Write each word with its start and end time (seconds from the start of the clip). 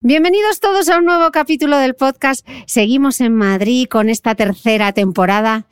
Bienvenidos 0.00 0.60
todos 0.60 0.88
a 0.90 0.98
un 0.98 1.06
nuevo 1.06 1.32
capítulo 1.32 1.76
del 1.76 1.96
podcast. 1.96 2.46
Seguimos 2.66 3.20
en 3.20 3.34
Madrid 3.34 3.88
con 3.90 4.08
esta 4.08 4.36
tercera 4.36 4.92
temporada. 4.92 5.66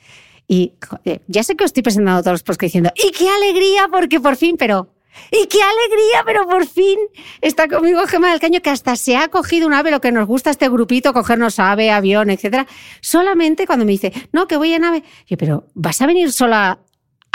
Y 0.49 0.73
joder, 0.85 1.23
ya 1.29 1.45
sé 1.45 1.55
que 1.55 1.63
os 1.63 1.69
estoy 1.69 1.85
presentando 1.85 2.23
todos 2.23 2.35
los 2.35 2.43
podcasts 2.43 2.73
diciendo, 2.73 2.91
¡y 2.97 3.13
qué 3.13 3.29
alegría! 3.29 3.87
Porque 3.89 4.19
por 4.19 4.35
fin, 4.35 4.57
pero 4.59 4.89
¡Y 5.31 5.47
qué 5.47 5.59
alegría! 5.63 6.25
Pero 6.25 6.45
por 6.49 6.67
fin 6.67 6.99
está 7.41 7.69
conmigo 7.69 8.05
Gema 8.09 8.33
del 8.33 8.41
Caño, 8.41 8.61
que 8.61 8.71
hasta 8.71 8.97
se 8.97 9.17
ha 9.17 9.29
cogido 9.29 9.67
un 9.69 9.75
ave, 9.75 9.93
lo 9.93 10.01
que 10.01 10.11
nos 10.11 10.27
gusta 10.27 10.51
este 10.51 10.69
grupito, 10.69 11.13
cogernos 11.13 11.61
ave, 11.61 11.93
avión, 11.93 12.29
etcétera. 12.29 12.67
Solamente 13.01 13.65
cuando 13.65 13.85
me 13.85 13.93
dice, 13.93 14.13
no, 14.33 14.49
que 14.49 14.57
voy 14.57 14.73
en 14.73 14.85
ave. 14.85 15.05
Yo, 15.29 15.37
pero 15.37 15.69
¿vas 15.75 16.03
a 16.03 16.07
venir 16.07 16.33
sola 16.33 16.81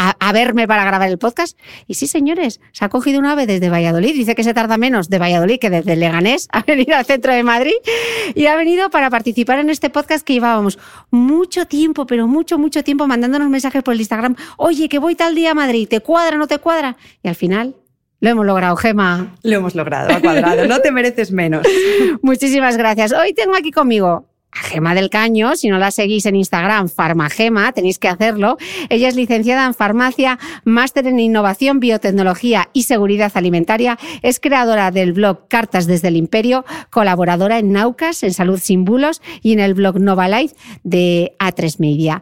a, 0.02 0.16
a, 0.20 0.32
verme 0.32 0.68
para 0.68 0.84
grabar 0.84 1.10
el 1.10 1.20
podcast. 1.20 1.58
Y 1.86 1.94
sí, 1.94 2.08
señores, 2.08 2.60
se 2.72 2.84
ha 2.84 2.90
cogido 2.90 3.20
un 3.20 3.28
ave 3.28 3.46
desde 3.46 3.70
Valladolid. 3.70 4.14
Dice 4.14 4.34
que 4.34 4.44
se 4.44 4.56
tarda 4.56 4.78
menos 4.78 5.10
de 5.10 5.20
Valladolid 5.20 5.60
que 5.60 5.70
desde 5.70 5.96
Leganés 5.96 6.48
a 6.52 6.64
venir 6.68 6.92
al 6.94 7.06
centro 7.06 7.32
de 7.32 7.44
Madrid. 7.44 7.76
Y 8.34 8.48
ha 8.48 8.56
venido 8.56 8.90
para 8.90 9.12
participar 9.12 9.60
en 9.60 9.70
este 9.70 9.92
podcast 9.92 10.26
que 10.26 10.34
llevábamos 10.34 10.80
mucho 11.12 11.68
tiempo, 11.68 12.08
pero 12.08 12.28
mucho, 12.28 12.58
mucho 12.58 12.84
tiempo 12.84 13.06
mandándonos 13.06 13.50
mensajes 13.50 13.84
por 13.84 13.94
el 13.94 14.00
Instagram. 14.00 14.36
Oye, 14.58 14.90
que 14.90 14.98
voy 14.98 15.14
tal 15.14 15.36
día 15.36 15.52
a 15.52 15.54
Madrid, 15.54 15.88
¿te 15.88 16.00
cuadra, 16.00 16.38
no 16.38 16.48
te 16.48 16.58
cuadra? 16.58 16.98
Y 17.22 17.28
al 17.28 17.36
final 17.36 17.76
lo 18.22 18.30
hemos 18.30 18.46
logrado, 18.46 18.76
Gema. 18.76 19.36
Lo 19.44 19.56
hemos 19.56 19.76
logrado, 19.76 20.12
ha 20.12 20.20
cuadrado. 20.20 20.68
No 20.68 20.80
te 20.80 20.92
mereces 20.92 21.32
menos. 21.32 21.68
Muchísimas 22.24 22.78
gracias. 22.78 23.12
Hoy 23.14 23.34
tengo 23.34 23.56
aquí 23.56 23.72
conmigo 23.72 24.31
a 24.52 24.64
Gema 24.64 24.94
del 24.94 25.10
Caño, 25.10 25.56
si 25.56 25.70
no 25.70 25.78
la 25.78 25.92
seguís 25.92 26.26
en 26.26 26.36
Instagram, 26.36 26.90
Farmagema, 26.90 27.72
tenéis 27.72 28.00
que 28.00 28.08
hacerlo. 28.08 28.58
Ella 28.90 29.08
es 29.08 29.16
licenciada 29.16 29.66
en 29.66 29.74
farmacia, 29.74 30.40
máster 30.66 31.08
en 31.08 31.20
innovación, 31.20 31.80
biotecnología 31.80 32.70
y 32.74 32.84
seguridad 32.84 33.32
alimentaria. 33.36 33.98
Es 34.22 34.40
creadora 34.40 34.92
del 34.92 35.14
blog 35.14 35.48
Cartas 35.48 35.88
desde 35.88 36.10
el 36.10 36.18
Imperio, 36.18 36.66
colaboradora 36.90 37.60
en 37.60 37.72
Naucas, 37.72 38.24
en 38.24 38.34
Salud 38.34 38.60
sin 38.62 38.84
Bulos 38.84 39.22
y 39.42 39.54
en 39.54 39.60
el 39.60 39.74
blog 39.74 40.00
Nova 40.00 40.28
Life 40.28 40.56
de 40.84 41.34
A3 41.40 41.80
Media. 41.80 42.22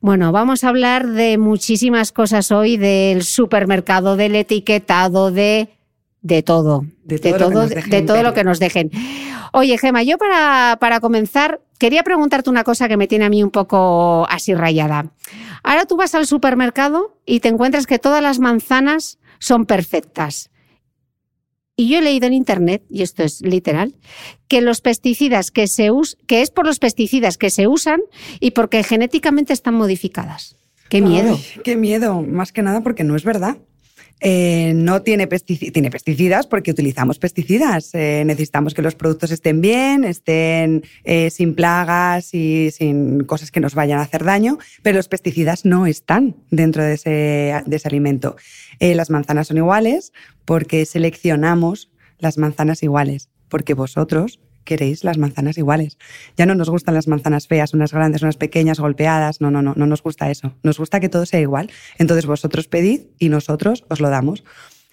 Bueno, 0.00 0.32
vamos 0.32 0.64
a 0.64 0.68
hablar 0.68 1.06
de 1.06 1.38
muchísimas 1.38 2.12
cosas 2.12 2.50
hoy, 2.50 2.76
del 2.76 3.22
supermercado, 3.22 4.16
del 4.16 4.34
etiquetado, 4.34 5.30
de 5.30 5.68
de 6.20 6.42
todo, 6.42 6.84
de 7.04 7.18
todo, 7.18 7.66
de 7.68 8.02
todo 8.02 8.22
lo 8.22 8.34
que 8.34 8.44
nos 8.44 8.58
dejen. 8.58 8.90
Oye, 9.52 9.78
Gema, 9.78 10.02
yo 10.02 10.18
para, 10.18 10.76
para 10.80 11.00
comenzar 11.00 11.60
quería 11.78 12.02
preguntarte 12.02 12.50
una 12.50 12.64
cosa 12.64 12.88
que 12.88 12.96
me 12.96 13.06
tiene 13.06 13.24
a 13.24 13.28
mí 13.30 13.42
un 13.42 13.50
poco 13.50 14.26
así 14.28 14.54
rayada. 14.54 15.12
Ahora 15.62 15.86
tú 15.86 15.96
vas 15.96 16.14
al 16.14 16.26
supermercado 16.26 17.16
y 17.24 17.40
te 17.40 17.48
encuentras 17.48 17.86
que 17.86 17.98
todas 17.98 18.22
las 18.22 18.38
manzanas 18.38 19.18
son 19.38 19.66
perfectas. 19.66 20.50
Y 21.76 21.88
yo 21.88 21.98
he 21.98 22.02
leído 22.02 22.26
en 22.26 22.32
internet, 22.32 22.82
y 22.90 23.02
esto 23.02 23.22
es 23.22 23.40
literal, 23.40 23.94
que 24.48 24.60
los 24.60 24.80
pesticidas 24.80 25.52
que 25.52 25.68
se 25.68 25.92
us 25.92 26.18
que 26.26 26.42
es 26.42 26.50
por 26.50 26.66
los 26.66 26.80
pesticidas 26.80 27.38
que 27.38 27.50
se 27.50 27.68
usan 27.68 28.00
y 28.40 28.50
porque 28.50 28.82
genéticamente 28.82 29.52
están 29.52 29.74
modificadas. 29.74 30.56
Qué 30.88 31.00
miedo. 31.00 31.38
Qué 31.62 31.76
miedo, 31.76 32.22
más 32.22 32.50
que 32.50 32.62
nada 32.62 32.80
porque 32.80 33.04
no 33.04 33.14
es 33.14 33.22
verdad. 33.22 33.58
Eh, 34.20 34.72
no 34.74 35.02
tiene, 35.02 35.28
pestici- 35.28 35.72
tiene 35.72 35.90
pesticidas 35.90 36.46
porque 36.46 36.70
utilizamos 36.72 37.18
pesticidas. 37.18 37.90
Eh, 37.94 38.24
necesitamos 38.26 38.74
que 38.74 38.82
los 38.82 38.94
productos 38.94 39.30
estén 39.30 39.60
bien, 39.60 40.04
estén 40.04 40.82
eh, 41.04 41.30
sin 41.30 41.54
plagas 41.54 42.34
y 42.34 42.70
sin 42.72 43.24
cosas 43.24 43.50
que 43.50 43.60
nos 43.60 43.74
vayan 43.74 43.98
a 43.98 44.02
hacer 44.02 44.24
daño, 44.24 44.58
pero 44.82 44.96
los 44.96 45.08
pesticidas 45.08 45.64
no 45.64 45.86
están 45.86 46.36
dentro 46.50 46.82
de 46.82 46.94
ese, 46.94 47.62
de 47.64 47.76
ese 47.76 47.88
alimento. 47.88 48.36
Las 48.80 49.10
manzanas 49.10 49.48
son 49.48 49.56
iguales 49.58 50.12
porque 50.44 50.84
seleccionamos 50.86 51.90
las 52.18 52.38
manzanas 52.38 52.82
iguales, 52.82 53.28
porque 53.48 53.74
vosotros 53.74 54.40
queréis 54.68 55.02
las 55.02 55.16
manzanas 55.16 55.56
iguales. 55.56 55.96
Ya 56.36 56.44
no 56.44 56.54
nos 56.54 56.68
gustan 56.68 56.94
las 56.94 57.08
manzanas 57.08 57.48
feas, 57.48 57.72
unas 57.72 57.90
grandes, 57.92 58.20
unas 58.20 58.36
pequeñas, 58.36 58.78
golpeadas. 58.78 59.40
No, 59.40 59.50
no, 59.50 59.62
no, 59.62 59.72
no 59.74 59.86
nos 59.86 60.02
gusta 60.02 60.30
eso. 60.30 60.52
Nos 60.62 60.78
gusta 60.78 61.00
que 61.00 61.08
todo 61.08 61.24
sea 61.24 61.40
igual. 61.40 61.70
Entonces 61.96 62.26
vosotros 62.26 62.68
pedid 62.68 63.00
y 63.18 63.30
nosotros 63.30 63.86
os 63.88 64.00
lo 64.00 64.10
damos. 64.10 64.44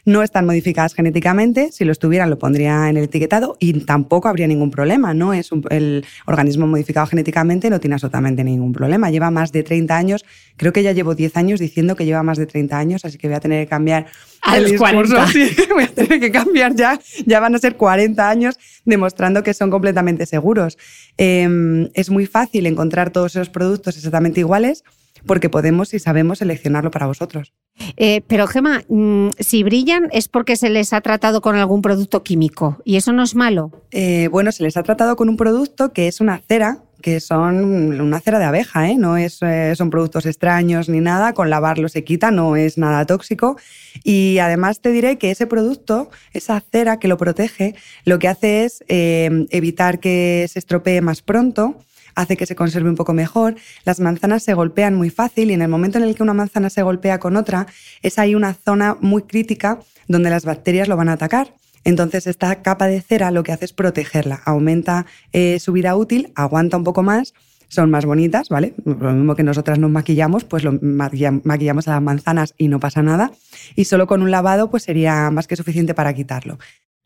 No 0.05 0.21
están 0.21 0.45
modificadas 0.45 0.93
genéticamente, 0.93 1.71
si 1.71 1.83
lo 1.83 1.91
estuvieran 1.91 2.29
lo 2.29 2.37
pondría 2.37 2.89
en 2.89 2.97
el 2.97 3.05
etiquetado 3.05 3.57
y 3.59 3.73
tampoco 3.85 4.27
habría 4.27 4.45
ningún 4.45 4.69
problema. 4.69 5.15
No 5.15 5.33
es 5.33 5.51
un- 5.51 5.65
el 5.71 6.05
organismo 6.27 6.67
modificado 6.67 7.07
genéticamente, 7.07 7.71
no 7.71 7.79
tiene 7.79 7.95
absolutamente 7.95 8.43
ningún 8.43 8.71
problema. 8.71 9.09
Lleva 9.09 9.31
más 9.31 9.51
de 9.51 9.63
30 9.63 9.97
años, 9.97 10.23
creo 10.57 10.71
que 10.73 10.83
ya 10.83 10.91
llevo 10.91 11.15
10 11.15 11.35
años 11.37 11.59
diciendo 11.59 11.95
que 11.95 12.05
lleva 12.05 12.21
más 12.21 12.37
de 12.37 12.45
30 12.45 12.77
años, 12.77 13.03
así 13.03 13.17
que 13.17 13.27
voy 13.27 13.35
a 13.35 13.39
tener 13.39 13.65
que 13.65 13.69
cambiar 13.69 14.05
A 14.43 14.57
el 14.57 14.63
los 14.63 14.71
discurso. 14.73 15.15
40. 15.15 15.27
Sí, 15.33 15.49
voy 15.73 15.83
a 15.85 15.87
tener 15.87 16.19
que 16.19 16.31
cambiar 16.31 16.75
ya. 16.75 16.99
Ya 17.25 17.39
van 17.39 17.55
a 17.55 17.57
ser 17.57 17.75
40 17.75 18.29
años 18.29 18.59
demostrando 18.85 19.41
que 19.41 19.55
son 19.55 19.71
completamente 19.71 20.27
seguros. 20.27 20.77
Eh, 21.17 21.89
es 21.95 22.11
muy 22.11 22.27
fácil 22.27 22.67
encontrar 22.67 23.09
todos 23.09 23.35
esos 23.35 23.49
productos 23.49 23.97
exactamente 23.97 24.39
iguales 24.41 24.83
porque 25.25 25.49
podemos 25.49 25.93
y 25.93 25.99
sabemos 25.99 26.39
seleccionarlo 26.39 26.91
para 26.91 27.07
vosotros. 27.07 27.53
Eh, 27.97 28.21
pero 28.27 28.47
Gema, 28.47 28.83
mm, 28.87 29.29
si 29.39 29.63
brillan 29.63 30.07
es 30.11 30.27
porque 30.27 30.55
se 30.55 30.69
les 30.69 30.93
ha 30.93 31.01
tratado 31.01 31.41
con 31.41 31.55
algún 31.55 31.81
producto 31.81 32.23
químico 32.23 32.77
y 32.85 32.95
eso 32.95 33.11
no 33.11 33.23
es 33.23 33.35
malo. 33.35 33.71
Eh, 33.91 34.29
bueno, 34.31 34.51
se 34.51 34.63
les 34.63 34.77
ha 34.77 34.83
tratado 34.83 35.15
con 35.15 35.29
un 35.29 35.37
producto 35.37 35.91
que 35.91 36.07
es 36.07 36.21
una 36.21 36.37
cera 36.37 36.79
que 37.05 37.19
son 37.19 38.01
una 38.01 38.19
cera 38.19 38.39
de 38.39 38.45
abeja, 38.45 38.89
¿eh? 38.89 38.95
no 38.97 39.15
es, 39.15 39.39
son 39.75 39.91
productos 39.91 40.25
extraños 40.25 40.89
ni 40.89 41.01
nada, 41.01 41.33
con 41.33 41.51
lavarlo 41.51 41.87
se 41.87 42.03
quita, 42.03 42.31
no 42.31 42.55
es 42.55 42.79
nada 42.79 43.05
tóxico. 43.05 43.57
Y 44.03 44.39
además 44.39 44.81
te 44.81 44.91
diré 44.91 45.19
que 45.19 45.29
ese 45.29 45.45
producto, 45.45 46.09
esa 46.33 46.59
cera 46.59 46.97
que 46.97 47.07
lo 47.07 47.17
protege, 47.17 47.75
lo 48.05 48.17
que 48.17 48.27
hace 48.27 48.63
es 48.63 48.83
eh, 48.87 49.45
evitar 49.51 49.99
que 49.99 50.47
se 50.49 50.57
estropee 50.57 51.01
más 51.01 51.21
pronto, 51.21 51.77
hace 52.15 52.37
que 52.37 52.45
se 52.45 52.55
conserve 52.55 52.89
un 52.89 52.95
poco 52.95 53.13
mejor. 53.13 53.55
Las 53.83 53.99
manzanas 53.99 54.43
se 54.43 54.53
golpean 54.53 54.95
muy 54.95 55.09
fácil 55.09 55.51
y 55.51 55.53
en 55.53 55.61
el 55.61 55.67
momento 55.67 55.97
en 55.97 56.05
el 56.05 56.15
que 56.15 56.23
una 56.23 56.33
manzana 56.33 56.69
se 56.69 56.81
golpea 56.81 57.19
con 57.19 57.35
otra, 57.37 57.67
es 58.01 58.17
ahí 58.17 58.35
una 58.35 58.53
zona 58.53 58.97
muy 59.01 59.23
crítica 59.23 59.79
donde 60.07 60.29
las 60.29 60.45
bacterias 60.45 60.87
lo 60.87 60.97
van 60.97 61.09
a 61.09 61.13
atacar. 61.13 61.53
Entonces 61.83 62.25
esta 62.25 62.63
capa 62.63 62.87
de 62.87 62.99
cera 63.01 63.29
lo 63.29 63.43
que 63.43 63.51
hace 63.51 63.65
es 63.65 63.73
protegerla, 63.73 64.41
aumenta 64.45 65.05
eh, 65.33 65.59
su 65.59 65.71
vida 65.71 65.95
útil, 65.95 66.31
aguanta 66.35 66.77
un 66.77 66.83
poco 66.83 67.03
más, 67.03 67.35
son 67.67 67.91
más 67.91 68.05
bonitas, 68.05 68.49
¿vale? 68.49 68.73
Lo 68.85 69.11
mismo 69.11 69.35
que 69.35 69.43
nosotras 69.43 69.77
nos 69.77 69.91
maquillamos, 69.91 70.45
pues 70.45 70.63
lo 70.63 70.79
maquillamos 70.81 71.87
a 71.87 71.91
las 71.91 72.01
manzanas 72.01 72.55
y 72.57 72.69
no 72.69 72.79
pasa 72.79 73.03
nada. 73.03 73.31
Y 73.75 73.85
solo 73.85 74.07
con 74.07 74.23
un 74.23 74.31
lavado 74.31 74.71
pues 74.71 74.83
sería 74.83 75.29
más 75.29 75.47
que 75.47 75.55
suficiente 75.55 75.93
para 75.93 76.13
quitarlo. 76.13 76.57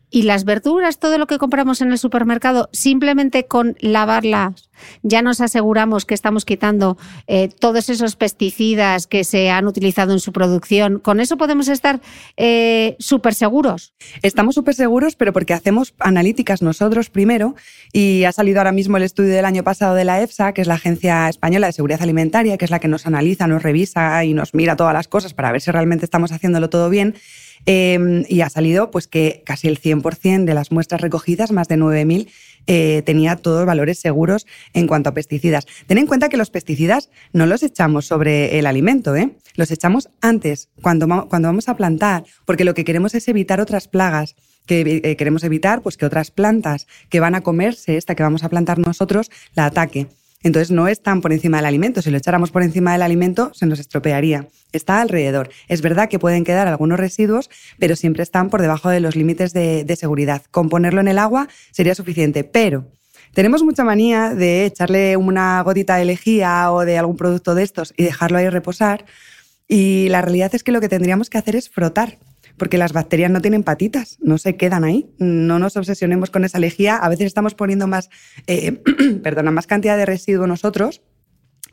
Y 0.10 0.24
las 0.24 0.44
verduras, 0.44 1.00
todo 1.00 1.18
lo 1.18 1.28
que 1.28 1.38
compramos 1.38 1.82
en 1.82 1.92
el 1.92 2.00
supermercado, 2.00 2.70
simplemente 2.72 3.46
con 3.46 3.76
lavarlas, 3.80 4.70
ya 5.04 5.22
nos 5.22 5.42
aseguramos 5.42 6.06
que 6.06 6.14
estamos 6.14 6.46
quitando 6.46 6.98
eh, 7.28 7.50
todos 7.60 7.90
esos 7.90 8.16
pesticidas 8.16 9.08
que 9.08 9.24
se 9.24 9.50
han 9.50 9.68
utilizado 9.68 10.14
en 10.14 10.20
su 10.20 10.32
producción. 10.32 11.00
¿Con 11.00 11.20
eso 11.20 11.38
podemos 11.38 11.68
estar 11.68 12.02
eh, 12.38 12.96
súper 13.00 13.34
seguros? 13.34 13.94
Estamos 14.22 14.56
súper 14.56 14.76
seguros, 14.76 15.16
pero 15.16 15.34
porque 15.34 15.54
hacemos 15.54 15.94
analíticas 16.00 16.62
nosotros 16.62 17.10
primero 17.10 17.56
y 17.94 18.24
ha 18.24 18.32
salido 18.32 18.60
ahora 18.60 18.72
mismo 18.72 18.98
el 18.98 19.04
estudio 19.04 19.34
del 19.34 19.46
año 19.46 19.64
pasado 19.64 19.96
de 19.96 20.06
la 20.06 20.22
EFSA, 20.22 20.54
que 20.54 20.62
es 20.62 20.68
la 20.68 20.76
Agencia 20.76 21.30
Española 21.30 21.68
de 21.68 21.74
Seguridad 21.74 22.02
Alimentaria, 22.02 22.58
que 22.58 22.66
es 22.66 22.72
la 22.72 22.80
que 22.80 22.88
nos 22.88 23.06
analiza, 23.06 23.48
nos 23.48 23.64
revisa 23.64 24.24
y 24.24 24.34
nos 24.34 24.54
mira 24.54 24.76
todas 24.76 24.94
las 24.94 25.08
cosas 25.08 25.34
para 25.34 25.52
ver 25.52 25.62
si 25.62 25.72
realmente 25.72 26.06
estamos 26.06 26.32
haciéndolo 26.32 26.70
todo 26.70 26.90
bien. 26.90 27.16
Em, 27.66 28.24
y 28.28 28.42
ha 28.42 28.50
salido 28.50 28.92
pues, 28.92 29.08
que 29.08 29.44
casi 29.46 29.68
el 29.68 29.80
100% 29.80 30.46
de 30.46 30.54
las 30.54 30.72
muestras 30.72 31.02
recogidas, 31.02 31.52
más 31.52 31.68
de 31.68 31.78
9.000, 31.78 32.28
eh, 32.68 33.02
tenía 33.06 33.36
todos 33.36 33.66
valores 33.66 34.00
seguros 34.00 34.46
en 34.74 34.88
cuanto 34.88 35.10
a 35.10 35.14
pesticidas. 35.14 35.66
Ten 35.88 35.98
en 35.98 36.08
cuenta 36.08 36.30
que 36.30 36.38
los 36.38 36.50
pesticidas 36.50 37.10
no 37.34 37.46
los 37.46 37.64
echamos 37.64 38.06
sobre 38.06 38.60
el 38.60 38.66
alimento, 38.66 39.16
¿eh? 39.16 39.32
los 39.56 39.72
echamos 39.72 40.10
antes, 40.22 40.70
cuando, 40.82 41.28
cuando 41.28 41.48
vamos 41.48 41.68
a 41.68 41.76
plantar, 41.76 42.24
porque 42.46 42.64
lo 42.64 42.74
que 42.74 42.86
queremos 42.86 43.16
es 43.16 43.28
evitar 43.28 43.60
otras 43.60 43.88
plagas 43.88 44.36
que 44.66 45.02
eh, 45.04 45.16
queremos 45.16 45.44
evitar 45.44 45.82
pues 45.82 45.98
que 45.98 46.06
otras 46.06 46.30
plantas 46.30 46.86
que 47.10 47.20
van 47.20 47.34
a 47.34 47.42
comerse 47.42 47.98
esta 47.98 48.14
que 48.14 48.22
vamos 48.22 48.44
a 48.44 48.50
plantar 48.50 48.78
nosotros 48.78 49.32
la 49.56 49.66
ataque. 49.66 50.08
Entonces 50.42 50.72
no 50.72 50.88
están 50.88 51.22
por 51.22 51.34
encima 51.34 51.58
del 51.58 51.66
alimento. 51.66 52.02
Si 52.02 52.12
lo 52.12 52.18
echáramos 52.18 52.52
por 52.52 52.64
encima 52.64 52.94
del 52.94 53.02
alimento, 53.02 53.52
se 53.54 53.66
nos 53.66 53.80
estropearía. 53.80 54.48
Está 54.72 55.02
alrededor. 55.02 55.50
Es 55.68 55.82
verdad 55.82 56.08
que 56.08 56.18
pueden 56.18 56.46
quedar 56.46 56.68
algunos 56.68 57.00
residuos, 57.00 57.50
pero 57.78 57.96
siempre 57.96 58.24
están 58.24 58.50
por 58.50 58.62
debajo 58.62 58.90
de 58.90 59.02
los 59.02 59.16
límites 59.18 59.52
de, 59.52 59.96
seguridad. 59.98 60.44
Con 60.50 60.70
ponerlo 60.70 61.02
en 61.02 61.10
el 61.10 61.20
agua 61.20 61.50
sería 61.72 61.94
suficiente. 61.94 62.46
Pero 62.46 62.86
tenemos 63.34 63.64
mucha 63.64 63.84
manía 63.84 64.34
de 64.34 64.66
echarle 64.66 65.18
una 65.18 65.62
gotita 65.62 65.98
de 65.98 66.06
lejía 66.06 66.72
o 66.72 66.86
de 66.86 66.98
algún 66.98 67.18
producto 67.18 67.54
de 67.54 67.64
estos 67.64 67.94
y 67.98 68.04
dejarlo 68.04 68.38
ahí 68.38 68.50
reposar. 68.50 69.06
Y 69.68 70.08
la 70.10 70.22
realidad 70.22 70.56
es 70.56 70.64
que 70.64 70.72
lo 70.72 70.80
que 70.80 70.90
tendríamos 70.90 71.30
que 71.30 71.38
hacer 71.38 71.58
es 71.58 71.70
frotar 71.70 72.18
porque 72.60 72.78
las 72.78 72.94
bacterias 72.94 73.32
no 73.32 73.42
tienen 73.42 73.64
patitas, 73.64 74.20
no 74.22 74.38
se 74.38 74.56
quedan 74.56 74.84
ahí. 74.84 75.10
No 75.18 75.58
nos 75.58 75.76
obsesionemos 75.76 76.30
con 76.30 76.46
esa 76.46 76.60
lejía. 76.60 76.98
A 76.98 77.10
veces 77.10 77.26
estamos 77.26 77.56
poniendo 77.56 77.88
más, 77.88 78.12
eh, 78.46 78.74
perdona, 79.24 79.50
más 79.50 79.66
cantidad 79.66 79.98
de 79.98 80.06
residuo 80.06 80.46
nosotros 80.46 81.02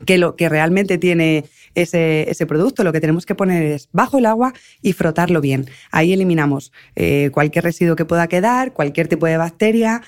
que 0.05 0.17
lo 0.17 0.35
que 0.35 0.47
realmente 0.49 0.97
tiene 0.97 1.45
ese, 1.75 2.45
producto. 2.47 2.83
Lo 2.83 2.93
que 2.93 3.01
tenemos 3.01 3.25
que 3.25 3.35
poner 3.35 3.63
es 3.63 3.89
bajo 3.91 4.17
el 4.17 4.25
agua 4.25 4.53
y 4.81 4.93
frotarlo 4.93 5.41
bien. 5.41 5.69
Ahí 5.91 6.13
eliminamos 6.13 6.71
eh, 6.95 7.29
cualquier 7.31 7.63
residuo 7.63 7.95
que 7.95 8.05
pueda 8.05 8.27
quedar, 8.27 8.73
cualquier 8.73 9.07
tipo 9.07 9.25
de 9.25 9.37
bacteria. 9.37 10.01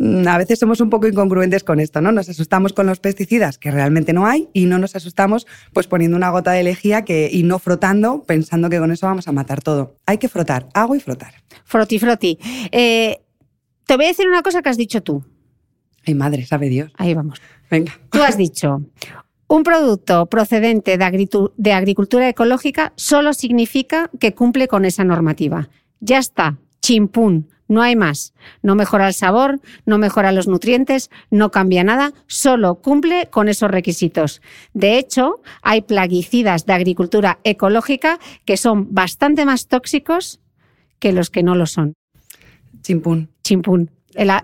Mm, 0.00 0.26
a 0.26 0.38
veces 0.38 0.58
somos 0.58 0.80
un 0.80 0.88
poco 0.88 1.06
incongruentes 1.06 1.62
con 1.62 1.78
esto, 1.78 2.00
¿no? 2.00 2.10
Nos 2.10 2.30
asustamos 2.30 2.72
con 2.72 2.86
los 2.86 3.00
pesticidas 3.00 3.58
que 3.58 3.70
realmente 3.70 4.14
no 4.14 4.26
hay 4.26 4.48
y 4.54 4.64
no 4.64 4.78
nos 4.78 4.96
asustamos 4.96 5.46
pues 5.74 5.88
poniendo 5.88 6.16
una 6.16 6.30
gota 6.30 6.52
de 6.52 6.62
lejía 6.62 7.04
que, 7.04 7.28
y 7.30 7.42
no 7.42 7.58
frotando 7.58 8.22
pensando 8.22 8.70
que 8.70 8.78
con 8.78 8.90
eso 8.90 9.06
vamos 9.06 9.28
a 9.28 9.32
matar 9.32 9.60
todo. 9.60 9.96
Hay 10.06 10.16
que 10.16 10.28
frotar, 10.30 10.70
agua 10.72 10.96
y 10.96 11.00
frotar. 11.00 11.34
Froti, 11.64 11.98
froti. 11.98 12.38
Eh, 12.72 13.20
te 13.84 13.96
voy 13.96 14.06
a 14.06 14.08
decir 14.08 14.26
una 14.26 14.40
cosa 14.40 14.62
que 14.62 14.70
has 14.70 14.78
dicho 14.78 15.02
tú. 15.02 15.22
Ay, 16.06 16.14
madre, 16.14 16.46
sabe 16.46 16.70
Dios. 16.70 16.90
Ahí 16.96 17.12
vamos. 17.12 17.38
Venga. 17.70 17.92
Tú 18.10 18.22
has 18.22 18.38
dicho, 18.38 18.80
un 19.48 19.62
producto 19.64 20.24
procedente 20.30 20.96
de 20.96 21.72
agricultura 21.74 22.26
ecológica 22.26 22.94
solo 22.96 23.34
significa 23.34 24.08
que 24.18 24.34
cumple 24.34 24.66
con 24.66 24.86
esa 24.86 25.04
normativa. 25.04 25.68
Ya 26.00 26.16
está, 26.16 26.56
chimpún 26.80 27.50
no 27.70 27.82
hay 27.82 27.96
más. 27.96 28.34
No 28.62 28.74
mejora 28.74 29.06
el 29.06 29.14
sabor, 29.14 29.60
no 29.86 29.96
mejora 29.96 30.32
los 30.32 30.48
nutrientes, 30.48 31.08
no 31.30 31.50
cambia 31.50 31.84
nada, 31.84 32.12
solo 32.26 32.74
cumple 32.74 33.28
con 33.30 33.48
esos 33.48 33.70
requisitos. 33.70 34.42
De 34.74 34.98
hecho, 34.98 35.40
hay 35.62 35.80
plaguicidas 35.80 36.66
de 36.66 36.72
agricultura 36.74 37.38
ecológica 37.44 38.18
que 38.44 38.56
son 38.56 38.92
bastante 38.92 39.46
más 39.46 39.68
tóxicos 39.68 40.40
que 40.98 41.12
los 41.12 41.30
que 41.30 41.44
no 41.44 41.54
lo 41.54 41.66
son. 41.66 41.94
Chimpún. 42.82 43.30
Chimpún. 43.42 43.90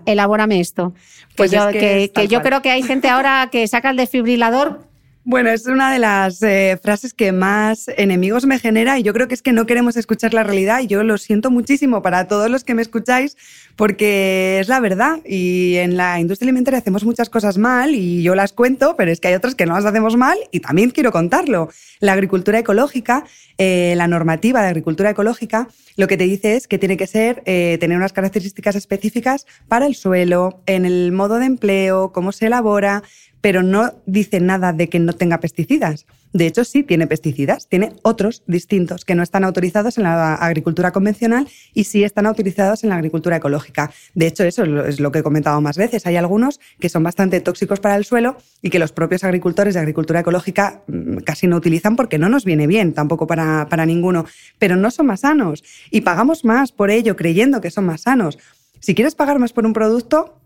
elabórame 0.05 0.61
esto. 0.61 0.93
Pues 1.35 1.51
yo, 1.51 1.67
que 1.69 2.09
yo 2.29 2.41
creo 2.41 2.61
que 2.61 2.71
hay 2.71 2.81
gente 2.81 3.09
ahora 3.09 3.49
que 3.51 3.67
saca 3.67 3.89
el 3.89 3.97
desfibrilador 3.97 4.86
bueno, 5.29 5.49
es 5.49 5.65
una 5.65 5.91
de 5.91 5.99
las 5.99 6.41
eh, 6.41 6.79
frases 6.81 7.13
que 7.13 7.33
más 7.33 7.89
enemigos 7.97 8.45
me 8.45 8.59
genera 8.59 8.97
y 8.97 9.03
yo 9.03 9.11
creo 9.11 9.27
que 9.27 9.33
es 9.33 9.41
que 9.41 9.51
no 9.51 9.65
queremos 9.65 9.97
escuchar 9.97 10.33
la 10.33 10.43
realidad 10.43 10.79
y 10.79 10.87
yo 10.87 11.03
lo 11.03 11.17
siento 11.17 11.51
muchísimo 11.51 12.01
para 12.01 12.29
todos 12.29 12.49
los 12.49 12.63
que 12.63 12.73
me 12.73 12.81
escucháis 12.81 13.35
porque 13.75 14.61
es 14.61 14.69
la 14.69 14.79
verdad 14.79 15.19
y 15.25 15.75
en 15.75 15.97
la 15.97 16.21
industria 16.21 16.45
alimentaria 16.45 16.79
hacemos 16.79 17.03
muchas 17.03 17.29
cosas 17.29 17.57
mal 17.57 17.93
y 17.93 18.23
yo 18.23 18.35
las 18.35 18.53
cuento, 18.53 18.95
pero 18.95 19.11
es 19.11 19.19
que 19.19 19.27
hay 19.27 19.33
otras 19.33 19.53
que 19.53 19.65
no 19.65 19.73
las 19.73 19.83
hacemos 19.83 20.15
mal 20.15 20.37
y 20.51 20.61
también 20.61 20.91
quiero 20.91 21.11
contarlo. 21.11 21.67
La 21.99 22.13
agricultura 22.13 22.59
ecológica, 22.59 23.25
eh, 23.57 23.95
la 23.97 24.07
normativa 24.07 24.61
de 24.61 24.67
agricultura 24.69 25.09
ecológica, 25.09 25.67
lo 25.97 26.07
que 26.07 26.15
te 26.15 26.23
dice 26.23 26.55
es 26.55 26.69
que 26.69 26.77
tiene 26.77 26.95
que 26.95 27.05
ser, 27.05 27.43
eh, 27.45 27.77
tener 27.81 27.97
unas 27.97 28.13
características 28.13 28.77
específicas 28.77 29.45
para 29.67 29.87
el 29.87 29.95
suelo, 29.95 30.61
en 30.67 30.85
el 30.85 31.11
modo 31.11 31.37
de 31.37 31.47
empleo, 31.47 32.13
cómo 32.13 32.31
se 32.31 32.45
elabora, 32.45 33.03
pero 33.47 33.63
no 33.63 33.93
dice 34.05 34.41
nada 34.41 34.73
de 34.73 34.89
que 34.89 34.99
no 34.99 35.13
tenga 35.13 35.39
pesticidas. 35.39 36.05
De 36.33 36.47
hecho, 36.47 36.65
sí 36.65 36.83
tiene 36.83 37.07
pesticidas, 37.07 37.69
tiene 37.69 37.93
otros 38.01 38.43
distintos 38.45 39.05
que 39.05 39.15
no 39.15 39.23
están 39.23 39.45
autorizados 39.45 39.97
en 39.97 40.03
la 40.03 40.33
agricultura 40.33 40.91
convencional 40.91 41.47
y 41.73 41.85
sí 41.85 42.03
están 42.03 42.25
autorizados 42.25 42.83
en 42.83 42.89
la 42.89 42.95
agricultura 42.95 43.37
ecológica. 43.37 43.89
De 44.15 44.27
hecho, 44.27 44.43
eso 44.43 44.65
es 44.85 44.99
lo 44.99 45.13
que 45.13 45.19
he 45.19 45.23
comentado 45.23 45.61
más 45.61 45.77
veces. 45.77 46.05
Hay 46.05 46.17
algunos 46.17 46.59
que 46.77 46.89
son 46.89 47.03
bastante 47.03 47.39
tóxicos 47.39 47.79
para 47.79 47.95
el 47.95 48.03
suelo 48.03 48.35
y 48.61 48.69
que 48.69 48.79
los 48.79 48.91
propios 48.91 49.23
agricultores 49.23 49.75
de 49.75 49.79
agricultura 49.79 50.19
ecológica 50.19 50.81
mm, 50.87 51.19
casi 51.19 51.47
no 51.47 51.55
utilizan 51.55 51.95
porque 51.95 52.17
no 52.17 52.27
nos 52.27 52.43
viene 52.43 52.67
bien, 52.67 52.91
tampoco 52.91 53.27
para, 53.27 53.69
para 53.69 53.85
ninguno, 53.85 54.25
pero 54.59 54.75
no 54.75 54.91
son 54.91 55.05
más 55.05 55.21
sanos 55.21 55.63
y 55.89 56.01
pagamos 56.01 56.43
más 56.43 56.73
por 56.73 56.91
ello 56.91 57.15
creyendo 57.15 57.61
que 57.61 57.71
son 57.71 57.85
más 57.85 58.01
sanos. 58.01 58.37
Si 58.81 58.93
quieres 58.93 59.15
pagar 59.15 59.39
más 59.39 59.53
por 59.53 59.65
un 59.65 59.71
producto, 59.71 60.37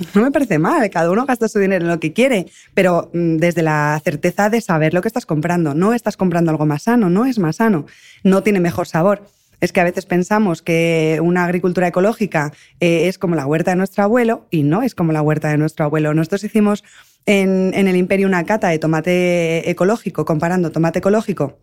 no 0.14 0.22
me 0.22 0.30
parece 0.30 0.58
mal, 0.58 0.88
cada 0.90 1.10
uno 1.10 1.26
gasta 1.26 1.48
su 1.48 1.58
dinero 1.58 1.84
en 1.84 1.90
lo 1.90 2.00
que 2.00 2.12
quiere, 2.12 2.46
pero 2.74 3.10
mm, 3.12 3.36
desde 3.36 3.62
la 3.62 4.00
certeza 4.02 4.50
de 4.50 4.60
saber 4.60 4.94
lo 4.94 5.02
que 5.02 5.08
estás 5.08 5.26
comprando. 5.26 5.74
No 5.74 5.94
estás 5.94 6.16
comprando 6.16 6.50
algo 6.50 6.66
más 6.66 6.84
sano, 6.84 7.10
no 7.10 7.26
es 7.26 7.38
más 7.38 7.56
sano, 7.56 7.86
no 8.22 8.42
tiene 8.42 8.60
mejor 8.60 8.86
sabor. 8.86 9.22
Es 9.60 9.72
que 9.72 9.80
a 9.80 9.84
veces 9.84 10.06
pensamos 10.06 10.62
que 10.62 11.20
una 11.22 11.44
agricultura 11.44 11.86
ecológica 11.86 12.52
eh, 12.80 13.08
es 13.08 13.18
como 13.18 13.34
la 13.34 13.44
huerta 13.44 13.72
de 13.72 13.76
nuestro 13.76 14.02
abuelo 14.02 14.46
y 14.50 14.62
no 14.62 14.82
es 14.82 14.94
como 14.94 15.12
la 15.12 15.20
huerta 15.20 15.48
de 15.48 15.58
nuestro 15.58 15.84
abuelo. 15.84 16.14
Nosotros 16.14 16.44
hicimos 16.44 16.82
en, 17.26 17.72
en 17.74 17.86
el 17.86 17.96
imperio 17.96 18.26
una 18.26 18.44
cata 18.44 18.68
de 18.68 18.78
tomate 18.78 19.68
ecológico, 19.68 20.24
comparando 20.24 20.72
tomate 20.72 21.00
ecológico 21.00 21.58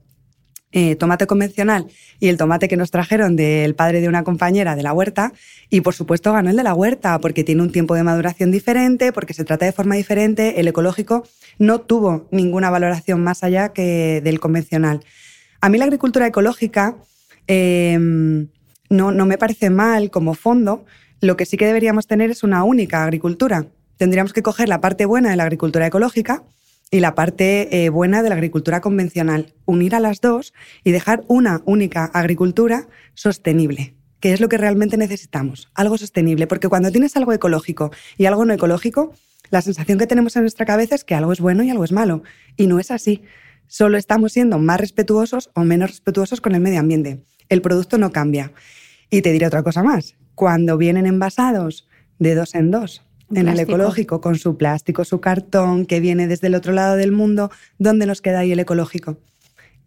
eh, 0.80 0.96
tomate 0.96 1.26
convencional 1.26 1.88
y 2.20 2.28
el 2.28 2.38
tomate 2.38 2.68
que 2.68 2.78
nos 2.78 2.92
trajeron 2.92 3.36
del 3.36 3.74
padre 3.74 4.00
de 4.00 4.08
una 4.08 4.24
compañera 4.24 4.76
de 4.76 4.84
la 4.84 4.94
huerta 4.94 5.34
y 5.72 5.82
por 5.82 5.96
supuesto 5.96 6.32
ganó 6.32 6.52
el 6.52 6.56
de 6.56 6.62
la 6.62 6.76
huerta 6.76 7.18
porque 7.18 7.44
tiene 7.44 7.64
un 7.64 7.72
tiempo 7.72 7.96
de 7.96 8.04
maduración 8.04 8.52
diferente, 8.52 9.12
porque 9.12 9.34
se 9.34 9.44
trata 9.44 9.66
de 9.66 9.72
forma 9.72 9.96
diferente, 9.96 10.60
el 10.60 10.68
ecológico 10.68 11.24
no 11.58 11.82
tuvo 11.82 12.28
ninguna 12.30 12.70
valoración 12.70 13.24
más 13.24 13.44
allá 13.44 13.70
que 13.70 14.22
del 14.24 14.40
convencional. 14.40 15.04
A 15.62 15.70
mí 15.70 15.80
la 15.80 15.86
agricultura 15.86 16.28
ecológica 16.28 16.96
em, 17.48 18.50
no, 18.88 19.12
no 19.12 19.26
me 19.26 19.40
parece 19.40 19.72
mal 19.72 20.12
como 20.12 20.36
fondo, 20.36 20.86
lo 21.22 21.38
que 21.38 21.48
sí 21.48 21.58
que 21.58 21.66
deberíamos 21.66 22.06
tener 22.06 22.30
es 22.30 22.44
una 22.44 22.64
única 22.64 23.04
agricultura. 23.04 23.66
Tendríamos 23.98 24.32
que 24.32 24.44
coger 24.44 24.70
la 24.70 24.80
parte 24.80 25.08
buena 25.08 25.32
de 25.32 25.38
la 25.38 25.44
agricultura 25.46 25.88
ecológica, 25.88 26.44
y 26.92 27.00
la 27.00 27.16
parte 27.16 27.84
eh, 27.84 27.90
buena 27.90 28.24
de 28.24 28.30
la 28.30 28.36
agricultura 28.36 28.82
convencional. 28.82 29.54
Unir 29.66 29.96
a 29.96 30.00
las 30.00 30.22
dos 30.22 30.54
y 30.84 30.92
dejar 30.92 31.24
una 31.28 31.62
única 31.66 32.06
agricultura 32.06 32.88
sostenible 33.14 33.98
que 34.20 34.34
es 34.34 34.42
lo 34.42 34.50
que 34.50 34.58
realmente 34.58 34.98
necesitamos, 34.98 35.70
algo 35.76 35.98
sostenible, 35.98 36.48
porque 36.48 36.70
cuando 36.70 36.92
tienes 36.92 37.16
algo 37.16 37.34
ecológico 37.34 37.92
y 38.18 38.26
algo 38.26 38.46
no 38.46 38.54
ecológico, 38.54 39.14
la 39.50 39.62
sensación 39.62 39.98
que 40.00 40.08
tenemos 40.08 40.36
en 40.36 40.44
nuestra 40.44 40.66
cabeza 40.66 40.96
es 40.96 41.04
que 41.04 41.16
algo 41.16 41.32
es 41.32 41.40
bueno 41.40 41.64
y 41.64 41.70
algo 41.70 41.84
es 41.84 41.92
malo, 41.92 42.24
y 42.56 42.68
no 42.68 42.80
es 42.80 42.92
así. 42.92 43.22
Solo 43.68 43.98
estamos 43.98 44.34
siendo 44.34 44.60
más 44.60 44.80
respetuosos 44.80 45.50
o 45.54 45.64
menos 45.64 45.92
respetuosos 45.92 46.42
con 46.42 46.56
el 46.56 46.62
medio 46.62 46.80
ambiente. 46.80 47.24
El 47.50 47.62
producto 47.62 47.98
no 47.98 48.12
cambia. 48.12 48.54
Y 49.10 49.22
te 49.22 49.32
diré 49.32 49.48
otra 49.48 49.64
cosa 49.64 49.84
más. 49.84 50.16
Cuando 50.36 50.78
vienen 50.78 51.06
envasados 51.06 51.88
de 52.20 52.36
dos 52.36 52.56
en 52.56 52.72
dos, 52.72 53.04
en 53.34 53.48
el 53.48 53.60
ecológico, 53.60 54.22
con 54.22 54.38
su 54.38 54.58
plástico, 54.58 55.04
su 55.04 55.20
cartón, 55.20 55.86
que 55.86 56.00
viene 56.00 56.28
desde 56.28 56.48
el 56.48 56.56
otro 56.56 56.74
lado 56.74 56.96
del 56.96 57.12
mundo, 57.12 57.52
¿dónde 57.78 58.06
nos 58.06 58.22
queda 58.22 58.40
ahí 58.40 58.52
el 58.52 58.60
ecológico? 58.60 59.18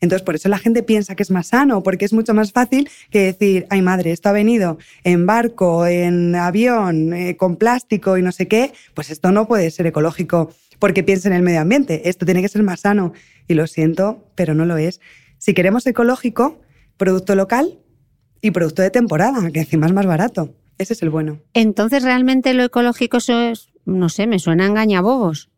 Entonces, 0.01 0.25
por 0.25 0.35
eso 0.35 0.49
la 0.49 0.59
gente 0.59 0.83
piensa 0.83 1.15
que 1.15 1.23
es 1.23 1.31
más 1.31 1.49
sano, 1.49 1.83
porque 1.83 2.05
es 2.05 2.13
mucho 2.13 2.33
más 2.33 2.53
fácil 2.53 2.89
que 3.11 3.21
decir, 3.21 3.67
ay 3.71 3.83
madre, 3.83 4.13
esto 4.13 4.31
ha 4.31 4.33
venido 4.33 4.79
en 5.05 5.27
barco, 5.27 5.87
en 5.87 6.35
avión, 6.35 7.13
eh, 7.13 7.37
con 7.37 7.57
plástico 7.57 8.17
y 8.17 8.23
no 8.23 8.33
sé 8.33 8.49
qué, 8.49 8.73
pues 8.95 9.11
esto 9.11 9.31
no 9.31 9.47
puede 9.47 9.71
ser 9.71 9.87
ecológico 9.87 10.51
porque 10.79 11.05
piensa 11.05 11.29
en 11.29 11.35
el 11.35 11.43
medio 11.43 11.61
ambiente, 11.61 12.09
esto 12.09 12.25
tiene 12.25 12.41
que 12.41 12.49
ser 12.49 12.63
más 12.63 12.81
sano. 12.81 13.13
Y 13.47 13.55
lo 13.55 13.67
siento, 13.67 14.25
pero 14.35 14.55
no 14.55 14.65
lo 14.65 14.77
es. 14.77 15.01
Si 15.39 15.55
queremos 15.55 15.87
ecológico, 15.87 16.61
producto 16.97 17.35
local 17.35 17.79
y 18.41 18.53
producto 18.53 18.81
de 18.81 18.91
temporada, 18.91 19.51
que 19.51 19.61
encima 19.61 19.87
es 19.87 19.93
más 19.93 20.07
barato. 20.07 20.55
Ese 20.81 20.95
es 20.95 21.03
el 21.03 21.11
bueno. 21.11 21.43
Entonces, 21.53 22.03
¿realmente 22.03 22.55
lo 22.55 22.65
ecológico 22.65 23.19
eso 23.19 23.39
es, 23.39 23.69
no 23.85 24.09
sé, 24.09 24.27
me 24.27 24.39
suena 24.39 24.65
a 24.65 24.69
engañabobos? 24.69 25.51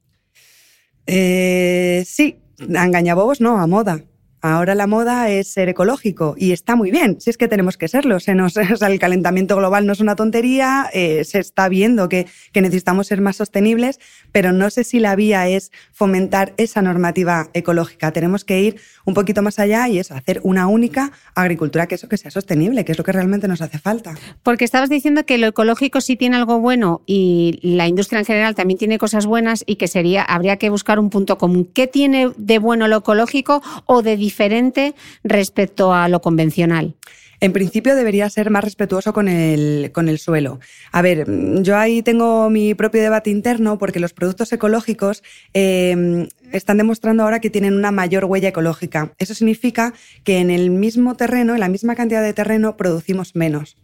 Eh, 1.07 2.03
sí, 2.05 2.41
a 2.77 2.85
engañabobos 2.85 3.41
no, 3.41 3.61
a 3.61 3.69
moda. 3.69 4.03
Ahora 4.45 4.75
la 4.75 4.89
moda 4.89 5.31
es 5.31 5.47
ser 5.47 5.69
ecológico 5.69 6.35
y 6.37 6.51
está 6.51 6.75
muy 6.75 6.91
bien, 6.91 7.21
si 7.21 7.31
es 7.31 7.37
que 7.37 7.47
tenemos 7.47 7.77
que 7.77 7.87
serlo. 7.87 8.19
Se 8.19 8.35
nos, 8.35 8.57
el 8.83 8.99
calentamiento 8.99 9.57
global 9.57 9.87
no 9.87 9.93
es 9.93 10.01
una 10.01 10.17
tontería, 10.17 10.91
eh, 10.93 11.25
se 11.25 11.39
está 11.39 11.69
viendo 11.69 12.09
que, 12.09 12.27
que, 12.53 12.61
necesitamos 12.61 13.07
ser 13.07 13.21
más 13.21 13.37
sostenibles, 13.37 14.01
pero 14.33 14.51
no 14.53 14.69
sé 14.71 14.83
si 14.83 14.99
la 14.99 15.15
vía 15.15 15.47
es 15.47 15.71
fomentar 15.93 16.55
esa 16.57 16.83
normativa 16.83 17.51
ecológica. 17.55 18.11
Tenemos 18.11 18.45
que 18.45 18.61
ir 18.61 18.81
un 19.05 19.15
poquito 19.15 19.43
más 19.43 19.61
allá 19.61 19.89
y 19.89 19.99
eso, 19.99 20.15
hacer 20.15 20.41
una 20.43 20.67
única 20.67 21.13
agricultura 21.37 21.87
que 21.87 21.95
eso 21.95 22.09
que 22.09 22.17
sea 22.17 22.33
sostenible, 22.33 22.85
que 22.85 22.93
es 22.93 22.99
lo 22.99 23.05
que 23.05 23.13
realmente 23.13 23.47
nos 23.47 23.63
hace 23.63 23.79
falta. 23.79 24.17
Porque 24.43 24.65
estabas 24.65 24.91
diciendo 24.91 25.25
que 25.25 25.39
lo 25.39 25.47
ecológico 25.47 26.01
sí 26.01 26.17
tiene 26.17 26.37
algo 26.37 26.59
bueno 26.59 27.03
y 27.07 27.61
la 27.63 27.87
industria 27.87 28.19
en 28.19 28.25
general 28.25 28.57
también 28.57 28.79
tiene 28.79 28.99
cosas 28.99 29.27
buenas 29.27 29.63
y 29.67 29.77
que 29.77 29.87
sería 29.87 30.23
habría 30.23 30.57
que 30.57 30.69
buscar 30.69 30.99
un 30.99 31.11
punto 31.11 31.39
común. 31.39 31.69
¿Qué 31.73 31.87
tiene 31.87 32.33
de 32.37 32.59
bueno 32.59 32.89
lo 32.89 32.99
ecológico 32.99 33.63
o 33.87 34.03
de 34.03 34.17
diferente 34.33 34.95
respecto 35.25 35.93
a 35.93 36.09
lo 36.09 36.21
convencional? 36.21 36.95
En 37.41 37.53
principio 37.53 37.97
debería 37.97 38.31
ser 38.31 38.51
más 38.51 38.63
respetuoso 38.63 39.13
con 39.13 39.27
el, 39.29 39.91
con 39.93 40.09
el 40.09 40.19
suelo. 40.19 40.61
A 40.93 41.03
ver, 41.03 41.27
yo 41.63 41.77
ahí 41.77 42.01
tengo 42.01 42.49
mi 42.51 42.75
propio 42.75 43.03
debate 43.03 43.31
interno 43.31 43.79
porque 43.79 43.99
los 43.99 44.13
productos 44.13 44.53
ecológicos 44.53 45.25
eh, 45.53 46.29
están 46.53 46.77
demostrando 46.79 47.25
ahora 47.25 47.41
que 47.41 47.51
tienen 47.51 47.75
una 47.75 47.91
mayor 47.91 48.27
huella 48.27 48.51
ecológica. 48.51 49.13
Eso 49.19 49.35
significa 49.35 49.93
que 50.23 50.39
en 50.39 50.51
el 50.51 50.71
mismo 50.71 51.17
terreno, 51.17 51.55
en 51.55 51.61
la 51.61 51.69
misma 51.69 51.97
cantidad 51.97 52.23
de 52.23 52.33
terreno, 52.33 52.77
producimos 52.77 53.35
menos. 53.35 53.77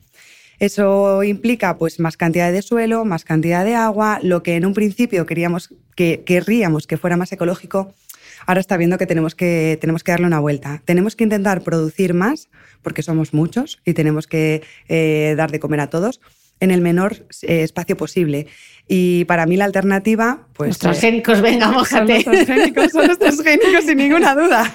Eso 0.60 1.22
implica 1.24 1.78
pues 1.78 1.98
más 1.98 2.16
cantidad 2.16 2.52
de 2.52 2.62
suelo, 2.62 3.04
más 3.04 3.24
cantidad 3.24 3.64
de 3.64 3.74
agua, 3.74 4.18
lo 4.22 4.42
que 4.42 4.54
en 4.56 4.66
un 4.66 4.74
principio 4.74 5.26
queríamos 5.26 5.74
que 5.96 6.22
querríamos 6.24 6.86
que 6.86 6.96
fuera 6.96 7.16
más 7.16 7.32
ecológico, 7.32 7.92
ahora 8.48 8.60
está 8.60 8.78
viendo 8.78 8.96
que 8.96 9.06
tenemos 9.06 9.34
que, 9.34 9.76
tenemos 9.78 10.02
que 10.02 10.10
darle 10.10 10.26
una 10.26 10.40
vuelta. 10.40 10.80
Tenemos 10.86 11.14
que 11.14 11.24
intentar 11.24 11.60
producir 11.60 12.14
más, 12.14 12.48
porque 12.82 13.02
somos 13.02 13.34
muchos 13.34 13.78
y 13.84 13.92
tenemos 13.92 14.26
que 14.26 14.62
eh, 14.88 15.34
dar 15.36 15.50
de 15.50 15.60
comer 15.60 15.80
a 15.80 15.90
todos, 15.90 16.22
en 16.58 16.70
el 16.70 16.80
menor 16.80 17.26
eh, 17.42 17.62
espacio 17.62 17.98
posible. 17.98 18.46
Y 18.88 19.26
para 19.26 19.44
mí 19.44 19.58
la 19.58 19.66
alternativa, 19.66 20.46
pues... 20.54 20.68
Los 20.68 20.78
transgénicos, 20.78 21.42
venga, 21.42 21.70
mojate. 21.70 22.22
Son 22.22 22.32
los 22.32 22.46
transgénicos, 22.46 22.90
son 22.90 23.06
los 23.06 23.18
transgénicos 23.18 23.84
sin 23.86 23.98
ninguna 23.98 24.34
duda. 24.34 24.72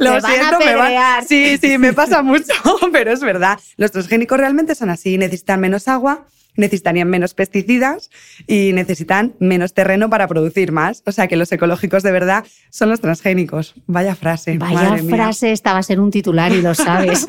Lo 0.00 0.20
siento, 0.20 0.58
me 0.58 0.74
van... 0.74 1.24
Sí, 1.24 1.58
sí, 1.58 1.78
me 1.78 1.92
pasa 1.92 2.22
mucho, 2.24 2.52
pero 2.92 3.12
es 3.12 3.20
verdad. 3.20 3.56
Los 3.76 3.92
transgénicos 3.92 4.36
realmente 4.36 4.74
son 4.74 4.90
así, 4.90 5.16
necesitan 5.16 5.60
menos 5.60 5.86
agua, 5.86 6.26
necesitarían 6.56 7.08
menos 7.08 7.34
pesticidas 7.34 8.10
y 8.46 8.72
necesitan 8.72 9.34
menos 9.38 9.74
terreno 9.74 10.10
para 10.10 10.28
producir 10.28 10.72
más. 10.72 11.02
O 11.06 11.12
sea 11.12 11.28
que 11.28 11.36
los 11.36 11.50
ecológicos 11.52 12.02
de 12.02 12.12
verdad 12.12 12.44
son 12.70 12.90
los 12.90 13.00
transgénicos. 13.00 13.74
Vaya 13.86 14.14
frase. 14.14 14.58
Vaya 14.58 14.98
frase, 15.08 15.52
esta 15.52 15.72
va 15.72 15.78
a 15.78 15.82
ser 15.82 16.00
un 16.00 16.10
titular 16.10 16.52
y 16.52 16.62
lo 16.62 16.74
sabes. 16.74 17.26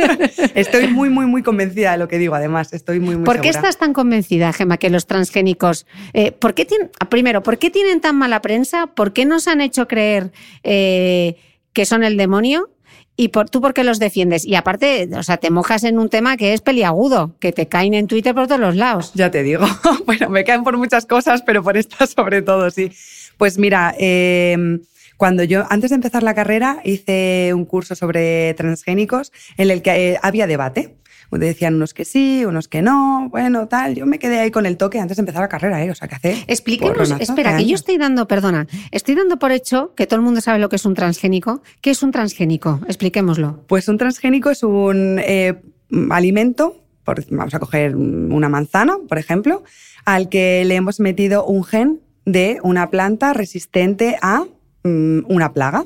Estoy 0.54 0.88
muy, 0.88 1.08
muy, 1.08 1.26
muy 1.26 1.42
convencida 1.42 1.92
de 1.92 1.98
lo 1.98 2.08
que 2.08 2.18
digo, 2.18 2.34
además. 2.34 2.72
Estoy 2.72 3.00
muy, 3.00 3.16
muy 3.16 3.24
¿Por 3.24 3.40
qué 3.40 3.48
estás 3.48 3.78
tan 3.78 3.92
convencida, 3.92 4.52
Gemma, 4.52 4.76
que 4.76 4.90
los 4.90 5.06
transgénicos... 5.06 5.86
Eh, 6.12 6.32
¿por 6.32 6.54
qué 6.54 6.64
tienen, 6.64 6.90
primero, 7.08 7.42
¿por 7.42 7.58
qué 7.58 7.70
tienen 7.70 8.00
tan 8.00 8.16
mala 8.16 8.40
prensa? 8.42 8.86
¿Por 8.86 9.12
qué 9.12 9.24
nos 9.24 9.48
han 9.48 9.60
hecho 9.60 9.88
creer 9.88 10.32
eh, 10.62 11.36
que 11.72 11.84
son 11.84 12.04
el 12.04 12.16
demonio? 12.16 12.70
¿Y 13.16 13.28
por, 13.28 13.48
tú 13.48 13.60
por 13.60 13.72
qué 13.72 13.82
los 13.82 13.98
defiendes? 13.98 14.44
Y 14.44 14.54
aparte, 14.56 15.08
o 15.14 15.22
sea, 15.22 15.38
te 15.38 15.50
mojas 15.50 15.84
en 15.84 15.98
un 15.98 16.10
tema 16.10 16.36
que 16.36 16.52
es 16.52 16.60
peliagudo, 16.60 17.34
que 17.40 17.52
te 17.52 17.66
caen 17.66 17.94
en 17.94 18.06
Twitter 18.06 18.34
por 18.34 18.46
todos 18.46 18.60
los 18.60 18.76
lados. 18.76 19.12
Ya 19.14 19.30
te 19.30 19.42
digo. 19.42 19.64
bueno, 20.06 20.28
me 20.28 20.44
caen 20.44 20.64
por 20.64 20.76
muchas 20.76 21.06
cosas, 21.06 21.42
pero 21.42 21.62
por 21.62 21.76
esta 21.76 22.06
sobre 22.06 22.42
todo, 22.42 22.70
sí. 22.70 22.92
Pues 23.38 23.58
mira, 23.58 23.94
eh, 23.98 24.78
cuando 25.16 25.44
yo, 25.44 25.64
antes 25.70 25.90
de 25.90 25.96
empezar 25.96 26.22
la 26.22 26.34
carrera, 26.34 26.80
hice 26.84 27.52
un 27.54 27.64
curso 27.64 27.94
sobre 27.94 28.52
transgénicos 28.54 29.32
en 29.56 29.70
el 29.70 29.82
que 29.82 30.12
eh, 30.12 30.18
había 30.22 30.46
debate. 30.46 30.96
Decían 31.30 31.74
unos 31.74 31.92
que 31.92 32.04
sí, 32.04 32.44
unos 32.46 32.68
que 32.68 32.82
no, 32.82 33.28
bueno, 33.30 33.68
tal. 33.68 33.94
Yo 33.94 34.06
me 34.06 34.18
quedé 34.18 34.40
ahí 34.40 34.50
con 34.50 34.64
el 34.64 34.76
toque 34.76 34.98
antes 34.98 35.16
de 35.16 35.20
empezar 35.20 35.42
la 35.42 35.48
carrera, 35.48 35.84
¿eh? 35.84 35.90
O 35.90 35.94
sea, 35.94 36.08
¿qué 36.08 36.14
hace? 36.14 36.44
Explíquenos, 36.46 37.10
espera, 37.20 37.56
que 37.56 37.66
yo 37.66 37.74
estoy 37.74 37.98
dando, 37.98 38.26
perdona, 38.26 38.66
estoy 38.90 39.14
dando 39.14 39.38
por 39.38 39.52
hecho 39.52 39.92
que 39.94 40.06
todo 40.06 40.18
el 40.18 40.24
mundo 40.24 40.40
sabe 40.40 40.58
lo 40.58 40.68
que 40.68 40.76
es 40.76 40.84
un 40.84 40.94
transgénico. 40.94 41.62
¿Qué 41.80 41.90
es 41.90 42.02
un 42.02 42.10
transgénico? 42.10 42.80
Expliquémoslo. 42.86 43.64
Pues 43.66 43.88
un 43.88 43.98
transgénico 43.98 44.50
es 44.50 44.62
un 44.62 45.18
eh, 45.18 45.60
alimento, 46.10 46.82
por, 47.04 47.24
vamos 47.30 47.54
a 47.54 47.58
coger 47.58 47.96
una 47.96 48.48
manzana, 48.48 48.96
por 49.08 49.18
ejemplo, 49.18 49.62
al 50.04 50.28
que 50.28 50.64
le 50.64 50.76
hemos 50.76 51.00
metido 51.00 51.44
un 51.44 51.64
gen 51.64 52.00
de 52.24 52.58
una 52.62 52.90
planta 52.90 53.32
resistente 53.32 54.16
a 54.22 54.44
mm, 54.84 55.20
una 55.28 55.52
plaga, 55.52 55.84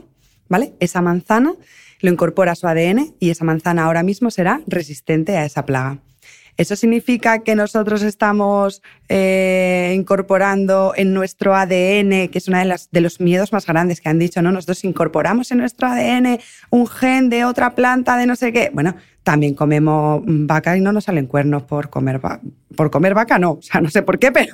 ¿vale? 0.48 0.72
Esa 0.80 1.02
manzana 1.02 1.54
lo 2.00 2.10
incorpora 2.10 2.52
a 2.52 2.56
su 2.56 2.66
ADN 2.66 3.14
y 3.18 3.30
esa 3.30 3.44
manzana 3.44 3.84
ahora 3.84 4.02
mismo 4.02 4.30
será 4.30 4.60
resistente 4.66 5.36
a 5.36 5.44
esa 5.44 5.66
plaga. 5.66 5.98
¿Eso 6.56 6.76
significa 6.76 7.38
que 7.38 7.54
nosotros 7.54 8.02
estamos 8.02 8.82
eh, 9.08 9.94
incorporando 9.96 10.92
en 10.94 11.14
nuestro 11.14 11.54
ADN, 11.54 12.28
que 12.28 12.32
es 12.34 12.48
uno 12.48 12.58
de, 12.58 12.78
de 12.90 13.00
los 13.00 13.18
miedos 13.18 13.50
más 13.52 13.64
grandes 13.64 14.02
que 14.02 14.10
han 14.10 14.18
dicho, 14.18 14.42
¿no? 14.42 14.52
Nosotros 14.52 14.84
incorporamos 14.84 15.50
en 15.52 15.58
nuestro 15.58 15.88
ADN 15.88 16.38
un 16.68 16.86
gen 16.86 17.30
de 17.30 17.46
otra 17.46 17.74
planta, 17.74 18.18
de 18.18 18.26
no 18.26 18.36
sé 18.36 18.52
qué. 18.52 18.70
Bueno, 18.74 18.94
también 19.22 19.54
comemos 19.54 20.22
vaca 20.26 20.76
y 20.76 20.80
no 20.80 20.92
nos 20.92 21.04
salen 21.04 21.26
cuernos 21.26 21.62
por 21.62 21.88
comer, 21.88 22.20
por 22.76 22.90
comer 22.90 23.14
vaca, 23.14 23.38
no. 23.38 23.52
O 23.52 23.62
sea, 23.62 23.80
no 23.80 23.88
sé 23.88 24.02
por 24.02 24.18
qué, 24.18 24.30
pero 24.32 24.52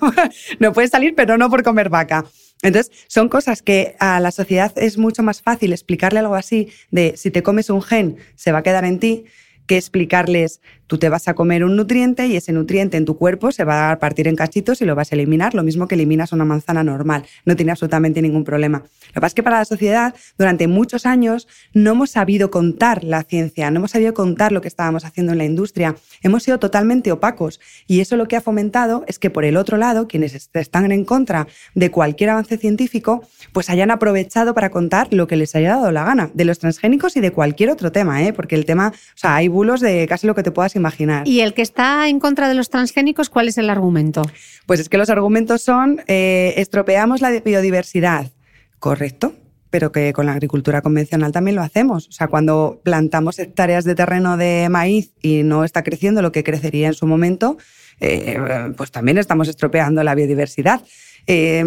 no 0.61 0.73
puede 0.73 0.87
salir, 0.87 1.15
pero 1.17 1.37
no 1.39 1.51
por 1.51 1.63
comer 1.63 1.89
vaca. 1.89 2.25
Entonces, 2.63 2.91
son 3.09 3.29
cosas 3.29 3.63
que 3.63 3.97
a 3.99 4.19
la 4.21 4.31
sociedad 4.31 4.73
es 4.77 4.99
mucho 4.99 5.23
más 5.23 5.43
fácil 5.43 5.73
explicarle 5.73 6.21
algo 6.21 6.35
así 6.35 6.69
de 6.91 7.17
si 7.17 7.31
te 7.31 7.43
comes 7.43 7.71
un 7.71 7.83
gen, 7.83 8.17
se 8.35 8.53
va 8.53 8.59
a 8.59 8.63
quedar 8.63 8.85
en 8.85 8.99
ti, 8.99 9.25
que 9.67 9.77
explicarles 9.77 10.61
Tú 10.87 10.99
te 10.99 11.09
vas 11.09 11.29
a 11.29 11.35
comer 11.35 11.65
un 11.65 11.77
nutriente 11.77 12.27
y 12.27 12.37
ese 12.37 12.53
nutriente 12.53 12.97
en 12.97 13.05
tu 13.05 13.17
cuerpo 13.17 13.53
se 13.53 13.65
va 13.65 13.91
a 13.91 13.99
partir 13.99 14.29
en 14.29 14.37
cachitos 14.37 14.81
y 14.81 14.85
lo 14.85 14.95
vas 14.95 15.13
a 15.13 15.15
eliminar, 15.17 15.55
lo 15.55 15.63
mismo 15.63 15.89
que 15.89 15.95
eliminas 15.97 16.33
una 16.33 16.45
manzana 16.45 16.85
normal. 16.85 17.25
No 17.45 17.57
tiene 17.57 17.73
absolutamente 17.73 18.23
ningún 18.23 18.45
problema. 18.45 18.79
Lo 18.79 19.15
que 19.15 19.21
pasa 19.21 19.27
es 19.29 19.35
que 19.35 19.43
para 19.43 19.59
la 19.59 19.65
sociedad, 19.65 20.15
durante 20.39 20.69
muchos 20.69 21.07
años, 21.07 21.49
no 21.75 21.93
hemos 21.93 22.11
sabido 22.11 22.51
contar 22.51 23.05
la 23.05 23.23
ciencia, 23.23 23.71
no 23.71 23.79
hemos 23.79 23.91
sabido 23.91 24.15
contar 24.15 24.53
lo 24.53 24.61
que 24.61 24.69
estábamos 24.69 25.05
haciendo 25.05 25.33
en 25.33 25.39
la 25.39 25.45
industria. 25.45 25.97
Hemos 26.23 26.45
sido 26.45 26.59
totalmente 26.59 27.13
opacos. 27.13 27.61
Y 27.87 28.01
eso 28.01 28.17
lo 28.17 28.29
que 28.29 28.37
ha 28.37 28.41
fomentado 28.41 29.05
es 29.09 29.19
que, 29.19 29.31
por 29.31 29.45
el 29.45 29.57
otro 29.57 29.77
lado, 29.77 30.07
quienes 30.07 30.51
están 30.53 30.93
en 30.93 31.05
contra 31.05 31.47
de 31.75 31.91
cualquier 31.91 32.31
avance 32.31 32.59
científico, 32.59 33.23
pues 33.53 33.71
hayan 33.71 33.91
aprovechado 33.91 34.55
para 34.55 34.71
contar 34.71 35.09
lo 35.13 35.27
que 35.27 35.37
les 35.37 35.55
haya 35.55 35.77
dado 35.77 35.91
la 35.91 36.05
gana, 36.05 36.31
de 36.35 36.45
los 36.45 36.59
transgénicos 36.59 37.17
y 37.17 37.21
de 37.21 37.33
cualquier 37.33 37.71
otro 37.71 37.93
tema, 37.93 38.23
¿eh? 38.23 38.33
porque 38.33 38.55
el 38.55 38.65
tema, 38.65 38.93
o 38.95 39.19
sea, 39.19 39.37
hay 39.37 39.49
bulos 39.49 39.81
de 39.81 40.07
casi 40.07 40.27
lo 40.27 40.35
que 40.35 40.43
te 40.43 40.51
puedas 40.51 40.76
imaginar. 40.77 41.27
¿Y 41.27 41.41
el 41.41 41.55
que 41.55 41.63
está 41.63 42.09
en 42.09 42.21
contra 42.21 42.49
de 42.49 42.55
los 42.55 42.71
transgénicos, 42.71 43.31
cuál 43.31 43.49
es 43.49 43.59
el 43.59 43.71
argumento? 43.71 44.23
Pues 44.67 44.81
es 44.81 44.89
que 44.89 44.99
los 44.99 45.11
argumentos 45.11 45.63
son 45.63 46.03
eh, 46.07 46.55
estropeamos 46.57 47.21
la 47.21 47.31
biodiversidad. 47.41 48.31
Correcto, 48.79 49.35
pero 49.71 49.93
que 49.93 50.13
con 50.13 50.27
la 50.27 50.33
agricultura 50.33 50.83
convencional 50.83 51.33
también 51.33 51.57
lo 51.57 51.63
hacemos. 51.63 52.09
O 52.09 52.13
sea, 52.13 52.29
cuando 52.29 52.81
plantamos 52.83 53.39
hectáreas 53.39 53.85
de 53.85 53.95
terreno 53.95 54.37
de 54.37 54.69
maíz 54.71 55.13
y 55.23 55.43
no 55.43 55.65
está 55.65 55.83
creciendo 55.83 56.23
lo 56.23 56.33
que 56.33 56.45
crecería 56.45 56.89
en 56.89 56.95
su 56.95 57.07
momento, 57.07 57.57
eh, 58.01 58.39
pues 58.77 58.91
también 58.91 59.19
estamos 59.19 59.49
estropeando 59.49 60.03
la 60.03 60.15
biodiversidad. 60.15 60.83
Eh, 61.27 61.65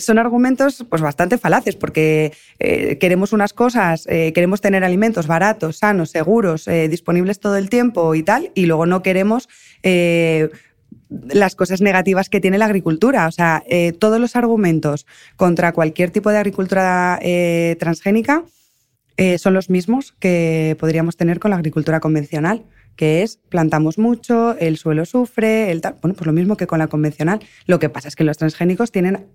son 0.00 0.18
argumentos 0.18 0.86
pues, 0.88 1.02
bastante 1.02 1.36
falaces 1.36 1.76
porque 1.76 2.32
eh, 2.58 2.96
queremos 2.98 3.32
unas 3.32 3.52
cosas, 3.52 4.06
queremos 4.06 4.60
tener 4.60 4.84
alimentos 4.84 5.26
baratos, 5.26 5.78
sanos, 5.78 6.10
seguros, 6.10 6.64
disponibles 6.88 7.40
todo 7.40 7.56
el 7.56 7.68
tiempo 7.68 8.14
y 8.14 8.22
tal, 8.22 8.50
y 8.54 8.66
luego 8.66 8.86
no 8.86 9.02
queremos 9.02 9.48
las 11.28 11.54
cosas 11.54 11.80
negativas 11.80 12.28
que 12.28 12.40
tiene 12.40 12.58
la 12.58 12.66
agricultura. 12.66 13.26
O 13.26 13.32
sea, 13.32 13.62
todos 13.98 14.20
los 14.20 14.36
argumentos 14.36 15.06
contra 15.36 15.72
cualquier 15.72 16.10
tipo 16.10 16.30
de 16.30 16.38
agricultura 16.38 17.18
transgénica 17.78 18.44
son 19.38 19.54
los 19.54 19.70
mismos 19.70 20.12
que 20.18 20.76
podríamos 20.78 21.16
tener 21.16 21.38
con 21.38 21.50
la 21.50 21.56
agricultura 21.56 22.00
convencional 22.00 22.64
que 22.96 23.22
es 23.22 23.38
plantamos 23.48 23.98
mucho, 23.98 24.56
el 24.58 24.76
suelo 24.76 25.04
sufre, 25.04 25.70
el 25.70 25.80
bueno, 26.00 26.14
pues 26.14 26.26
lo 26.26 26.32
mismo 26.32 26.56
que 26.56 26.66
con 26.66 26.78
la 26.78 26.88
convencional. 26.88 27.40
Lo 27.66 27.78
que 27.78 27.88
pasa 27.88 28.08
es 28.08 28.16
que 28.16 28.24
los 28.24 28.38
transgénicos 28.38 28.92
tienen 28.92 29.26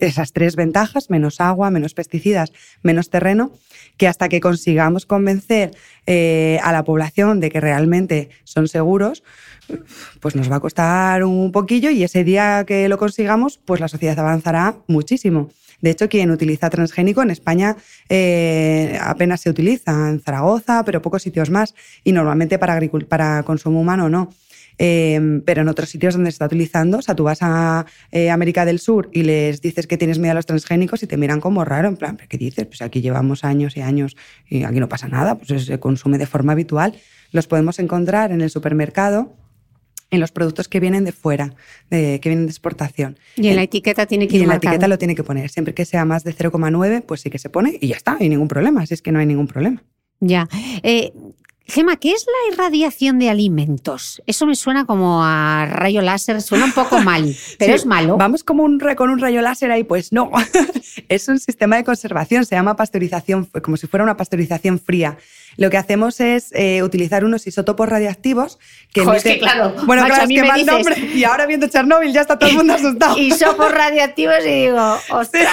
esas 0.00 0.32
tres 0.32 0.56
ventajas, 0.56 1.10
menos 1.10 1.40
agua, 1.40 1.70
menos 1.70 1.94
pesticidas, 1.94 2.52
menos 2.82 3.10
terreno, 3.10 3.52
que 3.96 4.06
hasta 4.06 4.28
que 4.28 4.40
consigamos 4.40 5.06
convencer 5.06 5.70
eh, 6.06 6.58
a 6.62 6.72
la 6.72 6.84
población 6.84 7.40
de 7.40 7.50
que 7.50 7.60
realmente 7.60 8.28
son 8.44 8.68
seguros, 8.68 9.22
pues 10.20 10.36
nos 10.36 10.50
va 10.50 10.56
a 10.56 10.60
costar 10.60 11.24
un 11.24 11.52
poquillo 11.52 11.90
y 11.90 12.02
ese 12.02 12.24
día 12.24 12.64
que 12.66 12.88
lo 12.88 12.98
consigamos, 12.98 13.58
pues 13.64 13.80
la 13.80 13.88
sociedad 13.88 14.18
avanzará 14.18 14.76
muchísimo. 14.86 15.50
De 15.80 15.90
hecho, 15.90 16.08
quien 16.08 16.30
utiliza 16.30 16.70
transgénico 16.70 17.22
en 17.22 17.30
España 17.30 17.76
eh, 18.08 18.98
apenas 19.00 19.40
se 19.40 19.50
utiliza, 19.50 20.08
en 20.08 20.20
Zaragoza, 20.20 20.84
pero 20.84 21.02
pocos 21.02 21.22
sitios 21.22 21.50
más, 21.50 21.74
y 22.04 22.12
normalmente 22.12 22.58
para, 22.58 22.80
para 23.08 23.42
consumo 23.42 23.80
humano 23.80 24.08
no. 24.08 24.30
Em, 24.80 25.40
pero 25.40 25.62
en 25.62 25.68
otros 25.68 25.88
sitios 25.88 26.14
donde 26.14 26.30
se 26.30 26.36
está 26.36 26.46
utilizando, 26.46 26.98
o 26.98 27.02
sea, 27.02 27.16
tú 27.16 27.24
vas 27.24 27.38
a 27.42 27.84
eh, 28.12 28.30
América 28.30 28.64
del 28.64 28.78
Sur 28.78 29.10
y 29.12 29.24
les 29.24 29.60
dices 29.60 29.88
que 29.88 29.96
tienes 29.96 30.20
miedo 30.20 30.32
a 30.32 30.34
los 30.34 30.46
transgénicos 30.46 31.02
y 31.02 31.08
te 31.08 31.16
miran 31.16 31.40
como 31.40 31.64
raro, 31.64 31.88
en 31.88 31.96
plan, 31.96 32.16
¿qué 32.28 32.38
dices? 32.38 32.66
Pues 32.66 32.80
aquí 32.80 33.00
llevamos 33.00 33.42
años 33.42 33.76
y 33.76 33.80
años 33.80 34.16
y 34.48 34.62
aquí 34.62 34.78
no 34.78 34.88
pasa 34.88 35.08
nada, 35.08 35.34
pues 35.34 35.64
se 35.64 35.80
consume 35.80 36.16
de 36.16 36.26
forma 36.26 36.52
habitual. 36.52 36.94
Los 37.32 37.48
podemos 37.48 37.80
encontrar 37.80 38.30
en 38.30 38.40
el 38.40 38.50
supermercado 38.50 39.34
en 40.10 40.20
los 40.20 40.32
productos 40.32 40.68
que 40.68 40.80
vienen 40.80 41.04
de 41.04 41.12
fuera, 41.12 41.54
de, 41.90 42.20
que 42.20 42.28
vienen 42.28 42.46
de 42.46 42.50
exportación. 42.50 43.18
Y 43.36 43.48
en 43.48 43.56
la 43.56 43.62
etiqueta 43.62 44.06
tiene 44.06 44.26
que 44.26 44.36
ir 44.36 44.40
Y 44.40 44.44
en 44.44 44.50
la 44.50 44.56
etiqueta 44.56 44.88
lo 44.88 44.98
tiene 44.98 45.14
que 45.14 45.24
poner. 45.24 45.50
Siempre 45.50 45.74
que 45.74 45.84
sea 45.84 46.04
más 46.04 46.24
de 46.24 46.34
0,9, 46.34 47.02
pues 47.02 47.20
sí 47.20 47.30
que 47.30 47.38
se 47.38 47.50
pone 47.50 47.78
y 47.80 47.88
ya 47.88 47.96
está, 47.96 48.12
no 48.12 48.18
hay 48.20 48.28
ningún 48.28 48.48
problema, 48.48 48.82
así 48.82 48.94
es 48.94 49.02
que 49.02 49.12
no 49.12 49.18
hay 49.18 49.26
ningún 49.26 49.46
problema. 49.46 49.82
Ya. 50.20 50.48
Eh, 50.82 51.12
Gema, 51.70 51.96
¿qué 51.96 52.12
es 52.12 52.24
la 52.24 52.54
irradiación 52.54 53.18
de 53.18 53.28
alimentos? 53.28 54.22
Eso 54.26 54.46
me 54.46 54.56
suena 54.56 54.86
como 54.86 55.22
a 55.22 55.66
rayo 55.66 56.00
láser, 56.00 56.40
suena 56.40 56.64
un 56.64 56.72
poco 56.72 56.98
mal, 57.00 57.36
pero 57.58 57.74
es 57.74 57.84
malo. 57.84 58.16
Vamos 58.16 58.42
como 58.42 58.62
un, 58.62 58.78
con 58.96 59.10
un 59.10 59.18
rayo 59.18 59.42
láser 59.42 59.70
ahí, 59.70 59.84
pues 59.84 60.10
no. 60.10 60.30
es 61.10 61.28
un 61.28 61.38
sistema 61.38 61.76
de 61.76 61.84
conservación, 61.84 62.46
se 62.46 62.54
llama 62.54 62.74
pasteurización, 62.74 63.44
como 63.62 63.76
si 63.76 63.86
fuera 63.86 64.02
una 64.02 64.16
pasteurización 64.16 64.80
fría. 64.80 65.18
Lo 65.58 65.68
que 65.68 65.76
hacemos 65.76 66.20
es 66.20 66.52
eh, 66.52 66.82
utilizar 66.82 67.22
unos 67.22 67.46
isótopos 67.46 67.86
radiactivos 67.86 68.58
que... 68.94 69.02
es 69.02 69.22
que 69.22 69.38
claro, 69.38 69.74
bueno, 69.84 70.06
claro, 70.06 70.22
es 70.22 70.28
que 70.28 70.44
mal 70.44 70.64
nombre. 70.64 70.96
Y 71.14 71.24
ahora 71.24 71.44
viendo 71.44 71.68
Chernóbil 71.68 72.14
ya 72.14 72.22
está 72.22 72.38
todo 72.38 72.48
el 72.48 72.56
mundo 72.56 72.72
asustado. 72.72 73.18
isótopos 73.18 73.72
radiactivos 73.72 74.38
y 74.46 74.62
digo, 74.62 74.96
ostras. 75.10 75.52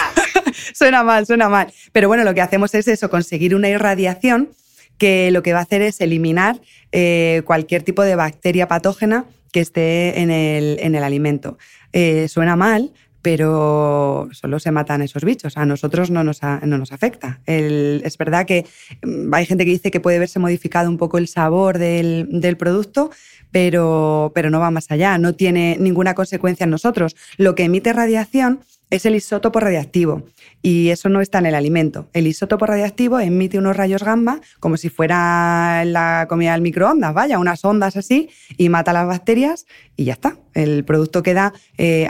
suena 0.74 1.04
mal, 1.04 1.26
suena 1.26 1.50
mal. 1.50 1.74
Pero 1.92 2.08
bueno, 2.08 2.24
lo 2.24 2.34
que 2.34 2.42
hacemos 2.42 2.74
es 2.74 2.88
eso, 2.88 3.10
conseguir 3.10 3.54
una 3.54 3.68
irradiación 3.68 4.52
que 4.98 5.32
lo 5.32 5.44
que 5.44 5.54
va 5.54 5.60
a 5.60 5.64
hacer 5.64 5.82
es 5.82 6.02
eliminar 6.02 6.62
eh, 6.92 7.42
cualquier 7.46 7.84
tipo 7.84 8.04
de 8.04 8.16
bacteria 8.16 8.68
patógena 8.68 9.26
que 9.52 9.62
esté 9.62 10.20
en 10.22 10.32
el, 10.32 10.78
en 10.80 10.96
el 10.96 11.04
alimento. 11.04 11.58
Eh, 11.94 12.28
suena 12.28 12.56
mal, 12.56 12.92
pero 13.22 14.30
solo 14.34 14.60
se 14.60 14.70
matan 14.70 15.02
esos 15.02 15.24
bichos. 15.24 15.58
A 15.58 15.66
nosotros 15.66 16.12
no 16.12 16.24
nos, 16.24 16.42
no 16.44 16.78
nos 16.78 16.92
afecta. 16.92 17.40
es 17.46 18.18
verdad 18.18 18.46
que 18.46 18.66
mm, 19.02 19.34
hay 19.34 19.46
gente 19.46 19.66
que 19.66 19.72
dice 19.72 19.92
que 19.92 20.00
puede 20.00 20.20
verse 20.20 20.40
modificado 20.40 20.90
un 20.90 20.98
poco 20.98 21.18
el 21.18 21.28
sabor 21.28 21.80
del, 21.80 22.28
del 22.30 22.56
producto, 22.56 23.10
pero, 23.50 24.32
pero 24.36 24.50
no 24.50 24.60
va 24.60 24.70
más 24.70 24.92
allá, 24.92 25.18
no 25.18 25.34
tiene 25.34 25.78
ninguna 25.80 26.14
consecuencia 26.14 26.66
en 26.66 26.70
nosotros. 26.70 27.16
Lo 27.38 27.56
que 27.56 27.64
emite 27.64 27.94
radiación 27.94 28.60
es 28.96 29.06
el 29.06 29.16
isótopo 29.16 29.60
radiactivo 29.60 30.24
y 30.62 30.90
eso 30.90 31.10
no 31.10 31.22
está 31.22 31.40
en 31.40 31.48
el 31.48 31.56
alimento. 31.56 32.08
El 32.14 32.28
isótopo 32.28 32.66
radiactivo 32.66 33.20
emite 33.20 33.58
unos 33.58 33.76
rayos 33.76 34.04
gamma 34.04 34.40
como 34.60 34.78
si 34.78 34.90
fuera 34.90 35.84
la 35.86 36.26
comida 36.30 36.54
del 36.54 36.62
microondas, 36.62 37.14
vaya, 37.14 37.38
unas 37.40 37.64
ondas 37.66 37.98
así 37.98 38.30
y 38.58 38.70
mata 38.70 38.94
las 38.94 39.08
bacterias 39.08 39.66
y 39.96 40.06
ya 40.06 40.14
está. 40.14 40.38
El 40.54 40.86
producto 40.86 41.24
queda, 41.24 41.54
eh, 41.78 42.08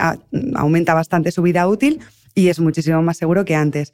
aumenta 0.54 0.94
bastante 0.94 1.32
su 1.32 1.42
vida 1.42 1.66
útil 1.66 2.00
y 2.34 2.48
es 2.48 2.60
muchísimo 2.60 3.02
más 3.02 3.16
seguro 3.16 3.44
que 3.44 3.56
antes. 3.56 3.92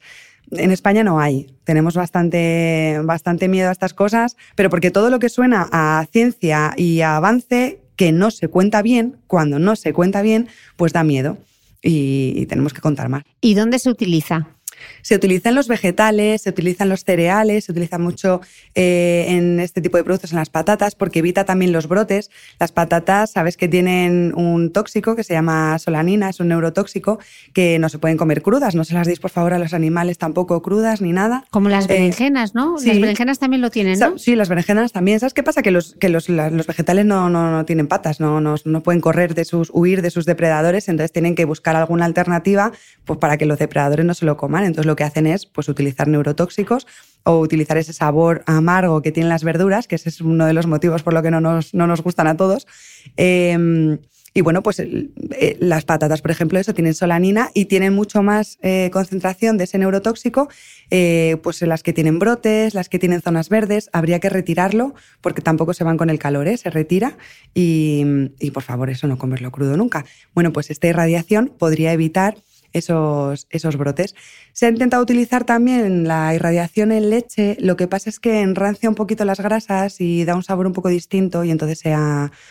En 0.51 0.71
España 0.71 1.03
no 1.03 1.19
hay. 1.19 1.47
Tenemos 1.63 1.95
bastante, 1.95 2.99
bastante 3.03 3.47
miedo 3.47 3.69
a 3.69 3.71
estas 3.71 3.93
cosas, 3.93 4.37
pero 4.55 4.69
porque 4.69 4.91
todo 4.91 5.09
lo 5.09 5.17
que 5.17 5.29
suena 5.29 5.67
a 5.71 6.05
ciencia 6.11 6.73
y 6.77 7.01
a 7.01 7.15
avance 7.15 7.79
que 7.95 8.11
no 8.11 8.29
se 8.29 8.49
cuenta 8.49 8.81
bien, 8.81 9.17
cuando 9.27 9.57
no 9.57 9.75
se 9.75 9.93
cuenta 9.93 10.21
bien, 10.21 10.47
pues 10.75 10.93
da 10.93 11.03
miedo 11.03 11.37
y, 11.83 12.45
tenemos 12.45 12.73
que 12.73 12.81
contar 12.81 13.09
más. 13.09 13.23
¿Y 13.41 13.53
dónde 13.55 13.79
se 13.79 13.89
utiliza? 13.89 14.47
Se 15.01 15.15
utilizan 15.15 15.55
los 15.55 15.67
vegetales, 15.67 16.41
se 16.41 16.49
utilizan 16.49 16.89
los 16.89 17.03
cereales, 17.03 17.65
se 17.65 17.71
utiliza 17.71 17.97
mucho 17.97 18.41
eh, 18.75 19.25
en 19.29 19.59
este 19.59 19.81
tipo 19.81 19.97
de 19.97 20.03
productos 20.03 20.31
en 20.31 20.37
las 20.37 20.49
patatas 20.49 20.95
porque 20.95 21.19
evita 21.19 21.45
también 21.45 21.71
los 21.71 21.87
brotes. 21.87 22.29
Las 22.59 22.71
patatas, 22.71 23.31
sabes 23.31 23.57
que 23.57 23.67
tienen 23.67 24.33
un 24.35 24.71
tóxico 24.71 25.15
que 25.15 25.23
se 25.23 25.33
llama 25.33 25.77
solanina, 25.79 26.29
es 26.29 26.39
un 26.39 26.49
neurotóxico 26.49 27.19
que 27.53 27.79
no 27.79 27.89
se 27.89 27.99
pueden 27.99 28.17
comer 28.17 28.41
crudas. 28.41 28.75
No 28.75 28.83
se 28.83 28.93
las 28.93 29.07
deis 29.07 29.19
por 29.19 29.31
favor 29.31 29.53
a 29.53 29.59
los 29.59 29.73
animales 29.73 30.17
tampoco 30.17 30.61
crudas 30.61 31.01
ni 31.01 31.11
nada. 31.11 31.45
Como 31.49 31.69
las 31.69 31.85
eh, 31.85 31.89
berenjenas, 31.89 32.55
¿no? 32.55 32.75
Las 32.83 32.99
berenjenas 32.99 33.39
también 33.39 33.61
lo 33.61 33.69
tienen, 33.69 33.99
¿no? 33.99 34.17
Sí, 34.17 34.35
las 34.35 34.49
berenjenas 34.49 34.91
también. 34.91 35.19
¿Sabes 35.19 35.33
qué 35.33 35.43
pasa? 35.43 35.61
Que 35.61 35.71
los, 35.71 35.95
que 35.99 36.09
los, 36.09 36.29
los 36.29 36.67
vegetales 36.67 37.05
no, 37.05 37.29
no, 37.29 37.51
no, 37.51 37.65
tienen 37.65 37.87
patas, 37.87 38.19
no, 38.19 38.41
no, 38.41 38.55
no 38.65 38.83
pueden 38.83 39.01
correr 39.01 39.35
de 39.35 39.45
sus, 39.45 39.69
huir 39.73 40.01
de 40.01 40.11
sus 40.11 40.25
depredadores, 40.25 40.89
entonces 40.89 41.11
tienen 41.11 41.35
que 41.35 41.45
buscar 41.45 41.75
alguna 41.75 42.05
alternativa 42.05 42.71
pues, 43.05 43.19
para 43.19 43.37
que 43.37 43.45
los 43.45 43.59
depredadores 43.59 44.05
no 44.05 44.13
se 44.13 44.25
lo 44.25 44.37
coman. 44.37 44.63
Entonces 44.73 44.87
lo 44.87 44.95
que 44.95 45.03
hacen 45.03 45.27
es 45.27 45.45
pues, 45.45 45.69
utilizar 45.69 46.07
neurotóxicos 46.07 46.87
o 47.21 47.39
utilizar 47.39 47.77
ese 47.77 47.93
sabor 47.93 48.43
amargo 48.47 49.03
que 49.03 49.11
tienen 49.11 49.29
las 49.29 49.43
verduras, 49.43 49.87
que 49.87 49.95
ese 49.95 50.09
es 50.09 50.19
uno 50.19 50.47
de 50.47 50.53
los 50.53 50.65
motivos 50.65 51.03
por 51.03 51.13
lo 51.13 51.21
que 51.21 51.29
no 51.29 51.41
nos, 51.41 51.75
no 51.75 51.85
nos 51.85 52.01
gustan 52.01 52.25
a 52.25 52.35
todos. 52.35 52.65
Em, 53.15 53.99
y 54.33 54.41
bueno, 54.41 54.63
pues 54.63 54.79
eh, 54.79 55.57
las 55.59 55.85
patatas, 55.85 56.23
por 56.23 56.31
ejemplo, 56.31 56.57
eso 56.57 56.73
tienen 56.73 56.95
solanina 56.95 57.51
y 57.53 57.65
tienen 57.65 57.93
mucho 57.93 58.23
más 58.23 58.57
eh, 58.63 58.89
concentración 58.91 59.59
de 59.59 59.65
ese 59.65 59.77
neurotóxico, 59.77 60.49
eh, 60.89 61.37
pues 61.43 61.61
las 61.61 61.83
que 61.83 61.93
tienen 61.93 62.17
brotes, 62.17 62.73
las 62.73 62.89
que 62.89 62.97
tienen 62.97 63.21
zonas 63.21 63.49
verdes, 63.49 63.91
habría 63.93 64.19
que 64.19 64.29
retirarlo 64.29 64.95
porque 65.21 65.43
tampoco 65.43 65.75
se 65.75 65.83
van 65.83 65.97
con 65.97 66.09
el 66.09 66.17
calor, 66.17 66.47
se 66.57 66.71
retira 66.71 67.15
y, 67.53 68.03
y 68.39 68.49
por 68.49 68.63
favor 68.63 68.89
eso 68.89 69.05
no 69.05 69.19
comerlo 69.19 69.51
crudo 69.51 69.77
nunca. 69.77 70.03
Bueno, 70.33 70.51
pues 70.51 70.71
esta 70.71 70.87
irradiación 70.87 71.53
podría 71.55 71.93
evitar 71.93 72.35
esos, 72.73 73.47
esos 73.49 73.77
brotes. 73.77 74.15
Se 74.51 74.65
ha 74.65 74.69
intentado 74.69 75.01
utilizar 75.01 75.45
también 75.45 76.07
la 76.07 76.33
irradiación 76.35 76.91
en 76.91 77.09
leche, 77.09 77.55
lo 77.59 77.75
que 77.77 77.87
pasa 77.87 78.09
es 78.09 78.19
que 78.19 78.41
enrancia 78.41 78.89
un 78.89 78.95
poquito 78.95 79.25
las 79.25 79.39
grasas 79.39 80.01
y 80.01 80.25
da 80.25 80.35
un 80.35 80.43
sabor 80.43 80.67
un 80.67 80.73
poco 80.73 80.89
distinto 80.89 81.43
y 81.43 81.51
entonces 81.51 81.79
se, 81.79 81.95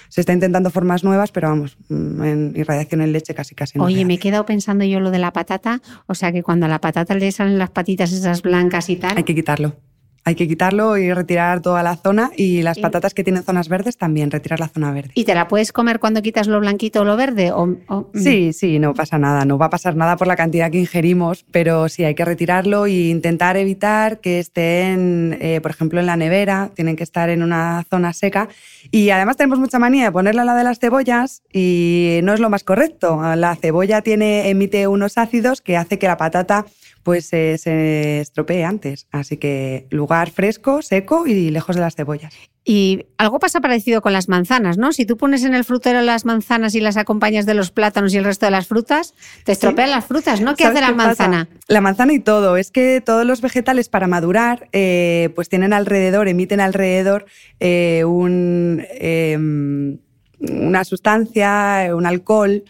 se 0.08 0.20
está 0.20 0.32
intentando 0.32 0.70
formas 0.70 1.04
nuevas, 1.04 1.32
pero 1.32 1.48
vamos, 1.48 1.76
mm, 1.88 2.22
en 2.22 2.52
irradiación 2.56 3.02
en 3.02 3.12
leche 3.12 3.34
casi 3.34 3.54
casi 3.54 3.78
no. 3.78 3.84
Oye, 3.84 4.04
me 4.04 4.14
he 4.14 4.18
quedado 4.18 4.46
pensando 4.46 4.84
yo 4.84 5.00
lo 5.00 5.10
de 5.10 5.18
la 5.18 5.32
patata, 5.32 5.82
o 6.06 6.14
sea 6.14 6.32
que 6.32 6.42
cuando 6.42 6.66
a 6.66 6.68
la 6.68 6.80
patata 6.80 7.14
le 7.14 7.30
salen 7.32 7.58
las 7.58 7.70
patitas 7.70 8.12
esas 8.12 8.42
blancas 8.42 8.88
y 8.88 8.96
tal. 8.96 9.16
Hay 9.16 9.24
que 9.24 9.34
quitarlo. 9.34 9.76
Hay 10.24 10.36
que 10.36 10.46
quitarlo 10.46 10.96
y 10.96 11.12
retirar 11.12 11.62
toda 11.62 11.82
la 11.82 11.96
zona 11.96 12.30
y 12.36 12.62
las 12.62 12.78
patatas 12.78 13.12
que 13.12 13.24
tienen 13.24 13.42
zonas 13.42 13.68
verdes 13.68 13.96
también, 13.96 14.30
retirar 14.30 14.60
la 14.60 14.68
zona 14.68 14.92
verde. 14.92 15.10
¿Y 15.14 15.24
te 15.24 15.34
la 15.34 15.48
puedes 15.48 15.72
comer 15.72 15.98
cuando 15.98 16.22
quitas 16.22 16.46
lo 16.46 16.60
blanquito 16.60 17.00
o 17.00 17.04
lo 17.04 17.16
verde? 17.16 17.50
O, 17.50 17.66
mm? 17.66 18.04
Sí, 18.14 18.52
sí, 18.52 18.78
no 18.78 18.94
pasa 18.94 19.18
nada, 19.18 19.44
no 19.44 19.58
va 19.58 19.66
a 19.66 19.70
pasar 19.70 19.96
nada 19.96 20.16
por 20.16 20.28
la 20.28 20.36
cantidad 20.36 20.70
que 20.70 20.78
ingerimos, 20.78 21.44
pero 21.50 21.88
sí 21.88 22.04
hay 22.04 22.14
que 22.14 22.24
retirarlo 22.24 22.86
e 22.86 23.08
intentar 23.08 23.56
evitar 23.56 24.20
que 24.20 24.38
estén, 24.38 25.36
eh, 25.40 25.60
por 25.60 25.72
ejemplo, 25.72 25.98
en 25.98 26.06
la 26.06 26.16
nevera, 26.16 26.70
tienen 26.74 26.94
que 26.94 27.02
estar 27.02 27.28
en 27.28 27.42
una 27.42 27.84
zona 27.90 28.12
seca. 28.12 28.48
Y 28.92 29.10
además 29.10 29.36
tenemos 29.36 29.58
mucha 29.58 29.80
manía 29.80 30.04
de 30.04 30.12
ponerla 30.12 30.42
a 30.42 30.44
la 30.44 30.54
de 30.54 30.62
las 30.62 30.78
cebollas 30.78 31.42
y 31.52 32.20
no 32.22 32.32
es 32.32 32.38
lo 32.38 32.48
más 32.48 32.62
correcto. 32.62 33.20
La 33.34 33.56
cebolla 33.56 34.02
tiene, 34.02 34.50
emite 34.50 34.86
unos 34.86 35.18
ácidos 35.18 35.60
que 35.60 35.76
hace 35.76 35.98
que 35.98 36.06
la 36.06 36.16
patata 36.16 36.64
pues 37.02 37.26
se 37.26 38.20
estropee 38.20 38.64
antes. 38.64 39.06
Así 39.10 39.36
que 39.36 39.86
lugar 39.90 40.30
fresco, 40.30 40.82
seco 40.82 41.26
y 41.26 41.50
lejos 41.50 41.76
de 41.76 41.82
las 41.82 41.96
cebollas. 41.96 42.34
Y 42.64 43.06
algo 43.18 43.40
pasa 43.40 43.60
parecido 43.60 44.02
con 44.02 44.12
las 44.12 44.28
manzanas, 44.28 44.78
¿no? 44.78 44.92
Si 44.92 45.04
tú 45.04 45.16
pones 45.16 45.42
en 45.42 45.52
el 45.52 45.64
frutero 45.64 46.00
las 46.00 46.24
manzanas 46.24 46.76
y 46.76 46.80
las 46.80 46.96
acompañas 46.96 47.44
de 47.44 47.54
los 47.54 47.72
plátanos 47.72 48.14
y 48.14 48.18
el 48.18 48.24
resto 48.24 48.46
de 48.46 48.52
las 48.52 48.68
frutas, 48.68 49.14
te 49.44 49.50
estropean 49.50 49.90
las 49.90 50.06
frutas, 50.06 50.40
¿no? 50.40 50.54
¿Qué 50.54 50.64
hace 50.64 50.80
la 50.80 50.92
manzana? 50.92 51.48
La 51.66 51.80
manzana 51.80 52.12
y 52.12 52.20
todo. 52.20 52.56
Es 52.56 52.70
que 52.70 53.00
todos 53.00 53.26
los 53.26 53.40
vegetales 53.40 53.88
para 53.88 54.06
madurar, 54.06 54.68
eh, 54.72 55.30
pues 55.34 55.48
tienen 55.48 55.72
alrededor, 55.72 56.28
emiten 56.28 56.60
alrededor 56.60 57.26
eh, 57.58 58.04
un... 58.04 58.86
Em, 58.92 59.98
una 60.42 60.82
sustancia, 60.84 61.88
un 61.94 62.04
alcohol 62.04 62.64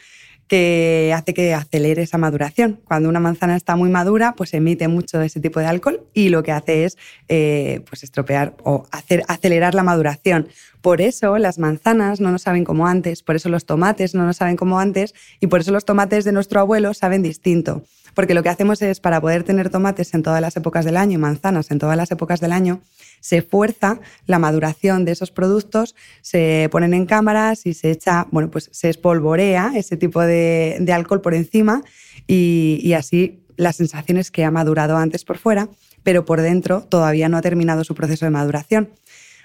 que 0.53 1.15
hace 1.17 1.33
que 1.33 1.55
acelere 1.55 2.03
esa 2.03 2.19
maduración. 2.19 2.79
Cuando 2.85 3.09
una 3.09 3.21
manzana 3.21 3.57
está 3.57 3.75
muy 3.75 3.89
madura, 3.89 4.35
pues 4.37 4.53
emite 4.53 4.87
mucho 4.87 5.19
de 5.19 5.25
ese 5.25 5.41
tipo 5.41 5.61
de 5.61 5.65
alcohol 5.65 6.03
y 6.13 6.29
lo 6.29 6.43
que 6.43 6.53
hace 6.53 6.85
es 6.85 6.99
eh, 7.31 7.81
pues 7.89 8.03
estropear 8.03 8.55
o 8.63 8.87
acelerar 8.91 9.75
la 9.75 9.83
maduración. 9.83 10.49
Por 10.83 11.01
eso 11.01 11.39
las 11.39 11.59
manzanas 11.59 12.21
no 12.21 12.31
nos 12.31 12.43
saben 12.43 12.65
como 12.65 12.87
antes, 12.87 13.23
por 13.23 13.35
eso 13.35 13.49
los 13.49 13.65
tomates 13.65 14.15
no 14.15 14.27
nos 14.27 14.37
saben 14.37 14.57
como 14.57 14.79
antes 14.79 15.15
y 15.41 15.47
por 15.47 15.63
eso 15.63 15.73
los 15.73 15.87
tomates 15.87 16.27
de 16.27 16.33
nuestro 16.33 16.61
abuelo 16.61 16.93
saben 16.93 17.23
distinto. 17.23 17.83
Porque 18.15 18.35
lo 18.35 18.43
que 18.43 18.49
hacemos 18.49 18.83
es, 18.83 19.01
para 19.01 19.21
poder 19.21 19.43
tener 19.43 19.71
tomates 19.71 20.15
en 20.15 20.23
todas 20.23 20.41
las 20.41 20.57
épocas 20.57 20.85
del 20.85 20.97
año 20.97 21.15
y 21.15 21.19
manzanas 21.19 21.71
en 21.71 21.79
todas 21.79 21.97
las 21.97 22.11
épocas 22.11 22.41
del 22.41 22.53
año, 22.53 22.81
se 23.21 23.43
fuerza 23.43 24.01
la 24.27 24.39
maduración 24.39 25.05
de 25.05 25.13
esos 25.13 25.31
productos, 25.31 25.95
se 26.21 26.69
ponen 26.71 26.93
en 26.93 27.07
cámaras 27.07 27.67
y 27.67 27.75
se 27.75 27.91
echa, 27.91 28.27
bueno, 28.31 28.51
pues 28.51 28.69
se 28.73 28.91
espolvorea 28.91 29.73
ese 29.77 29.97
tipo 29.97 30.21
de, 30.21 30.85
alcohol 30.93 31.21
por 31.21 31.35
encima 31.35 31.83
y, 32.27 32.81
y 32.83 32.93
así 32.95 33.45
la 33.57 33.73
sensación 33.73 34.19
es 34.19 34.31
que 34.31 34.45
ha 34.45 34.51
madurado 34.51 34.97
antes 34.97 35.25
por 35.25 35.39
fuera, 35.39 35.69
pero 36.03 36.25
por 36.25 36.41
dentro 36.41 36.83
todavía 36.83 37.29
no 37.29 37.37
ha 37.37 37.43
terminado 37.43 37.85
su 37.85 37.95
proceso 37.95 38.27
de 38.27 38.31
maduración. 38.31 38.91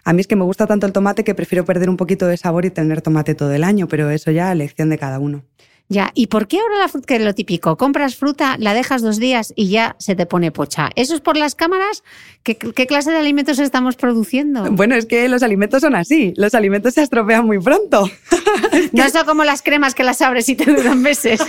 A 0.04 0.14
mí 0.14 0.22
es 0.22 0.28
que 0.28 0.38
me 0.38 0.46
gusta 0.46 0.68
tanto 0.68 0.88
el 0.88 0.94
tomate 0.94 1.24
que 1.24 1.36
prefiero 1.36 1.66
perder 1.66 1.90
un 1.90 1.98
poquito 1.98 2.28
de 2.28 2.38
sabor 2.38 2.66
y 2.66 2.70
tener 2.70 3.02
tomate 3.02 3.36
todo 3.36 3.52
el 3.52 3.64
año, 3.64 3.88
pero 3.90 4.10
eso 4.10 4.32
ya 4.32 4.52
elección 4.52 4.90
de 4.90 4.98
cada 4.98 5.20
uno. 5.20 5.44
Ya, 5.90 6.12
¿y 6.14 6.28
por 6.28 6.50
qué 6.50 6.60
ahora 6.60 6.80
la 6.80 6.90
fruta, 6.90 7.06
que 7.08 7.16
es 7.16 7.22
lo 7.22 7.34
típico? 7.34 7.78
Compras 7.78 8.18
fruta, 8.18 8.58
la 8.60 8.74
dejas 8.74 9.02
dos 9.02 9.20
días 9.20 9.54
y 9.56 9.70
ya 9.70 9.96
se 10.00 10.16
te 10.16 10.26
pone 10.26 10.52
pocha. 10.52 10.90
¿Eso 10.96 11.16
es 11.16 11.22
por 11.22 11.38
las 11.38 11.56
cámaras? 11.56 12.04
¿Qué, 12.44 12.56
clase 12.56 13.12
de 13.12 13.18
alimentos 13.18 13.58
estamos 13.60 13.96
produciendo? 13.96 14.70
Bueno, 14.72 14.96
es 14.96 15.06
que 15.06 15.30
los 15.30 15.44
alimentos 15.44 15.82
son 15.82 15.96
así. 15.96 16.34
Los 16.36 16.56
alimentos 16.56 16.96
se 16.96 17.04
estropean 17.04 17.46
muy 17.46 17.60
pronto. 17.60 18.10
No 18.92 19.10
son 19.10 19.26
como 19.26 19.44
las 19.44 19.62
cremas 19.62 19.96
que 19.96 20.04
las 20.04 20.22
abres 20.22 20.50
y 20.50 20.56
te 20.56 20.72
duran 20.72 21.02
meses. 21.02 21.40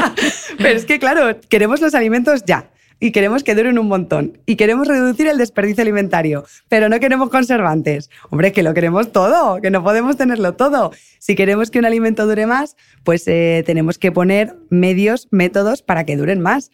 Pero 0.58 0.78
es 0.78 0.84
que, 0.84 0.98
claro, 0.98 1.38
queremos 1.48 1.80
los 1.80 1.94
alimentos 1.94 2.44
ya 2.44 2.70
y 2.98 3.12
queremos 3.12 3.44
que 3.44 3.54
duren 3.54 3.78
un 3.78 3.88
montón 3.88 4.38
y 4.46 4.56
queremos 4.56 4.88
reducir 4.88 5.26
el 5.26 5.38
desperdicio 5.38 5.82
alimentario, 5.82 6.44
pero 6.68 6.88
no 6.88 6.98
queremos 6.98 7.30
conservantes. 7.30 8.10
Hombre, 8.30 8.52
que 8.52 8.62
lo 8.62 8.74
queremos 8.74 9.12
todo, 9.12 9.60
que 9.60 9.70
no 9.70 9.82
podemos 9.82 10.16
tenerlo 10.16 10.54
todo. 10.54 10.92
Si 11.18 11.34
queremos 11.34 11.70
que 11.70 11.78
un 11.78 11.84
alimento 11.84 12.26
dure 12.26 12.46
más, 12.46 12.76
pues 13.04 13.26
eh, 13.28 13.62
tenemos 13.66 13.98
que 13.98 14.12
poner 14.12 14.54
medios, 14.70 15.28
métodos 15.30 15.82
para 15.82 16.04
que 16.04 16.16
duren 16.16 16.40
más. 16.40 16.70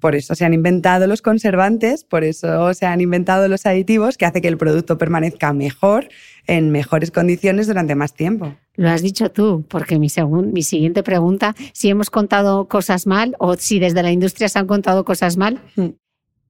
Por 0.00 0.16
eso 0.16 0.34
se 0.34 0.44
han 0.44 0.52
inventado 0.52 1.06
los 1.06 1.22
conservantes, 1.22 2.02
por 2.02 2.24
eso 2.24 2.74
se 2.74 2.86
han 2.86 3.00
inventado 3.00 3.46
los 3.46 3.66
aditivos 3.66 4.18
que 4.18 4.26
hace 4.26 4.40
que 4.42 4.48
el 4.48 4.58
producto 4.58 4.98
permanezca 4.98 5.52
mejor, 5.52 6.08
en 6.48 6.72
mejores 6.72 7.12
condiciones 7.12 7.68
durante 7.68 7.94
más 7.94 8.12
tiempo. 8.12 8.56
Lo 8.74 8.88
has 8.88 9.02
dicho 9.02 9.30
tú, 9.30 9.64
porque 9.68 9.98
mi, 9.98 10.08
mi 10.52 10.62
siguiente 10.62 11.02
pregunta, 11.02 11.54
si 11.74 11.90
hemos 11.90 12.08
contado 12.08 12.68
cosas 12.68 13.06
mal 13.06 13.36
o 13.38 13.54
si 13.56 13.78
desde 13.78 14.02
la 14.02 14.12
industria 14.12 14.48
se 14.48 14.58
han 14.58 14.66
contado 14.66 15.04
cosas 15.04 15.36
mal, 15.36 15.60
mm. 15.76 15.88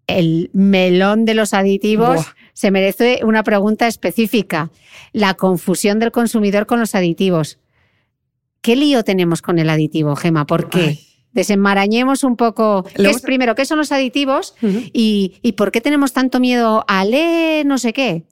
el 0.06 0.50
melón 0.52 1.24
de 1.24 1.35
los 1.35 1.52
aditivos 1.52 2.26
se 2.52 2.70
merece 2.70 3.20
una 3.24 3.42
pregunta 3.42 3.88
específica. 3.88 4.70
La 5.12 5.35
confusión 5.35 5.98
del 5.98 6.12
consumidor 6.12 6.66
con 6.66 6.78
los 6.78 6.94
aditivos. 6.94 7.58
¿Qué 8.61 8.76
lío 8.76 9.02
tenemos 9.02 9.42
con 9.42 9.58
el 9.58 9.68
aditivo, 9.68 10.14
Gema? 10.14 10.46
¿Por 10.46 10.68
qué? 10.68 10.98
desenmarañemos 11.32 12.24
un 12.24 12.37
poco 12.37 12.85
qué 12.94 13.08
es 13.08 13.22
primero, 13.22 13.54
qué 13.54 13.64
son 13.64 13.78
los 13.78 13.90
aditivos 13.90 14.54
y, 14.61 15.37
y, 15.40 15.52
por 15.52 15.72
qué 15.72 15.80
tenemos 15.80 16.12
tanto 16.12 16.40
miedo 16.40 16.85
a 16.87 17.06
leer 17.06 17.64
no 17.64 17.78
sé 17.78 17.94
qué. 17.94 18.24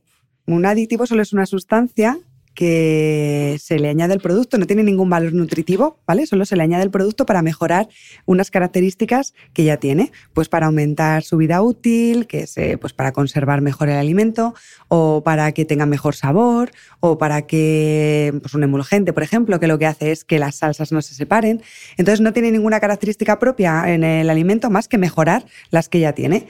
Un 0.46 0.66
aditivo 0.66 1.06
solo 1.06 1.22
es 1.22 1.32
una 1.32 1.46
sustancia 1.46 2.18
que 2.54 3.56
se 3.60 3.78
le 3.78 3.88
añade 3.88 4.12
al 4.12 4.20
producto, 4.20 4.58
no 4.58 4.66
tiene 4.66 4.82
ningún 4.82 5.08
valor 5.08 5.32
nutritivo, 5.32 5.98
¿vale? 6.06 6.26
Solo 6.26 6.44
se 6.44 6.56
le 6.56 6.62
añade 6.62 6.82
el 6.82 6.90
producto 6.90 7.26
para 7.26 7.42
mejorar 7.42 7.88
unas 8.26 8.50
características 8.50 9.34
que 9.52 9.64
ya 9.64 9.78
tiene, 9.78 10.12
pues 10.34 10.48
para 10.48 10.66
aumentar 10.66 11.22
su 11.22 11.36
vida 11.36 11.62
útil, 11.62 12.26
que 12.26 12.40
es 12.40 12.54
pues 12.80 12.92
para 12.92 13.12
conservar 13.12 13.60
mejor 13.60 13.88
el 13.88 13.96
alimento, 13.96 14.54
o 14.88 15.22
para 15.24 15.52
que 15.52 15.64
tenga 15.64 15.86
mejor 15.86 16.14
sabor, 16.14 16.70
o 17.00 17.18
para 17.18 17.46
que, 17.46 18.38
pues 18.42 18.54
un 18.54 18.62
emulgente, 18.62 19.12
por 19.12 19.22
ejemplo, 19.22 19.60
que 19.60 19.66
lo 19.66 19.78
que 19.78 19.86
hace 19.86 20.12
es 20.12 20.24
que 20.24 20.38
las 20.38 20.56
salsas 20.56 20.92
no 20.92 21.02
se 21.02 21.14
separen. 21.14 21.62
Entonces 21.96 22.20
no 22.20 22.32
tiene 22.32 22.50
ninguna 22.50 22.80
característica 22.80 23.38
propia 23.38 23.92
en 23.92 24.04
el 24.04 24.28
alimento 24.28 24.70
más 24.70 24.88
que 24.88 24.98
mejorar 24.98 25.46
las 25.70 25.88
que 25.88 26.00
ya 26.00 26.12
tiene. 26.12 26.46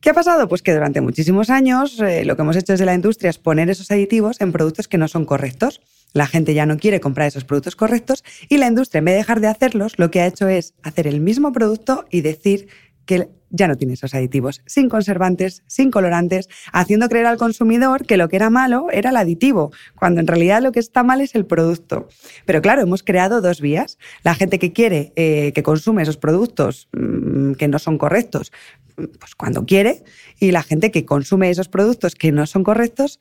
¿Qué 0.00 0.08
ha 0.08 0.14
pasado? 0.14 0.48
Pues 0.48 0.62
que 0.62 0.72
durante 0.72 1.02
muchísimos 1.02 1.50
años 1.50 2.00
eh, 2.00 2.24
lo 2.24 2.34
que 2.34 2.40
hemos 2.40 2.56
hecho 2.56 2.72
desde 2.72 2.86
la 2.86 2.94
industria 2.94 3.28
es 3.28 3.36
poner 3.36 3.68
esos 3.68 3.90
aditivos 3.90 4.40
en 4.40 4.50
productos 4.50 4.88
que 4.88 4.96
no 4.96 5.08
son 5.08 5.26
correctos. 5.26 5.82
La 6.14 6.26
gente 6.26 6.54
ya 6.54 6.64
no 6.64 6.78
quiere 6.78 7.00
comprar 7.00 7.28
esos 7.28 7.44
productos 7.44 7.76
correctos 7.76 8.24
y 8.48 8.56
la 8.56 8.66
industria, 8.66 9.00
en 9.00 9.04
vez 9.04 9.12
de 9.12 9.18
dejar 9.18 9.40
de 9.40 9.48
hacerlos, 9.48 9.98
lo 9.98 10.10
que 10.10 10.22
ha 10.22 10.26
hecho 10.26 10.48
es 10.48 10.72
hacer 10.82 11.06
el 11.06 11.20
mismo 11.20 11.52
producto 11.52 12.06
y 12.10 12.22
decir 12.22 12.68
que 13.10 13.28
ya 13.50 13.66
no 13.66 13.76
tiene 13.76 13.94
esos 13.94 14.14
aditivos, 14.14 14.62
sin 14.66 14.88
conservantes, 14.88 15.64
sin 15.66 15.90
colorantes, 15.90 16.48
haciendo 16.72 17.08
creer 17.08 17.26
al 17.26 17.38
consumidor 17.38 18.06
que 18.06 18.16
lo 18.16 18.28
que 18.28 18.36
era 18.36 18.50
malo 18.50 18.86
era 18.92 19.10
el 19.10 19.16
aditivo, 19.16 19.72
cuando 19.96 20.20
en 20.20 20.28
realidad 20.28 20.62
lo 20.62 20.70
que 20.70 20.78
está 20.78 21.02
mal 21.02 21.20
es 21.20 21.34
el 21.34 21.44
producto. 21.44 22.08
Pero 22.46 22.62
claro, 22.62 22.82
hemos 22.82 23.02
creado 23.02 23.40
dos 23.40 23.60
vías. 23.60 23.98
La 24.22 24.36
gente 24.36 24.60
que 24.60 24.72
quiere, 24.72 25.12
eh, 25.16 25.50
que 25.52 25.64
consume 25.64 26.04
esos 26.04 26.18
productos 26.18 26.88
mm, 26.92 27.54
que 27.54 27.66
no 27.66 27.80
son 27.80 27.98
correctos, 27.98 28.52
pues 28.94 29.34
cuando 29.36 29.66
quiere, 29.66 30.04
y 30.38 30.52
la 30.52 30.62
gente 30.62 30.92
que 30.92 31.04
consume 31.04 31.50
esos 31.50 31.68
productos 31.68 32.14
que 32.14 32.30
no 32.30 32.46
son 32.46 32.62
correctos, 32.62 33.18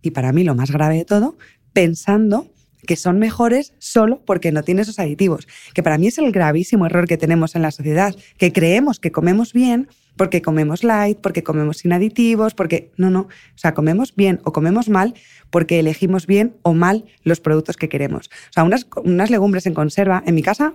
y 0.00 0.12
para 0.12 0.32
mí 0.32 0.44
lo 0.44 0.54
más 0.54 0.70
grave 0.70 0.98
de 0.98 1.04
todo, 1.04 1.36
pensando 1.72 2.46
que 2.86 2.96
son 2.96 3.18
mejores 3.18 3.74
solo 3.78 4.22
porque 4.24 4.52
no 4.52 4.62
tiene 4.62 4.82
esos 4.82 4.98
aditivos, 4.98 5.48
que 5.74 5.82
para 5.82 5.98
mí 5.98 6.06
es 6.06 6.18
el 6.18 6.32
gravísimo 6.32 6.86
error 6.86 7.06
que 7.06 7.16
tenemos 7.16 7.54
en 7.54 7.62
la 7.62 7.70
sociedad, 7.70 8.14
que 8.36 8.52
creemos 8.52 9.00
que 9.00 9.12
comemos 9.12 9.52
bien 9.52 9.88
porque 10.16 10.42
comemos 10.42 10.84
light, 10.84 11.18
porque 11.20 11.42
comemos 11.42 11.78
sin 11.78 11.92
aditivos, 11.92 12.54
porque 12.54 12.90
no, 12.96 13.08
no, 13.08 13.20
o 13.20 13.28
sea, 13.56 13.72
comemos 13.72 14.14
bien 14.14 14.40
o 14.44 14.52
comemos 14.52 14.88
mal 14.88 15.14
porque 15.50 15.78
elegimos 15.78 16.26
bien 16.26 16.56
o 16.62 16.74
mal 16.74 17.04
los 17.22 17.40
productos 17.40 17.76
que 17.76 17.88
queremos. 17.88 18.28
O 18.50 18.52
sea, 18.52 18.64
unas, 18.64 18.86
unas 19.04 19.30
legumbres 19.30 19.66
en 19.66 19.74
conserva, 19.74 20.22
en 20.26 20.34
mi 20.34 20.42
casa 20.42 20.74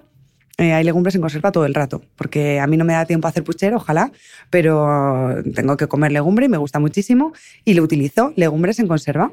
eh, 0.58 0.72
hay 0.72 0.84
legumbres 0.84 1.16
en 1.16 1.22
conserva 1.22 1.52
todo 1.52 1.66
el 1.66 1.74
rato, 1.74 2.04
porque 2.16 2.60
a 2.60 2.68
mí 2.68 2.78
no 2.78 2.86
me 2.86 2.94
da 2.94 3.06
tiempo 3.06 3.28
a 3.28 3.32
hacer 3.32 3.44
puchero, 3.44 3.78
ojalá, 3.78 4.12
pero 4.52 5.42
tengo 5.56 5.78
que 5.78 5.88
comer 5.88 6.12
legumbre 6.12 6.46
y 6.46 6.50
me 6.50 6.58
gusta 6.58 6.80
muchísimo 6.80 7.34
y 7.66 7.74
lo 7.74 7.84
utilizo, 7.84 8.34
legumbres 8.36 8.80
en 8.80 8.88
conserva. 8.88 9.32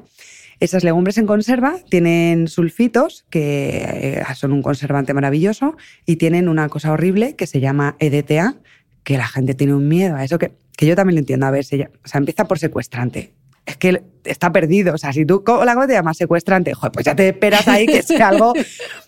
Esas 0.61 0.85
legumbres 0.85 1.19
en 1.19 1.27
conserva 1.27 1.77
tienen 1.89 2.47
sulfitos, 2.47 3.25
que 3.31 4.21
eh, 4.21 4.23
son 4.35 4.53
un 4.53 4.63
conservante 4.63 5.15
maravilloso, 5.15 5.77
y 6.07 6.17
tienen 6.17 6.49
una 6.49 6.69
cosa 6.69 6.93
horrible 6.93 7.35
que 7.35 7.47
se 7.47 7.61
llama 7.61 7.97
EDTA, 7.99 8.57
que 9.03 9.17
la 9.17 9.27
gente 9.27 9.55
tiene 9.55 9.75
un 9.75 9.89
miedo 9.89 10.17
a 10.17 10.25
eso, 10.25 10.39
que, 10.39 10.53
que 10.77 10.87
yo 10.87 10.95
también 10.95 11.17
lo 11.17 11.21
entiendo. 11.21 11.47
A 11.47 11.51
ver, 11.51 11.65
se, 11.65 11.91
o 12.05 12.09
sea, 12.09 12.19
empieza 12.19 12.47
por 12.47 12.59
secuestrante 12.59 13.33
es 13.71 13.77
que 13.77 14.03
está 14.25 14.53
perdido. 14.53 14.95
O 14.95 14.99
sea, 14.99 15.13
si 15.13 15.25
tú 15.25 15.43
la 15.65 15.87
te 15.87 15.93
llamas 15.93 16.17
secuestrante, 16.17 16.73
pues 16.93 17.07
ya 17.07 17.15
te 17.15 17.29
esperas 17.29 17.69
ahí 17.69 17.87
que 17.87 18.03
sea 18.03 18.29
algo, 18.29 18.53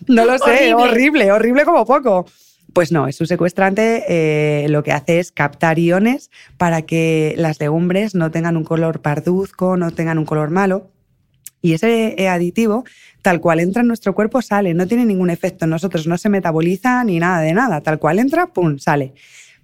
no 0.07 0.25
lo 0.25 0.37
sé, 0.37 0.73
horrible, 0.73 1.31
horrible, 1.31 1.65
como 1.65 1.85
poco. 1.85 2.25
Pues 2.71 2.91
no, 2.91 3.07
es 3.07 3.21
un 3.21 3.27
secuestrante 3.27 4.03
eh, 4.07 4.67
lo 4.69 4.81
que 4.81 4.93
hace 4.93 5.19
es 5.19 5.31
captar 5.31 5.77
iones 5.77 6.31
para 6.57 6.81
que 6.81 7.35
las 7.37 7.59
legumbres 7.59 8.15
no 8.15 8.31
tengan 8.31 8.57
un 8.57 8.63
color 8.63 9.01
parduzco, 9.01 9.77
no 9.77 9.91
tengan 9.91 10.17
un 10.17 10.25
color 10.25 10.49
malo. 10.49 10.89
Y 11.63 11.71
ese 11.71 12.21
eh, 12.21 12.27
aditivo, 12.27 12.83
tal 13.21 13.39
cual 13.39 13.61
entra 13.61 13.83
en 13.83 13.87
nuestro 13.87 14.13
cuerpo, 14.13 14.41
sale, 14.41 14.73
no 14.73 14.85
tiene 14.85 15.05
ningún 15.05 15.29
efecto 15.29 15.65
nosotros, 15.65 16.05
no 16.07 16.17
se 16.17 16.27
metaboliza 16.27 17.01
ni 17.05 17.19
nada 17.19 17.39
de 17.39 17.53
nada. 17.53 17.79
Tal 17.79 17.99
cual 17.99 18.19
entra, 18.19 18.47
¡pum!, 18.47 18.79
sale. 18.79 19.13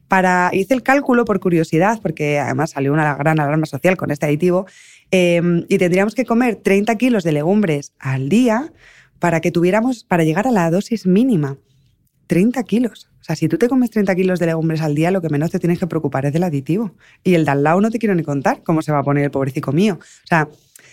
Para, 0.07 0.49
hice 0.53 0.73
el 0.73 0.81
cálculo 0.81 1.25
por 1.25 1.41
curiosidad, 1.41 1.99
porque 2.01 2.39
además 2.39 2.71
salió 2.71 2.93
una 2.93 3.15
gran 3.15 3.37
alarma 3.41 3.65
social 3.65 3.97
con 3.97 4.11
este 4.11 4.27
aditivo, 4.27 4.65
em, 5.11 5.65
y 5.67 5.77
tendríamos 5.77 6.15
que 6.15 6.23
comer 6.23 6.55
30 6.55 6.95
kilos 6.95 7.25
de 7.25 7.33
legumbres 7.33 7.91
al 7.99 8.29
día 8.29 8.71
para 9.19 9.41
que 9.41 9.51
tuviéramos, 9.51 10.05
para 10.05 10.23
llegar 10.23 10.47
a 10.47 10.51
la 10.51 10.71
dosis 10.71 11.05
mínima. 11.05 11.57
30 12.27 12.63
kilos. 12.63 13.09
O 13.19 13.23
sea, 13.25 13.35
si 13.35 13.49
tú 13.49 13.57
te 13.57 13.67
comes 13.67 13.89
30 13.89 14.15
kilos 14.15 14.39
de 14.39 14.45
legumbres 14.45 14.79
al 14.79 14.95
día, 14.95 15.11
lo 15.11 15.21
que 15.21 15.27
menos 15.27 15.51
te 15.51 15.59
tienes 15.59 15.79
que 15.79 15.87
preocupar 15.87 16.25
es 16.25 16.31
del 16.31 16.43
aditivo. 16.43 16.95
Y 17.25 17.33
el 17.33 17.43
de 17.43 17.51
al 17.51 17.63
lado 17.63 17.81
no 17.81 17.91
te 17.91 17.99
quiero 17.99 18.15
ni 18.15 18.23
contar 18.23 18.63
cómo 18.63 18.81
se 18.81 18.93
va 18.93 18.99
a 18.99 19.03
poner 19.03 19.25
el 19.25 19.31
pobrecito 19.31 19.73
mío. 19.73 19.99
O 19.99 20.27
sea, 20.27 20.47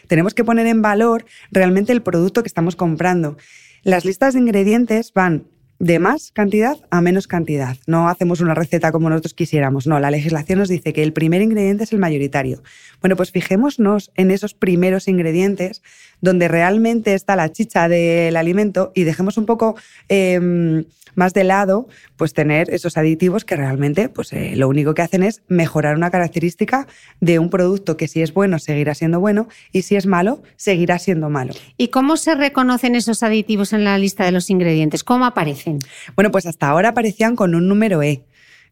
tenemos 0.07 0.35
que 0.35 0.45
poner 0.45 0.66
en 0.66 0.83
valor 0.83 1.25
realmente 1.51 1.92
el 1.92 2.03
producto 2.03 2.42
que 2.42 2.49
estamos 2.49 2.77
comprando. 2.77 3.37
Las 3.83 4.05
listas 4.05 4.35
de 4.35 4.40
ingredientes 4.40 5.12
van 5.12 5.45
de 5.79 5.99
más 5.99 6.33
cantidad 6.33 6.77
a 6.90 7.01
menos 7.01 7.27
cantidad. 7.27 7.77
No 7.87 8.09
hacemos 8.09 8.40
una 8.40 8.55
receta 8.55 8.92
como 8.92 9.11
nosotros 9.11 9.35
quisiéramos. 9.35 9.87
No, 9.87 10.01
la 10.01 10.11
legislación 10.11 10.59
nos 10.59 10.69
dice 10.69 10.92
que 10.92 11.03
el 11.03 11.12
primer 11.12 11.42
ingrediente 11.42 11.85
es 11.85 11.92
el 11.92 11.99
mayoritario. 11.99 12.62
Bueno, 13.01 13.16
pues 13.16 13.31
fijémonos 13.31 14.11
en 14.14 14.31
esos 14.31 14.55
primeros 14.55 15.07
ingredientes 15.09 15.83
donde 16.20 16.48
realmente 16.48 17.14
está 17.14 17.37
la 17.37 17.50
chicha 17.50 17.88
del 17.88 18.37
alimento 18.37 18.92
y 18.94 19.05
dejemos 19.05 19.37
un 19.38 19.46
poco 19.46 19.76
em, 20.09 20.85
más 21.16 21.33
de 21.33 21.42
lado 21.42 21.88
pues 22.16 22.33
tener 22.33 22.70
esos 22.70 22.96
aditivos 22.96 23.44
que 23.44 23.57
realmente 23.57 24.09
pues, 24.09 24.33
eh, 24.33 24.55
lo 24.55 24.68
único 24.68 24.94
que 24.94 25.02
hacen 25.02 25.24
es 25.24 25.42
mejorar 25.48 25.96
una 25.96 26.11
característica 26.11 26.87
de 27.20 27.40
un 27.40 27.50
producto 27.50 27.96
que 27.96 28.07
si 28.07 28.22
es 28.22 28.33
bueno 28.33 28.61
seguirá 28.61 28.94
siendo 28.94 29.18
bueno 29.18 29.48
y 29.72 29.83
si 29.83 29.96
es 29.96 30.07
malo 30.07 30.42
seguirá 30.57 30.98
siendo 31.00 31.29
malo. 31.29 31.55
¿Y 31.76 31.88
cómo 31.88 32.16
se 32.16 32.35
reconocen 32.35 32.94
esos 32.94 33.22
aditivos 33.22 33.72
en 33.72 33.83
la 33.83 33.98
lista 33.98 34.24
de 34.24 34.33
los 34.33 34.50
ingredientes? 34.50 35.02
¿Cómo 35.02 35.24
aparecen? 35.24 35.79
Bueno, 36.14 36.31
pues 36.31 36.46
hasta 36.46 36.68
ahora 36.68 36.90
aparecían 36.90 37.35
con 37.35 37.55
un 37.55 37.66
número 37.66 38.02
E. 38.02 38.24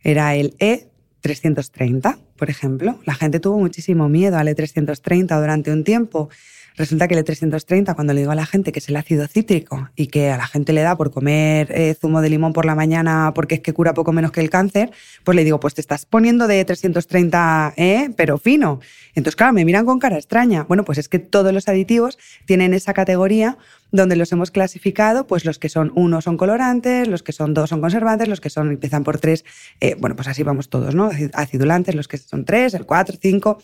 Era 0.03 0.35
el 0.35 0.55
E330, 0.59 2.19
por 2.37 2.51
ejemplo. 2.51 3.01
La 3.07 3.15
gente 3.15 3.41
tuvo 3.41 3.59
muchísimo 3.59 4.09
miedo 4.11 4.37
al 4.37 4.49
E330 4.49 5.41
durante 5.41 5.73
un 5.73 5.83
tiempo 5.83 6.29
Resulta 6.77 7.07
que 7.07 7.15
el 7.15 7.25
E330, 7.25 7.95
cuando 7.95 8.13
le 8.15 8.21
digo 8.21 8.33
a 8.33 8.35
la 8.35 8.47
gente 8.47 8.73
que 8.73 8.81
es 8.81 8.89
el 8.89 8.97
ácido 8.97 9.29
cítrico 9.29 9.91
y 9.95 10.09
que 10.09 10.31
a 10.31 10.37
la 10.37 10.47
gente 10.49 10.73
le 10.73 10.83
da 10.83 10.97
por 10.97 11.13
comer 11.13 11.71
eh, 11.71 11.95
zumo 12.01 12.21
de 12.21 12.31
limón 12.31 12.53
por 12.53 12.67
la 12.67 12.75
mañana 12.75 13.31
porque 13.33 13.57
es 13.57 13.61
que 13.61 13.73
cura 13.73 13.95
poco 13.95 14.13
menos 14.13 14.33
que 14.33 14.41
el 14.41 14.51
cáncer, 14.51 14.91
pues 15.23 15.37
le 15.37 15.45
digo, 15.45 15.61
pues 15.61 15.75
te 15.75 15.81
estás 15.81 16.05
poniendo 16.05 16.49
de 16.49 16.65
330, 16.65 17.75
¿eh? 17.77 18.11
pero 18.17 18.39
fino. 18.39 18.81
Entonces, 19.15 19.37
claro, 19.37 19.53
me 19.53 19.65
miran 19.65 19.87
con 19.87 20.01
cara 20.01 20.17
extraña. 20.17 20.65
Bueno, 20.65 20.85
pues 20.85 20.99
es 20.99 21.09
que 21.09 21.21
todos 21.21 21.53
los 21.53 21.69
aditivos 21.69 22.19
tienen 22.45 22.75
esa 22.75 22.93
categoría 22.93 23.57
donde 23.95 24.17
los 24.17 24.33
hemos 24.33 24.51
clasificado, 24.51 25.29
pues 25.29 25.45
los 25.45 25.61
que 25.61 25.69
son 25.69 25.93
uno 25.95 26.21
son 26.21 26.37
colorantes, 26.37 27.07
los 27.07 27.23
que 27.23 27.31
son 27.31 27.55
dos 27.55 27.71
son 27.71 27.81
conservantes, 27.81 28.27
los 28.27 28.41
que 28.41 28.51
son 28.51 28.71
empiezan 28.71 29.05
por 29.05 29.19
tres, 29.19 29.45
eh, 29.81 29.95
bueno, 30.01 30.17
pues 30.17 30.27
así 30.27 30.43
vamos 30.43 30.69
todos, 30.69 30.97
¿no? 30.97 31.11
Acidulantes, 31.33 31.95
los 31.95 32.09
que 32.09 32.19
son 32.19 32.45
tres, 32.45 32.75
el 32.75 32.87
cuatro, 32.87 33.17
cinco, 33.21 33.59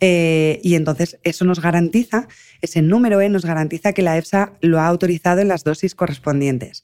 eh, 0.00 0.58
y 0.64 0.74
entonces 0.74 1.20
eso 1.22 1.44
nos 1.44 1.60
garantiza, 1.60 2.26
ese 2.60 2.82
número 2.82 3.20
E 3.20 3.28
nos 3.28 3.46
garantiza 3.46 3.92
que 3.92 4.02
la 4.02 4.18
EFSA 4.18 4.54
lo 4.60 4.80
ha 4.80 4.88
autorizado 4.88 5.40
en 5.40 5.46
las 5.46 5.62
dosis 5.62 5.94
correspondientes. 5.94 6.82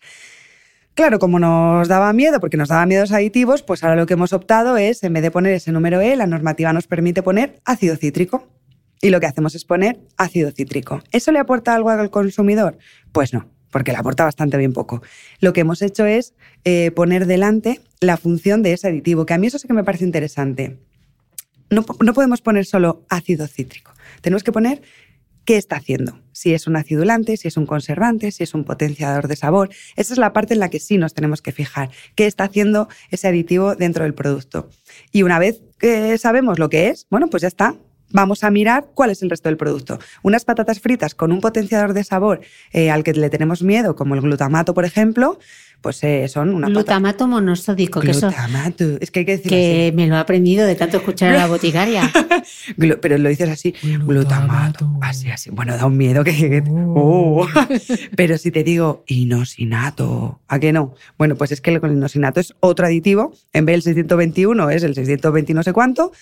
Claro, 0.94 1.18
como 1.18 1.40
nos 1.40 1.88
daba 1.88 2.12
miedo, 2.12 2.38
porque 2.38 2.56
nos 2.56 2.68
daba 2.68 2.86
miedo 2.86 3.02
los 3.02 3.12
aditivos, 3.12 3.64
pues 3.64 3.82
ahora 3.82 3.96
lo 3.96 4.06
que 4.06 4.14
hemos 4.14 4.32
optado 4.32 4.76
es, 4.76 5.02
en 5.02 5.12
vez 5.12 5.24
de 5.24 5.32
poner 5.32 5.54
ese 5.54 5.72
número 5.72 6.00
E, 6.00 6.14
la 6.14 6.28
normativa 6.28 6.72
nos 6.72 6.86
permite 6.86 7.22
poner 7.22 7.60
ácido 7.64 7.96
cítrico 7.96 8.46
y 9.02 9.10
lo 9.10 9.20
que 9.20 9.26
hacemos 9.26 9.54
es 9.54 9.66
poner 9.66 10.00
ácido 10.16 10.50
cítrico. 10.52 11.02
¿Eso 11.10 11.32
le 11.32 11.40
aporta 11.40 11.74
algo 11.74 11.90
al 11.90 12.10
consumidor? 12.10 12.78
Pues 13.10 13.34
no, 13.34 13.50
porque 13.70 13.92
le 13.92 13.98
aporta 13.98 14.24
bastante 14.24 14.56
bien 14.56 14.72
poco. 14.72 15.02
Lo 15.40 15.52
que 15.52 15.60
hemos 15.60 15.82
hecho 15.82 16.06
es 16.06 16.34
eh, 16.64 16.92
poner 16.92 17.26
delante 17.26 17.80
la 18.00 18.16
función 18.16 18.62
de 18.62 18.72
ese 18.72 18.88
aditivo, 18.88 19.26
que 19.26 19.34
a 19.34 19.38
mí 19.38 19.48
eso 19.48 19.58
sí 19.58 19.66
que 19.66 19.74
me 19.74 19.84
parece 19.84 20.04
interesante. 20.04 20.78
No, 21.68 21.84
no 22.00 22.14
podemos 22.14 22.40
poner 22.40 22.64
solo 22.64 23.04
ácido 23.08 23.46
cítrico, 23.48 23.92
tenemos 24.20 24.44
que 24.44 24.52
poner 24.52 24.82
qué 25.44 25.56
está 25.56 25.76
haciendo. 25.76 26.20
Si 26.30 26.54
es 26.54 26.68
un 26.68 26.76
acidulante, 26.76 27.36
si 27.36 27.48
es 27.48 27.56
un 27.56 27.66
conservante, 27.66 28.30
si 28.30 28.44
es 28.44 28.54
un 28.54 28.62
potenciador 28.62 29.26
de 29.26 29.34
sabor. 29.34 29.70
Esa 29.96 30.14
es 30.14 30.18
la 30.18 30.32
parte 30.32 30.54
en 30.54 30.60
la 30.60 30.70
que 30.70 30.78
sí 30.78 30.98
nos 30.98 31.14
tenemos 31.14 31.42
que 31.42 31.50
fijar. 31.50 31.90
¿Qué 32.14 32.26
está 32.26 32.44
haciendo 32.44 32.88
ese 33.10 33.26
aditivo 33.26 33.74
dentro 33.74 34.04
del 34.04 34.14
producto? 34.14 34.70
Y 35.10 35.24
una 35.24 35.40
vez 35.40 35.60
que 35.78 36.16
sabemos 36.18 36.60
lo 36.60 36.68
que 36.68 36.88
es, 36.90 37.08
bueno, 37.10 37.28
pues 37.28 37.40
ya 37.40 37.48
está 37.48 37.74
vamos 38.12 38.44
a 38.44 38.50
mirar 38.50 38.86
cuál 38.94 39.10
es 39.10 39.22
el 39.22 39.30
resto 39.30 39.48
del 39.48 39.56
producto. 39.56 39.98
Unas 40.22 40.44
patatas 40.44 40.80
fritas 40.80 41.14
con 41.14 41.32
un 41.32 41.40
potenciador 41.40 41.92
de 41.92 42.04
sabor 42.04 42.40
eh, 42.72 42.90
al 42.90 43.04
que 43.04 43.12
le 43.12 43.30
tenemos 43.30 43.62
miedo, 43.62 43.96
como 43.96 44.14
el 44.14 44.20
glutamato, 44.20 44.74
por 44.74 44.84
ejemplo, 44.84 45.38
pues 45.82 46.02
eh, 46.04 46.28
son 46.28 46.54
una 46.54 46.68
Glutamato 46.68 47.26
monosódico, 47.26 48.00
que 48.00 48.12
eso. 48.12 48.30
Es 49.00 49.10
que 49.10 49.20
hay 49.20 49.26
que 49.26 49.36
decir 49.36 49.50
Que 49.50 49.92
me 49.94 50.06
lo 50.06 50.14
he 50.14 50.18
aprendido 50.18 50.64
de 50.64 50.76
tanto 50.76 50.98
escuchar 50.98 51.34
a 51.34 51.38
la 51.38 51.46
boticaria. 51.48 52.10
Pero 52.78 53.18
lo 53.18 53.28
dices 53.28 53.50
así, 53.50 53.74
glutamato. 53.82 54.88
Así, 55.00 55.28
así. 55.30 55.50
Bueno, 55.50 55.76
da 55.76 55.84
un 55.84 55.96
miedo 55.96 56.24
que. 56.24 56.62
Oh. 56.94 57.46
Pero 58.16 58.38
si 58.38 58.50
te 58.50 58.62
digo 58.62 59.02
inosinato, 59.06 60.40
¿a 60.46 60.58
qué 60.58 60.72
no? 60.72 60.94
Bueno, 61.18 61.36
pues 61.36 61.52
es 61.52 61.60
que 61.60 61.70
el 61.70 61.80
inosinato 61.82 62.38
es 62.38 62.54
otro 62.60 62.86
aditivo. 62.86 63.32
En 63.52 63.64
vez 63.64 63.84
del 63.84 63.94
621 63.94 64.70
es 64.70 64.82
el 64.82 64.94
620 64.94 65.54
no 65.54 65.62
sé 65.62 65.72
cuánto 65.72 66.12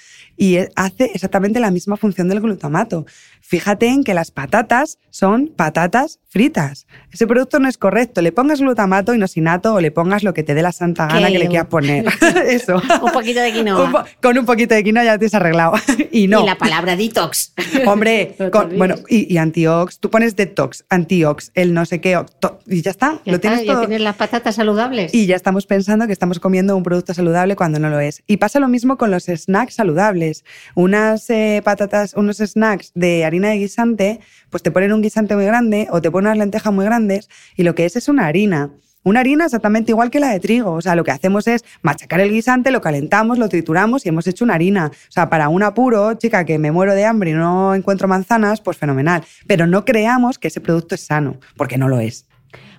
y 0.40 0.57
hace 0.75 1.11
exactamente 1.12 1.61
la 1.61 1.70
misma 1.70 1.99
función 1.99 2.29
del 2.29 2.40
glutamato. 2.40 3.05
Fíjate 3.40 3.88
en 3.88 4.05
que 4.05 4.14
las 4.14 4.31
patatas 4.31 4.98
son 5.11 5.48
patatas 5.48 6.20
fritas. 6.31 6.87
Ese 7.12 7.26
producto 7.26 7.59
no 7.59 7.68
es 7.68 7.76
correcto. 7.76 8.22
Le 8.22 8.31
pongas 8.31 8.61
glutamato, 8.61 9.14
inosinato 9.14 9.74
o 9.74 9.81
le 9.81 9.90
pongas 9.90 10.22
lo 10.22 10.33
que 10.33 10.44
te 10.44 10.55
dé 10.55 10.62
la 10.62 10.70
santa 10.70 11.09
gana 11.09 11.29
que 11.29 11.38
le 11.38 11.48
quieras 11.48 11.66
poner. 11.66 12.07
Eso. 12.48 12.81
un 13.03 13.12
poquito 13.12 13.40
de 13.40 13.53
quinoa. 13.53 14.07
con 14.22 14.38
un 14.38 14.46
poquito 14.46 14.74
de 14.74 14.85
quinoa 14.85 15.05
ya 15.05 15.18
te 15.18 15.26
has 15.26 15.35
arreglado. 15.35 15.72
y 16.12 16.29
no. 16.29 16.42
Y 16.42 16.46
la 16.46 16.57
palabra 16.57 16.94
detox. 16.94 17.53
Hombre, 17.87 18.37
bueno, 18.76 18.94
y, 19.09 19.37
antiox. 19.37 19.98
Tú 19.98 20.11
pones 20.11 20.37
detox, 20.37 20.85
antiox, 20.88 21.50
el 21.55 21.74
no 21.74 21.85
sé 21.85 22.00
qué, 22.00 22.20
y 22.66 22.83
ya 22.83 22.90
está. 22.92 23.20
lo 23.24 23.40
tienes 23.40 23.66
todo. 23.66 23.81
Ya 23.83 23.88
tienes 23.88 24.00
las 24.03 24.16
patatas 24.16 24.55
saludables. 24.55 25.12
Y 25.12 25.26
ya 25.26 25.35
estamos 25.35 25.66
pensando 25.66 26.07
que 26.07 26.12
estamos 26.12 26.38
comiendo 26.38 26.76
un 26.76 26.85
producto 26.85 27.12
saludable 27.14 27.57
cuando 27.57 27.81
no 27.81 27.90
lo 27.90 27.98
es. 27.98 28.22
Y 28.29 28.37
pasa 28.37 28.61
lo 28.61 28.68
mismo 28.68 28.96
con 28.96 29.11
los 29.11 29.24
snacks 29.24 29.74
saludables. 29.74 30.44
Unas 30.76 31.29
eh, 31.31 31.61
patatas, 31.64 32.14
unos 32.14 32.37
snacks 32.37 32.92
de 32.94 33.24
harina 33.31 33.49
de 33.49 33.57
guisante, 33.57 34.21
pues 34.51 34.62
te 34.62 34.71
ponen 34.71 34.93
un 34.93 35.03
guisante 35.03 35.35
muy 35.35 35.45
grande 35.45 35.88
o 35.90 36.01
te 36.03 36.11
ponen 36.11 36.29
unas 36.29 36.38
lentejas 36.38 36.73
muy 36.73 36.85
grandes 36.85 37.29
y 37.57 37.62
lo 37.62 37.75
que 37.75 37.87
es 37.87 37.97
es 37.97 38.09
una 38.09 38.27
harina. 38.27 38.71
Una 39.03 39.21
harina 39.21 39.47
exactamente 39.47 39.93
igual 39.93 40.11
que 40.11 40.21
la 40.21 40.31
de 40.31 40.40
trigo. 40.40 40.73
O 40.73 40.83
sea, 40.83 40.95
lo 40.95 41.05
que 41.05 41.11
hacemos 41.11 41.47
es 41.47 41.64
machacar 41.81 42.21
el 42.21 42.31
guisante, 42.31 42.71
lo 42.71 42.83
calentamos, 42.83 43.38
lo 43.38 43.49
trituramos 43.49 44.05
y 44.05 44.11
hemos 44.11 44.27
hecho 44.27 44.45
una 44.45 44.55
harina. 44.55 44.90
O 44.93 45.12
sea, 45.12 45.31
para 45.31 45.49
un 45.49 45.62
apuro, 45.62 46.12
chica, 46.14 46.45
que 46.45 46.59
me 46.59 46.71
muero 46.71 46.95
de 46.95 47.07
hambre 47.07 47.31
y 47.31 47.33
no 47.33 47.75
encuentro 47.75 48.09
manzanas, 48.09 48.61
pues 48.61 48.77
fenomenal. 48.77 49.25
Pero 49.47 49.66
no 49.66 49.87
creamos 49.87 50.38
que 50.38 50.49
ese 50.49 50.61
producto 50.61 50.95
es 50.95 51.01
sano, 51.01 51.38
porque 51.57 51.79
no 51.79 51.88
lo 51.88 51.99
es. 51.99 52.27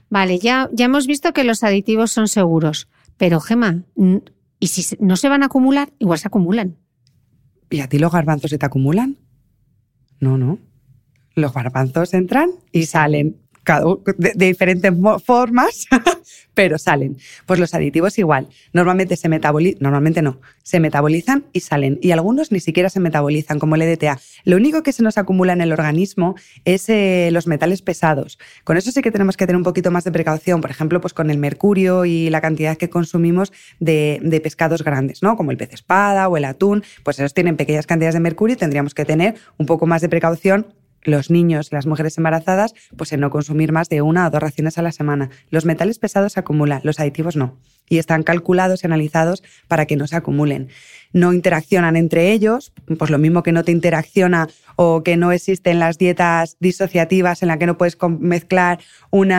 Vale, 0.09 0.37
ya, 0.37 0.69
ya 0.73 0.85
hemos 0.85 1.07
visto 1.07 1.33
que 1.33 1.43
los 1.43 1.63
aditivos 1.63 2.11
son 2.11 2.27
seguros. 2.27 2.87
Pero, 3.17 3.39
Gema, 3.39 3.83
¿y 4.59 4.67
si 4.67 4.95
no 4.99 5.15
se 5.15 5.29
van 5.29 5.41
a 5.41 5.47
acumular? 5.47 5.91
Igual 5.97 6.19
se 6.19 6.27
acumulan. 6.27 6.77
¿Y 7.69 7.79
a 7.79 7.87
ti 7.87 7.97
los 7.97 8.11
garbanzos 8.11 8.51
se 8.51 8.57
te 8.59 8.65
acumulan? 8.65 9.17
No, 10.21 10.37
no. 10.37 10.59
Los 11.35 11.53
garbanzos 11.53 12.13
entran 12.13 12.51
y 12.71 12.85
salen 12.85 13.40
de, 14.17 14.33
diferentes 14.47 14.93
formas, 15.25 15.85
pero 16.53 16.77
salen. 16.77 17.17
Pues 17.45 17.59
los 17.59 17.73
aditivos 17.73 18.17
igual. 18.17 18.47
Normalmente 18.73 19.15
se 19.15 19.29
metabolizan, 19.29 19.77
normalmente 19.81 20.21
no, 20.21 20.41
se 20.63 20.79
metabolizan 20.79 21.45
y 21.53 21.61
salen. 21.61 21.99
Y 22.01 22.11
algunos 22.11 22.51
ni 22.51 22.59
siquiera 22.59 22.89
se 22.89 22.99
metabolizan, 22.99 23.59
como 23.59 23.75
el 23.75 23.83
EDTA. 23.83 24.19
Lo 24.43 24.57
único 24.57 24.83
que 24.83 24.93
se 24.93 25.03
nos 25.03 25.17
acumula 25.17 25.53
en 25.53 25.61
el 25.61 25.71
organismo 25.71 26.35
es 26.65 26.89
eh, 26.89 27.29
los 27.31 27.47
metales 27.47 27.81
pesados. 27.81 28.39
Con 28.63 28.77
eso 28.77 28.91
sí 28.91 29.01
que 29.01 29.11
tenemos 29.11 29.37
que 29.37 29.45
tener 29.45 29.57
un 29.57 29.63
poquito 29.63 29.91
más 29.91 30.03
de 30.03 30.11
precaución, 30.11 30.61
por 30.61 30.71
ejemplo, 30.71 30.99
pues 31.01 31.13
con 31.13 31.29
el 31.29 31.37
mercurio 31.37 32.05
y 32.05 32.29
la 32.29 32.41
cantidad 32.41 32.77
que 32.77 32.89
consumimos 32.89 33.51
de, 33.79 34.19
de 34.23 34.41
pescados 34.41 34.83
grandes, 34.83 35.21
¿no? 35.21 35.37
Como 35.37 35.51
el 35.51 35.57
pez 35.57 35.73
espada 35.73 36.27
o 36.27 36.37
el 36.37 36.45
atún, 36.45 36.83
pues 37.03 37.19
esos 37.19 37.33
tienen 37.33 37.57
pequeñas 37.57 37.87
cantidades 37.87 38.15
de 38.15 38.19
mercurio 38.19 38.55
y 38.55 38.57
tendríamos 38.57 38.93
que 38.93 39.05
tener 39.05 39.35
un 39.57 39.65
poco 39.65 39.85
más 39.85 40.01
de 40.01 40.09
precaución 40.09 40.73
los 41.03 41.29
niños 41.29 41.69
las 41.71 41.85
mujeres 41.85 42.17
embarazadas, 42.17 42.73
pues 42.97 43.11
en 43.13 43.19
no 43.19 43.29
consumir 43.29 43.71
más 43.71 43.89
de 43.89 44.01
una 44.01 44.27
o 44.27 44.29
dos 44.29 44.41
raciones 44.41 44.77
a 44.77 44.81
la 44.81 44.91
semana. 44.91 45.29
Los 45.49 45.65
metales 45.65 45.99
pesados 45.99 46.33
se 46.33 46.39
acumulan, 46.39 46.81
los 46.83 46.99
aditivos 46.99 47.35
no. 47.35 47.57
Y 47.89 47.97
están 47.97 48.23
calculados 48.23 48.83
y 48.83 48.87
analizados 48.87 49.43
para 49.67 49.85
que 49.85 49.97
no 49.97 50.07
se 50.07 50.15
acumulen. 50.15 50.69
No 51.11 51.33
interaccionan 51.33 51.97
entre 51.97 52.31
ellos, 52.31 52.71
pues 52.97 53.11
lo 53.11 53.17
mismo 53.17 53.43
que 53.43 53.51
no 53.51 53.65
te 53.65 53.73
interacciona 53.73 54.47
o 54.77 55.03
que 55.03 55.17
no 55.17 55.33
existen 55.33 55.79
las 55.79 55.97
dietas 55.97 56.55
disociativas 56.61 57.41
en 57.41 57.49
la 57.49 57.59
que 57.59 57.65
no 57.65 57.77
puedes 57.77 57.97
mezclar 58.19 58.79
un 59.09 59.33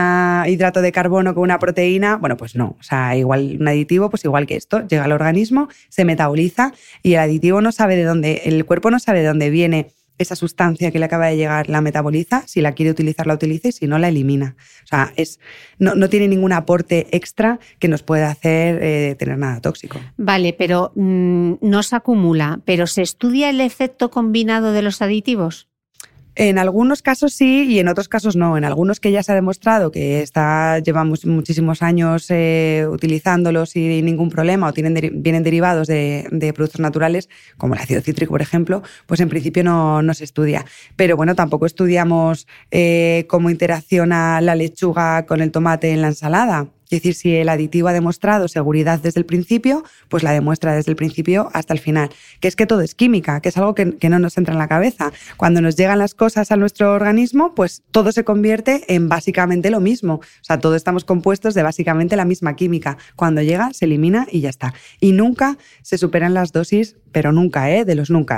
hidrato 0.46 0.83
de 0.83 0.92
carbono 0.92 1.35
con 1.35 1.44
una 1.44 1.59
proteína, 1.59 2.16
bueno, 2.16 2.37
pues 2.37 2.55
no. 2.55 2.77
O 2.79 2.83
sea, 2.83 3.16
igual 3.16 3.57
un 3.59 3.68
aditivo, 3.68 4.11
pues 4.11 4.22
igual 4.27 4.46
que 4.46 4.57
esto, 4.57 4.87
llega 4.87 5.05
al 5.05 5.12
organismo, 5.12 5.68
se 5.88 6.05
metaboliza 6.05 6.75
y 7.03 7.14
el 7.14 7.20
aditivo 7.20 7.62
no 7.62 7.72
sabe 7.72 7.96
de 7.96 8.05
dónde, 8.05 8.42
el 8.44 8.66
cuerpo 8.66 8.90
no 8.90 8.98
sabe 8.98 9.20
de 9.20 9.29
dónde 9.29 9.48
viene 9.48 9.92
esa 10.18 10.37
sustancia 10.37 10.90
que 10.90 10.98
le 10.98 11.05
acaba 11.05 11.27
de 11.27 11.37
llegar 11.37 11.68
la 11.68 11.81
metaboliza, 11.81 12.44
si 12.46 12.61
la 12.61 12.72
quiere 12.72 12.90
utilizar 12.90 13.27
la 13.27 13.35
utiliza 13.35 13.68
y 13.68 13.72
si 13.72 13.87
no 13.87 13.98
la 13.98 14.09
elimina. 14.09 14.57
O 14.85 14.87
sea, 14.87 15.12
es, 15.16 15.40
no, 15.79 15.94
no 15.94 16.09
tiene 16.09 16.29
ningún 16.29 16.53
aporte 16.53 17.09
extra 17.11 17.59
que 17.79 17.88
nos 17.88 18.03
pueda 18.03 18.31
hacer 18.31 18.79
eh, 18.83 19.16
tener 19.18 19.38
nada 19.38 19.61
tóxico. 19.61 19.98
Vale, 20.16 20.53
pero 20.53 20.92
mm, 20.94 21.55
no 21.61 21.83
se 21.83 21.96
acumula, 21.96 22.61
pero 22.64 22.87
¿se 22.87 23.03
estudia 23.03 23.51
el 23.51 23.61
efecto 23.61 24.11
combinado 24.11 24.72
de 24.72 24.83
los 24.83 25.03
aditivos? 25.03 25.68
En 26.35 26.59
algunos 26.59 27.03
casos 27.03 27.35
sí 27.35 27.66
y 27.68 27.79
en 27.79 27.88
otros 27.88 28.09
casos 28.09 28.37
no. 28.37 28.57
En 28.57 28.64
algunos 28.64 29.01
que 29.01 29.12
ya 29.12 29.23
se 29.23 29.33
ha 29.33 29.35
demostrado 29.35 29.90
que 29.90 30.23
está, 30.23 30.79
llevamos 30.79 31.27
muchísimos 31.27 31.83
años 31.83 32.27
eh, 32.31 32.87
utilizándolos 32.90 33.71
sin 33.71 34.05
ningún 34.05 34.31
problema 34.31 34.68
o 34.68 34.73
tienen, 34.73 35.23
vienen 35.23 35.42
derivados 35.42 35.88
de, 35.88 36.53
productos 36.55 36.81
naturales, 36.81 37.29
como 37.59 37.75
el 37.75 37.81
ácido 37.81 38.01
cítrico, 38.01 38.33
por 38.33 38.42
ejemplo, 38.42 38.83
pues 39.07 39.21
en 39.21 39.29
principio 39.29 39.62
no, 39.62 40.01
no 40.03 40.14
se 40.14 40.25
estudia. 40.25 40.64
Pero 40.97 41.16
bueno, 41.16 41.35
tampoco 41.35 41.66
estudiamos 41.66 42.47
eh, 42.71 43.27
cómo 43.29 43.51
interacciona 43.51 44.40
la 44.40 44.55
lechuga 44.55 45.27
con 45.27 45.42
el 45.42 45.51
tomate 45.51 45.92
en 45.92 46.01
la 46.01 46.09
ensalada 46.09 46.68
Es 46.96 47.02
decir, 47.02 47.14
si 47.14 47.35
el 47.37 47.48
aditivo 47.48 47.88
ha 47.88 47.92
demostrado 47.92 48.48
seguridad 48.48 48.98
desde 48.98 49.20
el 49.20 49.26
principio, 49.26 49.85
pues 50.09 50.22
la 50.22 50.33
demuestra 50.33 50.74
desde 50.74 50.90
el 50.90 50.96
principio 50.96 51.48
hasta 51.52 51.72
el 51.72 51.81
final. 51.81 52.11
Que 52.40 52.48
es 52.48 52.57
que 52.57 52.66
todo 52.66 52.81
es 52.81 52.94
química, 52.94 53.40
que 53.40 53.48
es 53.48 53.57
algo 53.57 53.74
que, 53.74 53.96
no 54.11 54.18
nos 54.18 54.37
entra 54.37 54.52
en 54.52 54.59
la 54.59 54.68
cabeza. 54.68 55.12
Cuando 55.37 55.61
nos 55.61 55.76
llegan 55.76 55.98
las 55.98 56.14
cosas 56.14 56.52
a 56.52 56.57
nuestro 56.57 56.92
organismo, 56.92 57.55
pues 57.55 57.83
todo 57.92 58.12
se 58.12 58.24
convierte 58.24 58.85
en 58.94 59.09
básicamente 59.09 59.70
lo 59.70 59.81
mismo. 59.81 60.14
O 60.16 60.44
sea, 60.44 60.59
todos 60.59 60.76
estamos 60.76 61.05
compuestos 61.05 61.55
de 61.55 61.62
básicamente 61.62 62.16
la 62.16 62.26
misma 62.26 62.57
química. 62.57 62.98
Cuando 63.16 63.40
llega, 63.40 63.72
se 63.72 63.87
elimina 63.87 64.26
y 64.31 64.40
ya 64.40 64.50
está. 64.50 64.74
Y 65.00 65.12
nunca 65.12 65.57
se 65.83 65.96
superan 65.96 66.35
las 66.35 66.52
dosis, 66.52 66.96
pero 67.11 67.33
nunca, 67.33 67.70
¿eh? 67.70 67.85
De 67.85 67.94
los 67.94 68.11
nunca. 68.11 68.33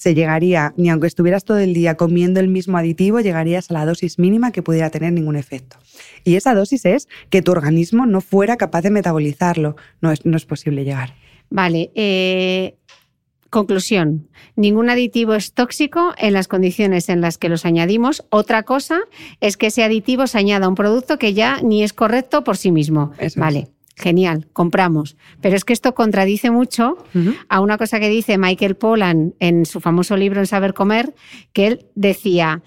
Se 0.00 0.14
llegaría, 0.14 0.72
ni 0.78 0.88
aunque 0.88 1.08
estuvieras 1.08 1.44
todo 1.44 1.58
el 1.58 1.74
día 1.74 1.98
comiendo 1.98 2.40
el 2.40 2.48
mismo 2.48 2.78
aditivo, 2.78 3.20
llegarías 3.20 3.70
a 3.70 3.74
la 3.74 3.84
dosis 3.84 4.18
mínima 4.18 4.50
que 4.50 4.62
pudiera 4.62 4.88
tener 4.88 5.12
ningún 5.12 5.36
efecto. 5.36 5.76
Y 6.24 6.36
esa 6.36 6.54
dosis 6.54 6.86
es 6.86 7.06
que 7.28 7.42
tu 7.42 7.52
organismo 7.52 8.06
no 8.06 8.22
fuera 8.22 8.56
capaz 8.56 8.80
de 8.80 8.88
metabolizarlo. 8.88 9.76
No 10.00 10.10
es, 10.10 10.24
no 10.24 10.38
es 10.38 10.46
posible 10.46 10.84
llegar. 10.84 11.12
Vale. 11.50 11.90
Eh, 11.94 12.76
conclusión. 13.50 14.30
Ningún 14.56 14.88
aditivo 14.88 15.34
es 15.34 15.52
tóxico 15.52 16.14
en 16.16 16.32
las 16.32 16.48
condiciones 16.48 17.10
en 17.10 17.20
las 17.20 17.36
que 17.36 17.50
los 17.50 17.66
añadimos. 17.66 18.24
Otra 18.30 18.62
cosa 18.62 19.00
es 19.40 19.58
que 19.58 19.66
ese 19.66 19.84
aditivo 19.84 20.26
se 20.26 20.38
añada 20.38 20.64
a 20.64 20.70
un 20.70 20.76
producto 20.76 21.18
que 21.18 21.34
ya 21.34 21.60
ni 21.60 21.82
es 21.82 21.92
correcto 21.92 22.42
por 22.42 22.56
sí 22.56 22.70
mismo. 22.70 23.12
vale. 23.36 23.68
Genial, 24.00 24.48
compramos. 24.54 25.18
Pero 25.42 25.56
es 25.56 25.64
que 25.66 25.74
esto 25.74 25.94
contradice 25.94 26.50
mucho 26.50 26.96
a 27.48 27.60
una 27.60 27.76
cosa 27.76 28.00
que 28.00 28.08
dice 28.08 28.38
Michael 28.38 28.76
Pollan 28.76 29.34
en 29.40 29.66
su 29.66 29.80
famoso 29.80 30.16
libro 30.16 30.40
En 30.40 30.46
Saber 30.46 30.72
Comer, 30.72 31.14
que 31.52 31.66
él 31.66 31.86
decía, 31.94 32.62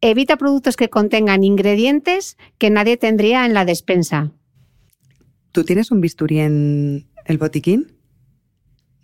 evita 0.00 0.36
productos 0.36 0.76
que 0.76 0.90
contengan 0.90 1.44
ingredientes 1.44 2.36
que 2.58 2.70
nadie 2.70 2.96
tendría 2.96 3.46
en 3.46 3.54
la 3.54 3.64
despensa. 3.64 4.32
¿Tú 5.52 5.62
tienes 5.62 5.92
un 5.92 6.00
bisturí 6.00 6.40
en 6.40 7.06
el 7.26 7.38
botiquín? 7.38 7.92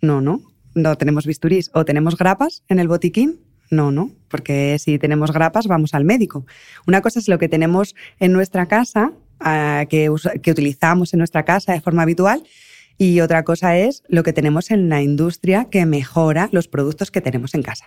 No, 0.01 0.19
no. 0.19 0.41
No 0.75 0.97
tenemos 0.97 1.25
bisturís. 1.25 1.71
¿O 1.73 1.85
tenemos 1.85 2.17
grapas 2.17 2.63
en 2.67 2.79
el 2.79 2.89
botiquín? 2.89 3.39
No, 3.71 3.91
no, 3.91 4.11
porque 4.27 4.77
si 4.79 4.97
tenemos 4.97 5.31
grapas 5.31 5.67
vamos 5.67 5.93
al 5.93 6.03
médico. 6.03 6.45
Una 6.87 7.01
cosa 7.01 7.19
es 7.19 7.29
lo 7.29 7.37
que 7.37 7.47
tenemos 7.47 7.95
en 8.19 8.33
nuestra 8.33 8.65
casa, 8.65 9.13
que, 9.39 10.11
que 10.41 10.51
utilizamos 10.51 11.13
en 11.13 11.19
nuestra 11.19 11.43
casa 11.45 11.73
de 11.73 11.81
forma 11.81 12.03
habitual, 12.03 12.43
y 12.97 13.21
otra 13.21 13.43
cosa 13.45 13.77
es 13.77 14.03
lo 14.09 14.23
que 14.23 14.33
tenemos 14.33 14.71
en 14.71 14.89
la 14.89 15.01
industria 15.01 15.67
que 15.71 15.85
mejora 15.85 16.49
los 16.51 16.67
productos 16.67 17.11
que 17.11 17.21
tenemos 17.21 17.55
en 17.55 17.63
casa. 17.63 17.85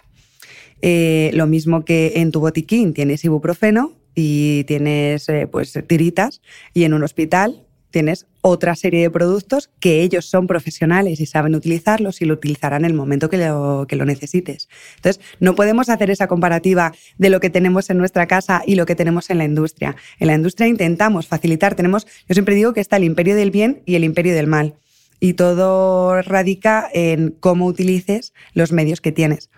Eh, 0.80 1.30
lo 1.34 1.46
mismo 1.46 1.84
que 1.84 2.14
en 2.16 2.32
tu 2.32 2.40
botiquín 2.40 2.94
tienes 2.94 3.22
ibuprofeno 3.24 3.92
y 4.14 4.64
tienes 4.64 5.28
eh, 5.28 5.46
pues 5.46 5.78
tiritas 5.86 6.40
y 6.74 6.84
en 6.84 6.94
un 6.94 7.04
hospital 7.04 7.62
tienes 7.92 8.26
otra 8.40 8.74
serie 8.74 9.02
de 9.02 9.10
productos 9.10 9.70
que 9.78 10.02
ellos 10.02 10.24
son 10.24 10.48
profesionales 10.48 11.20
y 11.20 11.26
saben 11.26 11.54
utilizarlos 11.54 12.20
y 12.20 12.24
lo 12.24 12.34
utilizarán 12.34 12.84
en 12.84 12.90
el 12.90 12.96
momento 12.96 13.30
que 13.30 13.36
lo, 13.36 13.86
que 13.88 13.94
lo 13.94 14.04
necesites. 14.04 14.68
Entonces, 14.96 15.22
no 15.38 15.54
podemos 15.54 15.88
hacer 15.88 16.10
esa 16.10 16.26
comparativa 16.26 16.92
de 17.18 17.30
lo 17.30 17.38
que 17.38 17.50
tenemos 17.50 17.88
en 17.90 17.98
nuestra 17.98 18.26
casa 18.26 18.62
y 18.66 18.74
lo 18.74 18.86
que 18.86 18.96
tenemos 18.96 19.30
en 19.30 19.38
la 19.38 19.44
industria. 19.44 19.94
En 20.18 20.26
la 20.26 20.34
industria 20.34 20.66
intentamos 20.66 21.28
facilitar, 21.28 21.76
tenemos, 21.76 22.06
yo 22.28 22.34
siempre 22.34 22.56
digo 22.56 22.72
que 22.72 22.80
está 22.80 22.96
el 22.96 23.04
imperio 23.04 23.36
del 23.36 23.52
bien 23.52 23.82
y 23.86 23.94
el 23.94 24.02
imperio 24.02 24.34
del 24.34 24.48
mal. 24.48 24.74
Y 25.20 25.34
todo 25.34 26.20
radica 26.22 26.88
en 26.92 27.30
cómo 27.38 27.66
utilices 27.66 28.32
los 28.54 28.72
medios 28.72 29.00
que 29.00 29.12
tienes 29.12 29.50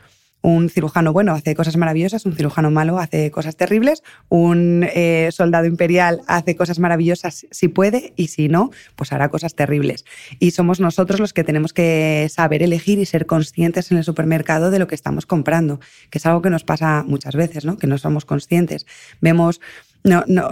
un 0.45 0.69
cirujano 0.69 1.15
bueno 1.15 1.33
hace 1.33 1.55
cosas 1.55 1.79
maravillosas, 1.79 2.27
un 2.27 2.35
cirujano 2.35 2.71
malo 2.71 2.99
hace 2.99 3.31
cosas 3.31 3.57
terribles, 3.57 4.03
un 4.29 4.87
eh, 4.95 5.31
soldado 5.33 5.65
imperial 5.65 6.21
hace 6.27 6.55
cosas 6.55 6.79
maravillosas 6.79 7.47
si 7.51 7.69
puede 7.69 8.13
y 8.15 8.29
si 8.29 8.49
no, 8.49 8.71
pues 8.95 9.13
hará 9.15 9.31
cosas 9.31 9.55
terribles. 9.55 10.05
Y 10.39 10.51
somos 10.51 10.81
nosotros 10.81 11.19
los 11.19 11.33
que 11.33 11.45
tenemos 11.45 11.73
que 11.73 12.29
saber 12.31 12.63
elegir 12.63 12.99
y 12.99 13.07
ser 13.07 13.25
conscientes 13.25 13.91
en 13.91 13.97
el 13.97 14.05
supermercado 14.05 14.71
de 14.71 14.79
lo 14.79 14.87
que 14.87 14.95
estamos 14.95 15.25
comprando, 15.25 15.81
que 16.11 16.19
es 16.19 16.27
algo 16.27 16.43
que 16.43 16.51
nos 16.51 16.63
pasa 16.63 17.05
muchas 17.07 17.35
veces, 17.35 17.65
¿no? 17.65 17.79
que 17.79 17.87
no 17.87 17.97
somos 17.97 18.27
conscientes. 18.27 18.85
Vemos 19.23 19.63
no, 20.05 20.23
no, 20.27 20.51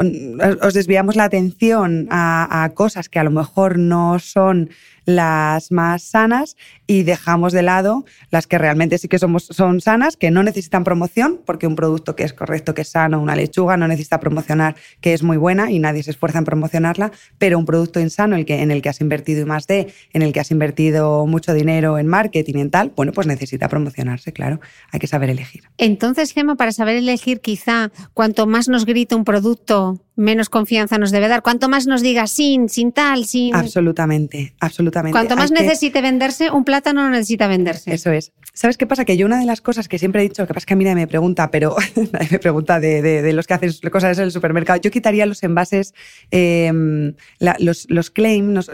os 0.62 0.72
desviamos 0.72 1.14
la 1.14 1.24
atención 1.24 2.08
a, 2.10 2.70
cosas 2.74 3.10
que 3.10 3.18
a 3.18 3.24
lo 3.24 3.30
mejor 3.30 3.78
no 3.78 4.18
son 4.18 4.70
las 5.04 5.72
más 5.72 6.02
sanas 6.02 6.56
y 6.86 7.02
dejamos 7.02 7.52
de 7.52 7.62
lado 7.62 8.04
las 8.30 8.46
que 8.46 8.58
realmente 8.58 8.98
sí 8.98 9.08
que 9.08 9.18
son 9.18 9.80
sanas, 9.80 10.16
que 10.16 10.30
no 10.30 10.42
necesitan 10.42 10.84
promoción, 10.84 11.40
porque 11.44 11.66
un 11.66 11.76
producto 11.76 12.16
que 12.16 12.24
es 12.24 12.32
correcto, 12.32 12.74
que 12.74 12.82
es 12.82 12.88
sano, 12.88 13.20
una 13.20 13.36
lechuga, 13.36 13.76
no 13.76 13.88
necesita 13.88 14.20
promocionar 14.20 14.76
que 15.00 15.12
es 15.12 15.22
muy 15.22 15.36
buena 15.36 15.70
y 15.70 15.78
nadie 15.78 16.02
se 16.02 16.10
esfuerza 16.10 16.38
en 16.38 16.44
promocionarla, 16.44 17.12
pero 17.38 17.58
un 17.58 17.66
producto 17.66 18.00
insano 18.00 18.36
el 18.36 18.44
que, 18.44 18.62
en 18.62 18.70
el 18.70 18.82
que 18.82 18.88
has 18.88 19.00
invertido 19.00 19.46
más 19.46 19.66
de, 19.66 19.92
en 20.12 20.22
el 20.22 20.32
que 20.32 20.40
has 20.40 20.50
invertido 20.50 21.26
mucho 21.26 21.54
dinero 21.54 21.98
en 21.98 22.06
marketing 22.06 22.54
y 22.56 22.60
en 22.60 22.70
tal, 22.70 22.92
bueno, 22.94 23.12
pues 23.12 23.26
necesita 23.26 23.68
promocionarse, 23.68 24.32
claro, 24.32 24.60
hay 24.90 25.00
que 25.00 25.06
saber 25.06 25.30
elegir. 25.30 25.64
Entonces, 25.78 26.32
Gemma, 26.32 26.56
para 26.56 26.72
saber 26.72 26.96
elegir 26.96 27.40
quizá 27.40 27.90
cuanto 28.14 28.46
más 28.46 28.68
nos 28.68 28.84
grita 28.84 29.16
un 29.16 29.24
producto, 29.24 30.00
menos 30.16 30.48
confianza 30.48 30.98
nos 30.98 31.10
debe 31.10 31.28
dar. 31.28 31.42
Cuanto 31.42 31.68
más 31.68 31.86
nos 31.86 32.02
diga 32.02 32.26
sin, 32.26 32.68
sin 32.68 32.92
tal, 32.92 33.24
sin. 33.24 33.54
Absolutamente, 33.54 34.54
absolutamente. 34.60 35.12
Cuanto 35.12 35.36
más 35.36 35.50
necesite 35.50 36.02
venderse, 36.02 36.50
un 36.50 36.64
plátano 36.64 37.02
no 37.02 37.10
necesita 37.10 37.46
venderse. 37.46 37.92
Eso 37.92 38.10
es. 38.10 38.32
¿Sabes 38.54 38.76
qué 38.76 38.86
pasa? 38.86 39.04
Que 39.04 39.16
yo 39.16 39.26
una 39.26 39.38
de 39.38 39.46
las 39.46 39.60
cosas 39.60 39.88
que 39.88 39.98
siempre 39.98 40.20
he 40.20 40.24
dicho, 40.24 40.46
que 40.46 40.54
pasa 40.54 40.66
que 40.66 40.74
a 40.74 40.76
mí 40.76 40.84
nadie 40.84 40.96
me 40.96 41.06
pregunta, 41.06 41.50
pero 41.50 41.74
nadie 42.12 42.28
me 42.30 42.38
pregunta 42.38 42.80
de, 42.80 43.32
los 43.32 43.46
que 43.46 43.54
hacen 43.54 43.72
cosas 43.90 44.18
en 44.18 44.24
el 44.24 44.32
supermercado, 44.32 44.80
yo 44.80 44.90
quitaría 44.90 45.24
los 45.26 45.42
envases, 45.42 45.94
em, 46.30 47.14
los, 47.58 47.86
los 47.88 48.10
claims, 48.10 48.70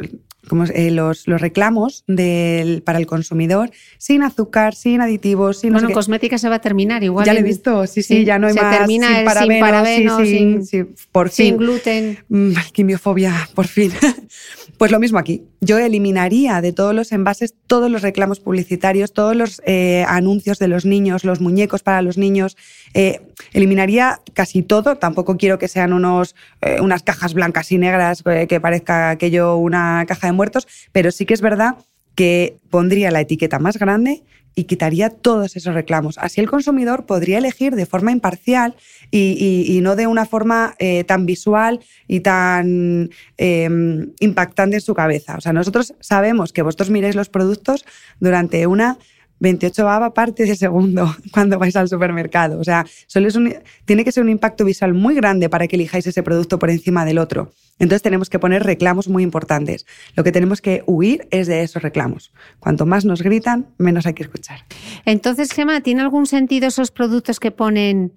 como, 0.48 0.64
eh, 0.64 0.90
los, 0.90 1.26
los, 1.28 1.40
reclamos 1.40 2.04
del, 2.06 2.82
para 2.82 2.98
el 2.98 3.06
consumidor 3.06 3.70
sin 3.98 4.22
azúcar, 4.22 4.74
sin 4.74 5.00
aditivos, 5.00 5.60
sin... 5.60 5.72
Bueno, 5.72 5.90
cosmética 5.90 6.38
se 6.38 6.48
va 6.48 6.56
a 6.56 6.60
terminar 6.60 7.02
igual. 7.02 7.26
Ya 7.26 7.34
lo 7.34 7.40
he 7.40 7.42
visto, 7.42 7.86
sí, 7.86 8.02
sí, 8.02 8.24
ya 8.24 8.38
no 8.38 8.48
hay 8.48 8.54
más 8.54 8.78
termina 8.78 9.16
sin 9.16 9.60
parabeno, 9.60 10.24
sin, 10.24 10.66
sin, 10.66 10.94
por 11.12 11.30
sin 11.30 11.56
gluten. 11.56 12.18
Mm, 12.28 12.52
quimiofobia, 12.72 13.48
por 13.54 13.66
fin. 13.66 13.92
pues 14.78 14.90
lo 14.90 14.98
mismo 14.98 15.18
aquí. 15.18 15.44
Yo 15.60 15.78
eliminaría 15.78 16.60
de 16.60 16.72
todos 16.72 16.94
los 16.94 17.12
envases 17.12 17.54
todos 17.66 17.90
los 17.90 18.02
reclamos 18.02 18.40
publicitarios, 18.40 19.12
todos 19.12 19.36
los 19.36 19.60
eh, 19.66 20.04
anuncios 20.08 20.58
de 20.58 20.68
los 20.68 20.84
niños, 20.84 21.24
los 21.24 21.40
muñecos 21.40 21.82
para 21.82 22.00
los 22.00 22.16
niños. 22.16 22.56
Eh, 22.94 23.20
eliminaría 23.52 24.20
casi 24.32 24.62
todo. 24.62 24.96
Tampoco 24.96 25.36
quiero 25.36 25.58
que 25.58 25.68
sean 25.68 25.92
unos, 25.92 26.34
unas 26.80 27.02
cajas 27.02 27.34
blancas 27.34 27.70
y 27.72 27.78
negras 27.78 28.22
que 28.22 28.60
parezca 28.60 29.10
aquello 29.10 29.56
una 29.56 30.04
caja 30.06 30.28
de 30.28 30.32
muertos, 30.32 30.66
pero 30.92 31.10
sí 31.10 31.26
que 31.26 31.34
es 31.34 31.40
verdad 31.40 31.76
que 32.14 32.56
pondría 32.70 33.10
la 33.10 33.20
etiqueta 33.20 33.58
más 33.58 33.78
grande 33.78 34.22
y 34.58 34.64
quitaría 34.64 35.10
todos 35.10 35.54
esos 35.54 35.72
reclamos. 35.72 36.18
Así 36.18 36.40
el 36.40 36.50
consumidor 36.50 37.06
podría 37.06 37.38
elegir 37.38 37.76
de 37.76 37.86
forma 37.86 38.10
imparcial 38.10 38.74
y, 39.12 39.78
no 39.84 39.94
de 39.94 40.08
una 40.08 40.26
forma 40.26 40.74
eh, 40.80 41.04
tan 41.04 41.26
visual 41.26 41.78
y 42.08 42.20
tan 42.20 43.08
em, 43.36 44.10
impactante 44.18 44.78
en 44.78 44.80
su 44.80 44.94
cabeza. 44.94 45.36
O 45.36 45.40
sea, 45.40 45.52
nosotros 45.52 45.94
sabemos 46.00 46.52
que 46.52 46.62
vosotros 46.62 46.90
miréis 46.90 47.14
los 47.14 47.28
productos 47.28 47.84
durante 48.18 48.66
una 48.66 48.98
28 49.38 50.12
parte 50.12 50.44
de 50.44 50.56
segundo 50.56 51.14
cuando 51.32 51.56
vais 51.60 51.76
al 51.76 51.88
supermercado. 51.88 52.58
O 52.58 52.64
sea, 52.64 52.84
solo 53.06 53.28
es 53.28 53.38
tiene 53.84 54.02
que 54.02 54.10
ser 54.10 54.24
un 54.24 54.28
impacto 54.28 54.64
visual 54.64 54.92
muy 54.92 55.14
grande 55.14 55.48
para 55.48 55.68
que 55.68 55.76
elijáis 55.76 56.04
ese 56.08 56.24
producto 56.24 56.58
por 56.58 56.70
encima 56.70 57.04
del 57.04 57.18
otro. 57.18 57.52
Entonces 57.78 58.02
tenemos 58.02 58.28
que 58.28 58.38
poner 58.38 58.64
reclamos 58.64 59.08
muy 59.08 59.22
importantes. 59.22 59.86
Lo 60.16 60.24
que 60.24 60.32
tenemos 60.32 60.60
que 60.60 60.82
huir 60.86 61.28
es 61.30 61.46
de 61.46 61.62
esos 61.62 61.82
reclamos. 61.82 62.32
Cuanto 62.60 62.86
más 62.86 63.04
nos 63.04 63.22
gritan, 63.22 63.68
menos 63.78 64.06
hay 64.06 64.14
que 64.14 64.24
escuchar. 64.24 64.60
Entonces, 65.04 65.52
Gemma, 65.52 65.80
¿tiene 65.80 66.02
algún 66.02 66.26
sentido 66.26 66.68
esos 66.68 66.90
productos 66.90 67.40
que 67.40 67.50
ponen, 67.50 68.12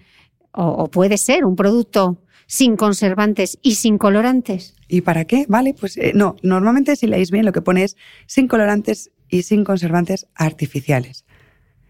o, 0.52 0.90
puede 0.90 1.18
ser 1.18 1.46
un 1.46 1.56
producto 1.56 2.22
sin 2.48 2.76
conservantes 2.76 3.60
y 3.62 3.76
sin 3.76 3.98
colorantes? 3.98 4.76
¿Y 4.88 5.02
para 5.02 5.26
qué? 5.26 5.46
Vale, 5.48 5.74
pues 5.80 5.96
eh, 5.98 6.12
no, 6.16 6.36
normalmente 6.42 6.96
si 6.96 7.08
leéis 7.08 7.32
bien 7.32 7.46
lo 7.46 7.54
que 7.54 7.62
pone 7.62 7.84
es 7.84 7.96
sin 8.26 8.48
colorantes 8.48 9.12
y 9.30 9.44
sin 9.44 9.64
conservantes 9.64 10.28
artificiales. 10.36 11.26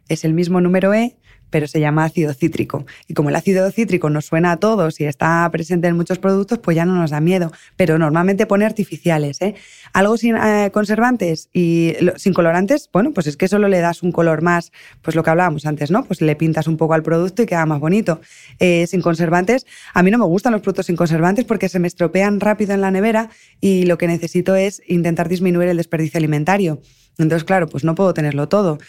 Es 0.08 0.26
el 0.26 0.34
mismo 0.34 0.62
número 0.62 0.94
E, 0.94 1.18
pero 1.52 1.68
se 1.68 1.80
llama 1.80 2.06
ácido 2.06 2.34
cítrico. 2.34 2.86
Y 3.08 3.14
como 3.14 3.30
el 3.30 3.36
ácido 3.36 3.70
cítrico 3.70 4.10
nos 4.10 4.26
suena 4.26 4.54
a 4.54 4.58
todos 4.58 5.00
y 5.00 5.06
está 5.06 5.48
presente 5.52 5.88
en 5.88 5.96
muchos 5.96 6.18
productos, 6.18 6.58
pues 6.58 6.76
ya 6.76 6.86
no 6.86 6.96
nos 6.96 7.12
da 7.12 7.22
miedo. 7.22 7.52
Pero 7.76 8.00
normalmente 8.00 8.48
pone 8.48 8.66
artificiales. 8.66 9.40
¿eh? 9.42 9.54
Algo 9.94 10.18
sin 10.18 10.36
eh, 10.38 10.72
conservantes 10.74 11.50
y 11.54 11.94
sin 12.16 12.34
colorantes, 12.34 12.90
bueno, 12.92 13.12
pues 13.12 13.28
es 13.28 13.38
que 13.38 13.48
solo 13.48 13.68
le 13.68 13.80
das 13.80 14.02
un 14.02 14.12
color 14.12 14.42
más, 14.42 14.72
pues 15.04 15.16
lo 15.16 15.24
que 15.24 15.30
hablábamos 15.30 15.66
antes, 15.66 15.92
¿no? 15.92 16.04
Pues 16.06 16.22
le 16.22 16.36
pintas 16.36 16.68
un 16.68 16.78
poco 16.78 16.94
al 16.94 17.04
producto 17.04 17.44
y 17.44 17.46
queda 17.46 17.66
más 17.66 17.80
bonito. 17.80 18.22
Eh, 18.60 18.88
sin 18.88 19.02
conservantes, 19.02 19.66
a 19.94 20.02
mí 20.02 20.10
no 20.10 20.18
me 20.18 20.26
gustan 20.26 20.54
los 20.54 20.62
productos 20.62 20.88
sin 20.88 20.96
conservantes 20.96 21.46
porque 21.46 21.70
se 21.70 21.80
me 21.80 21.88
estropean 21.88 22.40
rápido 22.40 22.74
en 22.74 22.82
la 22.82 22.90
nevera 22.90 23.30
y 23.60 23.84
lo 23.84 23.98
que 23.98 24.08
necesito 24.08 24.56
es 24.56 24.82
intentar 24.88 25.28
disminuir 25.28 25.68
el 25.68 25.78
desperdicio 25.78 26.18
alimentario. 26.18 26.82
Entonces, 27.18 27.44
claro, 27.44 27.68
pues 27.68 27.84
no 27.84 27.94
puedo 27.94 28.14
tenerlo 28.14 28.48
todo. 28.48 28.80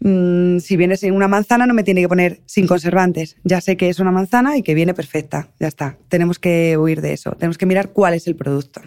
Mm, 0.00 0.58
si 0.58 0.76
viene 0.76 0.96
sin 0.96 1.12
una 1.12 1.26
manzana, 1.28 1.66
no 1.66 1.74
me 1.74 1.82
tiene 1.82 2.00
que 2.02 2.08
poner 2.08 2.40
sin 2.46 2.66
conservantes. 2.66 3.36
Ya 3.44 3.60
sé 3.60 3.76
que 3.76 3.88
es 3.88 3.98
una 3.98 4.12
manzana 4.12 4.56
y 4.56 4.62
que 4.62 4.74
viene 4.74 4.94
perfecta. 4.94 5.48
Ya 5.58 5.66
está. 5.68 5.98
Tenemos 6.08 6.38
que 6.38 6.76
huir 6.78 7.00
de 7.00 7.12
eso. 7.12 7.32
Tenemos 7.32 7.58
que 7.58 7.66
mirar 7.66 7.90
cuál 7.92 8.14
es 8.14 8.26
el 8.26 8.36
producto. 8.36 8.80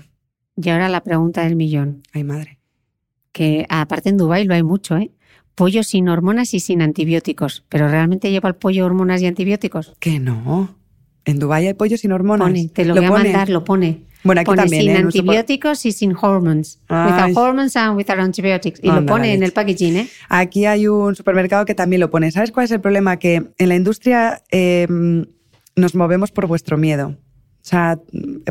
Y 0.56 0.70
ahora 0.70 0.90
la 0.90 1.04
pregunta 1.04 1.44
del 1.44 1.56
millón, 1.56 2.04
Ay, 2.14 2.24
madre. 2.24 2.60
que 3.32 3.66
aparte 3.70 4.10
en 4.10 4.18
Dubái 4.18 4.46
lo 4.46 4.54
hay 4.54 4.64
mucho, 4.64 4.98
¿eh? 4.98 5.12
Pollo 5.56 5.84
sin 5.84 6.08
hormonas 6.08 6.54
y 6.54 6.60
sin 6.62 6.82
antibióticos. 6.82 7.66
¿Pero 7.68 7.88
realmente 7.90 8.32
lleva 8.32 8.48
el 8.50 8.56
pollo 8.56 8.86
hormonas 8.86 9.22
y 9.22 9.26
antibióticos? 9.28 9.94
Que 10.00 10.20
no. 10.20 10.76
En 11.26 11.40
Dubái 11.40 11.68
hay 11.68 11.74
pollo 11.74 11.98
sin 11.98 12.14
hormonas. 12.14 12.48
Pone, 12.48 12.70
te 12.70 12.86
lo, 12.86 12.96
voy 12.96 13.06
a 13.06 13.10
pone. 13.10 13.24
mandar, 13.26 13.50
lo 13.50 13.64
pone. 13.64 14.06
Bueno, 14.24 14.42
aquí 14.42 14.46
pone 14.46 14.62
también, 14.62 14.82
sin 14.84 14.92
¿eh? 14.92 14.98
Antibióticos 14.98 15.86
y 15.86 15.92
sin 15.92 16.16
hormones. 16.20 16.80
Ay. 16.88 17.12
Without 17.32 17.38
hormones 17.38 17.76
and 17.76 17.98
without 17.98 18.20
antibiotics. 18.20 18.80
Y 18.84 18.88
lo 18.88 19.06
pone 19.06 19.34
en 19.34 19.44
el 19.44 19.52
packaging, 19.52 19.96
¿eh? 19.98 20.08
Aquí 20.30 20.66
hay 20.66 20.88
un 20.88 21.16
supermercado 21.16 21.66
que 21.66 21.74
también 21.76 22.00
lo 22.00 22.10
pone. 22.12 22.32
¿Sabes 22.32 22.52
cuál 22.52 22.66
es 22.66 22.72
el 22.72 22.82
problema? 22.82 23.18
Que 23.18 23.44
en 23.58 23.70
la 23.70 23.76
industria 23.76 24.42
eh, 24.52 24.88
nos 25.76 25.96
movemos 25.96 26.32
por 26.32 26.48
vuestro 26.48 26.78
miedo. 26.78 27.16
O 27.64 27.64
sea, 27.64 28.00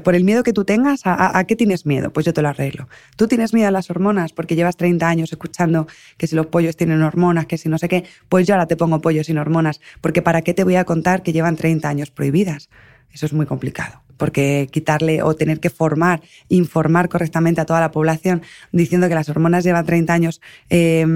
por 0.04 0.14
el 0.14 0.22
miedo 0.22 0.44
que 0.44 0.52
tú 0.52 0.64
tengas, 0.64 1.04
¿a, 1.04 1.12
a- 1.14 1.38
a 1.40 1.44
qué 1.44 1.56
tienes 1.56 1.84
miedo? 1.84 2.12
Pues 2.12 2.24
yo 2.24 2.32
te 2.32 2.42
lo 2.42 2.48
arreglo. 2.48 2.88
Tú 3.16 3.26
tienes 3.26 3.52
miedo 3.52 3.66
a 3.66 3.72
las 3.72 3.90
hormonas 3.90 4.32
porque 4.32 4.54
llevas 4.54 4.76
30 4.76 5.08
años 5.08 5.32
escuchando 5.32 5.88
que 6.16 6.28
si 6.28 6.36
los 6.36 6.46
pollos 6.46 6.76
tienen 6.76 7.02
hormonas, 7.02 7.46
que 7.46 7.58
si 7.58 7.68
no 7.68 7.76
sé 7.76 7.88
qué, 7.88 8.04
pues 8.28 8.46
yo 8.46 8.54
ahora 8.54 8.66
te 8.66 8.76
pongo 8.76 9.00
pollos 9.00 9.26
sin 9.26 9.38
hormonas. 9.38 9.80
Porque 10.00 10.22
¿para 10.22 10.42
qué 10.42 10.54
te 10.54 10.62
voy 10.62 10.76
a 10.76 10.84
contar 10.84 11.24
que 11.24 11.32
llevan 11.32 11.56
30 11.56 11.88
años 11.88 12.12
prohibidas? 12.12 12.70
Eso 13.12 13.26
es 13.26 13.32
muy 13.32 13.46
complicado, 13.46 14.00
porque 14.20 14.68
quitarle 14.70 15.22
o 15.22 15.34
tener 15.34 15.58
que 15.60 15.70
formar, 15.70 16.20
informar 16.50 17.08
correctamente 17.08 17.62
a 17.62 17.64
toda 17.64 17.80
la 17.80 17.90
población 17.90 18.42
diciendo 18.70 19.08
que 19.08 19.14
las 19.14 19.30
hormonas 19.30 19.64
llevan 19.64 19.86
30 19.86 20.12
años 20.12 20.40
eh, 20.68 21.06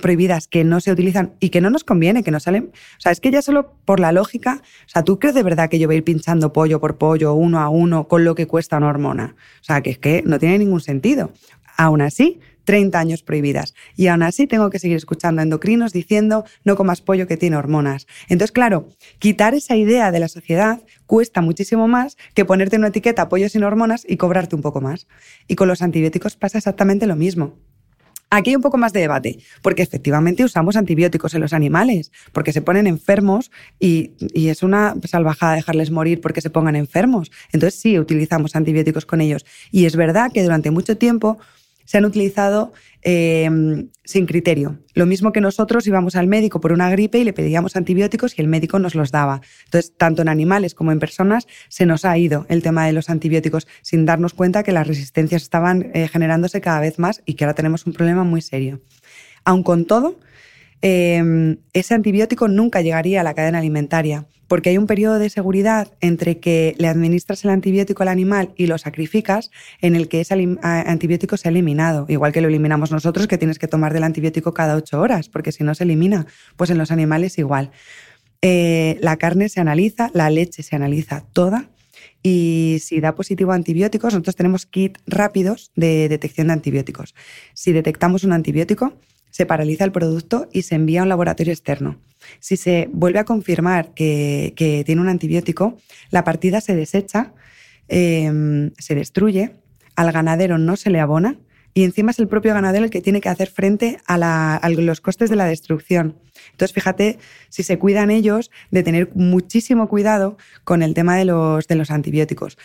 prohibidas, 0.00 0.48
que 0.48 0.64
no 0.64 0.80
se 0.80 0.90
utilizan 0.90 1.34
y 1.40 1.50
que 1.50 1.60
no 1.60 1.68
nos 1.68 1.84
conviene, 1.84 2.24
que 2.24 2.30
no 2.30 2.40
salen. 2.40 2.72
O 2.96 3.00
sea, 3.00 3.12
es 3.12 3.20
que 3.20 3.30
ya 3.30 3.42
solo 3.42 3.74
por 3.84 4.00
la 4.00 4.12
lógica, 4.12 4.62
o 4.62 4.88
sea, 4.88 5.04
¿tú 5.04 5.18
crees 5.18 5.34
de 5.34 5.42
verdad 5.42 5.68
que 5.68 5.78
yo 5.78 5.86
voy 5.86 5.96
a 5.96 5.98
ir 5.98 6.04
pinchando 6.04 6.54
pollo 6.54 6.80
por 6.80 6.96
pollo, 6.96 7.34
uno 7.34 7.60
a 7.60 7.68
uno, 7.68 8.08
con 8.08 8.24
lo 8.24 8.34
que 8.34 8.46
cuesta 8.46 8.78
una 8.78 8.88
hormona? 8.88 9.36
O 9.60 9.64
sea, 9.64 9.82
que 9.82 9.90
es 9.90 9.98
que 9.98 10.22
no 10.24 10.38
tiene 10.38 10.58
ningún 10.58 10.80
sentido. 10.80 11.32
Aún 11.76 12.00
así, 12.00 12.40
30 12.64 12.98
años 12.98 13.22
prohibidas. 13.22 13.74
Y 13.96 14.08
aún 14.08 14.22
así 14.22 14.46
tengo 14.46 14.70
que 14.70 14.78
seguir 14.78 14.96
escuchando 14.96 15.42
endocrinos 15.42 15.92
diciendo 15.92 16.44
no 16.64 16.76
comas 16.76 17.00
pollo 17.00 17.26
que 17.26 17.36
tiene 17.36 17.56
hormonas. 17.56 18.06
Entonces, 18.28 18.52
claro, 18.52 18.88
quitar 19.18 19.54
esa 19.54 19.76
idea 19.76 20.10
de 20.10 20.20
la 20.20 20.28
sociedad 20.28 20.82
cuesta 21.06 21.40
muchísimo 21.40 21.88
más 21.88 22.16
que 22.34 22.44
ponerte 22.44 22.76
una 22.76 22.88
etiqueta 22.88 23.28
pollo 23.28 23.48
sin 23.48 23.64
hormonas 23.64 24.04
y 24.08 24.16
cobrarte 24.16 24.56
un 24.56 24.62
poco 24.62 24.80
más. 24.80 25.06
Y 25.48 25.54
con 25.54 25.68
los 25.68 25.82
antibióticos 25.82 26.36
pasa 26.36 26.58
exactamente 26.58 27.06
lo 27.06 27.16
mismo. 27.16 27.58
Aquí 28.30 28.50
hay 28.50 28.56
un 28.56 28.62
poco 28.62 28.78
más 28.78 28.92
de 28.92 28.98
debate, 28.98 29.38
porque 29.62 29.82
efectivamente 29.82 30.42
usamos 30.42 30.74
antibióticos 30.74 31.34
en 31.34 31.40
los 31.40 31.52
animales, 31.52 32.10
porque 32.32 32.52
se 32.52 32.62
ponen 32.62 32.88
enfermos 32.88 33.52
y, 33.78 34.14
y 34.18 34.48
es 34.48 34.64
una 34.64 34.96
salvajada 35.04 35.54
dejarles 35.54 35.92
morir 35.92 36.20
porque 36.20 36.40
se 36.40 36.50
pongan 36.50 36.74
enfermos. 36.74 37.30
Entonces 37.52 37.78
sí, 37.78 37.96
utilizamos 37.96 38.56
antibióticos 38.56 39.06
con 39.06 39.20
ellos. 39.20 39.46
Y 39.70 39.86
es 39.86 39.94
verdad 39.94 40.32
que 40.32 40.42
durante 40.42 40.72
mucho 40.72 40.96
tiempo 40.96 41.38
se 41.84 41.98
han 41.98 42.04
utilizado 42.04 42.72
eh, 43.02 43.48
sin 44.04 44.26
criterio. 44.26 44.78
Lo 44.94 45.06
mismo 45.06 45.32
que 45.32 45.40
nosotros 45.40 45.86
íbamos 45.86 46.16
al 46.16 46.26
médico 46.26 46.60
por 46.60 46.72
una 46.72 46.90
gripe 46.90 47.18
y 47.18 47.24
le 47.24 47.32
pedíamos 47.32 47.76
antibióticos 47.76 48.38
y 48.38 48.42
el 48.42 48.48
médico 48.48 48.78
nos 48.78 48.94
los 48.94 49.10
daba. 49.10 49.40
Entonces, 49.64 49.92
tanto 49.96 50.22
en 50.22 50.28
animales 50.28 50.74
como 50.74 50.92
en 50.92 50.98
personas 50.98 51.46
se 51.68 51.86
nos 51.86 52.04
ha 52.04 52.16
ido 52.16 52.46
el 52.48 52.62
tema 52.62 52.86
de 52.86 52.92
los 52.92 53.10
antibióticos 53.10 53.66
sin 53.82 54.06
darnos 54.06 54.34
cuenta 54.34 54.62
que 54.62 54.72
las 54.72 54.86
resistencias 54.86 55.42
estaban 55.42 55.90
eh, 55.94 56.08
generándose 56.08 56.60
cada 56.60 56.80
vez 56.80 56.98
más 56.98 57.22
y 57.26 57.34
que 57.34 57.44
ahora 57.44 57.54
tenemos 57.54 57.86
un 57.86 57.92
problema 57.92 58.24
muy 58.24 58.40
serio. 58.40 58.80
Aun 59.44 59.62
con 59.62 59.84
todo, 59.84 60.18
eh, 60.82 61.56
ese 61.72 61.94
antibiótico 61.94 62.48
nunca 62.48 62.82
llegaría 62.82 63.20
a 63.20 63.24
la 63.24 63.34
cadena 63.34 63.58
alimentaria, 63.58 64.26
porque 64.48 64.70
hay 64.70 64.78
un 64.78 64.86
periodo 64.86 65.18
de 65.18 65.30
seguridad 65.30 65.88
entre 66.00 66.38
que 66.38 66.74
le 66.78 66.88
administras 66.88 67.44
el 67.44 67.50
antibiótico 67.50 68.02
al 68.02 68.08
animal 68.08 68.52
y 68.56 68.66
lo 68.66 68.78
sacrificas, 68.78 69.50
en 69.80 69.96
el 69.96 70.08
que 70.08 70.20
ese 70.20 70.34
antibiótico 70.62 71.36
se 71.36 71.48
ha 71.48 71.50
eliminado, 71.50 72.06
igual 72.08 72.32
que 72.32 72.40
lo 72.40 72.48
eliminamos 72.48 72.90
nosotros, 72.90 73.26
que 73.26 73.38
tienes 73.38 73.58
que 73.58 73.68
tomar 73.68 73.92
del 73.92 74.04
antibiótico 74.04 74.54
cada 74.54 74.76
ocho 74.76 75.00
horas, 75.00 75.28
porque 75.28 75.52
si 75.52 75.64
no 75.64 75.74
se 75.74 75.84
elimina, 75.84 76.26
pues 76.56 76.70
en 76.70 76.78
los 76.78 76.90
animales 76.90 77.38
igual. 77.38 77.70
Eh, 78.42 78.98
la 79.00 79.16
carne 79.16 79.48
se 79.48 79.60
analiza, 79.60 80.10
la 80.12 80.28
leche 80.28 80.62
se 80.62 80.76
analiza 80.76 81.24
toda. 81.32 81.70
Y 82.22 82.78
si 82.82 83.00
da 83.00 83.14
positivo 83.14 83.52
a 83.52 83.54
antibióticos, 83.54 84.12
nosotros 84.12 84.36
tenemos 84.36 84.66
kits 84.66 85.00
rápidos 85.06 85.72
de 85.76 86.08
detección 86.08 86.46
de 86.46 86.54
antibióticos. 86.54 87.14
Si 87.54 87.72
detectamos 87.72 88.24
un 88.24 88.32
antibiótico, 88.32 88.94
se 89.34 89.46
paraliza 89.46 89.82
el 89.82 89.90
producto 89.90 90.48
y 90.52 90.62
se 90.62 90.76
envía 90.76 91.00
a 91.00 91.02
un 91.02 91.08
laboratorio 91.08 91.52
externo. 91.52 91.98
Si 92.38 92.56
se 92.56 92.88
vuelve 92.92 93.18
a 93.18 93.24
confirmar 93.24 93.92
que, 93.92 94.52
tiene 94.86 95.00
un 95.00 95.08
antibiótico, 95.08 95.76
la 96.10 96.22
partida 96.22 96.60
se 96.60 96.76
desecha, 96.76 97.32
eh, 97.88 98.70
se 98.78 98.94
destruye, 98.94 99.56
al 99.96 100.12
ganadero 100.12 100.56
no 100.56 100.76
se 100.76 100.90
le 100.90 101.00
abona 101.00 101.36
y 101.74 101.82
encima 101.82 102.12
es 102.12 102.20
el 102.20 102.28
propio 102.28 102.54
ganadero 102.54 102.84
el 102.84 102.92
que 102.92 103.00
tiene 103.00 103.20
que 103.20 103.28
hacer 103.28 103.50
frente 103.50 103.98
a, 104.06 104.60
los 104.68 105.00
costes 105.00 105.30
de 105.30 105.34
la 105.34 105.46
destrucción. 105.46 106.16
Entonces, 106.52 106.72
fíjate 106.72 107.18
si 107.48 107.64
se 107.64 107.76
cuidan 107.76 108.12
ellos 108.12 108.52
de 108.70 108.84
tener 108.84 109.10
muchísimo 109.16 109.88
cuidado 109.88 110.38
con 110.62 110.84
el 110.84 110.94
tema 110.94 111.16
de 111.16 111.24
los 111.24 111.90
antibióticos. 111.90 112.56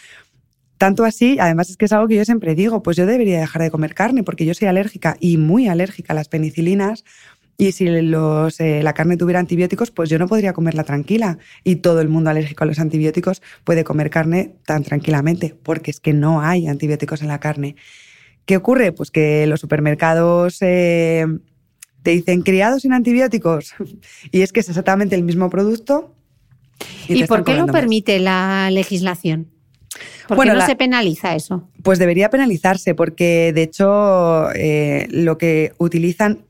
Tanto 0.79 1.03
así, 1.03 1.37
además 1.41 1.69
es 1.69 1.75
que 1.75 1.83
es 1.83 1.91
algo 1.91 2.07
que 2.07 2.15
yo 2.15 2.23
siempre 2.23 2.55
digo, 2.55 2.81
pues 2.81 2.95
yo 2.95 3.05
debería 3.05 3.41
dejar 3.41 3.61
de 3.61 3.69
comer 3.69 3.93
carne 3.93 4.23
porque 4.23 4.45
yo 4.45 4.53
soy 4.53 4.69
alérgica 4.69 5.17
y 5.19 5.35
muy 5.35 5.67
alérgica 5.67 6.13
a 6.13 6.15
las 6.15 6.29
penicilinas 6.29 7.03
y 7.57 7.73
si 7.73 7.85
los, 7.85 8.61
eh, 8.61 8.81
la 8.81 8.93
carne 8.93 9.17
tuviera 9.17 9.41
antibióticos, 9.41 9.91
pues 9.91 10.09
yo 10.09 10.17
no 10.17 10.29
podría 10.29 10.53
comerla 10.53 10.85
tranquila 10.85 11.37
y 11.65 11.75
todo 11.75 11.99
el 11.99 12.07
mundo 12.07 12.29
alérgico 12.29 12.63
a 12.63 12.67
los 12.67 12.79
antibióticos 12.79 13.41
puede 13.65 13.83
comer 13.83 14.09
carne 14.09 14.55
tan 14.65 14.83
tranquilamente 14.83 15.53
porque 15.63 15.91
es 15.91 15.99
que 15.99 16.13
no 16.13 16.41
hay 16.41 16.67
antibióticos 16.67 17.23
en 17.23 17.27
la 17.27 17.41
carne. 17.41 17.75
¿Qué 18.45 18.55
ocurre? 18.55 18.93
Pues 18.93 19.11
que 19.11 19.47
los 19.47 19.59
supermercados 19.59 20.59
eh, 20.61 21.25
te 22.03 22.11
dicen 22.11 22.41
criados 22.41 22.83
sin 22.83 22.93
antibióticos 22.93 23.73
y 24.31 24.43
es 24.43 24.53
que 24.53 24.61
es 24.61 24.69
exactamente 24.69 25.15
el 25.15 25.23
mismo 25.23 25.49
producto. 25.49 26.15
¿Y, 27.09 27.19
te 27.19 27.27
por 27.27 27.43
qué 27.43 27.55
lo 27.55 27.67
más. 27.67 27.75
permite 27.75 28.17
la 28.19 28.71
legislación? 28.71 29.58
¿Por 30.27 30.37
Bueno, 30.37 30.51
qué 30.51 30.53
no 30.55 30.59
la- 30.59 30.65
se 30.67 30.75
penaliza 30.75 31.35
eso? 31.35 31.67
Pues 31.83 31.97
debería 31.99 32.29
penalizarse 32.29 32.93
porque, 32.95 33.51
de 33.53 33.63
hecho, 33.63 34.49
eh, 34.53 35.07
lo 35.09 35.37
que 35.37 35.73
utilizan, 35.79 36.45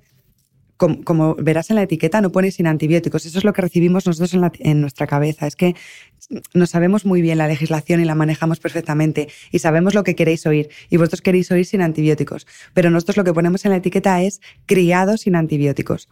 com- 0.78 1.02
como, 1.04 1.36
verás 1.36 1.70
en 1.70 1.78
la 1.78 1.84
etiqueta, 1.84 2.20
no 2.22 2.32
pone 2.32 2.52
sin 2.52 2.68
antibióticos. 2.68 3.26
Eso 3.26 3.38
es 3.38 3.44
lo 3.46 3.54
que 3.54 3.62
recibimos 3.62 4.06
nosotros 4.06 4.34
en, 4.34 4.42
la- 4.42 4.52
en 4.60 4.82
nuestra 4.82 5.08
cabeza. 5.08 5.48
Es 5.48 5.56
que 5.56 5.76
no 6.54 6.68
sabemos 6.68 7.06
muy 7.06 7.22
bien 7.22 7.38
la 7.38 7.48
legislación 7.48 8.02
y 8.02 8.06
la 8.06 8.14
manejamos 8.16 8.60
perfectamente 8.60 9.30
y 9.52 9.60
sabemos 9.60 9.94
lo 9.94 10.04
que 10.04 10.16
queréis 10.16 10.46
oír 10.46 10.70
y 10.90 10.98
vosotros 10.98 11.22
queréis 11.22 11.50
oír 11.52 11.66
sin 11.66 11.82
antibióticos. 11.82 12.46
Pero 12.74 12.90
nosotros 12.90 13.18
lo 13.18 13.24
que 13.24 13.34
ponemos 13.34 13.64
en 13.66 13.72
la 13.72 13.78
etiqueta 13.78 14.22
es 14.22 14.42
criado 14.66 15.18
sin 15.18 15.36
antibióticos. 15.36 16.10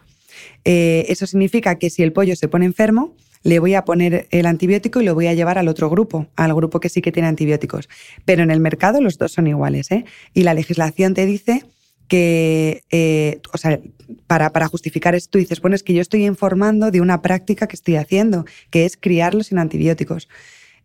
Eh, 0.64 1.04
eso 1.08 1.26
significa 1.26 1.76
que 1.78 1.90
si 1.90 2.02
el 2.02 2.12
pollo 2.12 2.36
se 2.36 2.48
pone 2.48 2.64
enfermo, 2.66 3.14
le 3.42 3.58
voy 3.58 3.74
a 3.74 3.84
poner 3.84 4.26
el 4.30 4.46
antibiótico 4.46 5.00
y 5.00 5.04
lo 5.04 5.14
voy 5.14 5.26
a 5.26 5.34
llevar 5.34 5.58
al 5.58 5.68
otro 5.68 5.90
grupo, 5.90 6.26
al 6.36 6.54
grupo 6.54 6.80
que 6.80 6.88
sí 6.88 7.02
que 7.02 7.12
tiene 7.12 7.28
antibióticos. 7.28 7.88
Pero 8.24 8.42
en 8.42 8.50
el 8.50 8.60
mercado 8.60 9.00
los 9.00 9.18
dos 9.18 9.32
son 9.32 9.46
iguales, 9.46 9.90
¿eh? 9.90 10.04
Y 10.34 10.42
la 10.42 10.54
legislación 10.54 11.14
te 11.14 11.26
dice 11.26 11.64
que, 12.08 12.82
eh, 12.90 13.40
o 13.52 13.58
sea, 13.58 13.80
para, 14.26 14.50
para 14.50 14.68
justificar 14.68 15.14
esto, 15.14 15.32
tú 15.32 15.38
dices, 15.38 15.60
bueno, 15.60 15.76
es 15.76 15.82
que 15.82 15.94
yo 15.94 16.00
estoy 16.00 16.24
informando 16.24 16.90
de 16.90 17.00
una 17.00 17.22
práctica 17.22 17.66
que 17.66 17.76
estoy 17.76 17.96
haciendo, 17.96 18.46
que 18.70 18.86
es 18.86 18.96
criarlo 18.96 19.42
sin 19.42 19.58
antibióticos. 19.58 20.28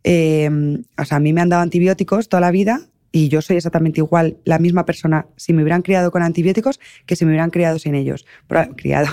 Eh, 0.04 0.50
o 0.98 1.06
sea, 1.06 1.18
a 1.18 1.20
mí 1.22 1.32
me 1.32 1.42
han 1.42 1.50
dado 1.50 1.64
antibióticos 1.64 2.28
toda 2.28 2.42
la 2.42 2.52
vida 2.52 2.90
y 3.16 3.30
yo 3.30 3.44
soy 3.44 3.58
exactamente 3.58 4.02
igual, 4.02 4.38
la 4.44 4.58
misma 4.58 4.86
persona, 4.86 5.28
si 5.38 5.54
me 5.54 5.62
hubieran 5.62 5.84
criado 5.84 6.10
con 6.10 6.24
antibióticos 6.24 6.80
que 7.06 7.16
si 7.16 7.26
me 7.26 7.32
hubieran 7.32 7.52
criado 7.52 7.78
sin 7.78 7.94
ellos. 7.94 8.26
Pero, 8.48 8.76
criado. 8.76 9.08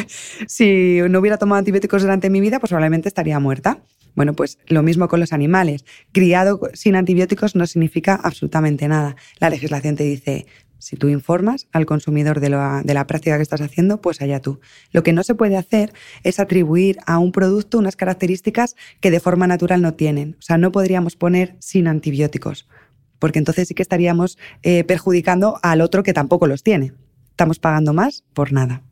si 0.46 1.00
no 1.10 1.18
hubiera 1.18 1.36
tomado 1.36 1.58
antibióticos 1.58 2.00
durante 2.02 2.30
mi 2.30 2.40
vida, 2.40 2.60
pues 2.60 2.70
probablemente 2.70 3.08
estaría 3.08 3.40
muerta. 3.40 3.82
Bueno, 4.14 4.34
pues 4.34 4.58
lo 4.68 4.84
mismo 4.84 5.08
con 5.08 5.18
los 5.18 5.32
animales. 5.32 5.84
Criado 6.12 6.60
sin 6.74 6.94
antibióticos 6.94 7.56
no 7.56 7.66
significa 7.66 8.14
absolutamente 8.14 8.86
nada. 8.86 9.16
La 9.40 9.50
legislación 9.50 9.96
te 9.96 10.04
dice, 10.04 10.46
si 10.78 10.94
tú 10.96 11.08
informas 11.08 11.66
al 11.72 11.86
consumidor 11.86 12.38
de 12.38 12.50
de 12.50 12.94
la 12.94 13.06
práctica 13.08 13.36
que 13.36 13.42
estás 13.42 13.60
haciendo, 13.60 14.00
pues 14.00 14.20
allá 14.22 14.40
tú. 14.40 14.60
Lo 14.92 15.02
que 15.02 15.12
no 15.12 15.24
se 15.24 15.34
puede 15.34 15.56
hacer 15.56 15.92
es 16.22 16.38
atribuir 16.38 16.98
a 17.04 17.18
un 17.18 17.32
producto 17.32 17.78
unas 17.78 17.96
características 17.96 18.76
que 19.00 19.10
de 19.10 19.18
forma 19.18 19.48
natural 19.48 19.82
no 19.82 19.94
tienen. 19.94 20.36
O 20.38 20.42
sea, 20.42 20.56
no 20.56 20.70
podríamos 20.70 21.16
poner 21.16 21.56
sin 21.58 21.88
antibióticos, 21.88 22.68
porque 23.20 23.38
entonces 23.38 23.68
sí 23.68 23.74
que 23.74 23.82
estaríamos 23.82 24.38
eh, 24.62 24.82
perjudicando 24.82 25.60
al 25.62 25.80
otro 25.80 26.02
que 26.02 26.12
tampoco 26.12 26.48
los 26.48 26.64
tiene. 26.64 26.92
Estamos 27.30 27.60
pagando 27.60 27.94
más 27.94 28.24
por 28.34 28.52
nada. 28.52 28.82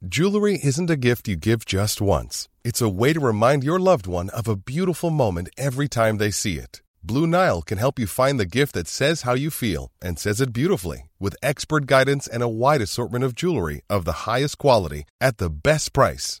Jewelry 0.00 0.60
isn't 0.62 0.90
a 0.90 0.96
gift 0.96 1.26
you 1.26 1.36
give 1.36 1.64
just 1.64 2.00
once. 2.00 2.48
It's 2.64 2.80
a 2.80 2.88
way 2.88 3.12
to 3.12 3.20
remind 3.20 3.64
your 3.64 3.80
loved 3.80 4.06
one 4.06 4.30
of 4.30 4.46
a 4.46 4.54
beautiful 4.54 5.10
moment 5.10 5.48
every 5.56 5.88
time 5.88 6.18
they 6.18 6.30
see 6.30 6.54
it. 6.54 6.82
Blue 7.02 7.26
Nile 7.26 7.62
can 7.62 7.78
help 7.78 7.98
you 7.98 8.06
find 8.06 8.38
the 8.38 8.46
gift 8.46 8.74
that 8.74 8.86
says 8.86 9.22
how 9.22 9.34
you 9.34 9.50
feel 9.50 9.90
and 10.00 10.18
says 10.18 10.40
it 10.40 10.52
beautifully 10.52 11.10
with 11.18 11.34
expert 11.42 11.86
guidance 11.86 12.28
and 12.28 12.42
a 12.44 12.48
wide 12.48 12.80
assortment 12.80 13.24
of 13.24 13.34
jewelry 13.34 13.82
of 13.90 14.04
the 14.04 14.24
highest 14.26 14.58
quality 14.58 15.04
at 15.20 15.38
the 15.38 15.50
best 15.50 15.92
price. 15.92 16.40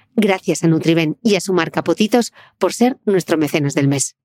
Gracias 0.15 0.63
a 0.63 0.67
Nutriben 0.67 1.17
y 1.23 1.35
a 1.35 1.41
su 1.41 1.53
marca 1.53 1.83
Potitos 1.83 2.33
por 2.57 2.73
ser 2.73 2.97
nuestro 3.05 3.37
mecenas 3.37 3.73
del 3.73 3.87
mes. 3.87 4.15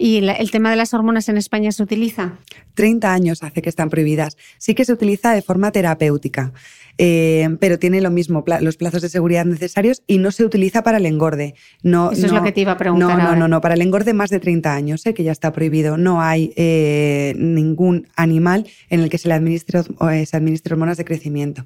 ¿Y 0.00 0.18
el 0.18 0.50
tema 0.52 0.70
de 0.70 0.76
las 0.76 0.94
hormonas 0.94 1.28
en 1.28 1.36
España 1.36 1.72
se 1.72 1.82
utiliza? 1.82 2.38
30 2.74 3.12
años 3.12 3.42
hace 3.42 3.62
que 3.62 3.68
están 3.68 3.90
prohibidas. 3.90 4.36
Sí 4.56 4.76
que 4.76 4.84
se 4.84 4.92
utiliza 4.92 5.32
de 5.32 5.42
forma 5.42 5.72
terapéutica, 5.72 6.52
eh, 6.98 7.48
pero 7.60 7.78
tiene 7.78 8.00
lo 8.00 8.10
mismo, 8.10 8.44
los 8.60 8.76
plazos 8.76 9.02
de 9.02 9.08
seguridad 9.08 9.44
necesarios 9.44 10.02
y 10.06 10.18
no 10.18 10.32
se 10.32 10.44
utiliza 10.44 10.82
para 10.82 10.98
el 10.98 11.06
engorde. 11.06 11.54
No, 11.82 12.10
Eso 12.10 12.26
es 12.26 12.32
lo 12.32 12.42
que 12.42 12.52
te 12.52 12.60
iba 12.60 12.72
a 12.72 12.76
preguntar. 12.76 13.16
No, 13.16 13.24
no, 13.24 13.36
no, 13.36 13.48
no, 13.48 13.60
para 13.60 13.74
el 13.74 13.82
engorde 13.82 14.12
más 14.12 14.30
de 14.30 14.40
30 14.40 14.74
años, 14.74 15.06
¿eh? 15.06 15.14
que 15.14 15.22
ya 15.22 15.32
está 15.32 15.52
prohibido. 15.52 15.96
No 15.96 16.20
hay 16.20 16.52
eh, 16.56 17.34
ningún 17.38 18.08
animal 18.16 18.66
en 18.90 19.00
el 19.00 19.10
que 19.10 19.18
se 19.18 19.28
le 19.28 19.34
administre, 19.34 19.82
se 20.26 20.36
administre 20.36 20.74
hormonas 20.74 20.96
de 20.96 21.04
crecimiento. 21.04 21.64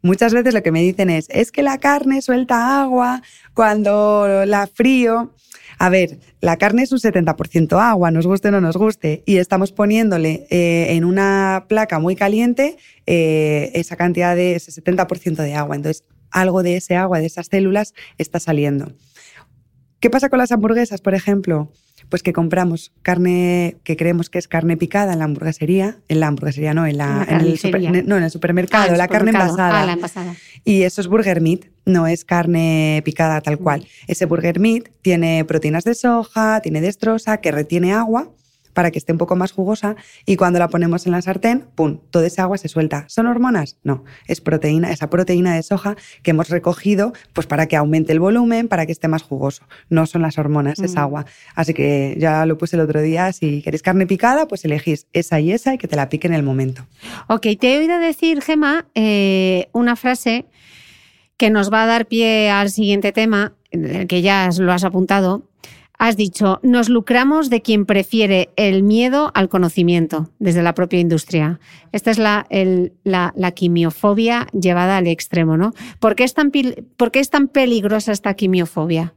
Muchas 0.00 0.32
veces 0.32 0.54
lo 0.54 0.62
que 0.62 0.70
me 0.70 0.80
dicen 0.80 1.10
es, 1.10 1.26
es 1.30 1.50
que 1.50 1.62
la 1.62 1.78
carne 1.78 2.22
suelta 2.22 2.80
agua 2.80 3.22
cuando 3.54 4.44
la 4.46 4.68
frío. 4.68 5.32
A 5.78 5.90
ver, 5.90 6.18
la 6.40 6.56
carne 6.56 6.82
es 6.82 6.90
un 6.90 6.98
70% 6.98 7.80
agua, 7.80 8.10
nos 8.10 8.26
guste 8.26 8.48
o 8.48 8.50
no 8.50 8.60
nos 8.60 8.76
guste, 8.76 9.22
y 9.26 9.36
estamos 9.36 9.70
poniéndole 9.70 10.46
eh, 10.50 10.96
en 10.96 11.04
una 11.04 11.66
placa 11.68 12.00
muy 12.00 12.16
caliente 12.16 12.76
eh, 13.06 13.70
esa 13.74 13.96
cantidad 13.96 14.34
de 14.34 14.56
ese 14.56 14.72
70% 14.72 15.36
de 15.36 15.54
agua. 15.54 15.76
Entonces, 15.76 16.04
algo 16.30 16.64
de 16.64 16.76
ese 16.76 16.96
agua, 16.96 17.20
de 17.20 17.26
esas 17.26 17.46
células, 17.46 17.94
está 18.18 18.40
saliendo. 18.40 18.92
¿Qué 20.00 20.10
pasa 20.10 20.28
con 20.28 20.40
las 20.40 20.50
hamburguesas, 20.50 21.00
por 21.00 21.14
ejemplo? 21.14 21.70
Pues 22.08 22.22
que 22.22 22.32
compramos 22.32 22.92
carne 23.02 23.76
que 23.84 23.96
creemos 23.96 24.30
que 24.30 24.38
es 24.38 24.48
carne 24.48 24.76
picada 24.76 25.12
en 25.12 25.18
la 25.18 25.26
hamburguesería, 25.26 25.98
en 26.08 26.20
la 26.20 26.28
hamburguesería 26.28 26.72
no, 26.72 26.86
en, 26.86 26.96
la, 26.96 27.26
en 27.28 27.40
el, 27.40 28.06
no, 28.06 28.16
en 28.16 28.22
el 28.22 28.30
supermercado, 28.30 28.94
ah, 28.94 28.96
la 28.96 29.08
carne 29.08 29.30
envasada. 29.30 29.82
Ah, 29.82 29.86
la 29.86 29.92
envasada. 29.92 30.34
Y 30.64 30.82
eso 30.82 31.00
es 31.00 31.06
burger 31.06 31.40
meat, 31.40 31.66
no 31.84 32.06
es 32.06 32.24
carne 32.24 33.02
picada 33.04 33.40
tal 33.40 33.58
cual. 33.58 33.86
Ese 34.06 34.26
burger 34.26 34.58
meat 34.58 34.88
tiene 35.02 35.44
proteínas 35.44 35.84
de 35.84 35.94
soja, 35.94 36.60
tiene 36.60 36.80
destrosa, 36.80 37.38
que 37.42 37.52
retiene 37.52 37.92
agua 37.92 38.30
para 38.78 38.92
que 38.92 38.98
esté 39.00 39.10
un 39.10 39.18
poco 39.18 39.34
más 39.34 39.50
jugosa 39.50 39.96
y 40.24 40.36
cuando 40.36 40.60
la 40.60 40.68
ponemos 40.68 41.04
en 41.04 41.10
la 41.10 41.20
sartén, 41.20 41.64
¡pum!, 41.74 41.98
toda 42.12 42.28
esa 42.28 42.44
agua 42.44 42.58
se 42.58 42.68
suelta. 42.68 43.06
¿Son 43.08 43.26
hormonas? 43.26 43.76
No, 43.82 44.04
es 44.28 44.40
proteína, 44.40 44.92
esa 44.92 45.10
proteína 45.10 45.56
de 45.56 45.64
soja 45.64 45.96
que 46.22 46.30
hemos 46.30 46.48
recogido 46.48 47.12
pues 47.32 47.48
para 47.48 47.66
que 47.66 47.74
aumente 47.74 48.12
el 48.12 48.20
volumen, 48.20 48.68
para 48.68 48.86
que 48.86 48.92
esté 48.92 49.08
más 49.08 49.24
jugoso. 49.24 49.64
No 49.90 50.06
son 50.06 50.22
las 50.22 50.38
hormonas, 50.38 50.78
es 50.78 50.94
mm. 50.94 50.98
agua. 50.98 51.26
Así 51.56 51.74
que 51.74 52.14
ya 52.20 52.46
lo 52.46 52.56
puse 52.56 52.76
el 52.76 52.82
otro 52.82 53.02
día, 53.02 53.32
si 53.32 53.62
queréis 53.62 53.82
carne 53.82 54.06
picada, 54.06 54.46
pues 54.46 54.64
elegís 54.64 55.08
esa 55.12 55.40
y 55.40 55.50
esa 55.50 55.74
y 55.74 55.78
que 55.78 55.88
te 55.88 55.96
la 55.96 56.08
pique 56.08 56.28
en 56.28 56.34
el 56.34 56.44
momento. 56.44 56.86
Ok, 57.26 57.48
te 57.58 57.74
he 57.74 57.78
oído 57.78 57.98
decir, 57.98 58.42
Gema, 58.42 58.86
eh, 58.94 59.70
una 59.72 59.96
frase 59.96 60.46
que 61.36 61.50
nos 61.50 61.72
va 61.72 61.82
a 61.82 61.86
dar 61.86 62.06
pie 62.06 62.48
al 62.48 62.70
siguiente 62.70 63.10
tema, 63.10 63.54
que 63.72 64.22
ya 64.22 64.48
lo 64.56 64.72
has 64.72 64.84
apuntado, 64.84 65.42
Has 65.98 66.16
dicho, 66.16 66.60
nos 66.62 66.88
lucramos 66.88 67.50
de 67.50 67.60
quien 67.60 67.84
prefiere 67.84 68.50
el 68.54 68.84
miedo 68.84 69.32
al 69.34 69.48
conocimiento 69.48 70.30
desde 70.38 70.62
la 70.62 70.72
propia 70.72 71.00
industria. 71.00 71.58
Esta 71.90 72.12
es 72.12 72.18
la, 72.18 72.46
la, 73.02 73.50
quimiofobia 73.50 74.46
llevada 74.52 74.96
al 74.96 75.08
extremo, 75.08 75.56
¿no? 75.56 75.74
¿Por 75.98 76.14
qué 76.14 76.22
es 76.22 76.34
tan, 76.34 76.52
por 76.96 77.10
qué 77.10 77.18
es 77.18 77.30
tan 77.30 77.48
peligrosa 77.48 78.12
esta 78.12 78.34
quimiofobia? 78.34 79.14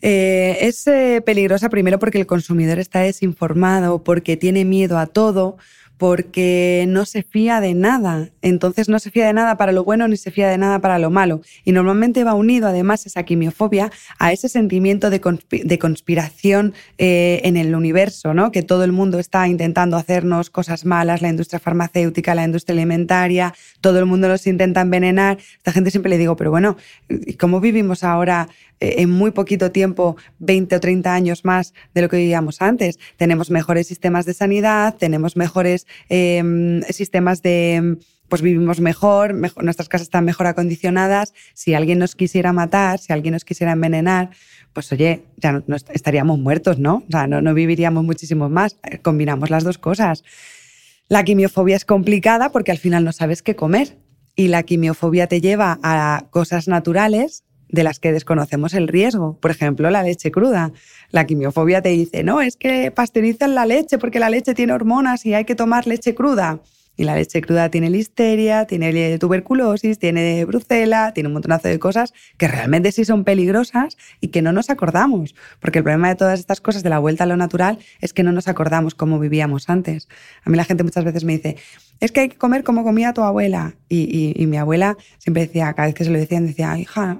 Eh, 0.00 0.58
es 0.60 0.86
eh, 0.86 1.22
peligrosa 1.26 1.68
primero 1.68 1.98
porque 1.98 2.18
el 2.18 2.26
consumidor 2.26 2.78
está 2.78 3.00
desinformado, 3.00 4.04
porque 4.04 4.36
tiene 4.36 4.64
miedo 4.64 4.98
a 4.98 5.06
todo, 5.06 5.56
porque 5.98 6.84
no 6.88 7.04
se 7.04 7.22
fía 7.22 7.60
de 7.60 7.74
nada. 7.74 8.30
Entonces 8.42 8.88
no 8.88 8.98
se 8.98 9.10
fía 9.10 9.26
de 9.26 9.32
nada 9.32 9.56
para 9.56 9.72
lo 9.72 9.84
bueno 9.84 10.08
ni 10.08 10.16
se 10.16 10.30
fía 10.30 10.48
de 10.48 10.58
nada 10.58 10.80
para 10.80 10.98
lo 10.98 11.10
malo. 11.10 11.42
Y 11.64 11.72
normalmente 11.72 12.24
va 12.24 12.34
unido 12.34 12.66
además 12.66 13.06
esa 13.06 13.22
quimiofobia 13.22 13.90
a 14.18 14.32
ese 14.32 14.48
sentimiento 14.48 15.10
de, 15.10 15.20
conspiración 15.78 16.74
eh, 16.98 17.40
en 17.44 17.56
el 17.56 17.74
universo, 17.74 18.34
¿no? 18.34 18.50
que 18.50 18.62
todo 18.62 18.84
el 18.84 18.92
mundo 18.92 19.18
está 19.18 19.46
intentando 19.46 19.96
hacernos 19.96 20.50
cosas 20.50 20.84
malas, 20.84 21.22
la 21.22 21.28
industria 21.28 21.60
farmacéutica, 21.60 22.34
la 22.34 22.44
industria 22.44 22.74
alimentaria, 22.74 23.54
todo 23.80 23.98
el 23.98 24.06
mundo 24.06 24.28
nos 24.28 24.46
intenta 24.46 24.80
envenenar. 24.80 25.38
Esta 25.56 25.72
gente 25.72 25.90
siempre 25.90 26.10
le 26.10 26.18
digo, 26.18 26.36
pero 26.36 26.50
bueno, 26.50 26.76
¿cómo 27.38 27.60
vivimos 27.60 28.02
ahora 28.02 28.48
en 28.82 29.10
muy 29.10 29.30
poquito 29.30 29.70
tiempo, 29.70 30.16
20 30.40 30.76
o 30.76 30.80
30 30.80 31.14
años 31.14 31.44
más 31.44 31.74
de 31.94 32.02
lo 32.02 32.08
que 32.08 32.16
vivíamos 32.16 32.60
antes. 32.60 32.98
Tenemos 33.16 33.50
mejores 33.50 33.86
sistemas 33.86 34.26
de 34.26 34.34
sanidad, 34.34 34.96
tenemos 34.98 35.36
mejores 35.36 35.86
em, 36.08 36.82
sistemas 36.82 37.42
de 37.42 37.98
pues 38.28 38.40
vivimos 38.40 38.80
mejor, 38.80 39.34
nuestras 39.34 39.90
casas 39.90 40.06
están 40.06 40.24
mejor 40.24 40.46
acondicionadas. 40.46 41.34
Si 41.52 41.74
alguien 41.74 41.98
nos 41.98 42.16
quisiera 42.16 42.54
matar, 42.54 42.98
si 42.98 43.12
alguien 43.12 43.32
nos 43.32 43.44
quisiera 43.44 43.72
envenenar, 43.72 44.30
pues 44.72 44.90
oye, 44.90 45.24
ya 45.36 45.52
no, 45.52 45.76
estaríamos 45.76 46.38
muertos, 46.38 46.78
¿no? 46.78 47.04
O 47.06 47.10
sea, 47.10 47.26
no, 47.26 47.42
no 47.42 47.52
viviríamos 47.52 48.04
muchísimo 48.04 48.48
más. 48.48 48.78
Eh, 48.90 49.00
combinamos 49.00 49.50
las 49.50 49.64
dos 49.64 49.76
cosas. 49.76 50.24
La 51.08 51.24
quimiofobia 51.24 51.76
es 51.76 51.84
complicada 51.84 52.50
porque 52.52 52.70
al 52.70 52.78
final 52.78 53.04
no 53.04 53.12
sabes 53.12 53.42
qué 53.42 53.54
comer. 53.54 53.98
Y 54.34 54.48
la 54.48 54.62
quimiofobia 54.62 55.26
te 55.26 55.42
lleva 55.42 55.78
a 55.82 56.24
cosas 56.30 56.68
naturales 56.68 57.44
de 57.72 57.82
las 57.82 57.98
que 57.98 58.12
desconocemos 58.12 58.74
el 58.74 58.86
riesgo. 58.86 59.36
Por 59.40 59.50
ejemplo, 59.50 59.90
la 59.90 60.02
leche 60.04 60.30
cruda. 60.30 60.70
La 61.10 61.26
quimiofobia 61.26 61.82
te 61.82 61.88
dice, 61.88 62.22
no, 62.22 62.40
es 62.40 62.56
que 62.56 62.92
pasteurizan 62.92 63.54
la 63.54 63.66
leche 63.66 63.98
porque 63.98 64.20
la 64.20 64.30
leche 64.30 64.54
tiene 64.54 64.74
hormonas 64.74 65.26
y 65.26 65.34
hay 65.34 65.44
que 65.44 65.56
tomar 65.56 65.86
leche 65.86 66.14
cruda. 66.14 66.60
Y 66.96 67.04
la 67.04 67.14
leche 67.14 67.40
cruda 67.40 67.70
tiene 67.70 67.88
listeria, 67.88 68.66
tiene 68.66 69.18
tuberculosis, 69.18 69.98
tiene 69.98 70.44
brucela, 70.44 71.12
tiene 71.14 71.28
un 71.28 71.32
montonazo 71.32 71.68
de 71.68 71.78
cosas 71.78 72.12
que 72.36 72.48
realmente 72.48 72.92
sí 72.92 73.04
son 73.04 73.24
peligrosas 73.24 73.96
y 74.20 74.28
que 74.28 74.42
no 74.42 74.52
nos 74.52 74.68
acordamos. 74.68 75.34
Porque 75.60 75.78
el 75.78 75.84
problema 75.84 76.08
de 76.08 76.16
todas 76.16 76.38
estas 76.38 76.60
cosas 76.60 76.82
de 76.82 76.90
la 76.90 76.98
vuelta 76.98 77.24
a 77.24 77.26
lo 77.26 77.36
natural 77.36 77.78
es 78.00 78.12
que 78.12 78.22
no 78.22 78.32
nos 78.32 78.48
acordamos 78.48 78.94
cómo 78.94 79.18
vivíamos 79.18 79.70
antes. 79.70 80.08
A 80.44 80.50
mí 80.50 80.56
la 80.56 80.64
gente 80.64 80.84
muchas 80.84 81.04
veces 81.04 81.24
me 81.24 81.32
dice, 81.34 81.56
es 82.00 82.12
que 82.12 82.20
hay 82.20 82.28
que 82.28 82.36
comer 82.36 82.64
como 82.64 82.84
comía 82.84 83.12
tu 83.12 83.22
abuela. 83.22 83.74
Y, 83.88 84.44
mi 84.46 84.56
abuela 84.56 84.96
siempre 85.18 85.46
decía, 85.46 85.72
cada 85.72 85.86
vez 85.86 85.94
que 85.94 86.04
se 86.04 86.10
lo 86.10 86.18
decían, 86.18 86.46
decía, 86.46 86.76
hija, 86.78 87.18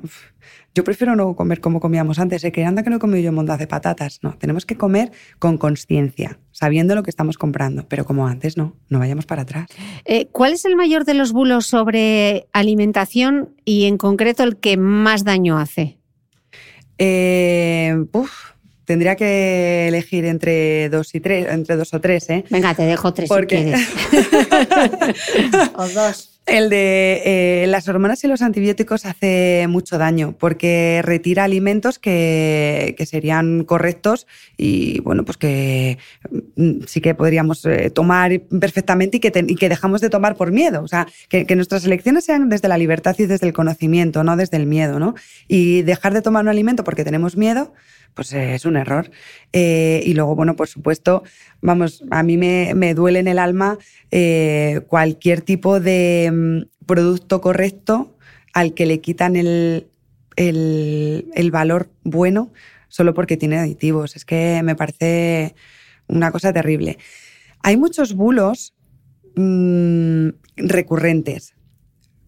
yo 0.74 0.84
prefiero 0.84 1.14
no 1.16 1.36
comer 1.36 1.60
como 1.60 1.80
comíamos 1.80 2.18
antes, 2.18 2.42
¿eh? 2.44 2.52
que 2.52 2.64
anda 2.64 2.82
que 2.82 2.90
no 2.90 2.96
he 2.96 2.98
comido 2.98 3.20
yo 3.20 3.28
un 3.28 3.36
montón 3.36 3.58
de 3.58 3.66
patatas. 3.66 4.20
No, 4.22 4.36
tenemos 4.38 4.66
que 4.66 4.76
comer 4.76 5.12
con 5.38 5.58
conciencia, 5.58 6.38
sabiendo 6.62 6.94
lo 6.94 7.02
que 7.02 7.10
estamos 7.10 7.38
comprando, 7.38 7.86
pero 7.88 8.04
como 8.04 8.28
antes 8.28 8.56
no, 8.56 8.76
no 8.88 9.00
vayamos 9.00 9.26
para 9.26 9.42
atrás. 9.42 9.66
Eh, 10.04 10.28
¿Cuál 10.30 10.52
es 10.52 10.64
el 10.64 10.76
mayor 10.76 11.04
de 11.04 11.14
los 11.14 11.32
bulos 11.32 11.66
sobre 11.66 12.46
alimentación 12.52 13.56
y 13.64 13.86
en 13.86 13.98
concreto 13.98 14.44
el 14.44 14.58
que 14.58 14.76
más 14.76 15.24
daño 15.24 15.58
hace? 15.58 15.98
Eh, 16.98 17.96
tendría 18.84 19.16
que 19.16 19.88
elegir 19.88 20.24
entre 20.24 20.88
dos 20.88 21.16
y 21.16 21.20
tres, 21.20 21.48
entre 21.50 21.74
dos 21.74 21.92
o 21.94 22.00
tres, 22.00 22.30
¿eh? 22.30 22.44
Venga, 22.48 22.74
te 22.74 22.84
dejo 22.84 23.12
tres 23.12 23.28
Porque... 23.28 23.76
si 23.76 25.50
o 25.74 25.88
dos. 25.88 26.31
El 26.44 26.70
de 26.70 27.22
eh, 27.24 27.66
las 27.68 27.88
hormonas 27.88 28.24
y 28.24 28.26
los 28.26 28.42
antibióticos 28.42 29.06
hace 29.06 29.66
mucho 29.68 29.96
daño 29.96 30.34
porque 30.36 31.00
retira 31.04 31.44
alimentos 31.44 32.00
que, 32.00 32.96
serían 33.08 33.62
correctos 33.62 34.26
y 34.56 35.00
bueno, 35.00 35.24
pues 35.24 35.36
que 35.36 35.98
mm, 36.56 36.80
sí 36.86 37.00
que 37.00 37.14
podríamos 37.14 37.64
eh, 37.64 37.90
tomar 37.90 38.40
perfectamente 38.40 39.18
y 39.18 39.20
que, 39.20 39.30
que 39.30 39.68
dejamos 39.68 40.00
de 40.00 40.10
tomar 40.10 40.34
por 40.34 40.50
miedo. 40.50 40.82
O 40.82 40.88
sea, 40.88 41.06
que, 41.28 41.46
que, 41.46 41.54
nuestras 41.54 41.84
elecciones 41.84 42.24
sean 42.24 42.48
desde 42.48 42.66
la 42.66 42.76
libertad 42.76 43.14
y 43.18 43.26
desde 43.26 43.46
el 43.46 43.52
conocimiento, 43.52 44.24
no 44.24 44.36
desde 44.36 44.56
el 44.56 44.66
miedo, 44.66 44.98
¿no? 44.98 45.14
Y 45.46 45.82
dejar 45.82 46.12
de 46.12 46.22
tomar 46.22 46.42
un 46.42 46.48
alimento 46.48 46.82
porque 46.82 47.04
tenemos 47.04 47.36
miedo, 47.36 47.72
pues 48.14 48.32
es 48.32 48.64
un 48.64 48.76
error. 48.76 49.10
Eh, 49.52 50.02
y 50.04 50.14
luego, 50.14 50.34
bueno, 50.34 50.56
por 50.56 50.68
supuesto, 50.68 51.22
vamos, 51.60 52.04
a 52.10 52.22
mí 52.22 52.36
me, 52.36 52.94
duele 52.94 53.20
en 53.20 53.28
el 53.28 53.38
alma 53.38 53.78
eh, 54.10 54.82
cualquier 54.88 55.40
tipo 55.42 55.80
de 55.80 56.30
mm, 56.32 56.86
producto 56.86 57.40
correcto 57.40 58.16
al 58.52 58.74
que 58.74 58.86
le 58.86 59.00
quitan 59.00 59.36
el, 59.36 59.88
valor 61.50 61.90
bueno 62.04 62.52
solo 62.88 63.14
porque 63.14 63.36
tiene 63.36 63.58
aditivos. 63.58 64.16
Es 64.16 64.24
que 64.24 64.60
me 64.62 64.76
parece 64.76 65.54
una 66.08 66.30
cosa 66.30 66.52
terrible. 66.52 66.98
Hay 67.62 67.76
muchos 67.76 68.14
bulos 68.14 68.74
mm, 69.36 70.28
recurrentes. 70.56 71.54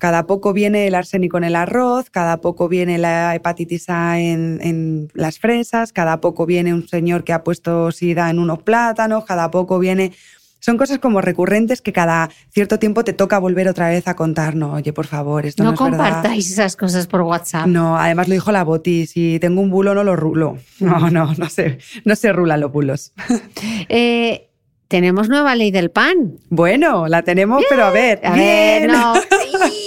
Cada 0.05 0.27
poco 0.27 0.53
viene 0.53 0.87
el 0.87 0.95
arsénico 0.97 1.39
en 1.39 1.45
el 1.45 1.57
arroz, 1.57 2.11
cada 2.11 2.43
poco 2.43 2.69
viene 2.69 2.99
la 2.99 3.35
hepatitis 3.35 3.89
A 3.89 4.21
en, 4.21 5.09
las 5.15 5.39
fresas, 5.39 5.95
cada 5.95 6.21
poco 6.21 6.45
viene 6.45 6.75
un 6.75 6.87
señor 6.87 7.25
que 7.25 7.33
ha 7.33 7.43
puesto 7.43 7.91
sida 7.91 8.29
en 8.29 8.39
unos 8.39 8.63
plátanos, 8.63 9.25
cada 9.25 9.51
poco 9.51 9.79
viene 9.79 10.13
son 10.61 10.77
cosas 10.77 10.99
como 10.99 11.23
recurrentes 11.23 11.81
que 11.81 11.95
cada 11.95 12.29
cierto 12.51 12.79
tiempo 12.79 13.03
te 13.03 13.15
toca 13.15 13.39
volver 13.39 13.67
otra 13.67 13.89
vez 13.89 14.07
a 14.07 14.15
contar. 14.15 14.55
No, 14.57 14.75
oye, 14.75 14.93
por 14.93 15.07
favor, 15.07 15.47
esto 15.47 15.63
no, 15.63 15.71
no 15.71 15.75
es 15.75 15.79
compartáis 15.79 16.51
esas 16.51 16.77
cosas 16.77 17.07
por 17.07 17.23
WhatsApp. 17.23 17.67
No, 17.67 17.97
además 17.97 18.29
lo 18.29 18.35
dijo 18.35 18.53
la 18.53 18.63
Boti, 18.63 19.07
si 19.07 19.39
tengo 19.41 19.63
un 19.63 19.71
bulo 19.71 19.95
no 19.95 20.05
lo 20.05 20.17
rulo. 20.17 20.59
No, 20.81 21.01
mm. 21.01 21.13
no, 21.15 21.35
no 21.39 21.49
se, 21.49 21.79
no 22.05 22.15
se 22.15 22.31
rulan 22.31 22.61
los 22.61 22.71
bulos. 22.71 23.15
Eh, 23.89 24.51
tenemos 24.89 25.31
nueva 25.31 25.55
ley 25.55 25.71
del 25.71 25.91
pan. 25.91 26.35
Bueno, 26.51 27.09
la 27.09 27.23
tenemos, 27.23 27.65
pero 27.71 27.87
a 27.87 27.91
ver. 27.91 28.21
A 28.23 28.35
ver, 28.35 28.87
no. 28.87 29.15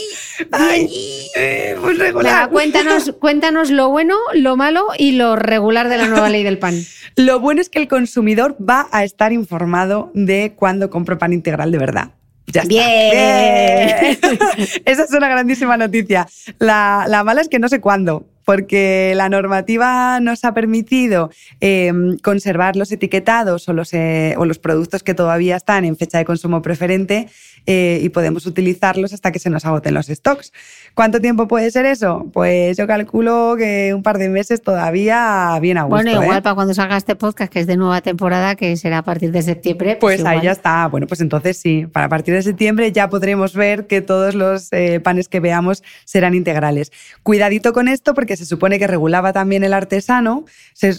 Ay, 0.52 0.90
eh, 1.36 1.76
pues 1.82 1.98
regular. 1.98 2.50
cuéntanos, 2.50 3.14
cuéntanos 3.20 3.70
lo 3.70 3.90
bueno, 3.90 4.16
lo 4.34 4.56
malo 4.56 4.88
y 4.98 5.14
lo 5.14 5.36
regular 5.36 5.90
de 5.90 5.98
la 5.98 6.08
nueva 6.08 6.30
ley 6.30 6.44
del 6.44 6.60
pan. 6.60 6.76
Lo 7.16 7.40
bueno 7.40 7.62
es 7.62 7.70
que 7.70 7.80
el 7.80 7.88
consumidor 7.88 8.56
va 8.62 8.88
a 8.92 9.04
estar 9.04 9.32
informado 9.34 10.12
de 10.14 10.54
cuándo 10.56 10.90
compro 10.90 11.18
pan 11.18 11.34
integral 11.34 11.72
de 11.72 11.78
verdad. 11.78 12.12
Ya 12.48 12.62
está. 12.62 12.70
Bien. 12.70 14.18
Esa 14.86 15.04
es 15.04 15.12
una 15.12 15.28
grandísima 15.28 15.76
noticia. 15.76 16.28
La, 16.60 17.06
la 17.08 17.24
mala 17.24 17.42
es 17.42 17.50
que 17.50 17.60
no 17.60 17.68
sé 17.68 17.82
cuándo 17.82 18.26
porque 18.48 19.12
la 19.14 19.28
normativa 19.28 20.22
nos 20.22 20.46
ha 20.46 20.54
permitido 20.54 21.30
eh, 21.60 21.92
conservar 22.24 22.78
los 22.78 22.94
etiquetados 22.94 23.68
o 23.68 23.74
los, 23.74 23.94
eh, 23.94 24.36
o 24.38 24.46
los, 24.46 24.58
productos 24.58 25.04
que 25.04 25.14
todavía 25.14 25.58
están 25.58 25.84
en 25.84 25.98
fecha 25.98 26.18
de 26.18 26.24
consumo 26.24 26.62
preferente 26.62 27.28
eh, 27.66 28.00
y 28.02 28.08
podemos 28.08 28.46
utilizarlos 28.46 29.12
hasta 29.12 29.34
que 29.34 29.40
se 29.40 29.50
nos 29.50 29.66
agoten 29.66 29.94
los 29.94 30.08
stocks. 30.08 30.54
¿Cuánto 30.94 31.20
tiempo 31.20 31.50
puede 31.50 31.70
ser 31.72 31.86
eso? 31.86 32.26
Pues 32.32 32.78
yo 32.78 32.88
calculo 32.88 33.56
que 33.58 33.94
un 33.94 34.02
par 34.02 34.18
de 34.18 34.30
meses 34.30 34.62
todavía 34.62 35.58
bien 35.60 35.78
a 35.78 35.84
gusto. 35.84 36.02
Bueno, 36.02 36.24
igual 36.24 36.42
para 36.42 36.56
cuando 36.56 36.74
salga 36.74 36.96
este 36.96 37.18
podcast, 37.18 37.52
que 37.52 37.60
es 37.60 37.68
de 37.68 37.76
nueva 37.76 38.00
temporada, 38.00 38.56
que 38.56 38.78
será 38.78 39.00
a 39.00 39.04
partir 39.04 39.34
de 39.34 39.42
septiembre. 39.42 39.98
Pues, 40.00 40.22
pues 40.22 40.26
ahí 40.26 40.40
ya 40.42 40.54
está. 40.54 40.88
Bueno, 40.88 41.06
pues 41.06 41.20
entonces 41.20 41.58
sí, 41.58 41.86
para 41.86 42.06
a 42.06 42.10
partir 42.10 42.34
de 42.34 42.42
septiembre 42.42 42.94
ya 42.94 43.10
podremos 43.10 43.54
ver 43.54 43.88
que 43.88 44.00
todos 44.00 44.36
los 44.36 44.70
panes 45.04 45.28
que 45.28 45.42
veamos 45.42 45.84
serán 46.06 46.34
integrales. 46.34 46.94
Cuidadito 47.24 47.74
con 47.74 47.90
esto 47.90 48.14
porque 48.14 48.37
se 48.38 48.46
supone 48.46 48.80
que 48.80 48.88
regulaba 48.88 49.34
también 49.34 49.64
el 49.66 49.74
artesano, 49.74 50.46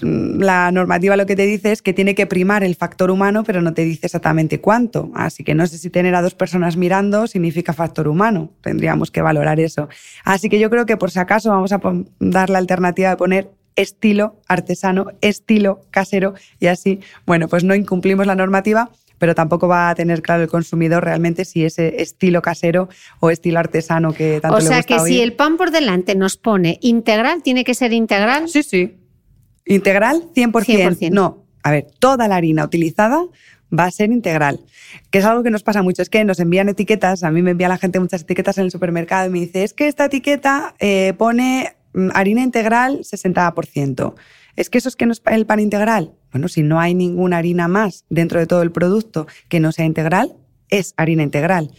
la 0.03 0.70
normativa 0.70 1.16
lo 1.16 1.24
que 1.24 1.36
te 1.36 1.47
dice 1.47 1.72
es 1.72 1.80
que 1.80 1.95
tiene 1.95 2.14
que 2.14 2.26
primar 2.26 2.62
el 2.62 2.74
factor 2.74 3.11
humano, 3.11 3.45
pero 3.45 3.62
no 3.62 3.72
te 3.72 3.84
dice 3.84 4.07
exactamente 4.07 4.61
cuánto. 4.61 5.11
Así 5.14 5.45
que 5.45 5.55
no 5.55 5.66
sé 5.66 5.78
si 5.78 5.89
tener 5.89 6.14
a 6.14 6.22
dos 6.22 6.34
personas 6.34 6.76
mirando 6.76 7.26
significa 7.26 7.72
factor 7.72 8.09
humano. 8.09 8.51
Tendríamos 8.61 9.11
que 9.11 9.22
valorar 9.22 9.61
eso. 9.61 9.89
Así 10.24 10.49
que 10.49 10.59
yo 10.59 10.68
creo 10.68 10.84
que 10.84 10.97
por 10.97 11.11
si 11.11 11.18
acaso 11.18 11.51
vamos 11.51 11.72
a 11.72 11.80
dar 12.20 12.51
la 12.51 12.59
alternativa 12.59 13.11
de 13.11 13.16
poner 13.16 13.51
estilo 13.78 14.41
artesano, 14.49 15.07
estilo 15.20 15.80
casero 15.91 16.34
y 16.59 16.66
así, 16.66 17.01
bueno, 17.26 17.49
pues 17.49 17.64
no 17.64 17.74
incumplimos 17.74 18.26
la 18.26 18.34
normativa, 18.34 18.91
pero 19.18 19.34
tampoco 19.34 19.68
va 19.68 19.90
a 19.90 19.94
tener 19.94 20.22
claro 20.22 20.42
el 20.42 20.48
consumidor 20.48 21.04
realmente 21.04 21.44
si 21.44 21.64
ese 21.64 22.00
estilo 22.02 22.42
casero 22.42 22.88
o 23.20 23.30
estilo 23.30 23.58
artesano 23.58 24.12
que 24.12 24.40
tanto 24.40 24.58
le 24.58 24.64
gusta 24.64 24.78
O 24.78 24.82
sea 24.82 24.98
que 24.98 25.04
si 25.06 25.20
el 25.20 25.34
pan 25.34 25.56
por 25.56 25.70
delante 25.70 26.14
nos 26.14 26.36
pone 26.36 26.78
integral, 26.80 27.42
¿tiene 27.42 27.64
que 27.64 27.74
ser 27.74 27.92
integral? 27.92 28.48
Sí, 28.48 28.62
sí. 28.62 28.96
Integral 29.66 30.22
100%. 30.34 31.10
No, 31.10 31.44
a 31.62 31.70
ver, 31.70 31.86
toda 31.98 32.28
la 32.28 32.36
harina 32.36 32.64
utilizada 32.64 33.26
va 33.76 33.84
a 33.84 33.90
ser 33.90 34.10
integral. 34.10 34.60
Que 35.10 35.18
es 35.18 35.24
algo 35.24 35.42
que 35.42 35.50
nos 35.50 35.62
pasa 35.62 35.82
mucho, 35.82 36.02
es 36.02 36.08
que 36.08 36.24
nos 36.24 36.40
envían 36.40 36.68
etiquetas, 36.68 37.22
a 37.22 37.30
mí 37.30 37.42
me 37.42 37.52
envía 37.52 37.68
la 37.68 37.78
gente 37.78 38.00
muchas 38.00 38.22
etiquetas 38.22 38.58
en 38.58 38.64
el 38.64 38.70
supermercado 38.70 39.28
y 39.28 39.30
me 39.30 39.40
dice, 39.40 39.64
es 39.64 39.74
que 39.74 39.88
esta 39.88 40.06
etiqueta 40.06 40.74
eh, 40.78 41.12
pone 41.18 41.76
mm, 41.92 42.08
harina 42.14 42.42
integral 42.42 43.00
60%. 43.00 44.14
¿Es 44.59 44.70
que 44.70 44.78
eso 44.78 44.88
es 44.88 44.96
que 44.96 45.06
no 45.06 45.12
es 45.12 45.22
el 45.26 45.46
pan 45.46 45.61
integral? 45.61 46.14
Bueno, 46.32 46.48
si 46.48 46.64
no 46.64 46.80
hay 46.80 46.92
ninguna 46.92 47.38
harina 47.38 47.68
más 47.68 48.04
dentro 48.11 48.40
de 48.40 48.46
todo 48.48 48.62
el 48.62 48.72
producto 48.72 49.28
que 49.48 49.61
no 49.61 49.70
sea 49.70 49.84
integral, 49.84 50.34
es 50.68 50.94
harina 50.96 51.22
integral. 51.22 51.70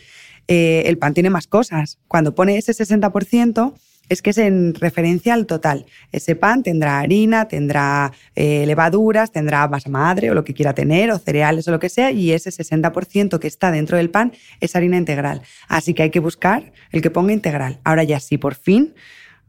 Eh, 0.48 0.84
el 0.86 0.98
pan 0.98 1.14
tiene 1.14 1.30
más 1.30 1.46
cosas. 1.46 2.00
Cuando 2.08 2.34
pone 2.36 2.58
ese 2.58 2.72
60%, 2.72 3.74
es 4.08 4.22
que 4.22 4.30
es 4.30 4.38
en 4.38 4.76
referencia 4.76 5.34
al 5.34 5.46
total. 5.46 5.88
Ese 6.14 6.38
pan 6.38 6.64
tendrá 6.64 7.00
harina, 7.00 7.50
tendrá 7.50 8.14
eh, 8.34 8.64
levaduras, 8.66 9.34
tendrá 9.34 9.68
masa 9.68 9.90
madre 9.90 10.32
o 10.32 10.34
lo 10.34 10.46
que 10.46 10.54
quiera 10.54 10.74
tener, 10.74 11.12
o 11.12 11.20
cereales 11.20 11.68
o 11.68 11.72
lo 11.72 11.80
que 11.80 11.90
sea, 11.90 12.12
y 12.12 12.32
ese 12.32 12.50
60% 12.50 13.40
que 13.40 13.48
está 13.48 13.72
dentro 13.72 13.98
del 13.98 14.10
pan 14.10 14.32
es 14.62 14.78
harina 14.78 14.96
integral. 14.96 15.42
Así 15.68 15.94
que 15.94 16.04
hay 16.04 16.12
que 16.12 16.22
buscar 16.22 16.72
el 16.94 17.02
que 17.02 17.12
ponga 17.12 17.34
integral. 17.34 17.82
Ahora 17.84 18.06
ya 18.06 18.22
sí, 18.22 18.38
por 18.38 18.56
fin 18.56 18.94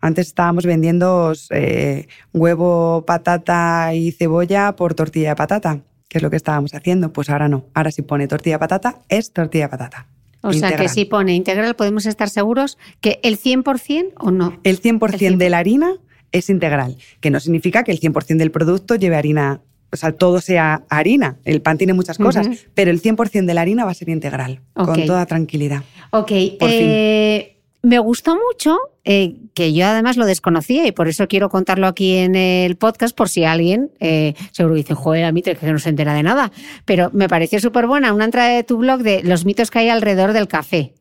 antes 0.01 0.29
estábamos 0.29 0.65
vendiendo 0.65 1.33
eh, 1.51 2.07
huevo, 2.33 3.05
patata 3.07 3.95
y 3.95 4.13
cebolla 4.13 4.75
por 4.77 4.95
tortilla 4.95 5.31
de 5.31 5.37
patata, 5.37 5.81
que 6.09 6.19
es 6.19 6.23
lo 6.23 6.31
que 6.31 6.37
estábamos 6.37 6.75
haciendo. 6.75 7.13
Pues 7.13 7.31
ahora 7.31 7.49
no. 7.49 7.67
Ahora 7.75 7.91
si 7.91 8.03
pone 8.03 8.27
tortilla 8.29 8.57
de 8.57 8.61
patata, 8.61 8.99
es 9.09 9.33
tortilla 9.33 9.65
de 9.65 9.69
patata. 9.71 10.07
O 10.43 10.53
sea 10.53 10.77
que 10.77 10.89
si 10.89 11.05
pone 11.05 11.35
integral, 11.35 11.77
podemos 11.77 12.07
estar 12.07 12.31
seguros 12.31 12.79
que 13.01 13.21
el 13.23 13.39
100% 13.39 14.13
o 14.17 14.31
no. 14.31 14.59
El 14.65 14.81
100%, 14.81 15.37
de 15.37 15.51
la 15.51 15.59
harina 15.59 15.97
es 16.33 16.49
integral, 16.49 16.97
que 17.21 17.31
no 17.31 17.41
significa 17.41 17.85
que 17.85 17.93
el 17.93 18.01
100% 18.01 18.39
del 18.39 18.51
producto 18.51 18.95
lleve 18.95 19.17
harina, 19.17 19.61
o 19.93 19.97
sea, 19.97 20.13
todo 20.13 20.41
sea 20.41 20.85
harina. 20.89 21.37
El 21.45 21.61
pan 21.61 21.77
tiene 21.77 21.93
muchas 21.93 22.17
cosas, 22.17 22.49
pero 22.73 22.91
el 22.91 23.03
100% 23.03 23.45
de 23.45 23.55
la 23.55 23.61
harina 23.61 23.85
va 23.85 23.91
a 23.91 23.95
ser 23.95 24.09
integral, 24.09 24.61
con 24.73 25.05
toda 25.05 25.27
tranquilidad. 25.27 25.83
Ok. 26.11 26.31
Eh, 26.33 27.60
me 27.83 27.99
gustó 27.99 28.37
mucho, 28.37 28.79
eh, 29.05 29.37
que 29.55 29.73
yo 29.73 29.87
además 29.87 30.17
lo 30.17 30.27
desconocía 30.27 30.87
y 30.87 30.93
por 30.93 31.09
eso 31.09 31.29
quiero 31.29 31.49
contarlo 31.49 31.87
aquí 31.87 32.17
en 32.17 32.35
el 32.35 32.77
podcast 32.77 33.17
por 33.17 33.29
si 33.29 33.45
alguien 33.45 33.91
eh, 34.01 34.35
seguro 34.53 34.75
dice, 34.75 34.95
joder, 34.95 35.25
a 35.25 35.33
mí 35.33 35.43
que 35.43 35.57
no 35.63 35.79
se 35.79 35.89
entera 35.89 36.13
de 36.13 36.23
nada. 36.23 36.53
Pero 36.85 37.11
me 37.13 37.29
pareció 37.29 37.61
súper 37.61 37.87
buena 37.87 38.13
una 38.13 38.27
entrada 38.27 38.51
de 38.51 38.65
tu 38.65 38.79
blog 38.79 39.01
de 39.01 39.23
los 39.23 39.45
mitos 39.45 39.71
que 39.71 39.79
hay 39.79 39.89
alrededor 39.89 40.33
del 40.33 40.49
café. 40.49 40.95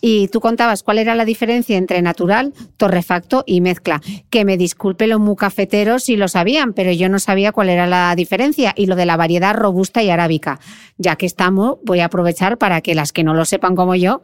Y 0.00 0.28
tú 0.28 0.40
contabas 0.40 0.82
cuál 0.82 0.98
era 0.98 1.14
la 1.14 1.24
diferencia 1.24 1.76
entre 1.76 2.00
natural, 2.02 2.52
torrefacto 2.76 3.44
y 3.46 3.60
mezcla. 3.60 4.00
Que 4.30 4.44
me 4.44 4.56
disculpe 4.56 5.06
los 5.06 5.20
muy 5.20 5.36
cafeteros 5.36 6.04
si 6.04 6.16
lo 6.16 6.28
sabían, 6.28 6.72
pero 6.72 6.92
yo 6.92 7.08
no 7.08 7.18
sabía 7.18 7.52
cuál 7.52 7.70
era 7.70 7.86
la 7.86 8.14
diferencia. 8.16 8.72
Y 8.76 8.86
lo 8.86 8.96
de 8.96 9.06
la 9.06 9.16
variedad 9.16 9.54
robusta 9.54 10.02
y 10.02 10.10
arábica. 10.10 10.60
Ya 10.96 11.16
que 11.16 11.26
estamos, 11.26 11.78
voy 11.84 12.00
a 12.00 12.06
aprovechar 12.06 12.58
para 12.58 12.80
que 12.80 12.94
las 12.94 13.12
que 13.12 13.24
no 13.24 13.34
lo 13.34 13.44
sepan 13.44 13.74
como 13.74 13.94
yo, 13.94 14.22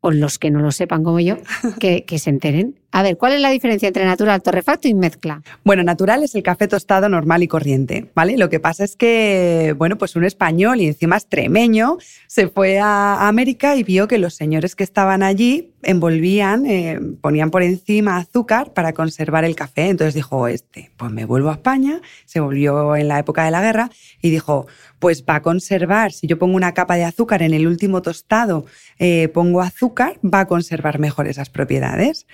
o 0.00 0.10
los 0.10 0.38
que 0.38 0.50
no 0.50 0.60
lo 0.60 0.72
sepan 0.72 1.04
como 1.04 1.20
yo, 1.20 1.36
que, 1.80 2.04
que 2.04 2.18
se 2.18 2.30
enteren. 2.30 2.79
A 2.92 3.02
ver, 3.02 3.16
¿cuál 3.16 3.34
es 3.34 3.40
la 3.40 3.50
diferencia 3.50 3.86
entre 3.86 4.04
natural, 4.04 4.42
torrefacto 4.42 4.88
y 4.88 4.94
mezcla? 4.94 5.42
Bueno, 5.64 5.84
natural 5.84 6.24
es 6.24 6.34
el 6.34 6.42
café 6.42 6.66
tostado 6.66 7.08
normal 7.08 7.42
y 7.44 7.48
corriente, 7.48 8.10
¿vale? 8.16 8.36
Lo 8.36 8.48
que 8.48 8.58
pasa 8.58 8.82
es 8.82 8.96
que, 8.96 9.74
bueno, 9.78 9.96
pues 9.96 10.16
un 10.16 10.24
español 10.24 10.80
y 10.80 10.86
encima 10.86 11.16
extremeño 11.16 11.98
se 12.26 12.48
fue 12.48 12.80
a 12.80 13.28
América 13.28 13.76
y 13.76 13.84
vio 13.84 14.08
que 14.08 14.18
los 14.18 14.34
señores 14.34 14.74
que 14.74 14.82
estaban 14.82 15.22
allí 15.22 15.70
envolvían, 15.82 16.66
eh, 16.66 16.98
ponían 17.20 17.50
por 17.50 17.62
encima 17.62 18.16
azúcar 18.16 18.72
para 18.72 18.92
conservar 18.92 19.44
el 19.44 19.54
café. 19.54 19.88
Entonces 19.88 20.14
dijo, 20.14 20.48
este, 20.48 20.90
pues 20.96 21.12
me 21.12 21.24
vuelvo 21.24 21.50
a 21.50 21.54
España, 21.54 22.00
se 22.24 22.40
volvió 22.40 22.96
en 22.96 23.06
la 23.06 23.20
época 23.20 23.44
de 23.44 23.52
la 23.52 23.62
guerra 23.62 23.90
y 24.20 24.30
dijo, 24.30 24.66
pues 24.98 25.24
va 25.24 25.36
a 25.36 25.42
conservar, 25.42 26.12
si 26.12 26.26
yo 26.26 26.40
pongo 26.40 26.56
una 26.56 26.74
capa 26.74 26.96
de 26.96 27.04
azúcar 27.04 27.42
en 27.42 27.54
el 27.54 27.68
último 27.68 28.02
tostado, 28.02 28.66
eh, 28.98 29.28
pongo 29.28 29.60
azúcar, 29.60 30.18
va 30.22 30.40
a 30.40 30.46
conservar 30.46 30.98
mejor 30.98 31.28
esas 31.28 31.50
propiedades. 31.50 32.26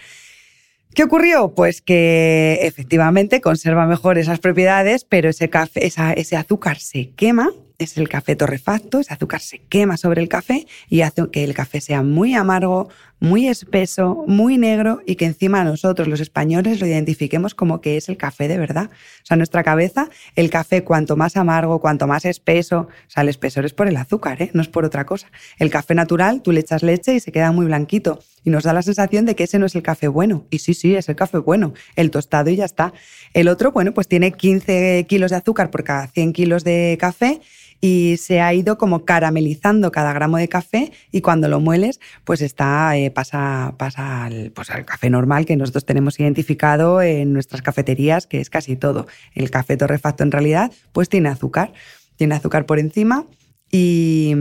¿Qué 0.96 1.02
ocurrió? 1.02 1.52
Pues 1.54 1.82
que 1.82 2.60
efectivamente 2.62 3.42
conserva 3.42 3.84
mejor 3.84 4.16
esas 4.16 4.38
propiedades, 4.38 5.04
pero 5.04 5.28
ese, 5.28 5.50
café, 5.50 5.86
ese 5.86 6.36
azúcar 6.36 6.78
se 6.78 7.10
quema 7.10 7.50
es 7.78 7.96
el 7.98 8.08
café 8.08 8.36
torrefacto, 8.36 9.00
ese 9.00 9.12
azúcar 9.12 9.40
se 9.40 9.58
quema 9.58 9.96
sobre 9.96 10.22
el 10.22 10.28
café 10.28 10.66
y 10.88 11.02
hace 11.02 11.28
que 11.30 11.44
el 11.44 11.54
café 11.54 11.80
sea 11.80 12.02
muy 12.02 12.34
amargo, 12.34 12.88
muy 13.18 13.48
espeso, 13.48 14.24
muy 14.26 14.58
negro 14.58 15.00
y 15.06 15.16
que 15.16 15.24
encima 15.24 15.64
nosotros 15.64 16.08
los 16.08 16.20
españoles 16.20 16.80
lo 16.80 16.86
identifiquemos 16.86 17.54
como 17.54 17.80
que 17.80 17.96
es 17.96 18.08
el 18.08 18.16
café 18.16 18.48
de 18.48 18.58
verdad. 18.58 18.90
O 19.22 19.26
sea, 19.26 19.36
nuestra 19.36 19.62
cabeza, 19.62 20.08
el 20.34 20.50
café 20.50 20.84
cuanto 20.84 21.16
más 21.16 21.36
amargo, 21.36 21.80
cuanto 21.80 22.06
más 22.06 22.24
espeso, 22.24 22.80
o 22.80 23.10
sea, 23.10 23.22
el 23.22 23.28
espesor 23.28 23.64
es 23.64 23.72
por 23.72 23.88
el 23.88 23.96
azúcar, 23.96 24.42
¿eh? 24.42 24.50
no 24.52 24.62
es 24.62 24.68
por 24.68 24.84
otra 24.84 25.06
cosa. 25.06 25.30
El 25.58 25.70
café 25.70 25.94
natural, 25.94 26.42
tú 26.42 26.52
le 26.52 26.60
echas 26.60 26.82
leche 26.82 27.14
y 27.14 27.20
se 27.20 27.32
queda 27.32 27.52
muy 27.52 27.66
blanquito 27.66 28.18
y 28.44 28.50
nos 28.50 28.64
da 28.64 28.72
la 28.72 28.82
sensación 28.82 29.26
de 29.26 29.34
que 29.34 29.44
ese 29.44 29.58
no 29.58 29.66
es 29.66 29.74
el 29.74 29.82
café 29.82 30.08
bueno. 30.08 30.46
Y 30.50 30.58
sí, 30.58 30.74
sí, 30.74 30.94
es 30.94 31.08
el 31.08 31.16
café 31.16 31.38
bueno, 31.38 31.74
el 31.96 32.10
tostado 32.10 32.50
y 32.50 32.56
ya 32.56 32.64
está. 32.64 32.92
El 33.34 33.48
otro, 33.48 33.72
bueno, 33.72 33.92
pues 33.92 34.08
tiene 34.08 34.32
15 34.32 35.06
kilos 35.08 35.30
de 35.30 35.36
azúcar 35.36 35.70
por 35.70 35.84
cada 35.84 36.06
100 36.06 36.32
kilos 36.32 36.64
de 36.64 36.96
café 37.00 37.40
y 37.80 38.16
se 38.18 38.40
ha 38.40 38.52
ido 38.54 38.78
como 38.78 39.04
caramelizando 39.04 39.92
cada 39.92 40.12
gramo 40.12 40.36
de 40.36 40.48
café 40.48 40.92
y 41.12 41.20
cuando 41.20 41.48
lo 41.48 41.60
mueles 41.60 42.00
pues 42.24 42.42
está 42.42 42.96
eh, 42.96 43.10
pasa, 43.10 43.74
pasa 43.76 44.24
al, 44.24 44.52
pues 44.52 44.70
al 44.70 44.84
café 44.84 45.10
normal 45.10 45.46
que 45.46 45.56
nosotros 45.56 45.84
tenemos 45.84 46.18
identificado 46.18 47.02
en 47.02 47.32
nuestras 47.32 47.62
cafeterías 47.62 48.26
que 48.26 48.40
es 48.40 48.50
casi 48.50 48.76
todo. 48.76 49.06
El 49.34 49.50
café 49.50 49.76
torrefacto 49.76 50.22
en 50.22 50.32
realidad 50.32 50.72
pues 50.92 51.08
tiene 51.08 51.28
azúcar, 51.28 51.72
tiene 52.16 52.34
azúcar 52.34 52.66
por 52.66 52.78
encima 52.78 53.24
y, 53.70 54.34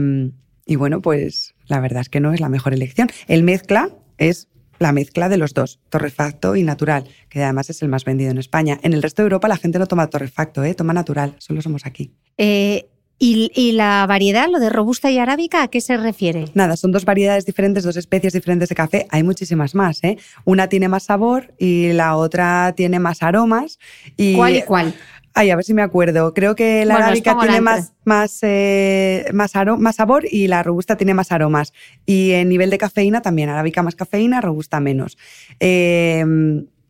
y 0.66 0.76
bueno 0.76 1.00
pues 1.00 1.54
la 1.66 1.80
verdad 1.80 2.02
es 2.02 2.08
que 2.08 2.20
no 2.20 2.32
es 2.32 2.40
la 2.40 2.48
mejor 2.48 2.74
elección. 2.74 3.08
El 3.28 3.42
mezcla 3.42 3.90
es 4.18 4.48
la 4.78 4.92
mezcla 4.92 5.28
de 5.28 5.36
los 5.36 5.54
dos, 5.54 5.80
torrefacto 5.88 6.56
y 6.56 6.62
natural, 6.62 7.08
que 7.28 7.42
además 7.42 7.70
es 7.70 7.82
el 7.82 7.88
más 7.88 8.04
vendido 8.04 8.30
en 8.30 8.38
España. 8.38 8.78
En 8.82 8.92
el 8.92 9.02
resto 9.02 9.22
de 9.22 9.26
Europa 9.26 9.48
la 9.48 9.56
gente 9.56 9.78
no 9.78 9.86
toma 9.86 10.08
torrefacto, 10.08 10.62
¿eh? 10.64 10.74
toma 10.74 10.92
natural, 10.92 11.34
solo 11.38 11.62
somos 11.62 11.86
aquí. 11.86 12.12
Eh, 12.36 12.88
¿Y, 13.18 13.72
la 13.72 14.04
variedad, 14.06 14.46
lo 14.50 14.58
de 14.58 14.68
robusta 14.68 15.10
y 15.10 15.18
arábica, 15.18 15.62
a 15.62 15.68
qué 15.68 15.80
se 15.80 15.96
refiere? 15.96 16.46
Nada, 16.52 16.76
son 16.76 16.92
dos 16.92 17.06
variedades 17.06 17.46
diferentes, 17.46 17.84
dos 17.84 17.96
especies 17.96 18.34
diferentes 18.34 18.68
de 18.68 18.74
café. 18.74 19.06
Hay 19.10 19.22
muchísimas 19.22 19.74
más. 19.74 20.04
¿eh? 20.04 20.18
Una 20.44 20.68
tiene 20.68 20.88
más 20.88 21.04
sabor 21.04 21.54
y 21.58 21.92
la 21.94 22.16
otra 22.16 22.74
tiene 22.76 22.98
más 22.98 23.22
aromas. 23.22 23.78
Y... 24.16 24.34
¿Cuál 24.34 24.56
y 24.56 24.62
cuál? 24.62 24.94
Ay, 25.32 25.50
a 25.50 25.56
ver 25.56 25.64
si 25.64 25.72
me 25.72 25.82
acuerdo. 25.82 26.34
Creo 26.34 26.54
que 26.54 26.84
la 26.84 26.96
arábica 26.96 27.38
tiene 27.38 27.60
más, 27.60 27.92
más, 28.04 28.38
eh, 28.42 29.26
más, 29.32 29.52
más, 29.78 29.96
sabor 29.96 30.24
y 30.30 30.46
la 30.48 30.62
robusta 30.62 30.96
tiene 30.96 31.14
más 31.14 31.32
aromas. 31.32 31.72
Y 32.04 32.32
en 32.32 32.48
nivel 32.48 32.70
de 32.70 32.78
cafeína 32.78 33.22
también, 33.22 33.48
arábica 33.48 33.82
más 33.82 33.94
cafeína, 33.94 34.40
robusta 34.40 34.80
menos. 34.80 35.18
Eh, 35.60 36.24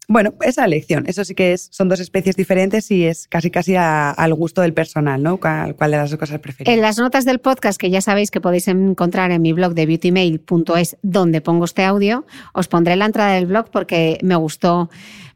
bueno, 0.08 0.34
esa 0.42 0.64
elección, 0.64 1.04
eso 1.08 1.24
sí 1.24 1.34
que 1.34 1.52
es, 1.52 1.68
son 1.72 1.88
dos 1.88 1.98
especies 1.98 2.36
diferentes 2.36 2.90
y 2.92 3.04
es 3.04 3.26
casi 3.26 3.50
casi 3.50 3.74
al 3.76 4.34
gusto 4.34 4.62
del 4.62 4.72
personal, 4.72 5.20
¿no? 5.20 5.38
¿Cuál, 5.38 5.74
de 5.78 5.96
las 5.96 6.10
dos 6.10 6.20
cosas 6.20 6.38
preferís? 6.38 6.72
En 6.72 6.80
las 6.80 6.98
notas 6.98 7.24
del 7.24 7.40
podcast, 7.40 7.80
que 7.80 7.90
ya 7.90 8.00
sabéis 8.00 8.30
que 8.30 8.40
podéis 8.40 8.68
encontrar 8.68 9.32
en 9.32 9.42
mi 9.42 9.52
blog 9.52 9.74
de 9.74 9.84
beautymail.es, 9.86 10.96
donde 11.02 11.40
pongo 11.40 11.64
este 11.64 11.84
audio, 11.84 12.24
os 12.52 12.68
pondré 12.68 12.94
la 12.94 13.06
entrada 13.06 13.34
del 13.34 13.46
blog 13.46 13.70
porque 13.70 14.18
me 14.22 14.36
gustó, 14.36 14.90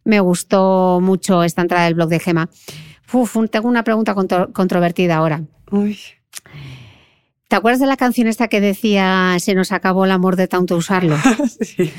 me 0.04 0.20
gustó 0.20 1.00
mucho 1.02 1.42
esta 1.42 1.62
entrada 1.62 1.86
del 1.86 1.94
blog 1.94 2.08
de 2.08 2.20
Gema. 2.20 2.48
Uf, 3.12 3.36
tengo 3.50 3.68
una 3.68 3.82
pregunta 3.82 4.14
controvertida 4.14 5.16
ahora. 5.16 5.42
Uy. 5.72 5.98
¿Te 7.50 7.56
acuerdas 7.56 7.80
de 7.80 7.88
la 7.88 7.96
canción 7.96 8.28
esta 8.28 8.46
que 8.46 8.60
decía 8.60 9.36
se 9.40 9.56
nos 9.56 9.72
acabó 9.72 10.04
el 10.04 10.12
amor 10.12 10.36
de 10.36 10.46
tanto 10.46 10.76
usarlo? 10.76 11.16
sí. 11.60 11.92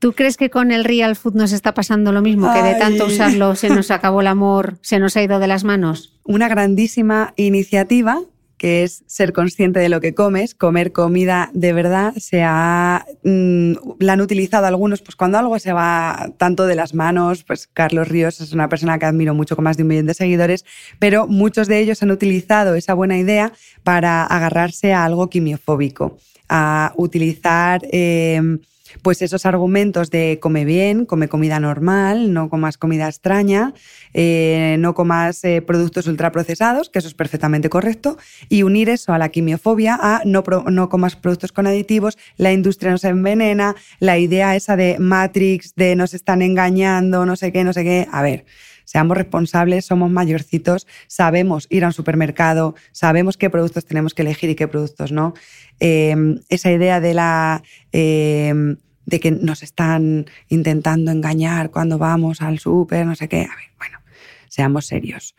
¿Tú 0.00 0.14
crees 0.14 0.36
que 0.36 0.50
con 0.50 0.72
el 0.72 0.82
real 0.82 1.14
food 1.14 1.34
nos 1.34 1.52
está 1.52 1.74
pasando 1.74 2.10
lo 2.10 2.22
mismo? 2.22 2.52
Que 2.52 2.60
de 2.60 2.74
tanto 2.74 3.06
usarlo 3.06 3.54
se 3.54 3.68
nos 3.68 3.92
acabó 3.92 4.22
el 4.22 4.26
amor, 4.26 4.78
se 4.82 4.98
nos 4.98 5.16
ha 5.16 5.22
ido 5.22 5.38
de 5.38 5.46
las 5.46 5.62
manos. 5.62 6.18
Una 6.24 6.48
grandísima 6.48 7.34
iniciativa 7.36 8.20
que 8.56 8.82
es 8.82 9.04
ser 9.06 9.32
consciente 9.32 9.80
de 9.80 9.88
lo 9.88 10.00
que 10.00 10.14
comes, 10.14 10.54
comer 10.54 10.92
comida 10.92 11.50
de 11.52 11.72
verdad, 11.72 12.14
se 12.16 12.42
ha, 12.42 13.04
mm, 13.22 13.72
la 13.98 14.14
han 14.14 14.20
utilizado 14.20 14.66
algunos, 14.66 15.02
pues 15.02 15.16
cuando 15.16 15.38
algo 15.38 15.58
se 15.58 15.72
va 15.72 16.32
tanto 16.38 16.66
de 16.66 16.74
las 16.74 16.94
manos, 16.94 17.44
pues 17.44 17.68
Carlos 17.72 18.08
Ríos 18.08 18.40
es 18.40 18.52
una 18.52 18.68
persona 18.68 18.98
que 18.98 19.06
admiro 19.06 19.34
mucho 19.34 19.56
con 19.56 19.64
más 19.64 19.76
de 19.76 19.82
un 19.82 19.88
millón 19.88 20.06
de 20.06 20.14
seguidores, 20.14 20.64
pero 20.98 21.26
muchos 21.26 21.68
de 21.68 21.78
ellos 21.80 22.02
han 22.02 22.10
utilizado 22.10 22.74
esa 22.74 22.94
buena 22.94 23.18
idea 23.18 23.52
para 23.82 24.24
agarrarse 24.24 24.92
a 24.92 25.04
algo 25.04 25.28
quimiofóbico, 25.28 26.16
a 26.48 26.92
utilizar... 26.96 27.82
Eh, 27.92 28.58
pues 29.02 29.22
esos 29.22 29.46
argumentos 29.46 30.10
de 30.10 30.38
come 30.40 30.64
bien, 30.64 31.06
come 31.06 31.28
comida 31.28 31.60
normal, 31.60 32.32
no 32.32 32.48
comas 32.48 32.78
comida 32.78 33.08
extraña, 33.08 33.74
eh, 34.14 34.76
no 34.78 34.94
comas 34.94 35.42
eh, 35.44 35.62
productos 35.62 36.06
ultraprocesados, 36.06 36.88
que 36.88 36.98
eso 36.98 37.08
es 37.08 37.14
perfectamente 37.14 37.68
correcto, 37.68 38.18
y 38.48 38.62
unir 38.62 38.88
eso 38.88 39.12
a 39.12 39.18
la 39.18 39.28
quimiofobia, 39.28 39.98
a 40.00 40.22
no, 40.24 40.44
no 40.70 40.88
comas 40.88 41.16
productos 41.16 41.52
con 41.52 41.66
aditivos, 41.66 42.18
la 42.36 42.52
industria 42.52 42.90
nos 42.90 43.04
envenena, 43.04 43.76
la 44.00 44.18
idea 44.18 44.56
esa 44.56 44.76
de 44.76 44.98
Matrix, 44.98 45.74
de 45.74 45.96
nos 45.96 46.14
están 46.14 46.42
engañando, 46.42 47.26
no 47.26 47.36
sé 47.36 47.52
qué, 47.52 47.64
no 47.64 47.72
sé 47.72 47.84
qué. 47.84 48.06
A 48.12 48.22
ver, 48.22 48.44
seamos 48.86 49.18
responsables, 49.18 49.84
somos 49.84 50.10
mayorcitos, 50.10 50.86
sabemos 51.08 51.66
ir 51.68 51.84
a 51.84 51.88
un 51.88 51.92
supermercado, 51.92 52.74
sabemos 52.92 53.36
qué 53.36 53.50
productos 53.50 53.84
tenemos 53.84 54.14
que 54.14 54.22
elegir 54.22 54.48
y 54.48 54.54
qué 54.54 54.66
productos 54.66 55.12
no. 55.12 55.34
Em, 55.78 56.40
esa 56.48 56.72
idea 56.72 57.00
de 57.00 57.12
la... 57.12 57.62
Em, 57.92 58.78
de 59.04 59.20
que 59.20 59.30
nos 59.30 59.62
están 59.62 60.26
intentando 60.48 61.12
engañar 61.12 61.70
cuando 61.70 61.96
vamos 61.96 62.42
al 62.42 62.58
súper, 62.58 63.06
no 63.06 63.14
sé 63.14 63.28
qué. 63.28 63.42
A 63.42 63.54
ver, 63.54 63.70
bueno, 63.78 64.00
seamos 64.48 64.86
serios. 64.86 65.36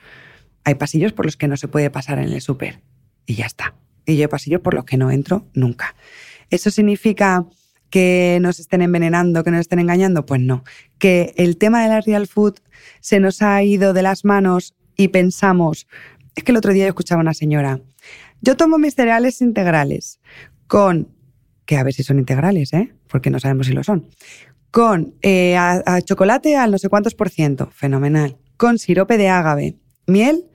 Hay 0.64 0.76
pasillos 0.76 1.12
por 1.12 1.26
los 1.26 1.36
que 1.36 1.50
no 1.50 1.58
se 1.58 1.68
puede 1.68 1.90
pasar 1.90 2.18
en 2.20 2.32
el 2.32 2.40
súper 2.40 2.82
y 3.26 3.36
ya 3.36 3.46
está. 3.46 3.76
Y 4.06 4.16
yo 4.16 4.30
hay 4.32 4.58
por 4.60 4.74
los 4.74 4.86
que 4.86 4.96
no 4.96 5.12
entro 5.12 5.48
nunca. 5.54 5.96
¿Eso 6.50 6.72
significa 6.72 7.46
que 7.90 8.40
nos 8.42 8.60
estén 8.60 8.82
envenenando, 8.82 9.44
que 9.44 9.52
nos 9.52 9.62
estén 9.62 9.80
engañando? 9.80 10.26
Pues 10.26 10.42
no. 10.42 10.64
Que 10.98 11.34
el 11.38 11.58
tema 11.58 11.84
de 11.84 11.90
la 11.90 12.02
real 12.02 12.28
food 12.28 12.56
se 13.02 13.20
nos 13.20 13.42
ha 13.42 13.64
ido 13.64 13.94
de 13.94 14.02
las 14.02 14.26
manos 14.26 14.76
y 14.96 15.10
pensamos, 15.10 15.88
es 16.36 16.44
que 16.44 16.52
el 16.52 16.58
otro 16.58 16.74
día 16.74 16.86
yo 16.86 16.90
escuchaba 16.90 17.22
a 17.22 17.24
una 17.24 17.34
señora, 17.34 17.80
yo 18.42 18.58
tomo 18.58 18.78
mis 18.78 18.96
cereales 18.96 19.42
integrales 19.42 20.20
con, 20.68 21.10
que 21.66 21.78
a 21.78 21.84
ver 21.84 21.94
si 21.94 22.04
son 22.04 22.20
integrales, 22.20 22.74
¿eh? 22.74 22.94
porque 23.08 23.30
no 23.30 23.40
sabemos 23.40 23.68
si 23.68 23.74
lo 23.74 23.84
son, 23.84 24.08
con 24.72 25.16
eh, 25.22 25.58
chocolate 26.04 26.56
al 26.56 26.72
no 26.72 26.78
sé 26.78 26.90
cuántos 26.90 27.16
por 27.16 27.30
ciento, 27.30 27.70
fenomenal, 27.72 28.38
con 28.58 28.78
sirope 28.80 29.18
de 29.18 29.30
ágave, 29.30 29.76
miel 30.06 30.46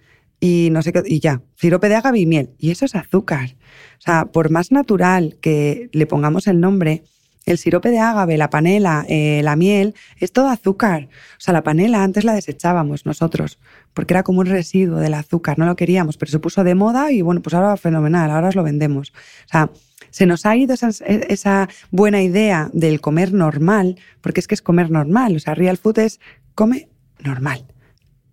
y 0.40 0.68
no 0.72 0.82
sé 0.82 0.92
qué, 0.92 1.02
y 1.06 1.20
ya, 1.20 1.42
sirope 1.56 1.88
de 1.88 1.94
ágave 1.94 2.18
y 2.18 2.26
miel. 2.26 2.50
Y 2.58 2.72
eso 2.72 2.84
es 2.84 2.96
azúcar. 2.96 3.56
O 3.98 4.00
sea, 4.00 4.26
por 4.26 4.50
más 4.50 4.72
natural 4.72 5.38
que 5.40 5.88
le 5.92 6.06
pongamos 6.06 6.48
el 6.48 6.58
nombre, 6.58 7.04
el 7.44 7.58
sirope 7.58 7.90
de 7.90 7.98
ágave, 7.98 8.36
la 8.36 8.50
panela, 8.50 9.04
eh, 9.08 9.40
la 9.42 9.56
miel, 9.56 9.94
es 10.18 10.32
todo 10.32 10.48
azúcar. 10.48 11.08
O 11.36 11.40
sea, 11.40 11.52
la 11.52 11.62
panela 11.62 12.02
antes 12.02 12.24
la 12.24 12.34
desechábamos 12.34 13.04
nosotros, 13.06 13.58
porque 13.94 14.14
era 14.14 14.22
como 14.22 14.40
un 14.40 14.46
residuo 14.46 14.98
del 14.98 15.14
azúcar, 15.14 15.58
no 15.58 15.66
lo 15.66 15.76
queríamos, 15.76 16.16
pero 16.16 16.30
se 16.30 16.38
puso 16.38 16.64
de 16.64 16.74
moda 16.74 17.10
y 17.10 17.22
bueno, 17.22 17.42
pues 17.42 17.54
ahora 17.54 17.76
fenomenal, 17.76 18.30
ahora 18.30 18.48
os 18.48 18.54
lo 18.54 18.62
vendemos. 18.62 19.10
O 19.10 19.48
sea, 19.48 19.70
se 20.10 20.26
nos 20.26 20.46
ha 20.46 20.54
ido 20.56 20.74
esa, 20.74 21.68
buena 21.90 22.22
idea 22.22 22.70
del 22.72 23.00
comer 23.00 23.32
normal, 23.32 23.98
porque 24.20 24.40
es 24.40 24.46
que 24.46 24.54
es 24.54 24.62
comer 24.62 24.90
normal. 24.90 25.36
O 25.36 25.40
sea, 25.40 25.54
real 25.54 25.78
food 25.78 25.98
es 26.00 26.20
come 26.54 26.88
normal, 27.18 27.66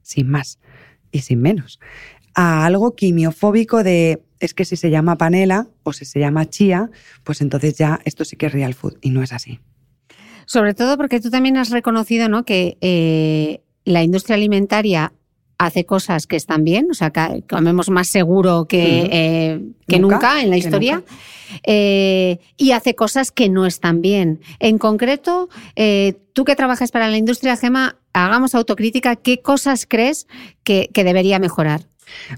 sin 0.02 0.30
más 0.30 0.60
y 1.12 1.22
sin 1.22 1.42
menos. 1.42 1.80
a 2.36 2.66
algo 2.66 2.96
quimiofóbico 2.96 3.84
de 3.84 4.24
es 4.40 4.54
que 4.54 4.66
si 4.66 4.76
se 4.76 4.90
llama 4.90 5.18
panela 5.18 5.68
o 5.84 5.94
si 5.94 6.06
se 6.06 6.20
llama 6.20 6.50
chía, 6.50 6.90
pues 7.24 7.42
entonces 7.42 7.78
ya 7.78 8.00
esto 8.06 8.26
sí 8.26 8.36
que 8.36 8.48
es 8.48 8.54
real 8.54 8.74
food 8.74 8.98
y 9.02 9.10
no 9.10 9.22
es 9.22 9.34
así. 9.34 9.60
Sobre 10.46 10.74
todo 10.74 10.98
porque 10.98 11.20
tú 11.20 11.30
también 11.30 11.58
has 11.58 11.70
reconocido 11.70 12.30
¿no? 12.30 12.44
que 12.44 12.78
eh, 12.82 13.62
la 13.86 14.02
industria 14.02 14.36
alimentaria 14.36 15.14
hace 15.58 15.86
cosas 15.86 16.26
que 16.26 16.38
están 16.38 16.64
bien, 16.64 16.88
o 16.90 16.94
sea, 16.94 17.12
que 17.12 17.44
comemos 17.48 17.90
más 17.90 18.08
seguro 18.08 18.66
que, 18.66 19.10
eh, 19.12 19.62
que 19.88 20.00
nunca, 20.00 20.42
en 20.42 20.50
la 20.50 20.58
historia, 20.58 21.04
eh, 21.64 22.40
y 22.56 22.72
hace 22.72 22.96
cosas 22.96 23.32
que 23.32 23.50
no 23.50 23.66
están 23.66 24.02
bien. 24.02 24.40
En 24.60 24.78
concreto, 24.78 25.50
tú 26.32 26.46
que 26.46 26.56
trabajas 26.56 26.92
para 26.92 27.10
la 27.10 27.18
industria, 27.18 27.58
Gema, 27.58 27.98
hagamos 28.14 28.56
autocrítica, 28.56 29.18
¿qué 29.18 29.42
cosas 29.42 29.86
crees 29.86 30.28
que 30.64 30.90
debería 30.96 31.40
mejorar? 31.40 31.82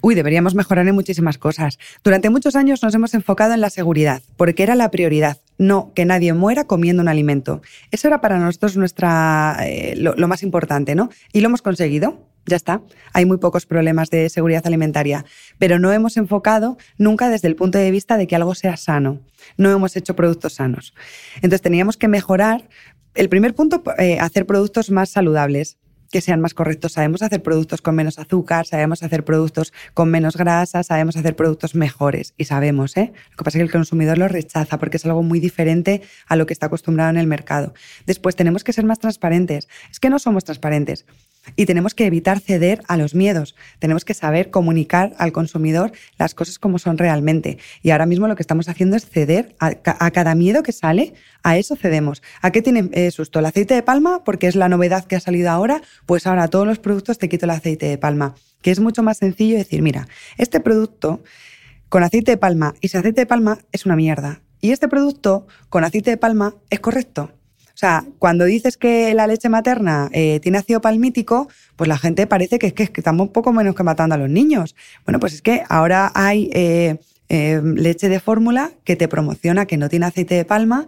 Uy, 0.02 0.16
deberíamos 0.16 0.56
mejorar 0.56 0.88
en 0.88 0.96
muchísimas 0.96 1.38
cosas. 1.38 1.80
Durante 2.04 2.30
muchos 2.30 2.56
años 2.56 2.82
nos 2.84 2.94
hemos 2.96 3.14
enfocado 3.14 3.54
en 3.54 3.62
la 3.62 3.70
seguridad, 3.70 4.22
porque 4.38 4.64
era 4.64 4.76
la 4.76 4.92
prioridad, 4.92 5.38
no 5.58 5.92
que 5.94 6.06
nadie 6.06 6.34
muera 6.34 6.66
comiendo 6.66 7.02
un 7.02 7.08
alimento. 7.08 7.62
Eso 7.92 8.08
era 8.08 8.22
para 8.22 8.40
nosotros 8.40 8.78
nuestra, 8.78 9.58
eh, 9.62 9.96
lo, 9.98 10.28
más 10.28 10.44
importante, 10.44 10.96
¿no? 10.96 11.10
Y 11.34 11.42
lo 11.42 11.48
hemos 11.48 11.62
conseguido. 11.62 12.28
Ya 12.48 12.56
está. 12.56 12.82
Hay 13.14 13.26
muy 13.26 13.38
pocos 13.38 13.68
problemas 13.68 14.10
de 14.10 14.28
seguridad 14.30 14.66
alimentaria, 14.66 15.26
pero 15.60 15.78
no 15.78 15.92
hemos 15.92 16.18
enfocado 16.18 16.78
nunca 16.98 17.30
desde 17.30 17.48
el 17.48 17.56
punto 17.56 17.78
de 17.78 17.92
vista 17.92 18.18
de 18.18 18.26
que 18.26 18.36
algo 18.36 18.56
sea 18.56 18.78
sano. 18.78 19.20
No 19.58 19.70
hemos 19.70 19.96
hecho 19.96 20.16
productos 20.16 20.54
sanos. 20.54 20.96
Entonces 21.36 21.62
teníamos 21.62 21.98
que 21.98 22.08
mejorar. 22.08 22.68
El 23.14 23.30
primer 23.30 23.54
punto, 23.54 23.84
eh, 24.00 24.18
hacer 24.20 24.48
productos 24.48 24.90
más 24.90 25.10
saludables 25.10 25.78
que 26.12 26.22
sean 26.22 26.42
más 26.42 26.54
correctos. 26.54 26.94
Sabemos 26.94 27.22
hacer 27.22 27.42
productos 27.42 27.82
con 27.82 27.96
menos 27.96 28.20
azúcar, 28.20 28.68
sabemos 28.68 29.02
hacer 29.04 29.24
productos 29.24 29.74
con 29.94 30.10
menos 30.10 30.38
grasa, 30.38 30.84
sabemos 30.84 31.16
hacer 31.18 31.36
productos 31.36 31.74
mejores 31.74 32.34
y 32.38 32.46
sabemos, 32.46 32.98
¿eh? 32.98 33.14
Lo 33.32 33.38
que 33.38 33.44
pasa 33.44 33.58
es 33.58 33.62
que 33.62 33.66
el 33.66 33.72
consumidor 33.72 34.18
lo 34.18 34.28
rechaza 34.28 34.78
porque 34.78 34.98
es 34.98 35.06
algo 35.06 35.24
muy 35.24 35.40
diferente 35.40 36.02
a 36.28 36.36
lo 36.36 36.46
que 36.46 36.54
está 36.54 36.68
acostumbrado 36.68 37.10
en 37.10 37.18
el 37.18 37.28
mercado. 37.28 37.74
Después 38.06 38.36
tenemos 38.36 38.64
que 38.64 38.74
ser 38.74 38.86
más 38.86 39.00
transparentes. 39.00 39.68
Es 39.90 40.00
que 40.00 40.10
no 40.10 40.20
somos 40.20 40.44
transparentes. 40.44 41.06
Y 41.56 41.66
tenemos 41.66 41.96
que 41.96 42.06
evitar 42.06 42.40
ceder 42.40 42.84
a 42.88 42.98
los 42.98 43.16
miedos. 43.16 43.56
Tenemos 43.80 44.06
que 44.06 44.14
saber 44.14 44.52
comunicar 44.52 45.14
al 45.18 45.32
consumidor 45.32 45.92
las 46.18 46.36
cosas 46.36 46.60
como 46.60 46.78
son 46.78 46.98
realmente. 46.98 47.58
Y 47.82 47.90
ahora 47.90 48.06
mismo 48.06 48.28
lo 48.28 48.36
que 48.36 48.44
estamos 48.44 48.70
haciendo 48.70 48.96
es 48.96 49.08
ceder 49.08 49.56
a, 49.60 49.74
cada 50.12 50.36
miedo 50.36 50.64
que 50.64 50.72
sale, 50.72 51.14
a 51.44 51.58
eso 51.58 51.76
cedemos. 51.76 52.22
¿A 52.42 52.52
qué 52.52 52.62
tiene 52.62 52.90
eh, 52.94 53.10
susto? 53.12 53.40
¿El 53.40 53.46
aceite 53.46 53.74
de 53.74 53.82
palma? 53.82 54.24
Porque 54.24 54.48
es 54.48 54.56
la 54.56 54.70
novedad 54.70 55.06
que 55.06 55.16
ha 55.16 55.20
salido 55.20 55.50
ahora. 55.50 55.82
Pues 56.06 56.28
ahora 56.28 56.48
todos 56.48 56.68
los 56.68 56.80
productos 56.80 57.18
te 57.18 57.28
quito 57.28 57.46
el 57.46 57.52
aceite 57.52 57.88
de 57.88 57.98
palma. 57.98 58.36
Que 58.62 58.70
es 58.72 58.80
mucho 58.80 59.02
más 59.02 59.18
sencillo 59.18 59.58
decir, 59.58 59.82
mira, 59.82 60.08
este 60.38 60.60
producto 60.60 61.24
con 61.90 62.04
aceite 62.04 62.32
de 62.32 62.38
palma 62.38 62.76
y 62.82 62.90
sin 62.90 63.00
aceite 63.00 63.22
de 63.22 63.26
palma 63.26 63.58
es 63.72 63.86
una 63.86 63.96
mierda. 63.96 64.42
Y 64.62 64.72
este 64.72 64.88
producto 64.88 65.48
con 65.70 65.84
aceite 65.84 66.12
de 66.12 66.18
palma 66.18 66.54
es 66.70 66.80
correcto. 66.80 67.32
Sea, 67.82 68.06
cuando 68.20 68.46
dices 68.46 68.78
que 68.78 69.12
la 69.16 69.26
leche 69.26 69.50
materna 69.50 70.08
eh, 70.14 70.40
tiene 70.40 70.60
ácido 70.60 70.82
palmítico, 70.82 71.50
pues 71.76 71.88
la 71.88 71.98
gente 71.98 72.28
parece 72.28 72.60
que 72.60 72.68
es 72.68 72.74
que, 72.74 72.84
estamos 72.84 73.30
poco 73.30 73.52
menos 73.54 73.74
que 73.74 73.82
matando 73.82 74.14
a 74.14 74.20
los 74.20 74.30
niños. 74.30 74.76
Bueno, 75.04 75.20
pues 75.20 75.34
es 75.34 75.42
que 75.42 75.64
ahora 75.68 76.12
hay 76.14 76.52
eh, 76.54 76.98
eh, 77.30 77.60
leche 77.64 78.08
de 78.08 78.20
fórmula 78.20 78.70
que 78.84 78.96
te 78.96 79.08
promociona 79.08 79.66
que 79.66 79.78
no 79.78 79.90
tiene 79.90 80.06
aceite 80.06 80.36
de 80.36 80.46
palma. 80.46 80.86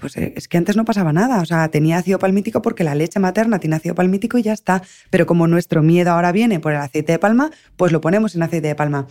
Pues 0.00 0.16
es 0.16 0.48
que 0.48 0.58
antes 0.58 0.76
no 0.76 0.84
pasaba 0.84 1.12
nada, 1.12 1.40
o 1.40 1.44
sea, 1.44 1.68
tenía 1.68 1.98
ácido 1.98 2.18
palmítico 2.18 2.60
porque 2.60 2.82
la 2.82 2.96
leche 2.96 3.20
materna 3.20 3.60
tiene 3.60 3.76
ácido 3.76 3.94
palmítico 3.94 4.38
y 4.38 4.42
ya 4.42 4.52
está. 4.52 4.82
Pero 5.10 5.26
como 5.26 5.46
nuestro 5.46 5.82
miedo 5.82 6.10
ahora 6.10 6.32
viene 6.32 6.58
por 6.58 6.72
el 6.72 6.78
aceite 6.78 7.12
de 7.12 7.18
palma, 7.18 7.50
pues 7.76 7.92
lo 7.92 8.00
ponemos 8.00 8.34
en 8.34 8.42
aceite 8.42 8.68
de 8.68 8.74
palma. 8.74 9.06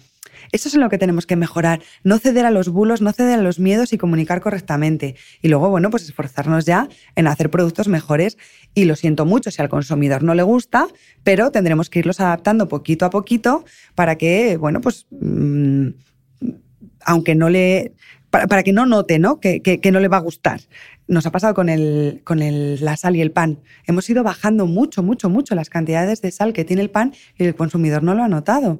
Eso 0.52 0.70
es 0.70 0.76
en 0.76 0.82
lo 0.82 0.90
que 0.90 0.98
tenemos 0.98 1.26
que 1.26 1.36
mejorar, 1.36 1.82
no 2.04 2.18
ceder 2.18 2.46
a 2.46 2.52
los 2.52 2.70
bulos, 2.70 3.02
no 3.02 3.12
ceder 3.14 3.40
a 3.40 3.42
los 3.42 3.60
miedos 3.60 3.94
y 3.94 3.98
comunicar 3.98 4.42
correctamente. 4.42 5.16
Y 5.42 5.48
luego, 5.50 5.70
bueno, 5.70 5.90
pues 5.90 6.04
esforzarnos 6.04 6.66
ya 6.66 6.90
en 7.16 7.28
hacer 7.28 7.50
productos 7.50 7.88
mejores. 7.88 8.38
Y 8.74 8.86
lo 8.86 8.96
siento 8.96 9.26
mucho 9.26 9.52
si 9.52 9.62
al 9.62 9.70
consumidor 9.70 10.24
no 10.24 10.34
le 10.34 10.44
gusta, 10.44 10.88
pero 11.24 11.52
tendremos 11.52 11.90
que 11.90 12.00
irlos 12.00 12.20
adaptando 12.20 12.68
poquito 12.68 13.06
a 13.06 13.10
poquito 13.10 13.66
para 13.96 14.16
que, 14.16 14.58
bueno, 14.58 14.82
pues, 14.82 15.08
mm, 15.12 15.90
aunque 17.06 17.36
no 17.36 17.50
le... 17.50 17.94
Para, 18.32 18.64
que 18.64 18.74
no 18.74 18.86
note, 18.86 19.20
¿no? 19.20 19.40
Que, 19.40 19.80
no 19.92 20.00
le 20.00 20.08
va 20.08 20.18
a 20.18 20.22
gustar. 20.22 20.62
Nos 21.08 21.26
ha 21.26 21.32
pasado 21.32 21.54
con, 21.54 21.70
el, 21.70 22.22
con 22.24 22.40
la 22.40 22.98
sal 22.98 23.16
y 23.16 23.22
el 23.22 23.32
pan. 23.32 23.60
Hemos 23.86 24.10
ido 24.10 24.24
bajando 24.24 24.66
mucho, 24.66 25.04
mucho, 25.04 25.30
mucho 25.30 25.54
las 25.54 25.70
cantidades 25.70 26.22
de 26.22 26.32
sal 26.32 26.54
que 26.54 26.64
tiene 26.64 26.82
el 26.82 26.90
pan 26.90 27.14
y 27.38 27.44
el 27.44 27.56
consumidor 27.56 28.04
no 28.04 28.16
lo 28.16 28.24
ha 28.24 28.28
notado 28.30 28.80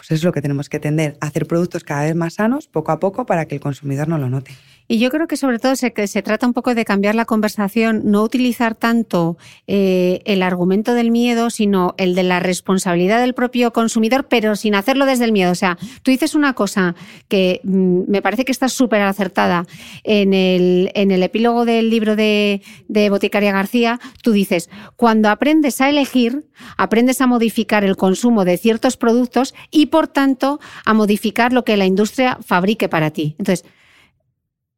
pues 0.00 0.12
es 0.12 0.24
lo 0.24 0.32
que 0.32 0.40
tenemos 0.40 0.70
que 0.70 0.80
tender, 0.80 1.18
hacer 1.20 1.46
productos 1.46 1.84
cada 1.84 2.04
vez 2.04 2.16
más 2.16 2.32
sanos, 2.32 2.68
poco 2.68 2.90
a 2.90 2.98
poco, 2.98 3.26
para 3.26 3.44
que 3.44 3.56
el 3.56 3.60
consumidor 3.60 4.08
no 4.08 4.16
lo 4.16 4.30
note. 4.30 4.52
Y 4.92 4.98
yo 4.98 5.10
creo 5.10 5.28
que 5.28 5.36
sobre 5.36 5.60
todo 5.60 5.76
se, 5.76 5.94
se 6.08 6.20
trata 6.20 6.48
un 6.48 6.52
poco 6.52 6.74
de 6.74 6.84
cambiar 6.84 7.14
la 7.14 7.24
conversación, 7.24 8.02
no 8.06 8.24
utilizar 8.24 8.74
tanto 8.74 9.38
eh, 9.68 10.20
el 10.24 10.42
argumento 10.42 10.94
del 10.94 11.12
miedo, 11.12 11.50
sino 11.50 11.94
el 11.96 12.16
de 12.16 12.24
la 12.24 12.40
responsabilidad 12.40 13.20
del 13.20 13.32
propio 13.32 13.72
consumidor, 13.72 14.26
pero 14.28 14.56
sin 14.56 14.74
hacerlo 14.74 15.06
desde 15.06 15.26
el 15.26 15.30
miedo. 15.30 15.52
O 15.52 15.54
sea, 15.54 15.78
tú 16.02 16.10
dices 16.10 16.34
una 16.34 16.54
cosa 16.54 16.96
que 17.28 17.60
mm, 17.62 18.10
me 18.10 18.20
parece 18.20 18.44
que 18.44 18.50
está 18.50 18.68
súper 18.68 19.02
acertada 19.02 19.64
en 20.02 20.34
el, 20.34 20.90
epílogo 20.96 21.64
del 21.64 21.88
libro 21.88 22.16
de, 22.16 22.60
de 22.88 23.10
Boticaria 23.10 23.52
García, 23.52 24.00
tú 24.24 24.32
dices, 24.32 24.70
cuando 24.96 25.28
aprendes 25.28 25.80
a 25.80 25.88
elegir, 25.88 26.46
aprendes 26.76 27.20
a 27.20 27.28
modificar 27.28 27.84
el 27.84 27.94
consumo 27.94 28.44
de 28.44 28.56
ciertos 28.56 28.96
productos 28.96 29.54
y, 29.70 29.86
por 29.86 30.08
tanto, 30.08 30.58
a 30.84 30.94
modificar 30.94 31.52
lo 31.52 31.62
que 31.62 31.76
la 31.76 31.86
industria 31.86 32.38
fabrique 32.44 32.88
para 32.88 33.12
ti. 33.12 33.36
Entonces, 33.38 33.64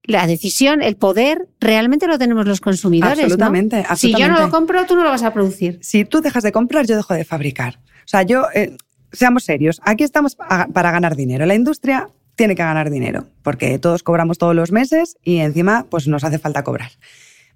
la 0.05 0.27
decisión, 0.27 0.83
el 0.83 0.97
poder, 0.97 1.49
realmente 1.61 2.07
lo 2.07 2.19
tenemos 2.19 2.47
los 2.47 2.61
consumidores. 2.61 3.21
Absolutamente, 3.21 3.85
Si 3.97 4.13
yo 4.15 4.29
no 4.29 4.41
lo 4.41 4.51
compro, 4.51 4.85
tú 4.87 4.97
no 4.97 5.05
lo 5.05 5.11
vas 5.11 5.23
a 5.23 5.33
producir. 5.33 5.79
Si 5.83 6.05
tú 6.05 6.21
dejas 6.21 6.43
de 6.43 6.53
comprar, 6.53 6.87
yo 6.87 6.97
dejo 6.97 7.15
de 7.15 7.25
fabricar. 7.25 7.79
O 8.05 8.09
sea, 8.09 8.23
yo, 8.23 8.47
eh, 8.55 8.77
seamos 9.13 9.45
serios, 9.45 9.81
aquí 9.85 10.05
estamos 10.05 10.35
para 10.37 10.91
ganar 10.91 11.15
dinero. 11.15 11.47
La 11.47 11.55
industria 11.55 12.09
tiene 12.35 12.55
que 12.55 12.63
ganar 12.63 12.91
dinero, 12.91 13.27
porque 13.43 13.79
todos 13.79 14.03
cobramos 14.03 14.39
todos 14.39 14.55
los 14.55 14.73
meses 14.73 15.17
y 15.23 15.39
encima 15.39 15.87
pues 15.89 16.09
nos 16.09 16.25
hace 16.25 16.39
falta 16.39 16.65
cobrar. 16.65 16.91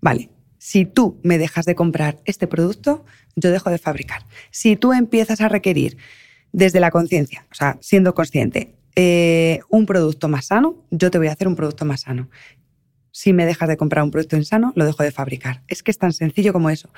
Vale, 0.01 0.31
si 0.59 0.85
tú 0.85 1.19
me 1.23 1.39
dejas 1.39 1.65
de 1.65 1.75
comprar 1.75 2.19
este 2.25 2.47
producto, 2.47 3.05
yo 3.35 3.51
dejo 3.51 3.71
de 3.71 3.79
fabricar. 3.79 4.23
Si 4.51 4.77
tú 4.77 4.93
empiezas 4.93 5.41
a 5.41 5.49
requerir 5.49 5.97
desde 6.53 6.81
la 6.81 6.91
conciencia, 6.91 7.47
o 7.51 7.55
sea, 7.55 7.79
siendo 7.81 8.15
consciente, 8.15 8.76
eh, 8.97 9.61
un 9.69 9.87
producto 9.87 10.29
más 10.29 10.47
sano, 10.47 10.85
yo 10.91 11.11
te 11.11 11.19
voy 11.19 11.29
a 11.29 11.33
hacer 11.33 11.47
un 11.47 11.55
producto 11.55 11.85
más 11.85 12.01
sano. 12.01 12.29
Si 13.13 13.33
me 13.33 13.47
dejas 13.47 13.69
de 13.69 13.77
comprar 13.77 14.03
un 14.05 14.11
producto 14.11 14.37
insano, 14.37 14.73
lo 14.75 14.85
dejo 14.85 15.03
de 15.03 15.13
fabricar. 15.13 15.63
Es 15.69 15.83
que 15.83 15.91
es 15.91 15.99
tan 15.99 16.13
sencillo 16.13 16.53
como 16.53 16.71
eso. 16.71 16.89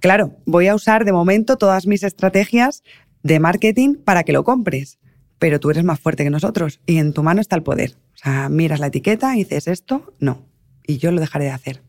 Claro, 0.00 0.36
voy 0.44 0.68
a 0.68 0.74
usar 0.74 1.04
de 1.04 1.12
momento 1.12 1.56
todas 1.56 1.86
mis 1.86 2.02
estrategias 2.02 2.82
de 3.22 3.40
marketing 3.40 3.94
para 3.96 4.22
que 4.22 4.32
lo 4.32 4.44
compres, 4.44 4.98
pero 5.38 5.58
tú 5.60 5.70
eres 5.70 5.82
más 5.82 5.98
fuerte 5.98 6.24
que 6.24 6.30
nosotros 6.30 6.80
y 6.86 6.98
en 6.98 7.14
tu 7.14 7.22
mano 7.22 7.40
está 7.40 7.56
el 7.56 7.62
poder. 7.62 7.94
O 8.14 8.18
sea, 8.18 8.48
miras 8.50 8.80
la 8.80 8.88
etiqueta 8.88 9.34
y 9.34 9.40
dices 9.40 9.66
esto, 9.66 10.12
no, 10.20 10.42
y 10.86 10.98
yo 10.98 11.10
lo 11.10 11.20
dejaré 11.20 11.46
de 11.46 11.50
hacer. 11.52 11.80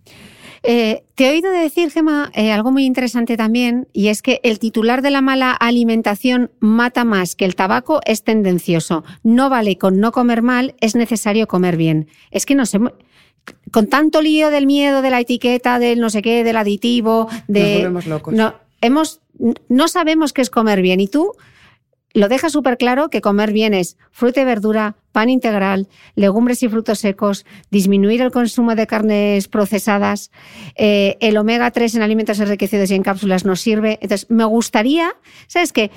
Eh, 0.67 1.03
te 1.13 1.27
he 1.27 1.31
oído 1.31 1.51
decir, 1.51 1.91
Gema, 1.91 2.31
eh, 2.33 2.51
algo 2.51 2.71
muy 2.71 2.85
interesante 2.85 3.37
también, 3.37 3.87
y 3.93 4.07
es 4.07 4.21
que 4.21 4.39
el 4.43 4.59
titular 4.59 5.01
de 5.01 5.11
la 5.11 5.21
mala 5.21 5.51
alimentación 5.51 6.51
mata 6.59 7.03
más 7.05 7.35
que 7.35 7.45
el 7.45 7.55
tabaco 7.55 8.01
es 8.05 8.23
tendencioso. 8.23 9.03
No 9.23 9.49
vale 9.49 9.77
con 9.77 9.99
no 9.99 10.11
comer 10.11 10.41
mal, 10.41 10.75
es 10.81 10.95
necesario 10.95 11.47
comer 11.47 11.77
bien. 11.77 12.07
Es 12.31 12.45
que 12.45 12.55
no 12.55 12.65
sé, 12.65 12.79
con 13.71 13.87
tanto 13.87 14.21
lío 14.21 14.49
del 14.49 14.65
miedo, 14.65 15.01
de 15.01 15.09
la 15.11 15.19
etiqueta, 15.19 15.77
del 15.79 15.99
no 15.99 16.09
sé 16.09 16.21
qué, 16.21 16.43
del 16.43 16.57
aditivo, 16.57 17.27
de... 17.47 17.89
Nos 17.89 18.07
locos. 18.07 18.33
No, 18.33 18.55
hemos, 18.81 19.21
no 19.69 19.87
sabemos 19.87 20.33
qué 20.33 20.41
es 20.41 20.49
comer 20.49 20.81
bien. 20.81 20.99
Y 20.99 21.07
tú 21.07 21.33
lo 22.15 22.29
deja 22.29 22.49
súper 22.49 22.77
claro 22.77 23.09
que 23.09 23.19
comer 23.19 23.51
bien 23.51 23.73
es 23.73 23.97
fruta 24.09 24.41
y 24.41 24.45
verdura, 24.45 24.95
pan 25.11 25.29
integral, 25.29 25.89
legumbres 26.15 26.63
y 26.63 26.69
frutos 26.69 26.99
secos, 26.99 27.45
disminuir 27.71 28.21
el 28.21 28.31
consumo 28.31 28.73
de 28.73 28.87
carnes 28.87 29.49
procesadas, 29.49 30.31
eh, 30.77 31.17
el 31.19 31.35
omega 31.35 31.69
3 31.71 31.95
en 31.95 32.01
alimentos 32.01 32.39
enriquecidos 32.39 32.89
y 32.89 32.95
en 32.95 33.03
cápsulas 33.03 33.43
nos 33.43 33.59
sirve. 33.59 33.99
Entonces, 34.01 34.27
me 34.29 34.45
gustaría, 34.45 35.13
¿sabes 35.47 35.73
qué? 35.73 35.91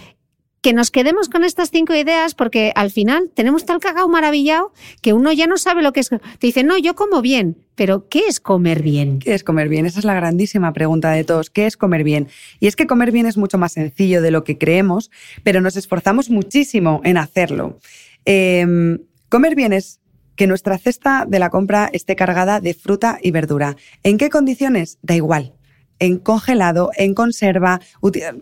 Que 0.61 0.73
nos 0.73 0.91
quedemos 0.91 1.29
con 1.29 1.45
estas 1.45 1.71
cinco 1.71 1.95
ideas 1.95 2.35
porque 2.35 2.73
al 2.75 2.91
final 2.91 3.31
tenemos 3.35 3.65
tal 3.65 3.81
cagao 3.81 4.09
maravillado 4.09 4.73
que 5.03 5.13
uno 5.13 5.33
ya 5.33 5.47
no 5.47 5.57
sabe 5.57 5.83
lo 5.83 5.93
que 5.93 6.01
es. 6.01 6.09
Te 6.09 6.19
dice, 6.41 6.65
no, 6.65 6.77
yo 6.79 6.95
como 6.95 7.23
bien, 7.23 7.57
pero 7.75 8.09
¿qué 8.09 8.27
es 8.29 8.41
comer 8.41 8.83
bien? 8.83 9.21
¿Qué 9.21 9.35
es 9.35 9.45
comer 9.45 9.69
bien? 9.69 9.87
Esa 9.87 10.01
es 10.01 10.05
la 10.05 10.15
grandísima 10.15 10.73
pregunta 10.73 11.11
de 11.13 11.25
todos. 11.25 11.51
¿Qué 11.51 11.67
es 11.67 11.77
comer 11.77 12.03
bien? 12.03 12.29
Y 12.61 12.67
es 12.67 12.77
que 12.77 12.87
comer 12.87 13.13
bien 13.13 13.27
es 13.27 13.37
mucho 13.37 13.59
más 13.59 13.73
sencillo 13.73 14.21
de 14.21 14.31
lo 14.31 14.45
que 14.45 14.59
creemos, 14.59 15.11
pero 15.45 15.61
nos 15.61 15.77
esforzamos 15.77 16.31
muchísimo 16.31 17.01
en 17.05 17.19
hacerlo. 17.19 17.79
Em, 18.25 18.99
comer 19.29 19.55
bien 19.55 19.73
es 19.73 20.01
que 20.35 20.47
nuestra 20.47 20.79
cesta 20.79 21.25
de 21.29 21.39
la 21.39 21.51
compra 21.51 21.91
esté 21.93 22.15
cargada 22.15 22.61
de 22.61 22.75
fruta 22.75 23.19
y 23.23 23.31
verdura. 23.31 23.77
¿En 24.03 24.19
qué 24.19 24.31
condiciones? 24.31 24.99
Da 25.03 25.15
igual 25.17 25.58
en 25.99 26.19
congelado, 26.19 26.91
en 26.97 27.15
conserva. 27.15 27.81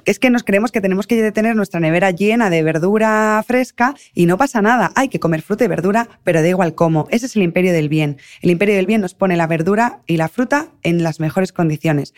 Es 0.05 0.19
que 0.19 0.31
nos 0.31 0.43
creemos 0.43 0.73
que 0.73 0.81
tenemos 0.81 1.07
que 1.07 1.33
tener 1.33 1.57
nuestra 1.57 1.81
nevera 1.81 2.11
llena 2.11 2.51
de 2.51 2.63
verdura 2.63 3.43
fresca 3.47 3.95
y 4.15 4.27
no 4.27 4.39
pasa 4.39 4.63
nada. 4.63 4.93
Hay 4.95 5.09
que 5.09 5.21
comer 5.21 5.43
fruta 5.43 5.65
y 5.65 5.69
verdura, 5.69 6.09
pero 6.25 6.43
da 6.43 6.49
igual 6.49 6.75
cómo. 6.75 7.09
Ese 7.11 7.27
es 7.27 7.37
el 7.37 7.43
imperio 7.43 7.73
del 7.73 7.89
bien. 7.89 8.19
El 8.41 8.51
imperio 8.51 8.77
del 8.77 8.87
bien 8.87 9.01
nos 9.01 9.15
pone 9.15 9.37
la 9.37 9.47
verdura 9.47 10.01
y 10.07 10.17
la 10.17 10.29
fruta 10.29 10.69
en 10.83 11.03
las 11.03 11.21
mejores 11.21 11.53
condiciones. 11.53 12.15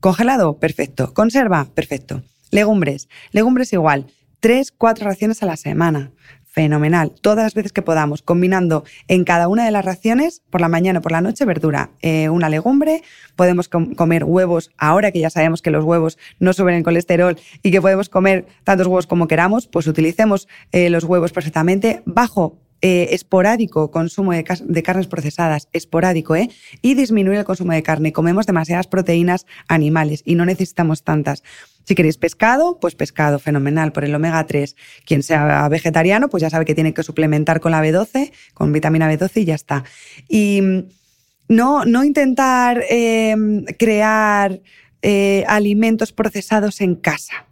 Congelado, 0.00 0.58
perfecto. 0.58 1.14
Conserva, 1.14 1.66
perfecto. 1.74 2.22
Legumbres, 2.50 3.08
legumbres 3.32 3.72
igual. 3.72 4.06
Tres, 4.40 4.72
cuatro 4.72 5.06
raciones 5.06 5.42
a 5.42 5.46
la 5.46 5.56
semana 5.56 6.12
fenomenal. 6.54 7.10
Todas 7.20 7.44
las 7.44 7.54
veces 7.54 7.72
que 7.72 7.82
podamos, 7.82 8.22
combinando 8.22 8.84
en 9.08 9.24
cada 9.24 9.48
una 9.48 9.64
de 9.64 9.72
las 9.72 9.84
raciones, 9.84 10.40
por 10.50 10.60
la 10.60 10.68
mañana 10.68 11.00
o 11.00 11.02
por 11.02 11.10
la 11.10 11.20
noche, 11.20 11.44
verdura, 11.44 11.90
eh, 12.00 12.28
una 12.28 12.48
legumbre, 12.48 13.02
podemos 13.34 13.68
comer 13.68 14.22
huevos, 14.22 14.70
ahora 14.78 15.10
que 15.10 15.18
ya 15.18 15.30
sabemos 15.30 15.62
que 15.62 15.72
los 15.72 15.84
huevos 15.84 16.16
no 16.38 16.52
suben 16.52 16.76
el 16.76 16.84
colesterol 16.84 17.36
y 17.64 17.72
que 17.72 17.82
podemos 17.82 18.08
comer 18.08 18.46
tantos 18.62 18.86
huevos 18.86 19.08
como 19.08 19.26
queramos, 19.26 19.66
pues 19.66 19.88
utilicemos 19.88 20.46
eh, 20.70 20.90
los 20.90 21.02
huevos 21.02 21.32
perfectamente 21.32 22.02
bajo 22.04 22.60
eh, 22.82 23.14
esporádico 23.14 23.90
consumo 23.90 24.32
de, 24.32 24.44
de, 24.62 24.82
carnes 24.82 25.06
procesadas, 25.06 25.68
esporádico, 25.72 26.36
¿eh? 26.36 26.50
Y 26.82 26.94
disminuir 26.94 27.38
el 27.38 27.44
consumo 27.44 27.72
de 27.72 27.82
carne. 27.82 28.12
Comemos 28.12 28.46
demasiadas 28.46 28.86
proteínas 28.86 29.46
animales 29.68 30.22
y 30.24 30.34
no 30.34 30.44
necesitamos 30.44 31.02
tantas. 31.02 31.42
Si 31.84 31.94
queréis 31.94 32.18
pescado, 32.18 32.78
pues 32.80 32.94
pescado, 32.94 33.38
fenomenal, 33.38 33.92
por 33.92 34.04
el 34.04 34.14
omega 34.14 34.44
3. 34.46 34.74
Quien 35.04 35.22
sea 35.22 35.68
vegetariano, 35.68 36.28
pues 36.28 36.40
ya 36.40 36.50
sabe 36.50 36.64
que 36.64 36.74
tiene 36.74 36.94
que 36.94 37.02
suplementar 37.02 37.60
con 37.60 37.72
la 37.72 37.82
B12, 37.82 38.32
con 38.54 38.72
vitamina 38.72 39.12
B12 39.12 39.42
y 39.42 39.44
ya 39.44 39.54
está. 39.54 39.84
Y 40.28 40.60
mm, 40.62 40.88
no, 41.48 41.84
no 41.84 42.04
intentar 42.04 42.82
em, 42.88 43.64
crear 43.78 44.60
eh, 45.02 45.44
alimentos 45.46 46.12
procesados 46.12 46.80
en 46.80 46.94
casa 46.94 47.46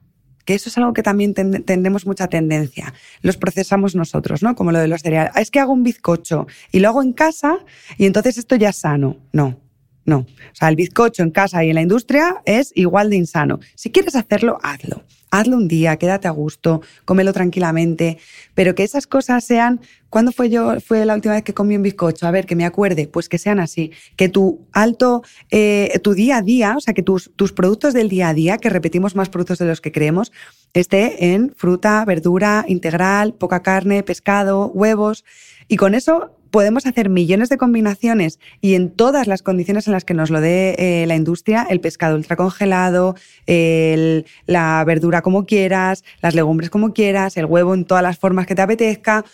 que 0.45 0.55
eso 0.55 0.68
es 0.68 0.78
algo 0.78 0.93
que 0.93 1.03
también 1.03 1.35
tendemos 1.35 2.07
mucha 2.07 2.26
tendencia. 2.26 2.93
Los 3.20 3.37
procesamos 3.37 3.95
nosotros, 3.95 4.43
¿no? 4.43 4.55
Como 4.55 4.72
lo 4.72 4.80
de 4.80 4.89
los 4.89 5.03
cereales. 5.03 5.33
Ah, 5.35 5.41
es 5.41 5.51
que 5.51 5.61
hago 5.61 5.72
un 5.72 5.83
bizcocho 5.83 6.47
y 6.70 6.80
lo 6.80 6.89
hago 6.89 7.03
en 7.03 7.12
casa 7.12 7.59
y 7.97 8.07
entonces 8.07 8.39
esto 8.39 8.57
ya 8.57 8.70
es 8.70 8.76
sano. 8.76 9.18
No, 9.33 9.61
no. 10.05 10.18
O 10.18 10.55
sea, 10.55 10.68
el 10.68 10.76
bizcocho 10.76 11.22
en 11.22 11.30
casa 11.30 11.64
y 11.64 11.68
en 11.68 11.76
la 11.76 11.82
industria 11.82 12.42
es 12.44 12.72
igual 12.74 13.11
de 13.11 13.16
insano. 13.16 13.61
Si 13.74 13.90
quieres 13.90 14.16
hacerlo, 14.16 14.59
hazlo. 14.62 15.05
Hazlo 15.30 15.57
un 15.57 15.66
día, 15.66 15.96
quédate 15.96 16.28
a 16.28 16.30
gusto, 16.30 16.82
cómelo 17.07 17.32
tranquilamente, 17.32 18.18
pero 18.55 18.74
que 18.74 18.82
esas 18.82 19.07
cosas 19.07 19.42
sean. 19.42 19.80
¿Cuándo 20.11 20.30
fue 20.30 20.50
yo? 20.50 20.78
Fue 20.80 21.07
la 21.07 21.14
última 21.14 21.32
vez 21.32 21.42
que 21.42 21.55
comí 21.55 21.74
un 21.74 21.82
bizcocho. 21.82 22.26
A 22.26 22.30
ver, 22.30 22.44
que 22.44 22.55
me 22.55 22.66
acuerde. 22.66 23.09
Pues 23.09 23.30
que 23.30 23.38
sean 23.38 23.59
así. 23.59 23.92
Que 24.16 24.28
tu 24.28 24.66
alto, 24.72 25.22
eh, 25.50 25.98
tu 26.03 26.12
día 26.12 26.36
a 26.36 26.42
día, 26.42 26.74
o 26.76 26.80
sea, 26.80 26.92
que 26.92 27.03
tus, 27.03 27.30
tus 27.34 27.55
productos 27.55 27.94
del 27.94 28.11
día 28.11 28.28
a 28.28 28.34
día, 28.34 28.59
que 28.59 28.68
repetimos 28.68 29.16
más 29.16 29.30
productos 29.30 29.59
de 29.59 29.64
los 29.64 29.80
que 29.80 29.90
creemos, 29.90 30.32
esté 30.74 31.32
en 31.32 31.55
fruta, 31.57 32.05
verdura, 32.05 32.66
integral, 32.68 33.32
poca 33.32 33.62
carne, 33.62 34.03
pescado, 34.03 34.66
huevos. 34.66 35.24
Y 35.66 35.78
con 35.78 35.94
eso 35.94 36.36
podemos 36.53 36.86
hacer 36.86 37.09
millones 37.09 37.48
de 37.48 37.57
combinaciones 37.57 38.38
y 38.61 38.74
en 38.74 38.90
todas 38.90 39.26
las 39.26 39.42
condiciones 39.42 39.88
en 39.88 39.94
las 39.94 40.05
que 40.05 40.14
nos 40.14 40.30
lo 40.30 40.40
dé 40.40 40.76
eh, 40.78 41.07
la 41.09 41.16
industria, 41.16 41.66
el 41.68 41.80
pescado 41.80 42.14
ultracongelado, 42.14 43.16
la 43.46 44.84
verdura 44.86 45.22
como 45.22 45.46
quieras, 45.46 46.05
las 46.20 46.36
legumbres 46.36 46.70
como 46.70 46.92
quieras, 46.92 47.36
el 47.36 47.46
huevo 47.46 47.74
en 47.74 47.84
todas 47.84 48.05
las 48.05 48.18
formas 48.18 48.46
que 48.46 48.55
te 48.55 48.62
apetezca, 48.62 49.24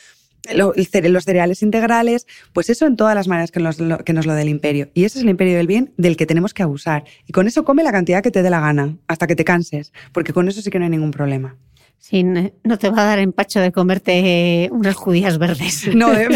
los 0.55 1.25
cereales 1.25 1.63
integrales, 1.63 2.27
pues 2.53 2.71
eso 2.71 2.87
en 2.87 2.97
todas 2.97 3.15
las 3.15 3.29
maneras 3.29 3.51
que 3.51 3.61
nos, 3.61 3.77
que 3.77 4.13
nos 4.13 4.25
lo 4.25 4.35
dé 4.35 4.43
el 4.43 4.49
imperio. 4.49 4.89
Y 4.95 5.05
ese 5.05 5.19
es 5.19 5.25
el 5.25 5.31
imperio 5.31 5.57
del 5.57 5.67
bien 5.67 5.93
del 5.97 6.17
que 6.17 6.25
tenemos 6.25 6.55
que 6.55 6.63
abusar. 6.63 7.05
Y 7.27 7.33
con 7.33 7.47
eso 7.49 7.65
come 7.65 7.83
la 7.83 7.93
cantidad 7.93 8.23
que 8.23 8.31
te 8.31 8.43
dé 8.43 8.51
la 8.51 8.61
gana, 8.61 8.97
hasta 9.09 9.27
que 9.27 9.37
te 9.37 9.45
canses, 9.45 9.93
porque 10.13 10.33
con 10.33 10.49
eso 10.49 10.63
sí 10.63 10.71
que 10.71 10.79
no 10.79 10.85
hay 10.85 10.91
ningún 10.91 11.11
problema. 11.11 11.57
Sí, 11.99 12.23
no 12.23 12.79
te 12.79 12.91
va 12.91 13.03
a 13.03 13.05
dar 13.07 13.19
empacho 13.19 13.61
de 13.61 13.73
comerte 13.73 14.69
unas 14.73 14.95
judías 14.95 15.39
verdes. 15.39 15.95
No, 15.95 16.15
¿eh? 16.19 16.29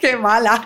Qué 0.00 0.16
mala. 0.16 0.64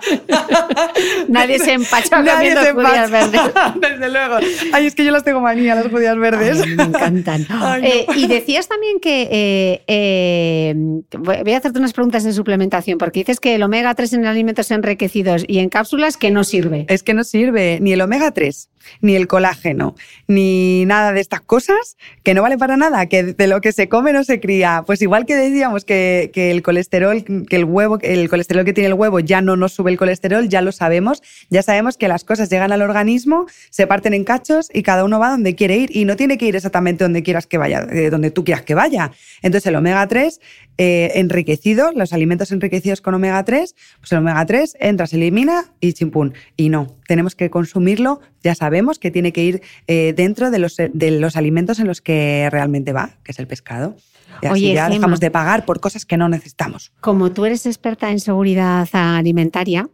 Nadie 1.28 1.58
se 1.58 1.72
empacha 1.72 2.16
comiendo 2.18 2.60
judías 2.74 3.10
verdes. 3.10 3.40
Desde 3.80 4.10
luego. 4.10 4.36
Ay, 4.72 4.86
es 4.86 4.94
que 4.94 5.04
yo 5.04 5.12
las 5.12 5.24
tengo 5.24 5.40
manía, 5.40 5.74
las 5.74 5.88
judías 5.88 6.16
verdes. 6.18 6.66
me 6.66 6.84
encantan. 6.84 7.46
Eh, 7.82 8.04
y 8.14 8.26
decías 8.26 8.68
también 8.68 9.00
que 9.00 9.28
eh, 9.30 9.82
eh, 9.86 10.74
voy 11.18 11.52
a 11.52 11.56
hacerte 11.56 11.78
unas 11.78 11.92
preguntas 11.92 12.24
de 12.24 12.32
suplementación, 12.32 12.98
porque 12.98 13.20
dices 13.20 13.40
que 13.40 13.54
el 13.54 13.62
omega 13.62 13.94
3 13.94 14.12
en 14.14 14.26
alimentos 14.26 14.70
enriquecidos 14.70 15.44
y 15.46 15.58
en 15.58 15.68
cápsulas 15.68 16.16
que 16.16 16.30
no 16.30 16.44
sirve. 16.44 16.84
Es 16.88 17.02
que 17.02 17.14
no 17.14 17.24
sirve 17.24 17.78
ni 17.80 17.92
el 17.92 18.00
omega 18.00 18.32
3 18.32 18.70
ni 19.00 19.14
el 19.14 19.26
colágeno, 19.26 19.94
ni 20.26 20.84
nada 20.86 21.12
de 21.12 21.20
estas 21.20 21.40
cosas, 21.40 21.96
que 22.22 22.34
no 22.34 22.42
vale 22.42 22.58
para 22.58 22.76
nada, 22.76 23.06
que 23.06 23.22
de 23.22 23.46
lo 23.46 23.60
que 23.60 23.72
se 23.72 23.88
come 23.88 24.12
no 24.12 24.24
se 24.24 24.40
cría. 24.40 24.84
Pues 24.86 25.02
igual 25.02 25.26
que 25.26 25.36
decíamos 25.36 25.84
que, 25.84 26.30
el 26.34 26.62
colesterol, 26.62 27.24
que 27.48 27.56
el 27.56 27.64
huevo, 27.64 27.98
el 28.02 28.28
colesterol 28.28 28.64
que 28.64 28.72
tiene 28.72 28.88
el 28.90 28.94
huevo 28.94 29.20
ya 29.20 29.40
no 29.40 29.56
nos 29.56 29.72
sube 29.72 29.90
el 29.90 29.96
colesterol, 29.96 30.48
ya 30.48 30.60
lo 30.60 30.72
sabemos, 30.72 31.22
ya 31.48 31.62
sabemos 31.62 31.96
que 31.96 32.08
las 32.08 32.24
cosas 32.24 32.50
llegan 32.50 32.72
al 32.72 32.82
organismo, 32.82 33.46
se 33.70 33.86
parten 33.86 34.14
en 34.14 34.24
cachos 34.24 34.68
y 34.72 34.82
cada 34.82 35.04
uno 35.04 35.18
va 35.18 35.30
donde 35.30 35.54
quiere 35.54 35.76
ir 35.76 35.96
y 35.96 36.04
no 36.04 36.16
tiene 36.16 36.38
que 36.38 36.46
ir 36.46 36.56
exactamente 36.56 37.04
donde 37.04 37.22
quieras 37.22 37.46
que 37.46 37.58
vaya, 37.58 37.86
eh, 37.90 38.10
donde 38.10 38.30
tú 38.30 38.44
quieras 38.44 38.62
que 38.62 38.74
vaya. 38.74 39.12
Entonces 39.42 39.66
el 39.66 39.76
omega 39.76 40.06
3 40.06 40.40
eh, 40.78 41.12
enriquecido, 41.14 41.92
los 41.92 42.12
alimentos 42.12 42.52
enriquecidos 42.52 43.00
con 43.00 43.14
omega 43.14 43.44
3, 43.44 43.74
pues 44.00 44.12
el 44.12 44.18
omega 44.18 44.44
3 44.44 44.76
entra, 44.80 45.06
se 45.06 45.16
elimina 45.16 45.66
y 45.80 45.92
chimpún. 45.92 46.34
Y 46.56 46.68
no, 46.68 46.96
tenemos 47.06 47.34
que 47.34 47.50
consumirlo, 47.50 48.20
ya 48.42 48.54
sabemos 48.54 48.98
que 48.98 49.10
tiene 49.10 49.32
que 49.32 49.44
ir 49.44 49.62
eh, 49.86 50.14
dentro 50.16 50.50
de 50.50 50.58
los, 50.58 50.76
de 50.76 51.10
los 51.10 51.36
alimentos 51.36 51.78
en 51.80 51.86
los 51.86 52.00
que 52.00 52.48
realmente 52.50 52.92
va, 52.92 53.10
que 53.24 53.32
es 53.32 53.38
el 53.38 53.46
pescado. 53.46 53.96
Y 54.42 54.46
así 54.46 54.72
ya 54.72 54.88
dejamos 54.88 55.20
de 55.20 55.30
pagar 55.30 55.64
por 55.64 55.80
cosas 55.80 56.04
que 56.04 56.16
no 56.16 56.28
necesitamos. 56.28 56.92
Como 57.00 57.32
tú 57.32 57.44
eres 57.44 57.66
experta 57.66 58.10
en 58.10 58.20
seguridad 58.20 58.88
alimentaria, 58.92 59.88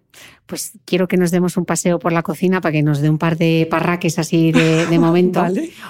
pues 0.46 0.72
quiero 0.84 1.08
que 1.08 1.16
nos 1.16 1.30
demos 1.30 1.56
un 1.56 1.64
paseo 1.64 1.98
por 1.98 2.12
la 2.12 2.22
cocina 2.22 2.60
para 2.60 2.72
que 2.72 2.82
nos 2.82 3.00
dé 3.00 3.10
un 3.10 3.18
par 3.18 3.36
de 3.36 3.66
parraques 3.70 4.18
así 4.18 4.52
de, 4.52 4.98
momento. 4.98 5.44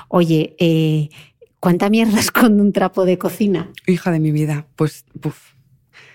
Oye, 0.09 0.57
eh, 0.59 1.11
¿Cuánta 1.61 1.91
mierda 1.91 2.21
esconde 2.21 2.63
un 2.63 2.73
trapo 2.73 3.05
de 3.05 3.19
cocina? 3.19 3.73
Hija 3.87 4.11
de 4.11 4.21
mi 4.21 4.31
vida, 4.31 4.67
pues, 4.77 5.05
uf. 5.25 5.55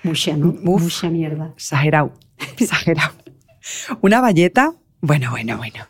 Mucha, 0.03 0.35
¿no? 0.37 0.55
Mucha 0.63 1.09
mierda. 1.09 1.51
Exagerado, 1.55 2.13
exagerado. 2.57 3.13
Una 4.01 4.21
valleta, 4.21 4.73
bueno, 5.01 5.29
bueno, 5.29 5.57
bueno. 5.57 5.85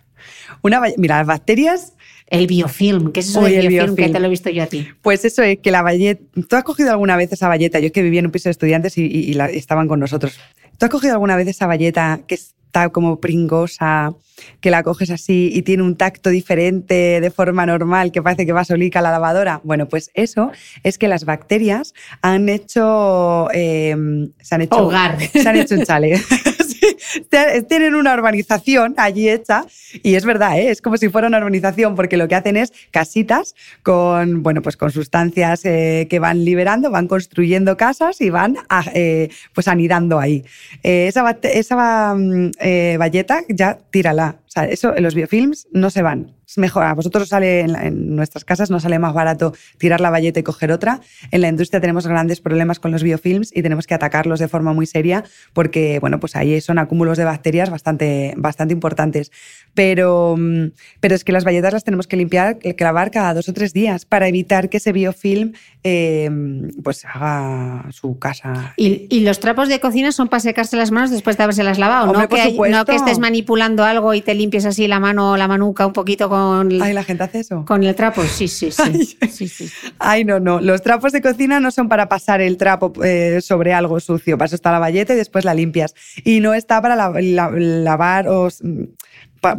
Una 0.64 0.82
Mira, 0.98 1.20
las 1.20 1.28
bacterias... 1.28 1.94
El 2.32 2.48
biofilm, 2.48 3.12
¿qué 3.12 3.20
es 3.20 3.28
eso 3.28 3.42
del 3.42 3.68
biofilm, 3.68 3.98
que 3.98 4.08
te 4.08 4.18
lo 4.18 4.28
he 4.28 4.30
visto 4.30 4.50
yo 4.50 4.64
a 4.64 4.66
ti? 4.66 4.88
Pues 5.02 5.26
eso 5.26 5.44
es 5.44 5.60
que 5.60 5.70
la 5.70 5.82
valleta... 5.82 6.24
¿Tú 6.48 6.56
has 6.56 6.64
cogido 6.64 6.90
alguna 6.90 7.18
vez 7.18 7.30
esa 7.34 7.50
valleta? 7.50 7.78
Yo 7.80 7.88
es 7.88 7.92
que 7.92 8.02
vivía 8.02 8.22
en 8.22 8.28
un 8.28 8.32
piso 8.32 8.48
de 8.48 8.52
estudiantes 8.52 8.98
y, 8.98 9.38
estaban 9.52 9.90
con 9.90 10.00
nosotros. 10.00 10.40
¿Tú 10.78 10.86
has 10.86 10.90
cogido 10.90 11.12
alguna 11.12 11.36
vez 11.36 11.50
esa 11.50 11.68
valleta 11.68 12.22
que 12.28 12.36
está 12.36 12.88
como 12.88 13.20
pringosa, 13.20 14.14
que 14.62 14.72
la 14.72 14.82
coges 14.82 15.10
así 15.10 15.52
y 15.54 15.64
tiene 15.64 15.84
un 15.84 15.98
tacto 15.98 16.30
diferente 16.30 17.20
de 17.20 17.32
forma 17.32 17.66
normal, 17.66 18.14
que 18.14 18.22
parece 18.22 18.46
que 18.46 18.54
va 18.54 18.64
solica 18.64 19.00
a 19.00 19.02
la 19.02 19.12
lavadora. 19.12 19.60
Bueno, 19.66 19.90
pues 19.90 20.10
eso 20.14 20.52
es 20.84 20.98
que 20.98 21.10
las 21.10 21.26
bacterias 21.26 21.94
han 22.22 22.48
hecho. 22.48 23.50
Eh, 23.54 23.94
se 24.42 24.56
han 24.56 24.62
hecho. 24.62 24.78
Hogar. 24.78 25.18
Se 25.20 25.50
han 25.50 25.58
hecho 25.58 25.76
un 25.76 25.84
chale. 25.84 26.22
tienen 27.70 27.96
una 27.96 28.14
urbanización 28.14 28.96
allí 28.98 29.30
hecha 29.30 29.66
y 30.04 30.16
es 30.16 30.26
verdad, 30.26 30.60
¿eh? 30.60 30.72
es 30.72 30.82
como 30.82 30.98
si 30.98 31.10
fuera 31.10 31.28
una 31.28 31.38
urbanización 31.38 31.96
porque 31.96 32.18
lo 32.18 32.28
que 32.28 32.36
hacen 32.36 32.58
es 32.58 32.74
casitas 32.92 33.56
con, 33.84 34.44
bueno, 34.44 34.62
pues 34.62 34.78
con 34.78 34.92
sustancias 34.92 35.66
eh, 35.66 36.08
que 36.10 36.20
van 36.20 36.44
liberando, 36.44 36.92
van 36.92 37.08
construyendo 37.08 37.78
casas 37.78 38.22
y 38.22 38.30
van 38.30 38.58
eh, 38.94 39.30
pues 39.54 39.68
anidando 39.68 40.20
ahí. 40.20 40.44
esa 40.84 41.38
esa 41.44 42.16
mm, 42.16 42.52
valleta 42.98 43.42
ya 43.50 43.78
tírala. 43.92 44.38
O 44.48 44.52
sea, 44.52 44.66
eso 44.66 44.96
en 44.96 45.04
los 45.04 45.16
biofilms 45.16 45.68
no 45.72 45.90
se 45.90 46.02
van 46.02 46.41
es 46.52 46.58
mejor. 46.58 46.84
A 46.84 46.94
vosotros 46.94 47.30
sale 47.30 47.62
en, 47.62 48.16
nuestras 48.16 48.44
casas, 48.44 48.70
no 48.70 48.80
sale 48.80 49.00
más 49.00 49.14
barato 49.14 49.54
tirar 49.78 50.02
la 50.02 50.10
valleta 50.10 50.42
y 50.42 50.44
coger 50.44 50.72
otra. 50.72 51.00
En 51.32 51.42
la 51.42 51.48
industria 51.48 51.80
tenemos 51.80 52.06
grandes 52.06 52.42
problemas 52.42 52.80
con 52.80 52.92
los 52.92 53.04
biofilms 53.04 53.56
y 53.56 53.62
tenemos 53.62 53.88
que 53.88 53.94
atacarlos 53.94 54.40
de 54.40 54.50
forma 54.50 54.74
muy 54.74 54.86
seria 54.86 55.24
porque, 55.54 56.00
bueno, 56.00 56.20
pues 56.20 56.36
ahí 56.36 56.60
son 56.60 56.78
acúmulos 56.78 57.18
de 57.18 57.24
bacterias 57.24 57.70
bastante, 57.70 58.34
bastante 58.36 58.74
importantes. 58.74 59.32
Pero, 59.74 60.36
mm, 60.38 60.72
pero 61.00 61.16
es 61.16 61.24
que 61.24 61.32
las 61.32 61.46
valletas 61.46 61.72
las 61.72 61.84
tenemos 61.86 62.08
que 62.08 62.18
limpiar, 62.18 62.60
que 62.60 62.76
lavar 62.80 63.12
cada 63.12 63.34
dos 63.34 63.48
o 63.48 63.54
tres 63.54 63.72
días 63.72 64.04
para 64.04 64.28
evitar 64.28 64.70
que 64.70 64.78
ese 64.78 64.92
biofilm 64.92 65.54
em, 65.84 66.70
pues 66.84 67.06
haga 67.06 67.86
su 67.92 68.20
casa. 68.20 68.74
¿Y, 68.76 69.22
los 69.22 69.40
trapos 69.40 69.70
de 69.70 69.80
cocina 69.80 70.12
son 70.12 70.28
para 70.28 70.42
secarse 70.42 70.76
las 70.76 70.92
manos 70.92 71.12
después 71.12 71.38
de 71.38 71.44
haberse 71.44 71.64
las 71.64 71.80
lavado? 71.80 72.12
no, 72.12 72.28
que, 72.28 72.58
no 72.70 72.86
que 72.86 72.96
estés 72.96 73.20
manipulando 73.20 73.84
algo 73.84 74.14
y 74.14 74.22
te 74.22 74.34
limpies 74.34 74.66
así 74.66 74.88
la 74.88 75.00
mano 75.00 75.32
o 75.32 75.38
la 75.38 75.48
manuca 75.48 75.86
un 75.86 75.94
poquito 75.94 76.28
con 76.28 76.41
Ay, 76.82 76.94
la 76.94 77.04
gente 77.04 77.24
hace 77.24 77.40
eso. 77.40 77.66
Con 77.66 77.84
el 77.84 77.96
trapo, 77.96 78.22
sí, 78.24 78.48
sí, 78.48 78.72
sí. 78.72 79.70
Ay, 80.00 80.24
no, 80.24 80.40
no. 80.40 80.60
Los 80.60 80.82
trapos 80.82 81.12
de 81.12 81.22
cocina 81.22 81.60
no 81.60 81.72
son 81.72 81.90
para 81.90 82.10
pasar 82.10 82.42
el 82.42 82.58
trapo 82.58 82.94
eh, 83.04 83.40
sobre 83.42 83.74
algo 83.74 84.00
sucio. 84.00 84.38
Para 84.38 84.48
eso 84.48 84.56
está 84.56 84.72
la 84.72 84.80
valleta 84.80 85.14
y 85.14 85.18
después 85.18 85.46
la 85.46 85.54
limpias. 85.54 85.94
Y 86.24 86.40
no 86.40 86.54
está 86.54 86.82
para 86.82 86.96
lavar 86.96 88.28
o 88.28 88.50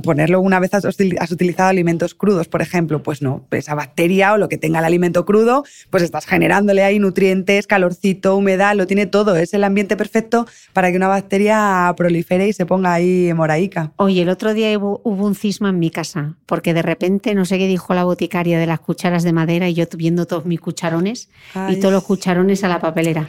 ponerlo 0.02 0.40
una 0.40 0.60
vez 0.60 0.74
has, 0.74 0.84
utilizado 0.84 1.68
alimentos 1.68 2.14
crudos, 2.14 2.48
por 2.48 2.62
ejemplo, 2.62 3.02
pues 3.02 3.20
no, 3.22 3.46
esa 3.50 3.74
bacteria 3.74 4.32
o 4.32 4.38
lo 4.38 4.48
que 4.48 4.58
tenga 4.58 4.78
el 4.78 4.84
alimento 4.84 5.24
crudo, 5.24 5.64
pues 5.90 6.02
estás 6.02 6.26
generándole 6.26 6.84
ahí 6.84 6.98
nutrientes, 6.98 7.66
calorcito, 7.66 8.36
humedad, 8.36 8.76
lo 8.76 8.86
tiene 8.86 9.06
todo. 9.06 9.36
Es 9.36 9.54
el 9.54 9.64
ambiente 9.64 9.96
perfecto 9.96 10.46
para 10.72 10.90
que 10.90 10.96
una 10.96 11.08
bacteria 11.08 11.92
prolifere 11.96 12.48
y 12.48 12.52
se 12.52 12.66
ponga 12.66 12.92
ahí 12.92 13.32
moraica. 13.34 13.92
Oye, 13.96 14.22
el 14.22 14.28
otro 14.28 14.54
día 14.54 14.76
hubo, 14.78 15.00
un 15.04 15.34
cisma 15.34 15.70
en 15.70 15.78
mi 15.78 15.90
casa, 15.90 16.36
porque 16.46 16.74
de 16.74 16.82
repente 16.82 17.34
no 17.34 17.44
sé 17.44 17.58
qué 17.58 17.66
dijo 17.66 17.94
la 17.94 18.04
boticaria 18.04 18.58
de 18.58 18.66
las 18.66 18.80
cucharas 18.80 19.22
de 19.24 19.32
madera 19.32 19.68
y 19.68 19.74
yo 19.74 19.84
viendo 19.96 20.26
todos 20.26 20.46
mis 20.46 20.60
cucharones 20.60 21.28
y 21.68 21.76
todos 21.76 21.92
los 21.92 22.04
cucharones 22.04 22.64
a 22.64 22.68
la 22.68 22.80
papelera. 22.80 23.28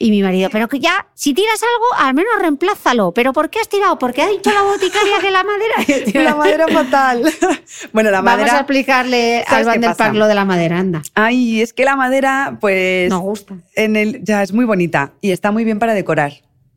Y 0.00 0.10
mi 0.10 0.22
marido, 0.22 0.48
pero 0.52 0.68
que 0.68 0.78
ya, 0.78 1.08
si 1.14 1.34
tiras 1.34 1.60
algo, 1.60 2.06
al 2.06 2.14
menos 2.14 2.30
reemplázalo. 2.40 3.12
¿Pero 3.12 3.32
por 3.32 3.50
qué 3.50 3.58
has 3.58 3.68
tirado? 3.68 3.98
Porque 3.98 4.22
ha 4.22 4.28
dicho 4.28 4.52
la 4.52 4.62
boticaria 4.62 5.18
que 5.20 5.30
la 5.32 5.42
madera. 5.42 6.24
la 6.24 6.36
madera 6.36 6.68
fatal. 6.68 7.22
bueno, 7.92 8.12
la 8.12 8.22
madera. 8.22 8.46
Vamos 8.46 8.58
a 8.58 8.60
explicarle 8.60 9.44
al 9.48 9.64
Van 9.64 9.80
der 9.80 10.14
lo 10.14 10.28
de 10.28 10.34
la 10.36 10.44
madera, 10.44 10.78
anda. 10.78 11.02
Ay, 11.14 11.60
es 11.60 11.72
que 11.72 11.84
la 11.84 11.96
madera, 11.96 12.58
pues. 12.60 13.10
Nos 13.10 13.22
gusta. 13.22 13.56
En 13.74 13.96
el, 13.96 14.22
ya 14.22 14.44
es 14.44 14.52
muy 14.52 14.64
bonita 14.64 15.12
y 15.20 15.32
está 15.32 15.50
muy 15.50 15.64
bien 15.64 15.80
para 15.80 15.94
decorar. 15.94 16.32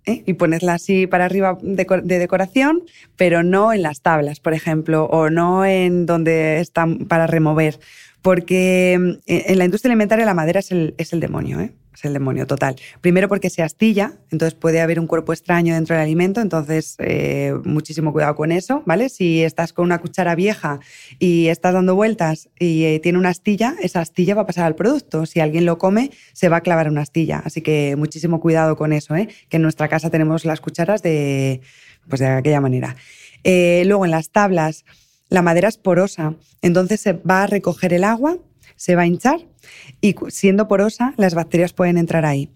¿eh? 0.07 0.23
Y 0.25 0.33
ponerla 0.33 0.73
así 0.73 1.05
para 1.05 1.25
arriba 1.25 1.59
de, 1.61 1.85
de, 2.03 2.17
decoración, 2.17 2.81
pero 3.17 3.43
no 3.43 3.71
en 3.71 3.83
las 3.83 4.01
tablas, 4.01 4.39
por 4.39 4.55
ejemplo, 4.55 5.05
o 5.05 5.29
no 5.29 5.63
en 5.63 6.07
donde 6.07 6.59
están 6.59 7.05
para 7.05 7.27
remover 7.27 7.79
porque 8.21 8.97
mm, 8.99 9.11
en 9.27 9.57
la 9.57 9.65
industria 9.65 9.91
alimentaria 9.91 10.25
la 10.25 10.33
madera 10.33 10.59
es 10.59 10.71
el, 10.71 10.93
es 10.97 11.13
el 11.13 11.19
demonio, 11.19 11.59
¿eh? 11.59 11.71
Es 11.93 12.05
el 12.05 12.13
demonio 12.13 12.47
total. 12.47 12.75
Primero 13.01 13.27
porque 13.27 13.49
se 13.49 13.61
astilla, 13.61 14.13
entonces 14.31 14.57
puede 14.57 14.81
haber 14.81 14.99
un 14.99 15.07
cuerpo 15.07 15.33
extraño 15.33 15.73
dentro 15.73 15.95
del 15.95 16.03
alimento, 16.03 16.41
entonces 16.41 16.95
eh, 16.99 17.53
muchísimo 17.63 18.13
cuidado 18.13 18.35
con 18.35 18.51
eso, 18.51 18.83
¿vale? 18.85 19.09
Si 19.09 19.43
estás 19.43 19.73
con 19.73 19.85
una 19.85 19.99
cuchara 19.99 20.35
vieja 20.35 20.79
y 21.19 21.47
estás 21.47 21.73
dando 21.73 21.95
vueltas 21.95 22.49
y 22.57 22.85
eh, 22.85 22.99
tiene 22.99 23.17
una 23.17 23.29
astilla, 23.29 23.75
esa 23.81 23.99
astilla 23.99 24.35
va 24.35 24.43
a 24.43 24.47
pasar 24.47 24.65
al 24.65 24.75
producto. 24.75 25.25
Si 25.25 25.39
alguien 25.39 25.65
lo 25.65 25.77
come, 25.77 26.11
se 26.33 26.49
va 26.49 26.57
a 26.57 26.61
clavar 26.61 26.89
una 26.89 27.01
astilla. 27.01 27.41
Así 27.43 27.61
que 27.61 27.95
muchísimo 27.97 28.39
cuidado 28.39 28.75
con 28.77 28.93
eso, 28.93 29.15
¿eh? 29.15 29.27
que 29.49 29.57
en 29.57 29.63
nuestra 29.63 29.87
casa 29.87 30.09
tenemos 30.09 30.45
las 30.45 30.61
cucharas 30.61 31.01
de, 31.01 31.61
pues 32.07 32.19
de 32.19 32.27
aquella 32.27 32.61
manera. 32.61 32.95
luego 33.43 34.05
en 34.05 34.11
las 34.11 34.29
tablas 34.29 34.85
la 35.29 35.41
madera 35.41 35.69
es 35.69 35.77
porosa, 35.77 36.35
entonces 36.61 36.99
se 36.99 37.13
va 37.13 37.43
a 37.43 37.47
recoger 37.47 37.93
el 37.93 38.03
agua, 38.03 38.37
se 38.75 38.95
va 38.95 39.03
a 39.03 39.07
hinchar 39.07 39.39
y 40.01 40.15
siendo 40.29 40.67
porosa 40.67 41.13
las 41.17 41.35
bacterias 41.35 41.73
pueden 41.73 41.97
entrar 41.97 42.25
ahí. 42.25 42.49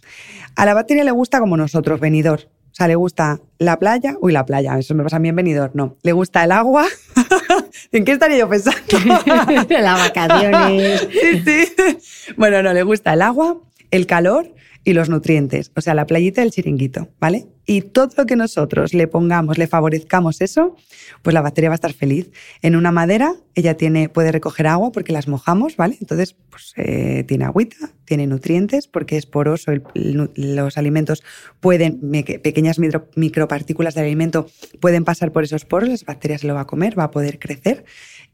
A 0.56 0.66
la 0.66 0.74
bacteria 0.74 1.04
le 1.04 1.12
gusta 1.12 1.40
como 1.40 1.58
nosotros, 1.58 2.00
venidor. 2.00 2.50
O 2.72 2.78
sea, 2.78 2.90
le 2.90 2.96
gusta 2.96 3.40
la 3.58 3.80
playa, 3.80 4.18
uy, 4.20 4.34
la 4.34 4.46
playa, 4.46 4.78
eso 4.78 4.94
me 4.96 5.04
pasa 5.04 5.18
bien 5.18 5.34
venidor, 5.34 5.72
no. 5.76 5.96
Le 6.04 6.12
gusta 6.12 6.44
el 6.44 6.52
agua. 6.52 6.86
¿En 7.94 8.04
qué 8.04 8.12
estaría 8.12 8.40
yo 8.40 8.50
pensando? 8.50 8.82
Las 9.70 10.00
vacaciones. 10.10 11.08
sí, 11.12 11.42
sí. 11.46 12.34
Bueno, 12.36 12.62
no, 12.62 12.74
le 12.74 12.84
gusta 12.84 13.14
el 13.14 13.22
agua, 13.22 13.62
el 13.92 14.06
calor 14.06 14.54
y 14.84 14.92
los 14.92 15.10
nutrientes, 15.10 15.72
o 15.76 15.82
sea, 15.82 15.94
la 15.94 16.06
playita 16.06 16.42
del 16.42 16.52
chiringuito, 16.52 17.08
¿vale? 17.20 17.48
Y 17.66 17.82
todo 17.82 18.10
lo 18.18 18.26
que 18.26 18.36
nosotros 18.36 18.94
le 18.94 19.08
pongamos, 19.08 19.58
le 19.58 19.66
favorezcamos 19.66 20.42
eso, 20.42 20.76
pues 21.24 21.34
la 21.34 21.42
bacteria 21.42 21.70
va 21.70 21.74
a 21.74 21.76
estar 21.76 21.94
feliz. 21.94 22.32
En 22.62 22.76
una 22.76 22.92
madera, 22.92 23.34
ella 23.56 23.76
tiene, 23.76 24.08
puede 24.08 24.32
recoger 24.32 24.68
agua 24.68 24.92
porque 24.92 25.14
las 25.14 25.28
mojamos, 25.28 25.76
¿vale? 25.76 25.98
Entonces, 26.00 26.36
pues 26.50 26.74
eh, 26.78 27.24
tiene 27.28 27.46
agüita, 27.46 27.78
tiene 28.06 28.28
nutrientes 28.28 28.88
porque 28.88 29.18
es 29.18 29.26
poroso, 29.26 29.72
los 29.96 30.78
alimentos 30.78 31.24
pueden, 31.60 32.00
pequeñas 32.44 32.78
micropartículas 33.16 33.96
del 33.96 34.06
alimento 34.06 34.48
pueden 34.80 35.04
pasar 35.04 35.32
por 35.32 35.44
esos 35.44 35.66
poros, 35.66 35.90
las 35.90 36.06
bacterias 36.06 36.44
lo 36.44 36.54
va 36.54 36.62
a 36.62 36.68
comer, 36.68 36.98
va 36.98 37.06
a 37.06 37.12
poder 37.12 37.40
crecer 37.40 37.86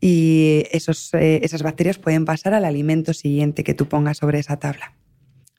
y 0.02 0.66
esos, 0.72 1.14
eh, 1.14 1.40
esas 1.44 1.64
bacterias 1.64 2.00
pueden 2.00 2.26
pasar 2.26 2.54
al 2.54 2.66
alimento 2.66 3.14
siguiente 3.14 3.64
que 3.64 3.74
tú 3.74 3.88
pongas 3.88 4.18
sobre 4.18 4.40
esa 4.40 4.58
tabla. 4.58 4.94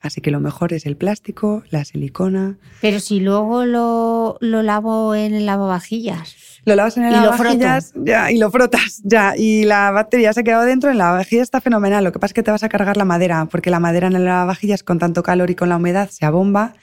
Así 0.03 0.21
que 0.21 0.33
lo 0.33 0.41
mejor 0.41 0.73
es 0.73 0.85
el 0.85 0.97
plástico, 0.97 1.63
la 1.71 1.85
silicona. 1.85 2.59
Pero 2.81 2.99
si 2.99 3.21
luego 3.21 3.65
lo, 3.65 4.37
lavo 4.41 5.15
en 5.15 5.33
el 5.33 5.47
lavavajillas. 5.47 6.35
Lo 6.65 6.75
lavas 6.75 6.97
en 6.97 7.05
el 7.05 7.13
lavavajillas 7.13 7.93
ya, 7.97 8.31
y 8.31 8.39
lo 8.39 8.51
frotas, 8.51 9.01
ya. 9.05 9.37
Y 9.37 9.65
la 9.65 9.93
batería 9.93 10.33
se 10.33 10.41
ha 10.41 10.43
quedado 10.43 10.65
dentro, 10.65 10.91
en 10.91 10.99
la 10.99 11.05
lavavajillas 11.05 11.45
está 11.45 11.61
fenomenal. 11.61 12.03
Lo 12.03 12.13
que 12.13 12.19
pasa 12.19 12.31
es 12.31 12.35
que 12.35 12.43
te 12.43 12.51
vas 12.51 12.65
a 12.65 12.69
cargar 12.69 12.97
la 12.97 13.05
madera, 13.05 13.47
porque 13.47 13.71
la 13.71 13.79
madera 13.79 14.09
en 14.09 14.17
el 14.17 14.25
lavavajillas 14.25 14.83
con 14.83 14.99
tanto 14.99 15.23
calor 15.23 15.51
y 15.51 15.55
con 15.55 15.69
la 15.69 15.77
humedad 15.77 16.11
se 16.11 16.27
abomba 16.27 16.75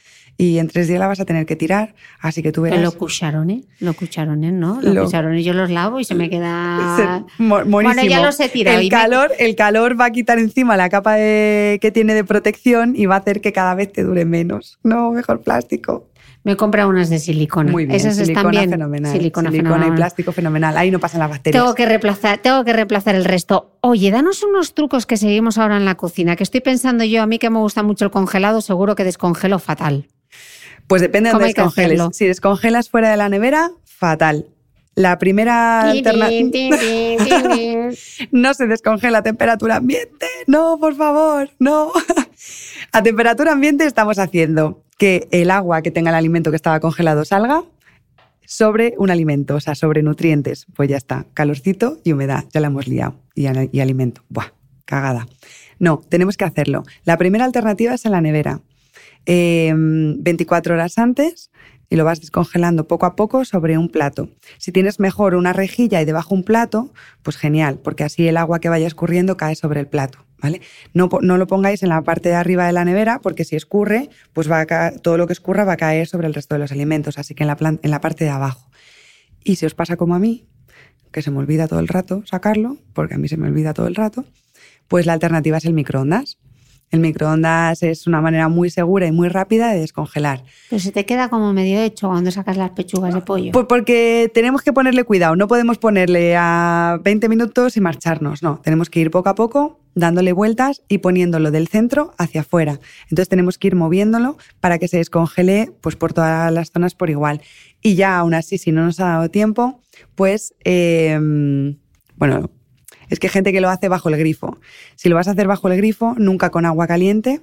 y 0.41 0.57
en 0.57 0.69
tres 0.69 0.87
días 0.87 1.01
la 1.01 1.07
vas 1.07 1.19
a 1.19 1.25
tener 1.25 1.45
que 1.45 1.57
tirar, 1.57 1.95
así 2.21 2.41
que 2.41 2.53
tú 2.53 2.61
verás. 2.61 2.79
Los 2.79 2.95
cucharones, 2.95 3.65
los 3.81 3.93
cucharones, 3.93 4.53
¿no? 4.53 4.79
Los 4.81 4.97
cucharones 5.05 5.43
yo 5.43 5.53
los 5.53 5.69
lavo 5.69 5.99
y 5.99 6.05
se 6.05 6.15
me 6.15 6.29
queda... 6.29 7.25
bueno, 7.37 7.93
ya 8.05 8.21
los 8.25 8.39
he 8.39 8.47
tirado. 8.47 8.79
El, 8.79 8.87
calor, 8.87 9.33
el 9.37 9.57
calor 9.57 9.99
va 9.99 10.05
a 10.05 10.11
quitar 10.11 10.39
encima 10.39 10.77
la 10.77 10.87
capa 10.87 11.17
que 11.17 11.91
tiene 11.93 12.13
de 12.13 12.23
protección 12.23 12.93
y 12.95 13.05
va 13.05 13.15
a 13.15 13.17
hacer 13.17 13.41
que 13.41 13.51
cada 13.51 13.75
vez 13.75 13.91
te 13.91 14.01
dure 14.01 14.23
menos. 14.23 14.79
No, 14.81 15.11
mejor 15.11 15.41
plástico. 15.41 16.07
Me 16.45 16.53
he 16.53 16.55
comprado 16.55 16.87
unas 16.87 17.09
de 17.09 17.19
silicona. 17.19 17.69
Muy 17.69 17.85
bien, 17.85 17.97
Esas 17.97 18.15
silicona 18.15 18.39
están 18.39 18.51
bien. 18.51 18.69
fenomenal. 18.69 19.11
Silicona, 19.11 19.49
y 19.87 19.91
plástico 19.91 20.31
fenomenal. 20.31 20.77
Ahí 20.77 20.89
no 20.89 20.99
pasan 20.99 21.19
las 21.19 21.31
bacterias. 21.31 21.61
Tengo 21.61 21.75
que 21.75 21.85
reemplazar, 21.85 22.37
tengo 22.37 22.63
que 22.63 22.71
reemplazar 22.71 23.15
el 23.15 23.25
resto. 23.25 23.77
Oye, 23.81 24.09
danos 24.09 24.41
unos 24.41 24.73
trucos 24.73 25.05
que 25.05 25.17
seguimos 25.17 25.57
ahora 25.57 25.75
en 25.75 25.83
la 25.83 25.95
cocina, 25.95 26.37
que 26.37 26.43
estoy 26.43 26.61
pensando 26.61 27.03
yo, 27.03 27.21
a 27.21 27.25
mí 27.25 27.39
que 27.39 27.49
me 27.49 27.59
gusta 27.59 27.83
mucho 27.83 28.05
el 28.05 28.11
congelado, 28.11 28.61
seguro 28.61 28.95
que 28.95 29.03
descongelo 29.03 29.59
fatal. 29.59 30.07
Pues 30.87 31.01
depende 31.01 31.29
de 31.29 31.33
dónde 31.33 31.47
descongeles. 31.47 32.01
Si 32.13 32.25
descongelas 32.25 32.89
fuera 32.89 33.11
de 33.11 33.17
la 33.17 33.29
nevera, 33.29 33.71
fatal. 33.85 34.47
La 34.95 35.17
primera 35.17 35.81
alternativa. 35.81 36.77
no 38.31 38.53
se 38.53 38.67
descongela 38.67 39.19
a 39.19 39.23
temperatura 39.23 39.77
ambiente. 39.77 40.25
No, 40.47 40.77
por 40.79 40.95
favor, 40.95 41.51
no. 41.59 41.91
a 42.91 43.03
temperatura 43.03 43.53
ambiente 43.53 43.85
estamos 43.85 44.19
haciendo 44.19 44.83
que 44.97 45.27
el 45.31 45.51
agua 45.51 45.81
que 45.81 45.91
tenga 45.91 46.09
el 46.09 46.15
alimento 46.15 46.49
que 46.49 46.57
estaba 46.57 46.79
congelado 46.79 47.23
salga 47.23 47.63
sobre 48.45 48.95
un 48.97 49.11
alimento, 49.11 49.55
o 49.55 49.59
sea, 49.59 49.75
sobre 49.75 50.01
nutrientes. 50.01 50.65
Pues 50.75 50.89
ya 50.89 50.97
está, 50.97 51.27
calorcito 51.33 51.99
y 52.03 52.11
humedad, 52.11 52.45
ya 52.51 52.59
la 52.59 52.67
hemos 52.67 52.87
liado. 52.87 53.15
Y, 53.35 53.45
y 53.45 53.79
alimento. 53.79 54.23
Buah, 54.27 54.53
cagada. 54.85 55.27
No, 55.77 56.01
tenemos 56.09 56.35
que 56.35 56.45
hacerlo. 56.45 56.83
La 57.05 57.17
primera 57.17 57.45
alternativa 57.45 57.93
es 57.93 58.05
en 58.05 58.11
la 58.11 58.21
nevera. 58.21 58.59
24 59.25 60.73
em, 60.73 60.79
horas 60.79 60.97
antes 60.97 61.51
y 61.89 61.95
lo 61.95 62.05
vas 62.05 62.21
descongelando 62.21 62.87
poco 62.87 63.05
a 63.05 63.15
poco 63.15 63.45
sobre 63.45 63.77
un 63.77 63.89
plato. 63.89 64.29
Si 64.57 64.71
tienes 64.71 64.99
mejor 64.99 65.35
una 65.35 65.53
rejilla 65.53 66.01
y 66.01 66.05
debajo 66.05 66.35
un 66.35 66.43
plato, 66.43 66.93
pues 67.23 67.37
genial, 67.37 67.79
porque 67.83 68.03
así 68.03 68.27
el 68.27 68.37
agua 68.37 68.59
que 68.59 68.69
vaya 68.69 68.87
escurriendo 68.87 69.37
cae 69.37 69.55
sobre 69.55 69.79
el 69.79 69.87
plato. 69.87 70.25
¿Vale? 70.41 70.61
No, 70.93 71.09
no 71.21 71.37
lo 71.37 71.47
pongáis 71.47 71.83
en 71.83 71.89
la 71.89 72.01
parte 72.01 72.29
de 72.29 72.35
arriba 72.35 72.65
de 72.65 72.71
la 72.71 72.85
nevera 72.85 73.19
porque 73.19 73.43
si 73.43 73.57
escurre, 73.57 74.09
pues 74.31 74.49
va 74.49 74.61
a 74.61 74.91
todo 74.91 75.17
lo 75.17 75.27
que 75.27 75.33
escurra 75.33 75.65
va 75.65 75.73
a 75.73 75.77
caer 75.77 76.07
sobre 76.07 76.27
el 76.27 76.33
resto 76.33 76.55
de 76.55 76.59
los 76.59 76.71
alimentos, 76.71 77.17
así 77.17 77.35
que 77.35 77.43
en 77.43 77.47
la, 77.47 77.57
en 77.59 77.91
la 77.91 77.99
parte 77.99 78.23
de 78.23 78.29
abajo. 78.29 78.69
Y 79.43 79.57
si 79.57 79.65
os 79.65 79.75
pasa 79.75 79.97
como 79.97 80.15
a 80.15 80.19
mí, 80.19 80.47
que 81.11 81.21
se 81.21 81.31
me 81.31 81.39
olvida 81.39 81.67
todo 81.67 81.79
el 81.79 81.89
rato 81.89 82.23
sacarlo, 82.25 82.77
porque 82.93 83.15
a 83.15 83.17
mí 83.17 83.27
se 83.27 83.35
me 83.35 83.47
olvida 83.47 83.73
todo 83.73 83.87
el 83.87 83.95
rato, 83.95 84.23
pues 84.87 85.05
la 85.05 85.13
alternativa 85.13 85.57
es 85.57 85.65
el 85.65 85.73
microondas. 85.73 86.37
El 86.91 87.01
microondas 87.01 87.83
es 87.83 88.07
una 88.07 88.19
manera 88.19 88.47
muy 88.47 88.69
segura 88.69 89.05
y 89.05 89.11
muy 89.11 89.29
rápida 89.29 89.71
de 89.71 89.79
descongelar. 89.79 90.43
Pero 90.69 90.79
se 90.79 90.91
te 90.91 91.05
queda 91.05 91.29
como 91.29 91.53
medio 91.53 91.79
hecho 91.79 92.09
cuando 92.09 92.31
sacas 92.31 92.57
las 92.57 92.71
pechugas 92.71 93.13
de 93.13 93.21
pollo. 93.21 93.51
Pues 93.51 93.65
porque 93.67 94.31
tenemos 94.33 94.61
que 94.63 94.73
ponerle 94.73 95.03
cuidado. 95.03 95.35
No 95.35 95.47
podemos 95.47 95.77
ponerle 95.77 96.35
a 96.35 96.99
20 97.03 97.29
minutos 97.29 97.77
y 97.77 97.81
marcharnos. 97.81 98.41
No, 98.41 98.59
tenemos 98.63 98.89
que 98.89 99.01
ir 99.01 99.11
poco 99.11 99.29
a 99.29 99.35
poco, 99.35 99.79
dándole 99.93 100.33
vueltas 100.33 100.81
y 100.87 100.99
poniéndolo 100.99 101.51
del 101.51 101.67
centro 101.67 102.13
hacia 102.17 102.41
afuera. 102.41 102.79
Entonces 103.03 103.29
tenemos 103.29 103.57
que 103.57 103.67
ir 103.67 103.75
moviéndolo 103.75 104.37
para 104.59 104.79
que 104.79 104.87
se 104.87 104.97
descongele 104.97 105.71
pues, 105.81 105.95
por 105.95 106.13
todas 106.13 106.51
las 106.51 106.71
zonas 106.71 106.95
por 106.95 107.09
igual. 107.09 107.41
Y 107.81 107.95
ya 107.95 108.17
aún 108.17 108.33
así, 108.33 108.57
si 108.57 108.71
no 108.71 108.83
nos 108.83 108.99
ha 108.99 109.05
dado 109.05 109.29
tiempo, 109.29 109.81
pues, 110.15 110.55
em, 110.63 111.77
bueno, 112.15 112.49
es 113.09 113.19
que 113.19 113.29
gente 113.29 113.51
que 113.51 113.61
lo 113.61 113.69
hace 113.69 113.87
bajo 113.87 114.09
el 114.09 114.17
grifo. 114.17 114.57
Si 114.95 115.09
lo 115.09 115.15
vas 115.15 115.27
a 115.27 115.31
hacer 115.31 115.47
bajo 115.47 115.67
el 115.67 115.77
grifo, 115.77 116.15
nunca 116.17 116.49
con 116.49 116.65
agua 116.65 116.87
caliente, 116.87 117.41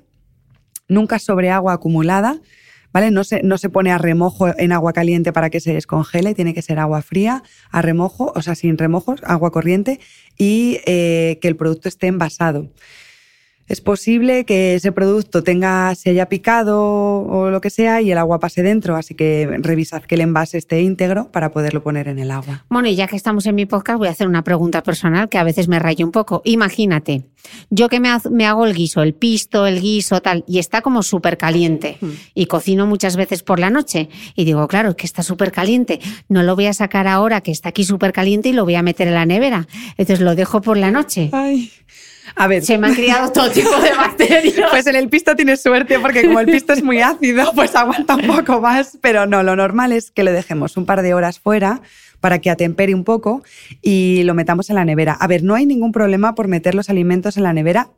nunca 0.89 1.19
sobre 1.19 1.51
agua 1.51 1.75
acumulada, 1.75 2.41
¿vale? 2.93 3.11
No 3.11 3.25
se, 3.25 3.43
no 3.43 3.59
se 3.59 3.69
pone 3.69 3.93
a 3.93 3.99
remojo 3.99 4.49
en 4.59 4.73
agua 4.73 4.93
caliente 4.93 5.33
para 5.33 5.51
que 5.51 5.61
se 5.61 5.75
descongele, 5.75 6.35
tiene 6.35 6.55
que 6.55 6.63
ser 6.63 6.79
agua 6.79 7.03
fría, 7.03 7.43
a 7.71 7.83
remojo, 7.83 8.33
o 8.35 8.43
sea, 8.43 8.55
sin 8.55 8.79
remojos, 8.79 9.21
agua 9.25 9.51
corriente 9.51 10.01
y 10.39 10.81
eh, 10.87 11.39
que 11.43 11.49
el 11.49 11.57
producto 11.57 11.89
esté 11.89 12.07
envasado. 12.07 12.71
Es 13.69 13.81
posible 13.81 14.45
que 14.45 14.75
ese 14.75 14.93
producto 14.93 15.43
tenga, 15.43 15.95
se 15.95 16.11
haya 16.11 16.29
picado 16.29 16.81
o 16.81 17.51
lo 17.51 17.61
que 17.61 17.71
sea 17.71 18.01
y 18.01 18.11
el 18.13 18.19
agua 18.19 18.39
pase 18.39 18.63
dentro, 18.63 18.97
así 18.97 19.15
que 19.15 19.49
revisad 19.59 20.03
que 20.03 20.15
el 20.15 20.21
envase 20.21 20.59
esté 20.59 20.83
íntegro 20.83 21.31
para 21.33 21.51
poderlo 21.51 21.83
poner 21.83 22.09
en 22.09 22.19
el 22.19 22.31
agua. 22.31 22.65
Bueno, 22.69 22.89
y 22.89 22.95
ya 22.95 23.07
que 23.09 23.17
estamos 23.17 23.47
en 23.47 23.55
mi 23.55 23.67
podcast, 23.67 23.99
voy 23.99 24.09
a 24.09 24.13
hacer 24.13 24.29
una 24.29 24.45
pregunta 24.45 24.83
personal 24.83 25.29
que 25.29 25.39
a 25.39 25.45
veces 25.45 25.69
me 25.69 25.79
rayo 25.79 26.07
un 26.07 26.13
poco. 26.13 26.43
Imagínate, 26.45 27.25
yo 27.71 27.89
que 27.89 27.99
me, 27.99 28.09
me 28.31 28.47
hago 28.47 28.67
el 28.67 28.75
guiso, 28.75 29.03
el 29.03 29.15
pisto, 29.15 29.67
el 29.67 29.81
guiso, 29.81 30.21
tal, 30.21 30.45
y 30.47 30.59
está 30.59 30.81
como 30.81 31.03
súper 31.03 31.37
caliente 31.37 31.99
mm. 32.01 32.11
y 32.35 32.47
cocino 32.47 32.87
muchas 32.87 33.17
veces 33.17 33.43
por 33.43 33.59
la 33.59 33.71
noche 33.71 34.09
y 34.37 34.45
digo, 34.45 34.67
claro, 34.69 34.97
que 34.97 35.07
está 35.07 35.23
súper 35.23 35.51
caliente, 35.51 36.01
no 36.29 36.43
lo 36.43 36.55
voy 36.55 36.67
a 36.67 36.73
sacar 36.73 37.09
ahora 37.09 37.41
que 37.41 37.51
está 37.51 37.71
aquí 37.71 37.85
súper 37.85 38.13
caliente 38.13 38.51
y 38.51 38.53
lo 38.53 38.65
voy 38.65 38.77
a 38.77 38.83
meter 38.83 39.09
en 39.09 39.15
la 39.15 39.27
nevera. 39.27 39.67
Entonces 39.97 40.21
lo 40.21 40.35
dejo 40.35 40.61
por 40.61 40.77
la 40.77 40.91
noche. 40.91 41.31
Ay. 41.33 41.73
A 42.35 42.47
ver. 42.47 42.65
Se 42.65 42.79
me 42.79 42.89
han 42.89 42.95
criado 42.95 43.31
todo 43.33 43.51
tipo 43.51 43.77
de 43.81 43.93
bacterias. 43.97 44.71
Pues 44.71 44.87
en 44.87 44.97
el 44.97 45.09
pisto 45.09 45.37
tienes 45.37 45.63
suerte 45.63 45.99
porque 45.99 46.23
como 46.23 46.41
el 46.41 46.47
pisto 46.47 46.73
es 46.73 46.83
muy 46.83 47.01
ácido, 47.01 47.53
pues 47.55 47.75
aguanta 47.75 48.17
un 48.17 48.27
poco 48.27 48.61
más. 48.61 48.99
Pero 49.01 49.27
no, 49.27 49.43
lo 49.43 49.57
normal 49.57 49.93
es 49.93 50.11
que 50.11 50.25
lo 50.25 50.33
dejemos 50.33 50.77
un 50.77 50.87
par 50.87 51.03
de 51.03 51.15
horas 51.15 51.39
fuera 51.39 51.81
para 52.21 52.41
que 52.41 52.51
atempere 52.51 52.95
un 52.95 53.05
poco 53.05 53.43
y 53.83 54.23
lo 54.25 54.35
metamos 54.35 54.71
en 54.71 54.77
la 54.77 54.85
nevera. 54.85 55.13
A 55.13 55.27
ver, 55.27 55.43
no 55.43 55.55
hay 55.55 55.67
ningún 55.67 55.93
problema 55.93 56.35
por 56.35 56.49
meter 56.49 56.75
los 56.75 56.91
alimentos 56.91 57.37
en 57.37 57.45
la 57.45 57.53
nevera 57.53 57.91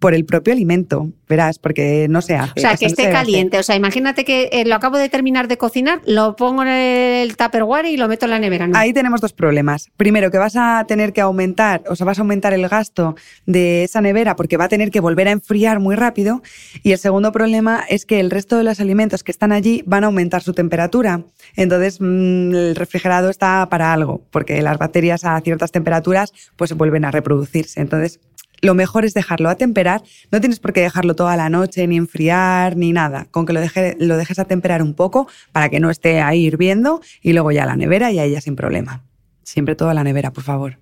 por 0.00 0.14
el 0.14 0.24
propio 0.24 0.54
alimento, 0.54 1.12
verás, 1.28 1.58
porque 1.58 2.06
no 2.08 2.22
se 2.22 2.34
hace. 2.34 2.54
O 2.56 2.60
sea, 2.60 2.74
que 2.74 2.86
esté 2.86 3.10
caliente. 3.10 3.58
O 3.58 3.62
sea, 3.62 3.76
imagínate 3.76 4.24
que 4.24 4.48
eh, 4.50 4.64
lo 4.64 4.74
acabo 4.74 4.96
de 4.96 5.10
terminar 5.10 5.46
de 5.46 5.58
cocinar, 5.58 6.00
lo 6.06 6.36
pongo 6.36 6.62
en 6.62 6.68
el 6.68 7.36
Tupperware 7.36 7.84
y 7.84 7.98
lo 7.98 8.08
meto 8.08 8.24
en 8.24 8.30
la 8.30 8.38
nevera. 8.38 8.68
Ahí 8.72 8.94
tenemos 8.94 9.20
dos 9.20 9.34
problemas. 9.34 9.90
Primero, 9.98 10.30
que 10.30 10.38
vas 10.38 10.56
a 10.56 10.86
tener 10.88 11.12
que 11.12 11.20
aumentar, 11.20 11.82
o 11.86 11.94
sea, 11.96 12.06
vas 12.06 12.18
a 12.18 12.22
aumentar 12.22 12.54
el 12.54 12.66
gasto 12.66 13.14
de 13.44 13.84
esa 13.84 14.00
nevera 14.00 14.36
porque 14.36 14.56
va 14.56 14.64
a 14.64 14.68
tener 14.68 14.90
que 14.90 15.00
volver 15.00 15.28
a 15.28 15.32
enfriar 15.32 15.80
muy 15.80 15.96
rápido. 15.96 16.42
Y 16.82 16.92
el 16.92 16.98
segundo 16.98 17.30
problema 17.30 17.84
es 17.90 18.06
que 18.06 18.20
el 18.20 18.30
resto 18.30 18.56
de 18.56 18.64
los 18.64 18.80
alimentos 18.80 19.22
que 19.22 19.32
están 19.32 19.52
allí 19.52 19.82
van 19.84 20.04
a 20.04 20.06
aumentar 20.06 20.42
su 20.42 20.54
temperatura. 20.54 21.24
Entonces, 21.56 22.00
mm, 22.00 22.54
el 22.54 22.74
refrigerado 22.74 23.28
está 23.28 23.68
para 23.70 23.92
algo, 23.92 24.22
porque 24.30 24.62
las 24.62 24.78
bacterias 24.78 25.24
a 25.26 25.38
ciertas 25.42 25.72
temperaturas 25.72 26.32
pues 26.56 26.72
vuelven 26.72 27.04
a 27.04 27.10
reproducirse. 27.10 27.82
Entonces, 27.82 28.18
lo 28.62 28.74
mejor 28.74 29.04
es 29.04 29.14
dejarlo 29.14 29.48
a 29.48 29.54
temperar. 29.54 30.02
No 30.30 30.40
tienes 30.40 30.60
por 30.60 30.72
qué 30.72 30.80
dejarlo 30.80 31.14
toda 31.14 31.36
la 31.36 31.48
noche, 31.48 31.86
ni 31.86 31.96
enfriar, 31.96 32.76
ni 32.76 32.92
nada. 32.92 33.26
Con 33.30 33.46
que 33.46 33.52
lo, 33.52 33.60
lo 33.98 34.16
dejes 34.16 34.38
a 34.38 34.44
temperar 34.44 34.82
un 34.82 34.94
poco 34.94 35.28
para 35.52 35.68
que 35.68 35.80
no 35.80 35.90
esté 35.90 36.20
ahí 36.20 36.46
hirviendo 36.46 37.00
y 37.22 37.32
luego 37.32 37.52
ya 37.52 37.66
la 37.66 37.76
nevera 37.76 38.10
y 38.12 38.18
ahí 38.18 38.32
ya 38.32 38.40
sin 38.40 38.56
problema. 38.56 39.02
Siempre 39.42 39.74
toda 39.74 39.94
la 39.94 40.04
nevera, 40.04 40.32
por 40.32 40.44
favor. 40.44 40.78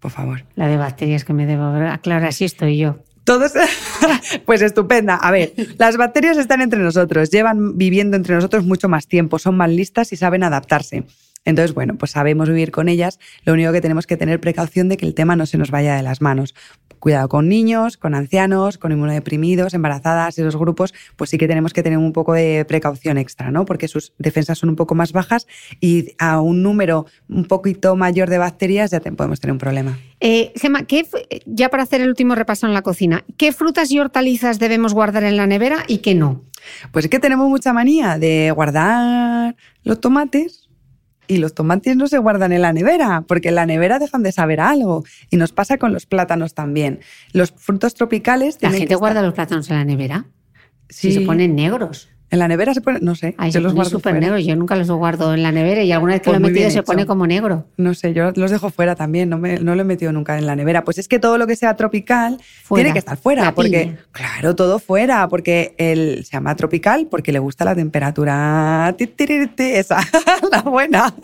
Por 0.00 0.10
favor. 0.10 0.44
La 0.56 0.66
de 0.66 0.76
bacterias 0.76 1.24
que 1.24 1.32
me 1.32 1.46
debo 1.46 1.64
aclarar, 1.64 2.24
así 2.24 2.44
estoy 2.44 2.78
yo. 2.78 2.98
Todos, 3.24 3.52
pues 4.46 4.62
estupenda. 4.62 5.14
A 5.14 5.30
ver, 5.30 5.52
las 5.78 5.96
bacterias 5.96 6.38
están 6.38 6.62
entre 6.62 6.80
nosotros, 6.80 7.30
llevan 7.30 7.76
viviendo 7.76 8.16
entre 8.16 8.34
nosotros 8.34 8.64
mucho 8.64 8.88
más 8.88 9.06
tiempo, 9.06 9.38
son 9.38 9.56
más 9.56 9.70
listas 9.70 10.12
y 10.12 10.16
saben 10.16 10.42
adaptarse. 10.42 11.04
Entonces, 11.44 11.74
bueno, 11.74 11.96
pues 11.96 12.10
sabemos 12.10 12.48
vivir 12.48 12.70
con 12.70 12.88
ellas. 12.88 13.18
Lo 13.44 13.54
único 13.54 13.72
que 13.72 13.80
tenemos 13.80 14.06
que 14.06 14.16
tener 14.16 14.40
precaución 14.40 14.88
de 14.88 14.96
que 14.96 15.06
el 15.06 15.14
tema 15.14 15.36
no 15.36 15.46
se 15.46 15.56
nos 15.56 15.70
vaya 15.70 15.96
de 15.96 16.02
las 16.02 16.20
manos. 16.20 16.54
Cuidado 16.98 17.30
con 17.30 17.48
niños, 17.48 17.96
con 17.96 18.14
ancianos, 18.14 18.76
con 18.76 18.92
inmunodeprimidos, 18.92 19.72
embarazadas, 19.72 20.38
esos 20.38 20.56
grupos, 20.56 20.92
pues 21.16 21.30
sí 21.30 21.38
que 21.38 21.48
tenemos 21.48 21.72
que 21.72 21.82
tener 21.82 21.98
un 21.98 22.12
poco 22.12 22.34
de 22.34 22.66
precaución 22.66 23.16
extra, 23.16 23.50
¿no? 23.50 23.64
Porque 23.64 23.88
sus 23.88 24.12
defensas 24.18 24.58
son 24.58 24.68
un 24.68 24.76
poco 24.76 24.94
más 24.94 25.12
bajas 25.12 25.46
y 25.80 26.14
a 26.18 26.42
un 26.42 26.62
número 26.62 27.06
un 27.30 27.46
poquito 27.46 27.96
mayor 27.96 28.28
de 28.28 28.36
bacterias 28.36 28.90
ya 28.90 29.00
podemos 29.00 29.40
tener 29.40 29.52
un 29.52 29.58
problema. 29.58 29.98
Eh, 30.20 30.52
Gemma, 30.56 30.86
ya 31.46 31.70
para 31.70 31.84
hacer 31.84 32.02
el 32.02 32.08
último 32.08 32.34
repaso 32.34 32.66
en 32.66 32.74
la 32.74 32.82
cocina, 32.82 33.24
¿qué 33.38 33.52
frutas 33.52 33.90
y 33.90 33.98
hortalizas 33.98 34.58
debemos 34.58 34.92
guardar 34.92 35.24
en 35.24 35.38
la 35.38 35.46
nevera 35.46 35.84
y 35.88 35.98
qué 35.98 36.14
no? 36.14 36.44
Pues 36.92 37.06
es 37.06 37.10
que 37.10 37.18
tenemos 37.18 37.48
mucha 37.48 37.72
manía 37.72 38.18
de 38.18 38.50
guardar 38.54 39.56
los 39.84 40.00
tomates 40.02 40.69
y 41.30 41.36
los 41.36 41.54
tomates 41.54 41.96
no 41.96 42.08
se 42.08 42.18
guardan 42.18 42.52
en 42.52 42.60
la 42.62 42.72
nevera, 42.72 43.24
porque 43.26 43.50
en 43.50 43.54
la 43.54 43.64
nevera 43.64 44.00
dejan 44.00 44.24
de 44.24 44.32
saber 44.32 44.60
algo. 44.60 45.04
Y 45.30 45.36
nos 45.36 45.52
pasa 45.52 45.78
con 45.78 45.92
los 45.92 46.04
plátanos 46.04 46.54
también. 46.54 47.00
Los 47.32 47.52
frutos 47.52 47.94
tropicales... 47.94 48.58
¿La 48.60 48.72
gente 48.72 48.96
guarda 48.96 49.22
los 49.22 49.32
plátanos 49.32 49.70
en 49.70 49.76
la 49.76 49.84
nevera? 49.84 50.26
Sí. 50.88 51.12
se 51.12 51.20
ponen 51.20 51.54
negros. 51.54 52.09
En 52.30 52.38
la 52.38 52.48
nevera 52.48 52.74
se 52.74 52.80
pone, 52.80 53.00
no 53.00 53.14
sé, 53.14 53.34
Ahí 53.38 53.52
se 53.52 53.60
los 53.60 53.74
guardo 53.74 53.90
súper. 53.90 54.20
Yo 54.40 54.56
nunca 54.56 54.76
los 54.76 54.90
guardo 54.90 55.34
en 55.34 55.42
la 55.42 55.52
nevera 55.52 55.82
y 55.82 55.92
alguna 55.92 56.14
vez 56.14 56.22
que 56.22 56.30
pues 56.30 56.40
lo 56.40 56.46
he 56.46 56.50
metido 56.50 56.70
se 56.70 56.82
pone 56.82 57.06
como 57.06 57.26
negro. 57.26 57.66
No 57.76 57.94
sé, 57.94 58.12
yo 58.12 58.32
los 58.34 58.50
dejo 58.50 58.70
fuera 58.70 58.94
también, 58.94 59.28
no, 59.28 59.38
me, 59.38 59.58
no 59.58 59.74
lo 59.74 59.82
he 59.82 59.84
metido 59.84 60.12
nunca 60.12 60.38
en 60.38 60.46
la 60.46 60.56
nevera. 60.56 60.84
Pues 60.84 60.98
es 60.98 61.08
que 61.08 61.18
todo 61.18 61.38
lo 61.38 61.46
que 61.46 61.56
sea 61.56 61.76
tropical 61.76 62.40
tiene 62.72 62.92
que 62.92 62.98
estar 63.00 63.16
fuera, 63.16 63.54
porque, 63.54 63.96
claro, 64.12 64.54
todo 64.54 64.78
fuera, 64.78 65.28
porque 65.28 65.74
él 65.78 66.24
se 66.24 66.32
llama 66.32 66.54
tropical 66.54 67.08
porque 67.10 67.32
le 67.32 67.38
gusta 67.38 67.64
la 67.64 67.74
temperatura 67.74 68.94
esa, 69.58 69.98
la 70.50 70.62
buena. 70.62 71.14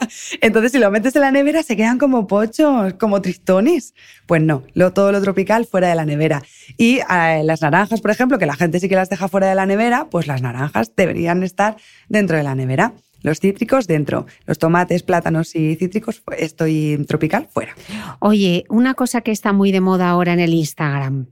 Entonces, 0.41 0.73
si 0.73 0.78
lo 0.78 0.91
metes 0.91 1.15
en 1.16 1.23
la 1.23 1.31
nevera, 1.31 1.62
se 1.62 1.77
quedan 1.77 1.99
como 1.99 2.27
pochos, 2.27 2.95
como 2.95 3.23
tristones. 3.23 3.95
Pues 4.27 4.43
no, 4.43 4.65
lo, 4.74 4.93
todo 4.93 5.12
lo 5.12 5.20
tropical 5.20 5.66
fuera 5.66 5.89
de 5.89 5.95
la 5.95 6.05
nevera. 6.05 6.43
Y 6.77 6.99
eh, 6.99 7.43
las 7.45 7.62
naranjas, 7.62 8.01
por 8.01 8.11
ejemplo, 8.11 8.39
que 8.39 8.47
la 8.47 8.57
gente 8.57 8.81
sí 8.81 8.89
que 8.89 8.97
las 8.97 9.09
deja 9.09 9.28
fuera 9.28 9.49
de 9.49 9.55
la 9.55 9.66
nevera, 9.66 10.09
pues 10.11 10.27
las 10.27 10.43
naranjas 10.43 10.95
deberían 10.97 11.43
estar 11.43 11.77
dentro 12.09 12.36
de 12.36 12.43
la 12.43 12.55
nevera. 12.55 12.94
Los 13.23 13.40
cítricos 13.40 13.86
dentro, 13.86 14.27
los 14.44 14.59
tomates, 14.59 15.02
plátanos 15.02 15.56
y 15.56 15.74
cítricos, 15.77 16.23
estoy 16.39 17.05
tropical 17.09 17.48
fuera. 17.51 17.74
Oye, 18.20 18.64
una 18.68 18.94
cosa 18.94 19.20
que 19.23 19.32
está 19.32 19.52
muy 19.52 19.73
de 19.73 19.81
moda 19.81 20.10
ahora 20.10 20.32
en 20.32 20.40
el 20.40 20.55
Instagram, 20.55 21.27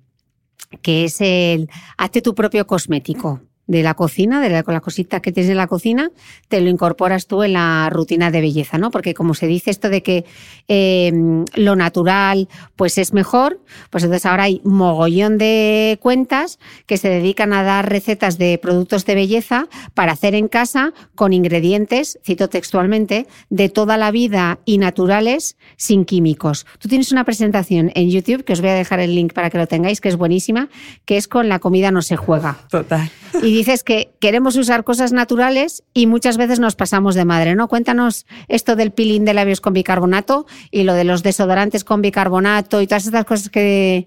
que 0.83 1.05
es 1.05 1.21
el 1.21 1.69
hazte 1.97 2.21
tu 2.21 2.35
propio 2.35 2.67
cosmético 2.67 3.43
de 3.67 3.83
la 3.83 3.95
cocina, 3.95 4.41
de 4.41 4.51
la, 4.51 4.63
con 4.63 4.75
las 4.75 4.83
cositas 4.83 5.21
que 5.21 5.33
tienes 5.33 5.51
en 5.51 5.57
la 5.57 5.67
cocina, 5.67 6.11
te 6.49 6.61
lo 6.61 6.69
incorporas 6.69 7.27
tú 7.27 7.43
en 7.43 7.55
la 7.55 7.89
rutina 7.91 8.31
de 8.31 8.41
belleza, 8.41 8.79
¿no? 8.79 8.91
Porque 8.91 9.15
como 9.15 9.35
se 9.35 9.47
dice 9.47 9.71
esto 9.71 9.89
de 9.89 10.03
que 10.03 10.25
em, 10.69 11.45
lo 11.55 11.77
natural 11.77 12.49
pues 12.77 12.99
es 12.99 13.13
mejor, 13.13 13.61
pues 13.91 14.05
entonces 14.05 14.27
ahora 14.27 14.45
hay 14.45 14.61
mogollón 14.65 15.39
de 15.39 15.99
cuentas 16.03 16.59
que 16.87 16.99
se 16.99 17.09
dedican 17.09 17.53
a 17.53 17.63
dar 17.63 17.89
recetas 17.89 18.37
de 18.39 18.59
productos 18.59 19.07
de 19.07 19.15
belleza 19.15 19.69
para 19.95 20.13
hacer 20.13 20.35
en 20.35 20.49
casa 20.49 20.93
con 21.15 21.33
ingredientes, 21.33 22.19
cito 22.25 22.49
textualmente, 22.49 23.27
de 23.49 23.69
toda 23.69 23.97
la 23.97 24.11
vida 24.11 24.59
y 24.65 24.79
naturales 24.79 25.57
sin 25.77 26.05
químicos. 26.05 26.67
Tú 26.79 26.89
tienes 26.89 27.13
una 27.13 27.25
presentación 27.25 27.91
en 27.95 28.11
YouTube, 28.11 28.45
que 28.45 28.53
os 28.53 28.61
voy 28.61 28.71
a 28.71 28.75
dejar 28.75 29.01
el 29.01 29.15
link 29.15 29.33
para 29.33 29.49
que 29.49 29.59
lo 29.59 29.67
tengáis, 29.67 30.01
que 30.01 30.09
es 30.09 30.17
buenísima, 30.17 30.69
que 31.07 31.17
es 31.17 31.29
con 31.29 31.49
la 31.49 31.59
comida 31.59 31.91
no 31.91 32.03
se 32.03 32.17
juega. 32.17 32.59
Total 32.69 33.11
dices 33.57 33.85
que 33.85 34.11
queremos 34.21 34.57
usar 34.57 34.85
cosas 34.85 35.13
naturales 35.13 35.85
y 35.93 36.07
muchas 36.07 36.37
veces 36.37 36.61
nos 36.61 36.77
pasamos 36.77 37.15
de 37.15 37.25
madre, 37.25 37.55
¿no? 37.55 37.69
Cuéntanos 37.69 38.27
esto 38.49 38.77
del 38.77 38.93
peeling 38.93 39.25
de 39.25 39.35
labios 39.35 39.61
con 39.61 39.73
bicarbonato 39.73 40.47
y 40.71 40.85
lo 40.85 40.95
de 40.95 41.05
los 41.05 41.23
desodorantes 41.23 41.85
con 41.85 42.03
bicarbonato 42.03 42.81
y 42.81 42.87
todas 42.87 43.07
estas 43.07 43.25
cosas 43.25 43.51
que, 43.51 44.07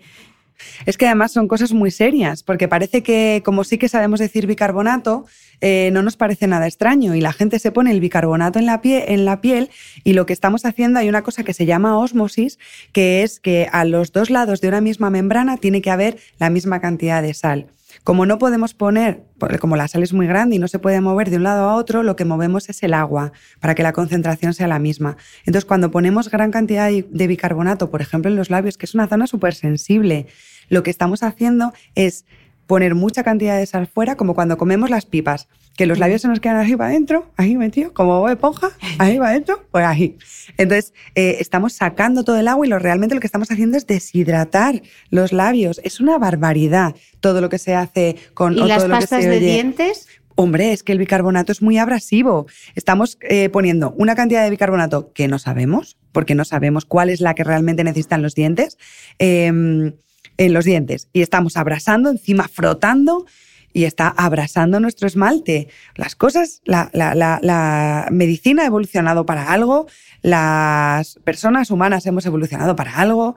es 0.85 0.97
que 0.97 1.05
además 1.05 1.31
son 1.31 1.47
cosas 1.47 1.73
muy 1.73 1.91
serias, 1.91 2.43
porque 2.43 2.67
parece 2.67 3.03
que 3.03 3.41
como 3.43 3.63
sí 3.63 3.77
que 3.77 3.89
sabemos 3.89 4.19
decir 4.19 4.47
bicarbonato, 4.47 5.25
eh, 5.61 5.89
no 5.91 6.03
nos 6.03 6.17
parece 6.17 6.47
nada 6.47 6.67
extraño 6.67 7.15
y 7.15 7.21
la 7.21 7.33
gente 7.33 7.59
se 7.59 7.71
pone 7.71 7.91
el 7.91 7.99
bicarbonato 7.99 8.59
en 8.59 8.65
la, 8.65 8.79
en 8.83 9.25
la 9.25 9.41
piel 9.41 9.69
y 10.03 10.13
lo 10.13 10.25
que 10.25 10.33
estamos 10.33 10.65
haciendo 10.65 10.99
hay 10.99 11.09
una 11.09 11.23
cosa 11.23 11.43
que 11.43 11.53
se 11.53 11.65
llama 11.65 11.97
osmosis, 11.97 12.59
que 12.91 13.23
es 13.23 13.39
que 13.39 13.67
a 13.71 13.85
los 13.85 14.11
dos 14.11 14.29
lados 14.29 14.61
de 14.61 14.67
una 14.67 14.81
misma 14.81 15.09
membrana 15.09 15.57
tiene 15.57 15.81
que 15.81 15.91
haber 15.91 16.17
la 16.39 16.49
misma 16.49 16.79
cantidad 16.79 17.21
de 17.21 17.33
sal. 17.33 17.67
Como 18.07 18.25
no 18.25 18.37
podemos 18.37 18.73
poner, 18.73 19.25
como 19.59 19.75
la 19.75 19.89
sal 19.89 20.01
es 20.01 20.13
muy 20.13 20.27
grande 20.27 20.55
y 20.55 20.59
no 20.59 20.69
se 20.69 20.79
puede 20.79 21.01
mover 21.01 21.29
de 21.29 21.35
un 21.35 21.43
lado 21.43 21.67
a 21.67 21.75
otro, 21.75 22.03
lo 22.03 22.15
que 22.15 22.23
movemos 22.23 22.69
es 22.69 22.81
el 22.83 22.93
agua 22.93 23.33
para 23.59 23.75
que 23.75 23.83
la 23.83 23.91
concentración 23.91 24.53
sea 24.53 24.69
la 24.69 24.79
misma. 24.79 25.17
Entonces, 25.39 25.65
cuando 25.65 25.91
ponemos 25.91 26.31
gran 26.31 26.49
cantidad 26.49 26.89
de 26.89 27.27
bicarbonato, 27.27 27.91
por 27.91 28.01
ejemplo, 28.01 28.31
en 28.31 28.37
los 28.37 28.49
labios, 28.49 28.77
que 28.77 28.85
es 28.85 28.95
una 28.95 29.09
zona 29.09 29.27
súper 29.27 29.55
sensible, 29.55 30.27
lo 30.69 30.83
que 30.83 30.89
estamos 30.89 31.21
haciendo 31.21 31.73
es 31.95 32.23
poner 32.67 32.95
mucha 32.95 33.23
cantidad 33.23 33.57
de 33.57 33.65
sal 33.65 33.87
fuera, 33.87 34.15
como 34.15 34.35
cuando 34.35 34.57
comemos 34.57 34.89
las 34.89 35.05
pipas, 35.05 35.47
que 35.75 35.85
los 35.85 35.99
labios 35.99 36.21
se 36.21 36.27
nos 36.27 36.39
quedan 36.39 36.57
ahí 36.57 36.75
para 36.75 36.89
adentro, 36.89 37.31
ahí 37.37 37.55
metido, 37.55 37.93
como 37.93 38.27
esponja, 38.29 38.71
ahí 38.99 39.17
va 39.17 39.29
adentro, 39.29 39.65
pues 39.71 39.85
ahí. 39.85 40.17
Entonces, 40.57 40.93
eh, 41.15 41.37
estamos 41.39 41.73
sacando 41.73 42.23
todo 42.23 42.37
el 42.37 42.47
agua 42.47 42.65
y 42.65 42.69
lo 42.69 42.77
realmente 42.77 43.15
lo 43.15 43.21
que 43.21 43.27
estamos 43.27 43.49
haciendo 43.49 43.77
es 43.77 43.87
deshidratar 43.87 44.81
los 45.09 45.31
labios. 45.31 45.79
Es 45.83 45.99
una 45.99 46.17
barbaridad 46.17 46.95
todo 47.21 47.41
lo 47.41 47.49
que 47.49 47.57
se 47.57 47.73
hace 47.73 48.17
con... 48.33 48.57
¿Y 48.57 48.67
las 48.67 48.85
pastas 48.85 49.23
de 49.23 49.39
dientes? 49.39 50.07
Hombre, 50.39 50.71
es 50.71 50.83
que 50.83 50.91
el 50.91 50.99
bicarbonato 50.99 51.51
es 51.51 51.63
muy 51.63 51.79
abrasivo. 51.79 52.45
Estamos 52.75 53.17
eh, 53.21 53.49
poniendo 53.49 53.95
una 53.97 54.13
cantidad 54.13 54.43
de 54.43 54.51
bicarbonato 54.51 55.11
que 55.13 55.27
no 55.27 55.39
sabemos, 55.39 55.97
porque 56.11 56.35
no 56.35 56.45
sabemos 56.45 56.85
cuál 56.85 57.09
es 57.09 57.21
la 57.21 57.33
que 57.33 57.43
realmente 57.43 57.83
necesitan 57.83 58.21
los 58.21 58.35
dientes. 58.35 58.77
Em, 59.17 59.93
en 60.37 60.53
los 60.53 60.65
dientes 60.65 61.09
y 61.13 61.21
estamos 61.21 61.57
abrasando, 61.57 62.09
encima 62.09 62.47
frotando 62.47 63.25
y 63.73 63.83
está 63.83 64.07
abrasando 64.07 64.79
nuestro 64.79 65.07
esmalte. 65.07 65.67
Las 65.95 66.15
cosas, 66.15 66.61
la, 66.65 66.89
la, 66.93 68.07
medicina 68.11 68.63
ha 68.63 68.67
evolucionado 68.67 69.25
para 69.25 69.51
algo, 69.51 69.87
las 70.21 71.19
personas 71.23 71.69
humanas 71.69 72.05
hemos 72.05 72.25
evolucionado 72.25 72.75
para 72.75 72.95
algo, 72.95 73.35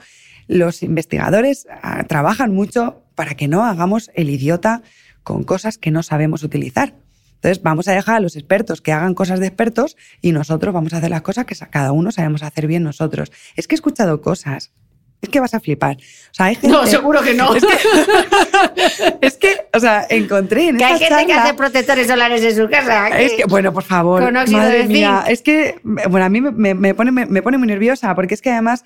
los 0.48 0.82
investigadores 0.82 1.66
ah, 1.82 2.04
trabajan 2.04 2.52
mucho 2.52 3.02
para 3.14 3.34
que 3.34 3.48
no 3.48 3.64
hagamos 3.64 4.10
el 4.14 4.30
idiota 4.30 4.82
con 5.22 5.44
cosas 5.44 5.78
que 5.78 5.90
no 5.90 6.02
sabemos 6.02 6.42
utilizar. 6.42 6.94
Entonces 7.34 7.62
vamos 7.62 7.88
a 7.88 7.92
dejar 7.92 8.16
a 8.16 8.20
los 8.20 8.36
expertos 8.36 8.80
que 8.82 8.92
hagan 8.92 9.14
cosas 9.14 9.40
de 9.40 9.46
expertos 9.46 9.96
y 10.20 10.32
nosotros 10.32 10.74
vamos 10.74 10.92
a 10.92 10.98
hacer 10.98 11.10
las 11.10 11.22
cosas 11.22 11.46
que 11.46 11.54
cada 11.70 11.92
uno 11.92 12.12
sabemos 12.12 12.42
hacer 12.42 12.66
bien 12.66 12.82
nosotros. 12.82 13.32
Es 13.56 13.66
que 13.66 13.74
he 13.74 13.76
escuchado 13.76 14.20
cosas 14.20 14.72
es 15.22 15.28
que 15.28 15.40
vas 15.40 15.54
a 15.54 15.60
flipar. 15.60 15.96
O 15.96 16.34
sea, 16.34 16.46
hay 16.46 16.54
gente, 16.54 16.68
no, 16.68 16.86
seguro 16.86 17.22
que 17.22 17.34
no. 17.34 17.54
Es 17.54 17.64
que, 17.64 19.16
es 19.26 19.36
que 19.36 19.68
o 19.72 19.80
sea, 19.80 20.06
encontré 20.08 20.68
en 20.68 20.78
que 20.78 20.84
esta 20.84 20.94
hay 20.94 20.98
gente 20.98 21.08
charla, 21.08 21.26
que 21.26 21.32
hace 21.32 21.54
protectores 21.54 22.06
solares 22.06 22.42
en 22.42 22.56
su 22.56 22.70
casa. 22.70 23.08
Es 23.20 23.32
que, 23.32 23.44
bueno, 23.44 23.72
por 23.72 23.82
favor, 23.82 24.22
Con 24.22 24.36
óxido 24.36 24.58
madre 24.58 24.78
de 24.78 24.82
zinc. 24.82 24.92
mía, 24.92 25.24
es 25.28 25.42
que, 25.42 25.80
bueno, 25.82 26.24
a 26.24 26.28
mí 26.28 26.40
me, 26.40 26.74
me 26.74 26.94
pone, 26.94 27.12
me, 27.12 27.26
me 27.26 27.42
pone 27.42 27.58
muy 27.58 27.68
nerviosa 27.68 28.14
porque 28.14 28.34
es 28.34 28.42
que 28.42 28.50
además 28.50 28.84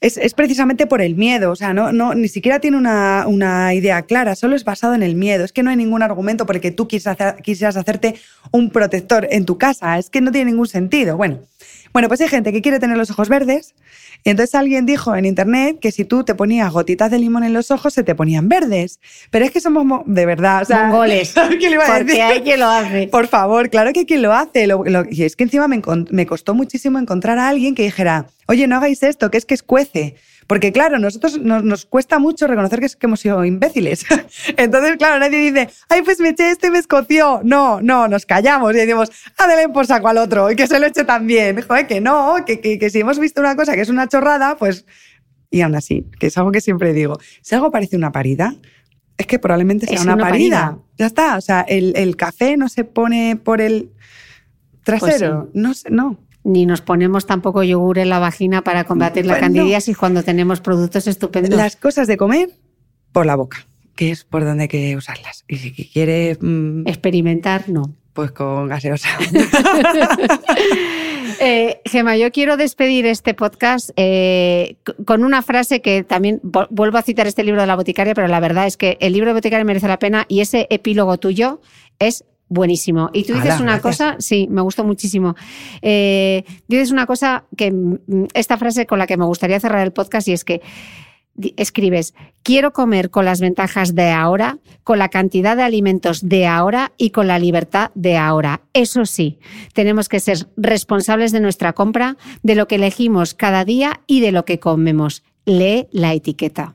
es, 0.00 0.16
es, 0.16 0.34
precisamente 0.34 0.86
por 0.86 1.02
el 1.02 1.16
miedo, 1.16 1.50
o 1.50 1.56
sea, 1.56 1.74
no, 1.74 1.90
no, 1.92 2.14
ni 2.14 2.28
siquiera 2.28 2.60
tiene 2.60 2.76
una, 2.76 3.24
una, 3.26 3.74
idea 3.74 4.02
clara, 4.02 4.36
solo 4.36 4.54
es 4.54 4.64
basado 4.64 4.94
en 4.94 5.02
el 5.02 5.16
miedo. 5.16 5.44
Es 5.44 5.52
que 5.52 5.64
no 5.64 5.70
hay 5.70 5.76
ningún 5.76 6.02
argumento 6.02 6.46
por 6.46 6.54
el 6.54 6.62
que 6.62 6.70
tú 6.70 6.86
quisieras, 6.86 7.20
hacer, 7.20 7.42
quisieras 7.42 7.76
hacerte 7.76 8.14
un 8.52 8.70
protector 8.70 9.26
en 9.30 9.44
tu 9.44 9.58
casa, 9.58 9.98
es 9.98 10.08
que 10.08 10.20
no 10.20 10.30
tiene 10.30 10.52
ningún 10.52 10.68
sentido. 10.68 11.16
Bueno, 11.16 11.40
bueno, 11.92 12.08
pues 12.08 12.20
hay 12.20 12.28
gente 12.28 12.52
que 12.52 12.62
quiere 12.62 12.78
tener 12.78 12.96
los 12.96 13.10
ojos 13.10 13.28
verdes 13.28 13.74
y 14.24 14.30
entonces 14.30 14.54
alguien 14.54 14.84
dijo 14.86 15.14
en 15.14 15.24
internet 15.24 15.78
que 15.80 15.92
si 15.92 16.04
tú 16.04 16.24
te 16.24 16.34
ponías 16.34 16.72
gotitas 16.72 17.10
de 17.10 17.18
limón 17.18 17.44
en 17.44 17.52
los 17.52 17.70
ojos 17.70 17.94
se 17.94 18.02
te 18.02 18.14
ponían 18.14 18.48
verdes. 18.48 19.00
Pero 19.30 19.44
es 19.44 19.50
que 19.50 19.60
somos 19.60 20.02
de 20.06 20.26
verdad, 20.26 20.62
o 20.62 20.64
sea, 20.64 20.84
mongoles. 20.84 21.34
¿qué 21.60 21.68
le 21.68 21.74
iba 21.76 21.84
a 21.84 21.86
Porque 21.86 22.04
decir? 22.04 22.22
hay 22.22 22.40
quien 22.42 22.60
lo 22.60 22.66
hace. 22.66 23.08
Por 23.08 23.28
favor, 23.28 23.70
claro 23.70 23.92
que 23.92 24.06
quien 24.06 24.22
lo 24.22 24.32
hace. 24.32 24.66
Lo, 24.66 24.84
lo, 24.84 25.04
y 25.08 25.22
es 25.22 25.36
que 25.36 25.44
encima 25.44 25.68
me, 25.68 25.80
me, 26.10 26.26
costó 26.26 26.54
muchísimo 26.54 26.98
encontrar 26.98 27.38
a 27.38 27.48
alguien 27.48 27.74
que 27.74 27.84
dijera, 27.84 28.26
oye, 28.46 28.66
no 28.66 28.76
hagáis 28.76 29.02
esto, 29.02 29.30
que 29.30 29.38
es 29.38 29.44
que 29.44 29.54
escuece. 29.54 30.16
Porque 30.48 30.72
claro, 30.72 30.98
nosotros 30.98 31.38
nos, 31.38 31.62
nos 31.62 31.84
cuesta 31.84 32.18
mucho 32.18 32.46
reconocer 32.46 32.80
que, 32.80 32.88
hemos 33.02 33.20
sido 33.20 33.44
imbéciles. 33.44 34.06
Entonces, 34.56 34.96
claro, 34.96 35.18
nadie 35.18 35.38
dice, 35.38 35.68
ay, 35.90 36.00
pues 36.02 36.18
me 36.20 36.30
eché 36.30 36.50
esto 36.50 36.66
y 36.66 36.70
me 36.70 36.78
escoció. 36.78 37.42
No, 37.44 37.82
no, 37.82 38.08
nos 38.08 38.24
callamos 38.24 38.74
y 38.74 38.78
decimos, 38.78 39.10
adelen 39.36 39.72
por 39.72 39.86
saco 39.86 40.08
al 40.08 40.16
otro 40.16 40.50
y 40.50 40.56
que 40.56 40.66
se 40.66 40.80
lo 40.80 40.86
eche 40.86 41.04
también. 41.04 41.60
Joder, 41.60 41.86
que 41.86 42.00
no, 42.00 42.36
que, 42.46 42.60
que, 42.60 42.78
que 42.78 42.88
si 42.88 43.00
hemos 43.00 43.18
visto 43.18 43.42
una 43.42 43.56
cosa 43.56 43.74
que 43.74 43.82
es 43.82 43.90
una 43.90 44.08
chorrada, 44.08 44.56
pues... 44.56 44.86
Y 45.50 45.60
aún 45.60 45.74
así, 45.74 46.06
que 46.18 46.28
es 46.28 46.38
algo 46.38 46.50
que 46.50 46.62
siempre 46.62 46.94
digo, 46.94 47.18
si 47.42 47.54
algo 47.54 47.70
parece 47.70 47.96
una 47.96 48.10
parida, 48.10 48.54
es 49.18 49.26
que 49.26 49.38
probablemente 49.38 49.86
sea 49.86 50.00
una, 50.00 50.14
una 50.14 50.28
parida. 50.28 50.60
parida. 50.60 50.82
Ya 50.96 51.06
está, 51.06 51.36
o 51.36 51.40
sea, 51.42 51.60
el, 51.62 51.92
el, 51.96 52.16
café 52.16 52.56
no 52.56 52.68
se 52.68 52.84
pone 52.84 53.36
por 53.36 53.60
el 53.60 53.90
trasero, 54.82 55.42
Pues 55.42 55.52
sí. 55.52 55.58
no 55.60 55.74
sé, 55.74 55.90
no. 55.90 56.18
Ni 56.48 56.64
nos 56.64 56.80
ponemos 56.80 57.26
tampoco 57.26 57.62
yogur 57.62 57.98
en 57.98 58.08
la 58.08 58.18
vagina 58.18 58.62
para 58.62 58.84
combatir 58.84 59.26
la 59.26 59.34
Pues 59.34 59.42
no. 59.42 59.46
candidiasis 59.46 59.96
cuando 59.98 60.22
tenemos 60.22 60.60
productos 60.60 61.06
estupendos. 61.06 61.54
Las 61.56 61.76
cosas 61.76 62.06
de 62.08 62.16
comer 62.16 62.48
por 63.12 63.26
la 63.26 63.36
boca, 63.36 63.66
que 63.94 64.10
es 64.10 64.24
por 64.24 64.44
donde 64.44 64.62
hay 64.62 64.68
que 64.68 64.96
usarlas. 64.96 65.44
Y 65.46 65.56
si 65.58 65.72
quieres, 65.72 66.38
mm, 66.40 66.88
Experimentar, 66.88 67.68
no. 67.68 67.94
pues 68.14 68.32
con 68.32 68.66
gaseosa. 68.68 69.08
Eh, 71.40 71.80
Gema, 71.84 72.16
yo 72.16 72.32
quiero 72.32 72.56
despedir 72.56 73.06
este 73.06 73.32
podcast 73.32 73.90
eh, 73.96 74.76
con 75.04 75.22
una 75.22 75.40
frase 75.42 75.80
que 75.80 76.02
también 76.02 76.40
vo- 76.42 76.66
vuelvo 76.70 76.98
a 76.98 77.02
citar 77.02 77.28
este 77.28 77.44
libro 77.44 77.60
de 77.60 77.66
la 77.68 77.76
boticaria, 77.76 78.12
pero 78.14 78.26
la 78.26 78.40
verdad 78.40 78.66
es 78.66 78.76
que 78.76 78.96
el 79.00 79.12
libro 79.12 79.28
de 79.30 79.34
boticaria 79.34 79.64
merece 79.64 79.86
la 79.86 80.00
pena 80.00 80.24
y 80.26 80.40
ese 80.40 80.66
epílogo 80.70 81.16
tuyo 81.18 81.60
es 82.00 82.24
buenísimo. 82.48 83.10
Y 83.12 83.24
tú 83.24 83.34
dices 83.34 83.60
una 83.60 83.78
gracias. 83.78 83.82
cosa, 83.82 84.16
sí, 84.18 84.48
me 84.50 84.62
gustó 84.62 84.84
muchísimo. 84.84 85.34
Eh, 85.82 86.44
dices 86.66 86.90
una 86.90 87.06
cosa 87.06 87.44
que 87.56 87.72
esta 88.34 88.56
frase 88.56 88.86
con 88.86 88.98
la 88.98 89.06
que 89.06 89.16
me 89.16 89.24
gustaría 89.24 89.60
cerrar 89.60 89.82
el 89.84 89.92
podcast 89.92 90.28
y 90.28 90.32
es 90.32 90.44
que 90.44 90.62
escribes, 91.56 92.14
quiero 92.42 92.72
comer 92.72 93.10
con 93.10 93.24
las 93.24 93.40
ventajas 93.40 93.94
de 93.94 94.10
ahora, 94.10 94.58
con 94.82 94.98
la 94.98 95.08
cantidad 95.08 95.56
de 95.56 95.62
alimentos 95.62 96.28
de 96.28 96.46
ahora 96.46 96.92
y 96.96 97.10
con 97.10 97.28
la 97.28 97.38
libertad 97.38 97.90
de 97.94 98.16
ahora. 98.16 98.62
Eso 98.72 99.06
sí, 99.06 99.38
tenemos 99.72 100.08
que 100.08 100.20
ser 100.20 100.48
responsables 100.56 101.30
de 101.30 101.40
nuestra 101.40 101.74
compra, 101.74 102.16
de 102.42 102.54
lo 102.56 102.66
que 102.66 102.74
elegimos 102.74 103.34
cada 103.34 103.64
día 103.64 104.00
y 104.06 104.20
de 104.20 104.32
lo 104.32 104.44
que 104.44 104.58
comemos. 104.58 105.22
Lee 105.44 105.86
la 105.92 106.12
etiqueta. 106.12 106.74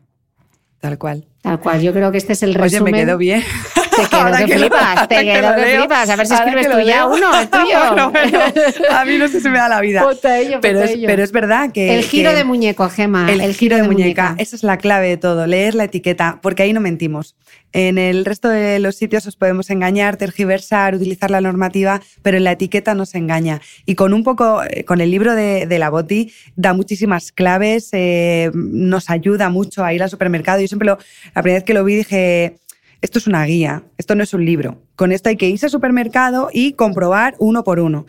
Tal 0.79 0.97
cual. 0.97 1.27
Tal 1.41 1.59
cual, 1.59 1.81
yo 1.81 1.91
creo 1.91 2.11
que 2.11 2.17
este 2.17 2.33
es 2.33 2.43
el 2.43 2.51
Oye, 2.51 2.59
resumen. 2.59 2.93
me 2.93 2.99
quedó 2.99 3.17
bien. 3.17 3.43
Te 3.95 4.07
quedó 4.07 4.21
Ahora 4.21 4.37
que 4.45 4.47
lo- 4.53 4.59
flipas, 4.59 5.07
te 5.07 5.15
lo 5.41 5.55
que 5.55 5.75
flipas. 5.77 6.09
A 6.09 6.15
ver 6.15 6.27
si 6.27 6.33
ahora 6.33 6.45
escribes 6.45 6.67
que 6.67 6.73
tú 6.81 6.87
ya 6.87 7.05
uno, 7.05 7.39
el 7.41 7.49
tuyo. 7.49 7.63
Bueno, 7.87 8.11
bueno, 8.11 8.39
a 8.91 9.05
mí 9.05 9.17
no 9.17 9.27
sé 9.27 9.39
si 9.41 9.49
me 9.49 9.57
da 9.57 9.69
la 9.69 9.81
vida. 9.81 10.03
Botello, 10.03 10.59
Pero 10.61 10.81
es, 10.81 10.97
pero 11.05 11.23
es 11.23 11.31
verdad 11.31 11.71
que... 11.71 11.95
el 11.97 12.03
giro 12.03 12.31
que- 12.31 12.35
de 12.37 12.43
muñeco, 12.43 12.89
Gema. 12.89 13.31
El, 13.31 13.53
giro 13.55 13.77
de 13.77 13.83
muñeca. 13.83 14.35
Esa 14.37 14.55
es 14.55 14.63
la 14.63 14.77
clave 14.77 15.07
de 15.09 15.17
todo, 15.17 15.47
leer 15.47 15.75
la 15.75 15.85
etiqueta, 15.85 16.39
porque 16.41 16.63
ahí 16.63 16.73
no 16.73 16.79
mentimos. 16.81 17.35
En 17.71 17.97
el 17.97 18.23
resto 18.25 18.49
de 18.49 18.77
los 18.79 18.95
sitios 18.95 19.25
os 19.25 19.35
podemos 19.35 19.69
engañar, 19.71 20.15
tergiversar, 20.17 20.93
utilizar 20.93 21.31
la 21.31 21.41
normativa, 21.41 22.01
pero 22.21 22.37
en 22.37 22.43
la 22.43 22.51
etiqueta 22.51 22.93
nos 22.93 23.15
engaña. 23.15 23.61
Y 23.85 23.95
con 23.95 24.13
un 24.13 24.23
poco, 24.23 24.61
eh, 24.63 24.83
con 24.85 25.01
el 25.01 25.09
libro 25.09 25.33
de, 25.33 25.65
de 25.65 25.79
la 25.79 25.89
Boti, 25.89 26.31
da 26.55 26.73
muchísimas 26.73 27.31
claves, 27.31 27.89
eh, 27.93 28.51
nos 28.53 29.09
ayuda 29.09 29.49
mucho 29.49 29.83
a 29.83 29.91
ir 29.93 30.03
al 30.03 30.09
supermercado. 30.11 30.61
Yo 30.61 30.67
siempre 30.67 30.85
lo, 30.85 30.99
la 31.33 31.41
primera 31.41 31.57
vez 31.59 31.63
que 31.63 31.73
lo 31.73 31.83
vi 31.83 31.95
dije, 31.95 32.57
esto 33.03 33.19
es 33.19 33.27
una 33.27 33.43
guía, 33.43 33.83
esto 33.97 34.15
no 34.15 34.23
es 34.23 34.33
un 34.33 34.45
libro. 34.45 34.81
Con 34.95 35.11
esto 35.11 35.27
hay 35.27 35.35
que 35.35 35.49
irse 35.49 35.65
al 35.65 35.71
supermercado 35.71 36.49
y 36.53 36.71
comprobar 36.71 37.35
uno 37.37 37.65
por 37.65 37.81
uno. 37.81 38.05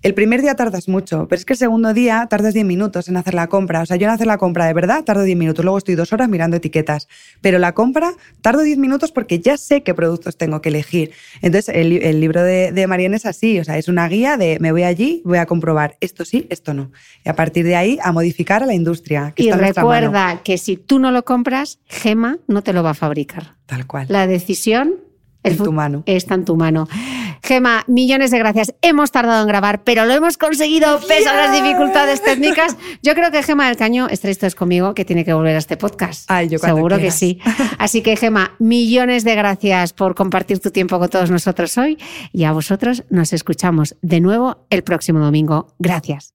El 0.00 0.14
primer 0.14 0.42
día 0.42 0.54
tardas 0.54 0.88
mucho, 0.88 1.26
pero 1.28 1.40
es 1.40 1.44
que 1.44 1.54
el 1.54 1.58
segundo 1.58 1.92
día 1.92 2.24
tardas 2.30 2.54
10 2.54 2.64
minutos 2.64 3.08
en 3.08 3.16
hacer 3.16 3.34
la 3.34 3.48
compra. 3.48 3.82
O 3.82 3.86
sea, 3.86 3.96
yo 3.96 4.06
en 4.06 4.12
hacer 4.12 4.28
la 4.28 4.38
compra 4.38 4.66
de 4.66 4.72
verdad 4.72 5.02
tardo 5.02 5.24
10 5.24 5.36
minutos, 5.36 5.64
luego 5.64 5.78
estoy 5.78 5.96
dos 5.96 6.12
horas 6.12 6.28
mirando 6.28 6.56
etiquetas. 6.56 7.08
Pero 7.40 7.58
la 7.58 7.72
compra 7.74 8.12
tardo 8.40 8.62
10 8.62 8.78
minutos 8.78 9.10
porque 9.10 9.40
ya 9.40 9.56
sé 9.56 9.82
qué 9.82 9.94
productos 9.94 10.36
tengo 10.36 10.60
que 10.62 10.68
elegir. 10.68 11.10
Entonces, 11.42 11.74
el, 11.74 12.00
el 12.00 12.20
libro 12.20 12.44
de, 12.44 12.70
de 12.70 12.86
Mariana 12.86 13.16
es 13.16 13.26
así, 13.26 13.58
o 13.58 13.64
sea, 13.64 13.76
es 13.76 13.88
una 13.88 14.08
guía 14.08 14.36
de 14.36 14.58
me 14.60 14.70
voy 14.70 14.84
allí, 14.84 15.20
voy 15.24 15.38
a 15.38 15.46
comprobar 15.46 15.96
esto 16.00 16.24
sí, 16.24 16.46
esto 16.48 16.74
no. 16.74 16.92
Y 17.24 17.28
a 17.28 17.34
partir 17.34 17.64
de 17.64 17.74
ahí, 17.74 17.98
a 18.00 18.12
modificar 18.12 18.62
a 18.62 18.66
la 18.66 18.74
industria. 18.74 19.32
Que 19.34 19.42
Y 19.42 19.48
está 19.48 19.60
mano. 19.60 19.72
recuerda 19.74 20.42
que 20.44 20.58
si 20.58 20.76
tú 20.76 21.00
no 21.00 21.10
lo 21.10 21.24
compras, 21.24 21.80
Gema 21.86 22.38
no 22.46 22.62
te 22.62 22.72
lo 22.72 22.84
va 22.84 22.90
a 22.90 22.94
fabricar. 22.94 23.56
Tal 23.66 23.86
cual. 23.88 24.06
La 24.08 24.28
decisión 24.28 25.07
En 25.48 25.52
el 25.52 25.58
fu- 25.58 25.64
tu 25.64 25.72
mano. 25.72 26.02
Está 26.06 26.34
en 26.34 26.44
tu 26.44 26.56
mano. 26.56 26.88
Gema, 27.42 27.84
millones 27.86 28.30
de 28.30 28.38
gracias. 28.38 28.74
Hemos 28.82 29.10
tardado 29.12 29.42
en 29.42 29.48
grabar, 29.48 29.82
pero 29.84 30.04
lo 30.04 30.12
hemos 30.12 30.36
conseguido 30.36 30.98
pese 31.06 31.28
a 31.28 31.34
las 31.34 31.52
dificultades 31.52 32.22
técnicas. 32.22 32.76
Yo 33.02 33.14
creo 33.14 33.30
que 33.30 33.42
Gema 33.42 33.66
del 33.68 33.76
Caño, 33.76 34.08
estaréis 34.10 34.38
todos 34.38 34.54
conmigo, 34.54 34.92
que 34.94 35.04
tiene 35.04 35.24
que 35.24 35.32
volver 35.32 35.54
a 35.54 35.58
este 35.58 35.76
podcast. 35.76 36.30
Ay, 36.30 36.48
yo 36.48 36.58
Seguro 36.58 36.96
quieras. 36.96 37.14
que 37.14 37.18
sí. 37.18 37.40
Así 37.78 38.02
que, 38.02 38.16
Gema, 38.16 38.52
millones 38.58 39.24
de 39.24 39.34
gracias 39.34 39.92
por 39.92 40.14
compartir 40.14 40.58
tu 40.58 40.70
tiempo 40.70 40.98
con 40.98 41.08
todos 41.08 41.30
nosotros 41.30 41.76
hoy 41.78 41.98
y 42.32 42.44
a 42.44 42.52
vosotros 42.52 43.04
nos 43.08 43.32
escuchamos 43.32 43.96
de 44.02 44.20
nuevo 44.20 44.66
el 44.70 44.82
próximo 44.82 45.20
domingo. 45.20 45.74
Gracias. 45.78 46.34